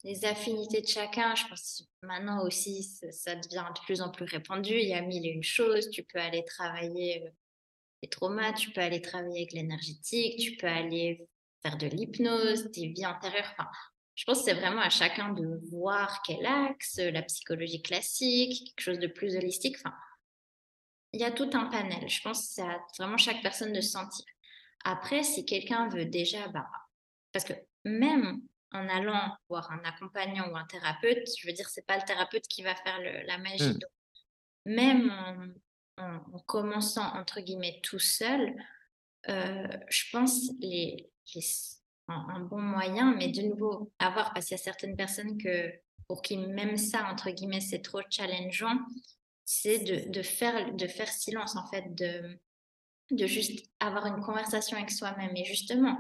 les 0.07 0.25
affinités 0.25 0.81
de 0.81 0.87
chacun. 0.87 1.35
Je 1.35 1.47
pense 1.49 1.85
maintenant 2.01 2.45
aussi, 2.45 2.85
ça, 2.85 3.35
devient 3.35 3.67
de 3.75 3.81
plus 3.85 4.01
en 4.01 4.11
plus 4.11 4.25
répandu. 4.25 4.73
Il 4.73 4.89
y 4.89 4.95
a 4.95 5.03
mille 5.03 5.27
et 5.27 5.31
une 5.31 5.43
choses. 5.43 5.91
Tu 5.91 6.05
peux 6.05 6.21
aller 6.21 6.45
travailler 6.45 7.25
euh, 7.27 7.31
les 8.03 8.09
traumas, 8.09 8.53
tu 8.53 8.71
peux 8.71 8.81
aller 8.81 9.03
travailler 9.03 9.41
avec 9.41 9.53
l'énergétique, 9.53 10.39
tu 10.39 10.57
peux 10.57 10.69
aller 10.69 11.27
faire 11.63 11.77
de 11.77 11.89
l'hypnose, 11.89 12.71
des 12.71 12.89
vies 12.89 13.05
antérieures. 13.05 13.53
Enfin, 13.59 13.69
je 14.15 14.25
pense 14.25 14.39
que 14.39 14.45
c'est 14.45 14.55
vraiment 14.55 14.81
à 14.81 14.91
chacun 14.91 15.33
de 15.33 15.61
voir 15.71 16.23
quel 16.25 16.47
axe, 16.47 16.99
la 16.99 17.23
psychologie 17.23 17.83
classique, 17.83 18.69
quelque 18.69 18.85
chose 18.85 18.99
de 19.01 19.09
plus 19.09 19.35
holistique. 19.35 19.77
Enfin, 19.81 19.95
il 21.13 21.21
y 21.21 21.25
a 21.25 21.33
tout 21.33 21.51
un 21.55 21.67
panel. 21.67 22.09
Je 22.09 22.23
pense 22.23 22.43
que 22.43 22.53
c'est 22.55 22.63
à 22.63 22.79
vraiment 22.99 23.19
chaque 23.19 23.43
personne 23.43 23.73
de 23.73 23.81
sentir. 23.81 24.25
Après, 24.85 25.25
si 25.25 25.45
quelqu'un 25.45 25.89
veut 25.89 26.05
déjà, 26.05 26.47
bah, 26.49 26.67
parce 27.33 27.45
que 27.45 27.55
même 27.85 28.41
en 28.77 28.89
allant 28.89 29.37
voir 29.49 29.71
un 29.71 29.83
accompagnant 29.85 30.51
ou 30.51 30.57
un 30.57 30.67
thérapeute, 30.67 31.29
je 31.39 31.47
veux 31.47 31.53
dire, 31.53 31.69
c'est 31.69 31.87
pas 31.87 31.97
le 31.97 32.05
thérapeute 32.05 32.47
qui 32.49 32.63
va 32.63 32.75
faire 32.75 32.99
la 33.27 33.39
magie. 33.39 33.79
Mmh. 34.67 34.75
même 34.75 35.55
en, 35.99 36.39
commençant 36.47 37.15
entre 37.15 37.41
guillemets 37.41 37.81
tout 37.83 37.99
seul, 37.99 38.55
euh, 39.29 39.67
je 39.89 40.05
pense 40.13 40.51
les, 40.61 41.11
un, 42.09 42.41
bon 42.41 42.61
moyen, 42.61 43.15
mais 43.15 43.29
de 43.29 43.43
nouveau 43.43 43.91
avoir 43.99 44.33
parce 44.33 44.47
qu'il 44.47 44.57
y 44.57 44.61
a 44.61 44.63
certaines 44.63 44.97
personnes 44.97 45.39
que 45.39 45.73
pour 46.07 46.23
qui 46.23 46.37
même 46.37 46.77
ça 46.77 47.07
entre 47.11 47.31
guillemets 47.31 47.61
c'est 47.61 47.83
trop 47.83 48.03
challengeant, 48.11 48.79
c'est 49.45 49.79
de, 49.79 50.11
de, 50.11 50.23
faire 50.23 50.75
de 50.75 50.87
faire 50.87 51.09
silence 51.09 51.57
en 51.57 51.67
fait, 51.67 51.95
de 51.95 52.39
de 53.11 53.27
juste 53.27 53.65
avoir 53.81 54.07
une 54.07 54.21
conversation 54.21 54.77
avec 54.77 54.91
soi-même 54.91 55.37
et 55.37 55.45
justement 55.45 55.97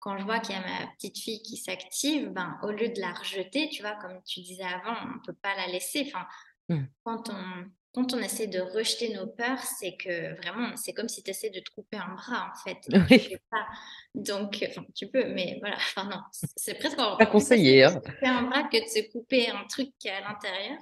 quand 0.00 0.18
je 0.18 0.24
vois 0.24 0.38
qu'il 0.40 0.54
y 0.54 0.58
a 0.58 0.60
ma 0.60 0.86
petite 0.92 1.18
fille 1.18 1.42
qui 1.42 1.56
s'active, 1.56 2.28
ben, 2.30 2.58
au 2.62 2.70
lieu 2.70 2.88
de 2.88 3.00
la 3.00 3.12
rejeter, 3.12 3.68
tu 3.68 3.82
vois, 3.82 3.94
comme 3.96 4.20
tu 4.24 4.40
disais 4.40 4.64
avant, 4.64 4.96
on 5.04 5.14
ne 5.16 5.20
peut 5.26 5.36
pas 5.42 5.54
la 5.56 5.66
laisser. 5.66 6.04
Enfin, 6.06 6.26
mmh. 6.68 6.84
quand, 7.02 7.30
on, 7.30 7.70
quand 7.92 8.14
on 8.14 8.18
essaie 8.18 8.46
de 8.46 8.60
rejeter 8.60 9.14
nos 9.14 9.26
peurs, 9.26 9.58
c'est 9.58 9.96
que 9.96 10.36
vraiment, 10.40 10.76
c'est 10.76 10.92
comme 10.92 11.08
si 11.08 11.22
tu 11.22 11.30
essaies 11.30 11.50
de 11.50 11.60
te 11.60 11.70
couper 11.70 11.96
un 11.96 12.14
bras, 12.14 12.52
en 12.52 12.58
fait. 12.62 12.78
Oui. 13.10 13.36
Pas. 13.50 13.66
Donc, 14.14 14.64
enfin, 14.68 14.84
tu 14.94 15.08
peux, 15.08 15.32
mais 15.32 15.58
voilà, 15.60 15.76
enfin 15.96 16.04
non, 16.04 16.20
c'est 16.32 16.78
presque 16.78 16.96
pas 16.96 17.26
conseillé. 17.26 17.84
Hein. 17.84 18.00
couper 18.00 18.26
un 18.26 18.42
bras 18.42 18.64
que 18.64 18.82
de 18.82 18.88
se 18.88 19.10
couper 19.10 19.50
un 19.50 19.64
truc 19.66 19.90
qui 19.98 20.08
est 20.08 20.12
à 20.12 20.20
l'intérieur. 20.20 20.78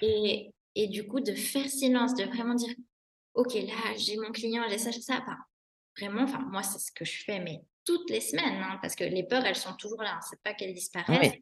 Et, 0.00 0.52
et 0.76 0.86
du 0.86 1.06
coup, 1.08 1.20
de 1.20 1.34
faire 1.34 1.68
silence, 1.68 2.14
de 2.14 2.24
vraiment 2.24 2.54
dire, 2.54 2.74
ok, 3.34 3.54
là, 3.54 3.96
j'ai 3.96 4.16
mon 4.16 4.30
client, 4.30 4.62
j'ai 4.68 4.78
ça, 4.78 4.92
j'ai 4.92 5.00
ça. 5.00 5.18
Enfin, 5.22 5.36
vraiment, 5.98 6.22
enfin, 6.22 6.40
moi, 6.52 6.62
c'est 6.62 6.78
ce 6.78 6.92
que 6.92 7.04
je 7.04 7.24
fais, 7.24 7.40
mais 7.40 7.62
toutes 7.88 8.10
les 8.10 8.20
semaines, 8.20 8.62
hein, 8.62 8.78
parce 8.82 8.94
que 8.94 9.04
les 9.04 9.22
peurs, 9.22 9.46
elles 9.46 9.56
sont 9.56 9.72
toujours 9.72 10.02
là. 10.02 10.16
Hein, 10.16 10.20
c'est 10.28 10.42
pas 10.42 10.52
qu'elles 10.52 10.74
disparaissent. 10.74 11.32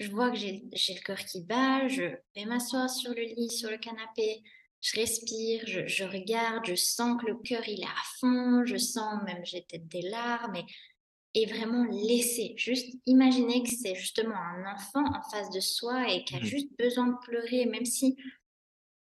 Je 0.00 0.10
vois 0.10 0.30
que 0.30 0.36
j'ai 0.36 0.68
le 0.72 1.04
cœur 1.04 1.18
qui 1.18 1.42
bat, 1.42 1.86
je 1.86 2.02
vais 2.34 2.44
m'asseoir 2.44 2.90
sur 2.90 3.14
le 3.14 3.22
lit, 3.22 3.48
sur 3.48 3.70
le 3.70 3.78
canapé, 3.78 4.42
je 4.80 4.96
respire, 4.96 5.62
je, 5.64 6.04
regarde, 6.04 6.66
je 6.66 6.74
sens 6.74 7.20
que 7.22 7.28
le 7.28 7.36
cœur 7.36 7.66
il 7.68 7.80
est 7.80 7.84
à 7.84 8.02
fond, 8.18 8.64
je 8.66 8.76
sens 8.76 9.22
même 9.24 9.42
j'ai 9.44 9.62
peut-être 9.62 9.88
des 9.88 10.02
larmes 10.02 10.56
et, 10.56 10.66
et, 11.34 11.46
vraiment 11.46 11.84
laisser, 11.84 12.52
juste 12.56 12.94
imaginer 13.06 13.62
que 13.62 13.70
c'est 13.70 13.94
justement 13.94 14.36
un 14.36 14.74
enfant 14.74 15.04
en 15.06 15.22
face 15.30 15.50
de 15.50 15.60
soi 15.60 16.12
et 16.12 16.24
qui 16.24 16.34
a 16.34 16.40
mmh 16.40 16.44
juste 16.44 16.68
besoin 16.78 17.06
de 17.06 17.16
pleurer, 17.24 17.64
même 17.64 17.86
si 17.86 18.16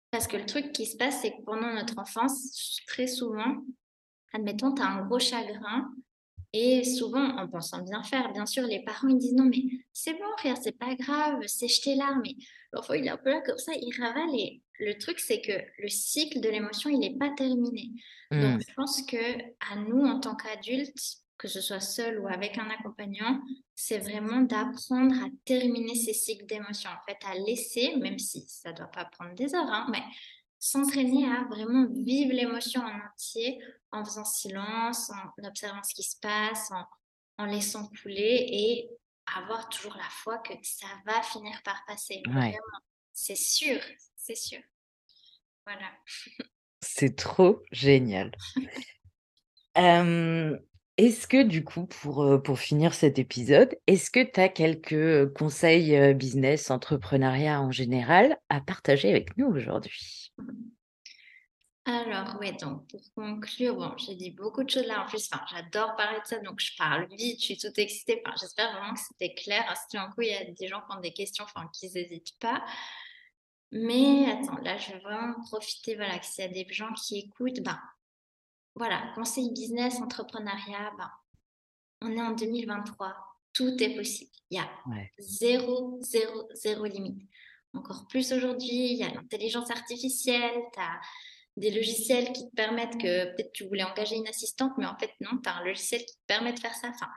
parce 0.09 0.25
que 0.25 0.37
le 0.37 0.45
truc 0.45 0.71
qui 0.71 0.87
se 0.87 0.97
passe, 0.97 1.21
c'est 1.21 1.31
que 1.31 1.41
pendant 1.43 1.73
notre 1.73 1.99
enfance, 1.99 2.79
très 2.87 3.07
souvent, 3.07 3.63
admettons, 4.33 4.73
tu 4.73 4.81
as 4.81 4.87
un 4.87 5.05
gros 5.05 5.19
chagrin, 5.19 5.93
et 6.53 6.83
souvent, 6.83 7.37
en 7.37 7.47
pensant 7.47 7.81
bien 7.81 8.03
faire, 8.03 8.31
bien 8.33 8.45
sûr, 8.45 8.63
les 8.63 8.83
parents 8.83 9.07
ils 9.07 9.17
disent 9.17 9.35
non, 9.35 9.45
mais 9.45 9.63
c'est 9.93 10.13
bon, 10.13 10.25
frère, 10.37 10.57
c'est 10.61 10.77
pas 10.77 10.95
grave, 10.95 11.39
c'est 11.47 11.69
jeter 11.69 11.95
larmes. 11.95 12.21
Mais 12.23 12.35
l'enfant, 12.73 12.93
il 12.93 13.05
est 13.05 13.09
un 13.09 13.17
peu 13.17 13.29
là 13.29 13.41
comme 13.41 13.57
ça, 13.57 13.71
il 13.73 13.93
ravale. 14.01 14.35
Et 14.35 14.61
le 14.79 14.97
truc, 14.97 15.19
c'est 15.19 15.41
que 15.41 15.53
le 15.81 15.87
cycle 15.87 16.41
de 16.41 16.49
l'émotion, 16.49 16.89
il 16.89 16.99
n'est 16.99 17.17
pas 17.17 17.29
terminé. 17.29 17.91
Donc, 18.31 18.57
mmh. 18.57 18.63
je 18.67 18.73
pense 18.75 19.01
que 19.03 19.41
à 19.71 19.77
nous, 19.77 20.03
en 20.03 20.19
tant 20.19 20.35
qu'adultes, 20.35 21.21
que 21.37 21.47
ce 21.47 21.61
soit 21.61 21.79
seul 21.79 22.19
ou 22.19 22.27
avec 22.27 22.57
un 22.57 22.69
accompagnant, 22.69 23.41
c'est 23.73 23.97
vraiment 23.97 24.41
d'apprendre 24.41 25.15
à 25.23 25.29
terminer 25.45 25.95
ces 25.95 26.13
cycles 26.13 26.45
d'émotions. 26.45 26.91
En 26.91 27.03
fait, 27.09 27.17
à 27.25 27.35
laisser, 27.35 27.95
même 27.95 28.19
si 28.19 28.43
ça 28.47 28.71
ne 28.71 28.77
doit 28.77 28.91
pas 28.91 29.05
prendre 29.05 29.33
des 29.35 29.55
heures, 29.55 29.71
hein, 29.71 29.87
mais 29.89 30.03
s'entraîner 30.61 31.25
à 31.25 31.43
vraiment 31.45 31.87
vivre 31.89 32.33
l'émotion 32.33 32.81
en 32.81 33.07
entier 33.07 33.59
en 33.91 34.05
faisant 34.05 34.23
silence, 34.23 35.09
en 35.09 35.43
observant 35.43 35.83
ce 35.83 35.95
qui 35.95 36.03
se 36.03 36.17
passe, 36.21 36.71
en, 37.37 37.45
laissant 37.45 37.87
couler 37.87 38.47
et 38.51 38.89
avoir 39.35 39.67
toujours 39.69 39.95
la 39.95 40.07
foi 40.09 40.37
que 40.37 40.53
ça 40.61 40.85
va 41.07 41.23
finir 41.23 41.59
par 41.65 41.83
passer. 41.87 42.21
C'est 43.11 43.35
sûr, 43.35 43.81
c'est 44.15 44.35
sûr. 44.35 44.61
Voilà. 45.65 45.91
C'est 46.83 47.15
trop 47.15 47.61
génial. 47.71 48.31
est-ce 51.05 51.27
que 51.27 51.41
du 51.41 51.63
coup, 51.63 51.85
pour, 51.87 52.41
pour 52.43 52.59
finir 52.59 52.93
cet 52.93 53.17
épisode, 53.17 53.75
est-ce 53.87 54.11
que 54.11 54.23
tu 54.23 54.39
as 54.39 54.49
quelques 54.49 55.33
conseils 55.33 56.13
business, 56.13 56.69
entrepreneuriat 56.69 57.59
en 57.59 57.71
général 57.71 58.37
à 58.49 58.61
partager 58.61 59.09
avec 59.09 59.35
nous 59.37 59.47
aujourd'hui? 59.47 60.31
Alors, 61.85 62.37
oui, 62.39 62.51
donc 62.57 62.87
pour 62.87 63.01
conclure, 63.15 63.75
bon, 63.75 63.97
j'ai 63.97 64.13
dit 64.13 64.29
beaucoup 64.29 64.63
de 64.63 64.69
choses 64.69 64.85
là. 64.85 65.03
En 65.03 65.07
plus, 65.07 65.27
j'adore 65.51 65.95
parler 65.95 66.19
de 66.19 66.25
ça, 66.25 66.37
donc 66.37 66.59
je 66.59 66.77
parle 66.77 67.07
vite, 67.17 67.39
je 67.39 67.45
suis 67.45 67.57
toute 67.57 67.79
excitée. 67.79 68.21
J'espère 68.39 68.71
vraiment 68.71 68.93
que 68.93 68.99
c'était 68.99 69.33
clair. 69.33 69.63
Si 69.89 69.97
un 69.97 70.07
coup, 70.11 70.21
il 70.21 70.29
y 70.29 70.35
a 70.35 70.45
des 70.45 70.67
gens 70.67 70.81
qui 70.81 70.95
ont 70.95 71.01
des 71.01 71.13
questions, 71.13 71.43
enfin, 71.43 71.67
qu'ils 71.73 71.91
n'hésitent 71.93 72.37
pas. 72.39 72.63
Mais 73.71 74.29
attends, 74.29 74.57
là, 74.61 74.77
je 74.77 74.91
vais 74.91 74.99
vraiment 74.99 75.33
profiter, 75.47 75.95
voilà, 75.95 76.19
que 76.19 76.25
s'il 76.25 76.45
y 76.45 76.47
a 76.47 76.51
des 76.51 76.71
gens 76.71 76.93
qui 76.93 77.17
écoutent, 77.17 77.61
ben, 77.61 77.79
voilà, 78.75 79.11
conseil 79.15 79.51
business, 79.51 79.99
entrepreneuriat, 80.01 80.91
ben, 80.97 81.11
on 82.01 82.11
est 82.11 82.21
en 82.21 82.31
2023, 82.31 83.15
tout 83.53 83.83
est 83.83 83.95
possible. 83.95 84.31
Il 84.49 84.57
y 84.57 84.59
a 84.59 84.69
zéro, 85.19 85.99
zéro, 86.01 86.47
zéro 86.53 86.85
limite. 86.85 87.29
Encore 87.73 88.07
plus 88.07 88.33
aujourd'hui, 88.33 88.91
il 88.91 88.97
y 88.97 89.03
a 89.03 89.09
l'intelligence 89.09 89.71
artificielle, 89.71 90.61
tu 90.73 90.79
as 90.79 90.99
des 91.57 91.71
logiciels 91.71 92.31
qui 92.31 92.49
te 92.49 92.55
permettent 92.55 92.97
que 92.97 93.35
peut-être 93.35 93.51
tu 93.53 93.65
voulais 93.67 93.83
engager 93.83 94.15
une 94.15 94.27
assistante, 94.27 94.73
mais 94.77 94.85
en 94.85 94.97
fait, 94.97 95.11
non, 95.19 95.37
tu 95.41 95.49
as 95.49 95.57
un 95.57 95.63
logiciel 95.63 96.01
qui 96.01 96.15
te 96.15 96.25
permet 96.27 96.53
de 96.53 96.59
faire 96.59 96.73
ça. 96.73 96.89
Enfin, 96.89 97.07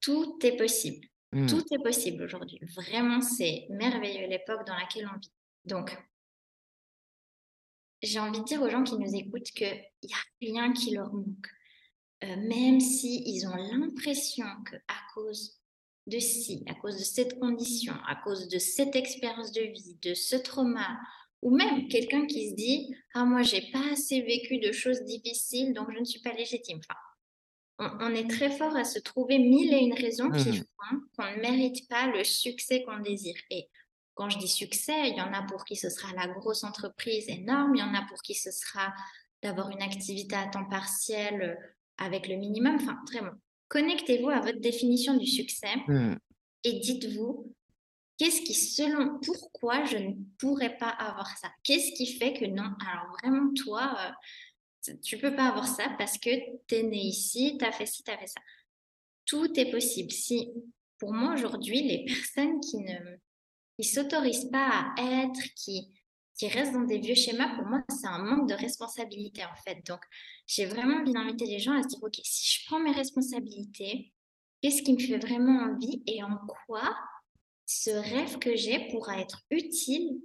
tout 0.00 0.38
est 0.42 0.56
possible. 0.56 1.06
Mmh. 1.32 1.46
Tout 1.46 1.64
est 1.72 1.82
possible 1.82 2.22
aujourd'hui. 2.22 2.60
Vraiment, 2.74 3.20
c'est 3.20 3.66
merveilleux 3.70 4.26
l'époque 4.28 4.66
dans 4.66 4.76
laquelle 4.76 5.08
on 5.12 5.18
vit. 5.18 5.32
Donc, 5.64 5.96
j'ai 8.06 8.20
envie 8.20 8.40
de 8.40 8.44
dire 8.44 8.62
aux 8.62 8.68
gens 8.68 8.82
qui 8.82 8.96
nous 8.96 9.14
écoutent 9.14 9.50
qu'il 9.54 9.82
n'y 10.04 10.12
a 10.12 10.24
rien 10.40 10.72
qui 10.72 10.92
leur 10.92 11.12
manque. 11.12 11.48
Euh, 12.24 12.36
même 12.48 12.80
s'ils 12.80 13.46
ont 13.46 13.56
l'impression 13.56 14.46
qu'à 14.70 14.94
cause 15.14 15.60
de 16.06 16.18
ci, 16.18 16.64
à 16.68 16.74
cause 16.74 16.98
de 16.98 17.04
cette 17.04 17.38
condition, 17.38 17.94
à 18.06 18.16
cause 18.16 18.48
de 18.48 18.58
cette 18.58 18.96
expérience 18.96 19.52
de 19.52 19.62
vie, 19.62 19.98
de 20.02 20.14
ce 20.14 20.36
trauma, 20.36 20.98
ou 21.42 21.54
même 21.54 21.88
quelqu'un 21.88 22.26
qui 22.26 22.50
se 22.50 22.54
dit 22.54 22.94
Ah, 23.14 23.24
moi, 23.24 23.42
j'ai 23.42 23.70
pas 23.70 23.92
assez 23.92 24.22
vécu 24.22 24.58
de 24.58 24.72
choses 24.72 25.02
difficiles, 25.02 25.74
donc 25.74 25.92
je 25.92 25.98
ne 25.98 26.04
suis 26.04 26.20
pas 26.20 26.32
légitime. 26.32 26.80
Enfin, 27.78 27.98
on, 28.00 28.14
est 28.14 28.30
très 28.30 28.50
fort 28.50 28.74
à 28.74 28.84
se 28.84 28.98
trouver 28.98 29.38
mille 29.38 29.74
et 29.74 29.78
une 29.78 29.94
raisons 29.94 30.30
qui 30.30 30.48
mmh. 30.48 30.54
font 30.54 31.00
qu'on 31.16 31.36
ne 31.36 31.40
mérite 31.40 31.86
pas 31.88 32.06
le 32.06 32.24
succès 32.24 32.82
qu'on 32.82 33.00
désire. 33.00 33.36
Et 33.50 33.68
quand 34.16 34.30
je 34.30 34.38
dis 34.38 34.48
succès, 34.48 35.10
il 35.10 35.16
y 35.16 35.20
en 35.20 35.32
a 35.32 35.42
pour 35.42 35.64
qui 35.64 35.76
ce 35.76 35.90
sera 35.90 36.12
la 36.14 36.26
grosse 36.26 36.64
entreprise 36.64 37.28
énorme, 37.28 37.76
il 37.76 37.80
y 37.80 37.82
en 37.82 37.94
a 37.94 38.02
pour 38.08 38.20
qui 38.22 38.34
ce 38.34 38.50
sera 38.50 38.92
d'avoir 39.42 39.70
une 39.70 39.82
activité 39.82 40.34
à 40.34 40.48
temps 40.48 40.64
partiel 40.64 41.42
euh, 41.42 41.54
avec 41.98 42.26
le 42.26 42.36
minimum. 42.36 42.76
Enfin, 42.76 42.98
vraiment, 43.12 43.36
connectez-vous 43.68 44.30
à 44.30 44.40
votre 44.40 44.58
définition 44.58 45.16
du 45.16 45.26
succès 45.26 45.76
mmh. 45.86 46.14
et 46.64 46.72
dites-vous 46.80 47.54
qu'est-ce 48.16 48.40
qui, 48.40 48.54
selon, 48.54 49.20
pourquoi 49.20 49.84
je 49.84 49.98
ne 49.98 50.14
pourrais 50.38 50.78
pas 50.78 50.88
avoir 50.88 51.36
ça? 51.36 51.50
Qu'est-ce 51.62 51.92
qui 51.92 52.14
fait 52.14 52.32
que 52.32 52.46
non? 52.46 52.70
Alors 52.90 53.14
vraiment, 53.20 53.52
toi, 53.52 53.98
euh, 54.88 54.94
tu 55.04 55.18
peux 55.18 55.36
pas 55.36 55.48
avoir 55.48 55.68
ça 55.68 55.94
parce 55.98 56.16
que 56.16 56.30
tu 56.66 56.74
es 56.74 56.82
né 56.84 56.96
ici, 56.96 57.58
tu 57.58 57.66
as 57.66 57.72
fait 57.72 57.86
ci, 57.86 58.02
tu 58.02 58.10
as 58.10 58.16
fait 58.16 58.28
ça. 58.28 58.40
Tout 59.26 59.60
est 59.60 59.70
possible. 59.70 60.10
Si, 60.10 60.52
pour 60.98 61.12
moi, 61.12 61.34
aujourd'hui, 61.34 61.82
les 61.82 62.06
personnes 62.06 62.60
qui 62.60 62.78
ne 62.78 63.18
qui 63.78 63.84
s'autorisent 63.84 64.50
pas 64.50 64.92
à 64.96 65.24
être, 65.24 65.54
qui, 65.54 65.92
qui 66.36 66.48
restent 66.48 66.72
dans 66.72 66.84
des 66.84 66.98
vieux 66.98 67.14
schémas, 67.14 67.54
pour 67.56 67.66
moi, 67.66 67.82
c'est 67.88 68.06
un 68.06 68.18
manque 68.18 68.48
de 68.48 68.54
responsabilité, 68.54 69.44
en 69.44 69.54
fait. 69.64 69.86
Donc, 69.86 70.00
j'ai 70.46 70.66
vraiment 70.66 70.98
envie 70.98 71.12
d'inviter 71.12 71.46
les 71.46 71.58
gens 71.58 71.72
à 71.72 71.82
se 71.82 71.88
dire, 71.88 72.02
OK, 72.02 72.16
si 72.22 72.60
je 72.60 72.66
prends 72.66 72.80
mes 72.80 72.92
responsabilités, 72.92 74.12
qu'est-ce 74.62 74.82
qui 74.82 74.92
me 74.92 74.98
fait 74.98 75.18
vraiment 75.18 75.60
envie 75.62 76.02
et 76.06 76.22
en 76.22 76.38
quoi 76.66 76.96
ce 77.66 77.90
rêve 77.90 78.38
que 78.38 78.54
j'ai 78.54 78.88
pourra 78.88 79.20
être 79.20 79.42
utile 79.50 80.20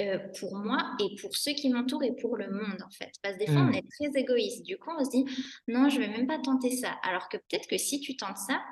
euh, 0.00 0.18
pour 0.38 0.56
moi 0.56 0.96
et 0.98 1.14
pour 1.20 1.36
ceux 1.36 1.52
qui 1.52 1.68
m'entourent 1.68 2.04
et 2.04 2.16
pour 2.16 2.36
le 2.36 2.50
monde 2.50 2.82
en 2.82 2.90
fait. 2.90 3.12
Parce 3.22 3.34
que 3.34 3.40
des 3.40 3.46
fois, 3.46 3.60
on 3.60 3.66
mmh. 3.66 3.74
est 3.74 3.88
très 3.90 4.20
égoïste. 4.20 4.64
Du 4.64 4.78
coup, 4.78 4.90
on 4.98 5.04
se 5.04 5.10
dit 5.10 5.24
non, 5.68 5.90
je 5.90 5.98
vais 5.98 6.08
même 6.08 6.26
pas 6.26 6.38
tenter 6.38 6.74
ça. 6.74 6.92
Alors 7.02 7.28
que 7.28 7.36
peut-être 7.36 7.68
que 7.68 7.76
si 7.76 8.00
tu 8.00 8.16
tentes 8.16 8.38
ça, 8.38 8.62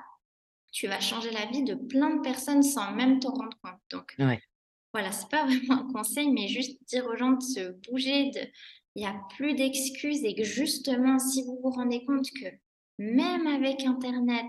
tu 0.72 0.86
vas 0.86 1.00
changer 1.00 1.30
la 1.30 1.46
vie 1.46 1.62
de 1.62 1.74
plein 1.74 2.16
de 2.16 2.20
personnes 2.20 2.62
sans 2.62 2.92
même 2.92 3.20
t'en 3.20 3.32
rendre 3.32 3.56
compte. 3.62 3.80
Donc, 3.90 4.14
ouais. 4.18 4.40
voilà, 4.92 5.12
c'est 5.12 5.28
pas 5.28 5.44
vraiment 5.46 5.86
un 5.86 5.92
conseil, 5.92 6.30
mais 6.30 6.48
juste 6.48 6.78
dire 6.88 7.06
aux 7.06 7.16
gens 7.16 7.32
de 7.32 7.42
se 7.42 7.70
bouger, 7.88 8.30
de... 8.30 8.40
il 8.94 9.02
n'y 9.02 9.06
a 9.06 9.20
plus 9.36 9.54
d'excuses 9.54 10.24
et 10.24 10.34
que 10.34 10.44
justement, 10.44 11.18
si 11.18 11.42
vous 11.42 11.58
vous 11.62 11.70
rendez 11.70 12.04
compte 12.04 12.30
que 12.30 12.46
même 12.98 13.46
avec 13.46 13.84
Internet, 13.84 14.46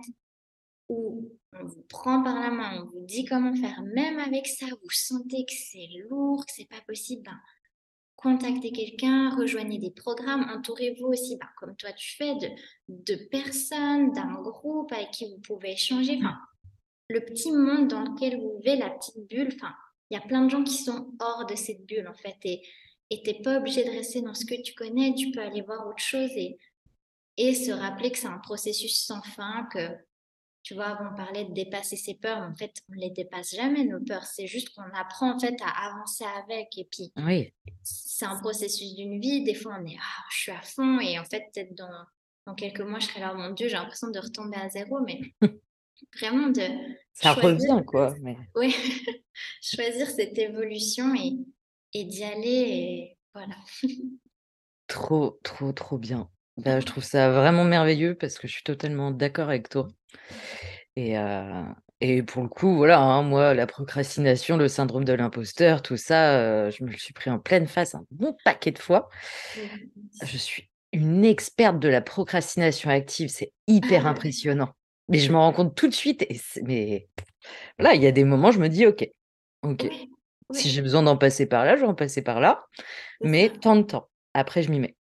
où 0.90 1.32
on 1.54 1.66
vous 1.66 1.84
prend 1.84 2.24
par 2.24 2.40
la 2.40 2.50
main, 2.50 2.82
on 2.82 2.86
vous 2.86 3.06
dit 3.06 3.26
comment 3.26 3.56
faire, 3.56 3.82
même 3.84 4.20
avec 4.20 4.48
ça, 4.48 4.66
vous 4.66 4.90
sentez 4.90 5.46
que 5.46 5.54
c'est 5.54 5.88
lourd, 6.10 6.46
que 6.46 6.52
c'est 6.56 6.68
pas 6.68 6.82
possible, 6.88 7.24
ben, 7.24 7.40
contactez 8.20 8.74
quelqu'un, 8.74 9.34
rejoignez 9.34 9.78
des 9.78 9.92
programmes, 9.92 10.46
entourez-vous 10.54 11.08
aussi, 11.08 11.38
ben, 11.38 11.48
comme 11.58 11.76
toi 11.78 11.94
tu 11.94 12.18
fais, 12.18 12.36
de, 12.90 13.16
personnes, 13.32 14.12
d'un 14.12 14.34
groupe 14.42 14.92
avec 14.92 15.12
qui 15.12 15.26
vous 15.32 15.40
pouvez 15.40 15.72
échanger. 15.72 16.18
Enfin, 16.18 16.38
le 17.10 17.22
petit 17.22 17.52
monde 17.52 17.88
dans 17.88 18.02
lequel 18.02 18.38
vous 18.42 18.58
vivez, 18.58 18.76
la 18.76 18.90
petite 18.90 19.26
bulle, 19.30 19.54
enfin, 19.56 19.74
il 20.10 20.16
y 20.16 20.18
a 20.18 20.26
plein 20.26 20.44
de 20.44 20.50
gens 20.50 20.64
qui 20.64 20.74
sont 20.74 21.14
hors 21.22 21.46
de 21.46 21.56
cette 21.56 21.86
bulle 21.86 22.10
en 22.10 22.14
fait. 22.14 22.38
Et 22.44 22.62
tu 23.10 23.32
n'es 23.32 23.42
pas 23.42 23.58
obligé 23.58 23.86
de 23.86 23.90
rester 23.90 24.22
dans 24.22 24.34
ce 24.34 24.46
que 24.46 24.62
tu 24.62 24.74
connais, 24.74 25.14
tu 25.14 25.32
peux 25.32 25.42
aller 25.42 25.62
voir 25.62 25.88
autre 25.88 26.04
chose 26.04 26.32
et, 26.36 26.58
et 27.38 27.56
se 27.56 27.72
rappeler 27.72 28.12
que 28.12 28.18
c'est 28.18 28.28
un 28.28 28.40
processus 28.40 28.98
sans 28.98 29.22
fin, 29.22 29.66
que 29.72 29.96
tu 30.64 30.74
vois, 30.74 31.00
on 31.02 31.16
parlait 31.16 31.46
de 31.46 31.54
dépasser 31.54 31.96
ses 31.96 32.16
peurs, 32.16 32.42
mais 32.42 32.48
en 32.48 32.56
fait, 32.56 32.74
on 32.90 32.96
ne 32.96 33.00
les 33.00 33.10
dépasse 33.10 33.56
jamais, 33.56 33.86
nos 33.86 34.00
peurs. 34.02 34.26
C'est 34.26 34.48
juste 34.48 34.70
qu'on 34.70 34.84
apprend, 34.94 35.36
en 35.36 35.40
fait, 35.40 35.56
à 35.64 35.88
avancer 35.88 36.26
avec. 36.44 36.78
Et 36.78 36.88
puis, 36.92 37.12
oui. 37.18 37.54
c'est 37.84 38.26
un 38.26 38.38
processus 38.40 38.96
d'une 38.96 39.20
vie. 39.20 39.44
Des 39.44 39.56
fois, 39.56 39.78
on 39.80 39.86
est, 39.86 39.98
ah, 39.98 40.24
je 40.32 40.38
suis 40.38 40.52
à 40.52 40.62
fond. 40.62 41.00
Et 41.00 41.18
en 41.18 41.26
fait, 41.26 41.46
peut-être 41.54 41.76
dans, 41.76 42.06
dans 42.46 42.56
quelques 42.56 42.82
mois, 42.82 43.00
je 43.00 43.08
serai 43.08 43.22
là, 43.22 43.32
oh 43.34 43.38
mon 43.38 43.52
Dieu, 43.52 43.68
j'ai 43.68 43.76
l'impression 43.76 44.10
de 44.10 44.20
retomber 44.20 44.58
à 44.58 44.70
zéro. 44.70 45.00
Mais 45.02 45.22
vraiment 46.20 46.48
de... 46.48 46.62
Ça 47.14 47.34
revient, 47.34 47.84
quoi. 47.86 48.14
Mais... 48.22 48.38
Oui, 48.56 48.76
choisir 49.62 50.08
cette 50.08 50.38
évolution 50.38 51.16
et, 51.16 51.38
et 51.94 52.04
d'y 52.04 52.24
aller. 52.24 52.50
Et 52.50 53.18
voilà. 53.34 53.56
trop, 54.88 55.40
trop, 55.44 55.72
trop 55.72 55.98
bien. 55.98 56.30
Bah, 56.58 56.82
je 56.82 56.86
trouve 56.86 57.06
ça 57.06 57.32
vraiment 57.32 57.64
merveilleux 57.64 58.16
parce 58.16 58.38
que 58.38 58.48
je 58.48 58.54
suis 58.54 58.64
totalement 58.64 59.12
d'accord 59.12 59.48
avec 59.48 59.70
toi. 59.70 59.88
Et, 60.96 61.16
et 62.02 62.24
pour 62.24 62.44
le 62.44 62.50
coup, 62.50 62.76
voilà, 62.76 63.00
hein, 63.00 63.24
moi, 63.24 63.54
la 63.54 63.68
procrastination, 63.68 64.58
le 64.58 64.68
syndrome 64.68 65.06
de 65.06 65.14
l'imposteur, 65.14 65.82
tout 65.82 65.98
ça, 65.98 66.70
je 66.70 66.84
me 66.84 66.90
le 66.90 66.98
suis 66.98 67.14
pris 67.14 67.30
en 67.30 67.40
pleine 67.40 67.68
face 67.68 67.96
un 67.96 68.06
bon 68.12 68.36
paquet 68.44 68.72
de 68.72 68.80
fois. 68.80 69.10
Je 70.24 70.38
suis 70.38 70.70
une 70.92 71.24
experte 71.24 71.80
de 71.80 71.88
la 71.88 72.02
procrastination 72.02 72.90
active, 72.90 73.30
c'est 73.30 73.54
hyper 73.68 74.08
ah 74.08 74.10
impressionnant. 74.10 74.70
Mais 75.08 75.20
je 75.20 75.32
me 75.32 75.38
rends 75.38 75.54
compte 75.54 75.76
tout 75.76 75.88
de 75.88 75.94
suite, 75.94 76.24
et 76.24 76.40
mais 76.64 77.08
là, 77.80 77.96
il 77.96 78.02
y 78.02 78.08
a 78.08 78.12
des 78.12 78.24
moments, 78.24 78.52
je 78.52 78.60
me 78.60 78.70
dis, 78.70 78.86
ok, 78.86 79.10
ok, 79.64 79.88
si 80.52 80.70
j'ai 80.70 80.82
besoin 80.82 81.04
d'en 81.04 81.18
passer 81.18 81.46
par 81.46 81.66
là, 81.66 81.76
je 81.76 81.82
vais 81.82 81.88
en 81.88 81.96
passer 81.96 82.22
par 82.22 82.40
là, 82.40 82.66
mais 83.22 83.50
tant 83.50 83.76
de 83.76 83.84
temps. 83.84 84.10
Après, 84.34 84.64
je 84.64 84.72
m'y 84.72 84.80
mets. 84.80 84.96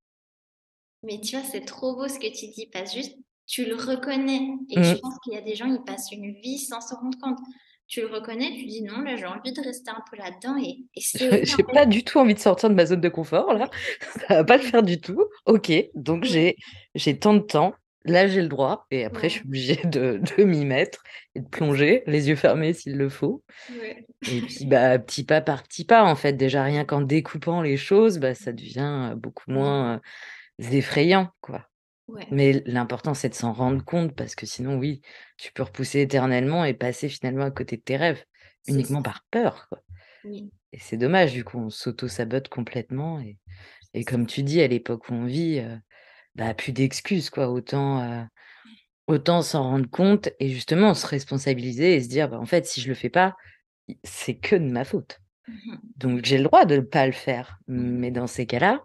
Mais 1.03 1.19
tu 1.19 1.37
vois, 1.37 1.45
c'est 1.45 1.65
trop 1.65 1.95
beau 1.95 2.07
ce 2.07 2.19
que 2.19 2.27
tu 2.27 2.47
dis, 2.47 2.67
parce 2.71 2.93
juste 2.93 3.17
tu 3.49 3.65
le 3.65 3.75
reconnais. 3.75 4.47
Et 4.69 4.81
je 4.81 4.93
mmh. 4.93 4.99
pense 4.99 5.15
qu'il 5.23 5.33
y 5.33 5.37
a 5.37 5.41
des 5.41 5.55
gens, 5.55 5.65
ils 5.65 5.83
passent 5.83 6.11
une 6.11 6.33
vie 6.33 6.59
sans 6.59 6.79
se 6.79 6.93
rendre 6.93 7.17
compte. 7.19 7.39
Tu 7.87 8.01
le 8.01 8.07
reconnais, 8.07 8.51
tu 8.55 8.65
dis 8.65 8.83
non, 8.83 8.99
là 8.99 9.15
j'ai 9.15 9.25
envie 9.25 9.51
de 9.51 9.61
rester 9.61 9.89
un 9.89 10.03
peu 10.09 10.15
là-dedans. 10.15 10.55
Et, 10.63 10.85
et 10.95 11.45
j'ai 11.45 11.63
pas 11.63 11.87
du 11.87 12.03
tout 12.03 12.19
envie 12.19 12.35
de 12.35 12.39
sortir 12.39 12.69
de 12.69 12.75
ma 12.75 12.85
zone 12.85 13.01
de 13.01 13.09
confort, 13.09 13.51
là. 13.53 13.67
Ça 14.27 14.35
va 14.35 14.43
pas 14.43 14.57
le 14.57 14.63
faire 14.63 14.83
du 14.83 15.01
tout. 15.01 15.25
Ok, 15.47 15.71
donc 15.95 16.23
j'ai 16.23 16.55
j'ai 16.93 17.17
tant 17.17 17.33
de 17.33 17.39
temps. 17.39 17.73
Là, 18.05 18.27
j'ai 18.27 18.41
le 18.41 18.47
droit. 18.47 18.85
Et 18.91 19.03
après, 19.03 19.27
je 19.27 19.33
suis 19.33 19.45
obligée 19.45 19.81
de, 19.83 20.21
de 20.37 20.43
m'y 20.43 20.65
mettre 20.65 21.03
et 21.35 21.41
de 21.41 21.47
plonger, 21.47 22.03
les 22.05 22.29
yeux 22.29 22.35
fermés 22.35 22.73
s'il 22.73 22.95
le 22.95 23.09
faut. 23.09 23.43
Et 24.31 24.41
puis, 24.41 24.65
bah, 24.65 24.97
petit 24.99 25.25
pas 25.25 25.41
par 25.41 25.63
petit 25.63 25.83
pas, 25.83 26.03
en 26.03 26.15
fait. 26.15 26.33
Déjà, 26.33 26.63
rien 26.63 26.85
qu'en 26.85 27.01
découpant 27.01 27.61
les 27.61 27.75
choses, 27.75 28.19
bah, 28.19 28.35
ça 28.35 28.53
devient 28.53 29.15
beaucoup 29.17 29.51
moins 29.51 29.95
euh, 29.95 30.69
effrayant, 30.71 31.29
quoi. 31.41 31.69
Mais 32.31 32.63
l'important, 32.65 33.13
c'est 33.13 33.29
de 33.29 33.33
s'en 33.33 33.53
rendre 33.53 33.83
compte 33.83 34.15
parce 34.15 34.35
que 34.35 34.45
sinon, 34.45 34.77
oui, 34.77 35.01
tu 35.37 35.51
peux 35.51 35.63
repousser 35.63 36.01
éternellement 36.01 36.65
et 36.65 36.73
passer 36.73 37.09
finalement 37.09 37.45
à 37.45 37.51
côté 37.51 37.77
de 37.77 37.81
tes 37.81 37.97
rêves, 37.97 38.23
uniquement 38.67 39.01
par 39.01 39.25
peur, 39.31 39.67
quoi. 39.69 39.81
Et 40.71 40.77
c'est 40.79 40.97
dommage, 40.97 41.33
du 41.33 41.43
coup, 41.43 41.57
on 41.57 41.69
s'auto-sabote 41.69 42.49
complètement. 42.49 43.19
Et, 43.19 43.37
et 43.93 44.03
comme 44.03 44.27
tu 44.27 44.43
dis, 44.43 44.61
à 44.61 44.67
l'époque 44.67 45.09
où 45.09 45.13
on 45.13 45.25
vit, 45.25 45.63
bah, 46.35 46.53
plus 46.53 46.73
d'excuses, 46.73 47.29
quoi. 47.29 47.49
Autant, 47.49 48.27
autant 49.09 49.41
s'en 49.41 49.63
rendre 49.63 49.89
compte 49.89 50.29
et 50.39 50.49
justement 50.49 50.93
se 50.93 51.07
responsabiliser 51.07 51.95
et 51.95 52.01
se 52.01 52.07
dire, 52.07 52.29
bah, 52.29 52.39
en 52.39 52.45
fait, 52.45 52.67
si 52.67 52.79
je 52.79 52.87
le 52.87 52.93
fais 52.93 53.09
pas, 53.09 53.35
c'est 54.03 54.35
que 54.35 54.55
de 54.55 54.69
ma 54.69 54.85
faute. 54.85 55.19
Mmh 55.47 55.75
Donc 55.97 56.25
j'ai 56.25 56.37
le 56.37 56.43
droit 56.43 56.65
de 56.65 56.75
ne 56.75 56.81
pas 56.81 57.07
le 57.07 57.11
faire. 57.11 57.57
Mmh. 57.67 57.81
Mais 57.81 58.11
dans 58.11 58.27
ces 58.27 58.45
cas-là, 58.45 58.83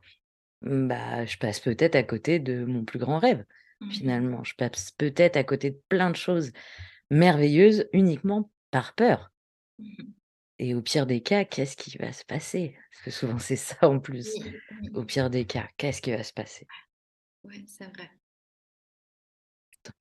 bah, 0.64 1.24
je 1.26 1.36
passe 1.36 1.60
peut-être 1.60 1.94
à 1.94 2.02
côté 2.02 2.38
de 2.38 2.64
mon 2.64 2.84
plus 2.84 2.98
grand 2.98 3.18
rêve, 3.18 3.44
mmh 3.80 3.90
finalement. 3.90 4.44
Je 4.44 4.54
passe 4.54 4.92
peut-être 4.92 5.36
à 5.36 5.44
côté 5.44 5.70
de 5.70 5.80
plein 5.88 6.10
de 6.10 6.16
choses 6.16 6.52
merveilleuses 7.10 7.88
uniquement 7.92 8.50
par 8.70 8.94
peur. 8.94 9.30
Mmh 9.78 10.04
Et 10.58 10.74
au 10.74 10.82
pire 10.82 11.06
des 11.06 11.20
cas, 11.20 11.44
qu'est-ce 11.44 11.76
qui 11.76 11.96
va 11.98 12.12
se 12.12 12.24
passer? 12.24 12.76
Parce 12.90 13.04
que 13.04 13.10
souvent 13.10 13.38
c'est 13.38 13.56
ça 13.56 13.76
en 13.82 13.98
plus. 13.98 14.34
Au 14.94 15.04
pire 15.04 15.30
des 15.30 15.44
cas, 15.44 15.68
qu'est-ce 15.76 16.00
qui 16.00 16.12
va 16.12 16.22
se 16.22 16.32
passer? 16.32 16.66
Oui, 17.44 17.64
c'est 17.68 17.92
vrai. 17.94 18.10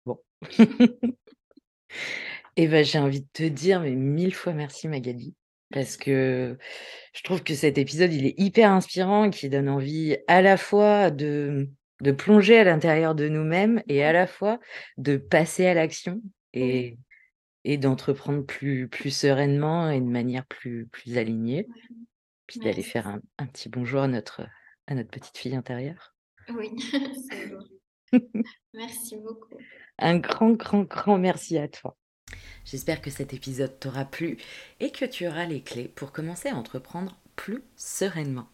Bon. 0.05 0.19
Et 2.55 2.67
ben, 2.67 2.85
j'ai 2.85 2.99
envie 2.99 3.21
de 3.21 3.27
te 3.33 3.43
dire, 3.43 3.81
mais 3.81 3.95
mille 3.95 4.33
fois 4.33 4.53
merci 4.53 4.87
Magali 4.87 5.35
parce 5.73 5.97
que 5.97 6.57
je 7.13 7.23
trouve 7.23 7.43
que 7.43 7.55
cet 7.55 7.77
épisode, 7.77 8.13
il 8.13 8.27
est 8.27 8.39
hyper 8.39 8.71
inspirant 8.71 9.25
et 9.25 9.29
qui 9.31 9.49
donne 9.49 9.67
envie 9.67 10.17
à 10.27 10.41
la 10.41 10.55
fois 10.55 11.09
de, 11.09 11.67
de 12.01 12.11
plonger 12.11 12.59
à 12.59 12.63
l'intérieur 12.63 13.15
de 13.15 13.27
nous-mêmes 13.27 13.81
et 13.87 14.03
à 14.03 14.13
la 14.13 14.27
fois 14.27 14.59
de 14.97 15.17
passer 15.17 15.65
à 15.65 15.73
l'action 15.73 16.21
et, 16.53 16.97
et 17.63 17.77
d'entreprendre 17.77 18.45
plus, 18.45 18.87
plus 18.87 19.09
sereinement 19.09 19.89
et 19.89 19.99
de 19.99 20.05
manière 20.05 20.45
plus, 20.45 20.85
plus 20.91 21.17
alignée. 21.17 21.67
Puis 22.45 22.59
d'aller 22.59 22.83
faire 22.83 23.07
un, 23.07 23.21
un, 23.39 23.47
petit 23.47 23.69
bonjour 23.69 24.01
à 24.01 24.07
notre, 24.07 24.45
à 24.85 24.93
notre 24.93 25.09
petite 25.09 25.37
fille 25.37 25.55
intérieure. 25.55 26.13
Oui, 26.49 26.69
c'est 27.31 27.49
beau. 27.49 27.63
merci 28.73 29.17
beaucoup. 29.17 29.57
Un 29.97 30.19
grand, 30.19 30.51
grand, 30.51 30.83
grand 30.83 31.17
merci 31.17 31.57
à 31.57 31.67
toi. 31.67 31.97
J'espère 32.65 33.01
que 33.01 33.11
cet 33.11 33.33
épisode 33.33 33.79
t'aura 33.79 34.05
plu 34.05 34.37
et 34.79 34.91
que 34.91 35.05
tu 35.05 35.27
auras 35.27 35.45
les 35.45 35.61
clés 35.61 35.91
pour 35.93 36.11
commencer 36.11 36.49
à 36.49 36.55
entreprendre 36.55 37.17
plus 37.35 37.61
sereinement. 37.75 38.47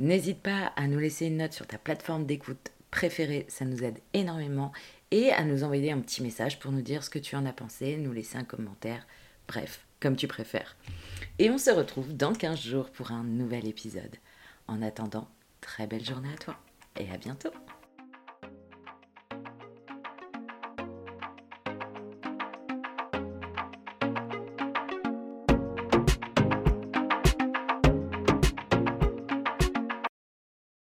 N'hésite 0.00 0.40
pas 0.40 0.72
à 0.76 0.86
nous 0.86 0.98
laisser 0.98 1.26
une 1.26 1.38
note 1.38 1.52
sur 1.52 1.66
ta 1.66 1.78
plateforme 1.78 2.26
d'écoute 2.26 2.72
préférée, 2.90 3.46
ça 3.48 3.64
nous 3.64 3.84
aide 3.84 4.00
énormément, 4.14 4.72
et 5.10 5.32
à 5.32 5.44
nous 5.44 5.64
envoyer 5.64 5.92
un 5.92 6.00
petit 6.00 6.22
message 6.22 6.58
pour 6.58 6.72
nous 6.72 6.82
dire 6.82 7.02
ce 7.02 7.10
que 7.10 7.18
tu 7.18 7.36
en 7.36 7.46
as 7.46 7.52
pensé, 7.52 7.96
nous 7.96 8.12
laisser 8.12 8.36
un 8.36 8.44
commentaire, 8.44 9.06
bref, 9.46 9.86
comme 10.00 10.16
tu 10.16 10.28
préfères. 10.28 10.76
Et 11.38 11.50
on 11.50 11.58
se 11.58 11.70
retrouve 11.70 12.16
dans 12.16 12.32
15 12.32 12.60
jours 12.60 12.90
pour 12.90 13.12
un 13.12 13.24
nouvel 13.24 13.66
épisode. 13.66 14.16
En 14.66 14.82
attendant, 14.82 15.28
très 15.60 15.86
belle 15.86 16.04
journée 16.04 16.32
à 16.32 16.38
toi 16.38 16.56
et 16.98 17.10
à 17.10 17.16
bientôt 17.16 17.50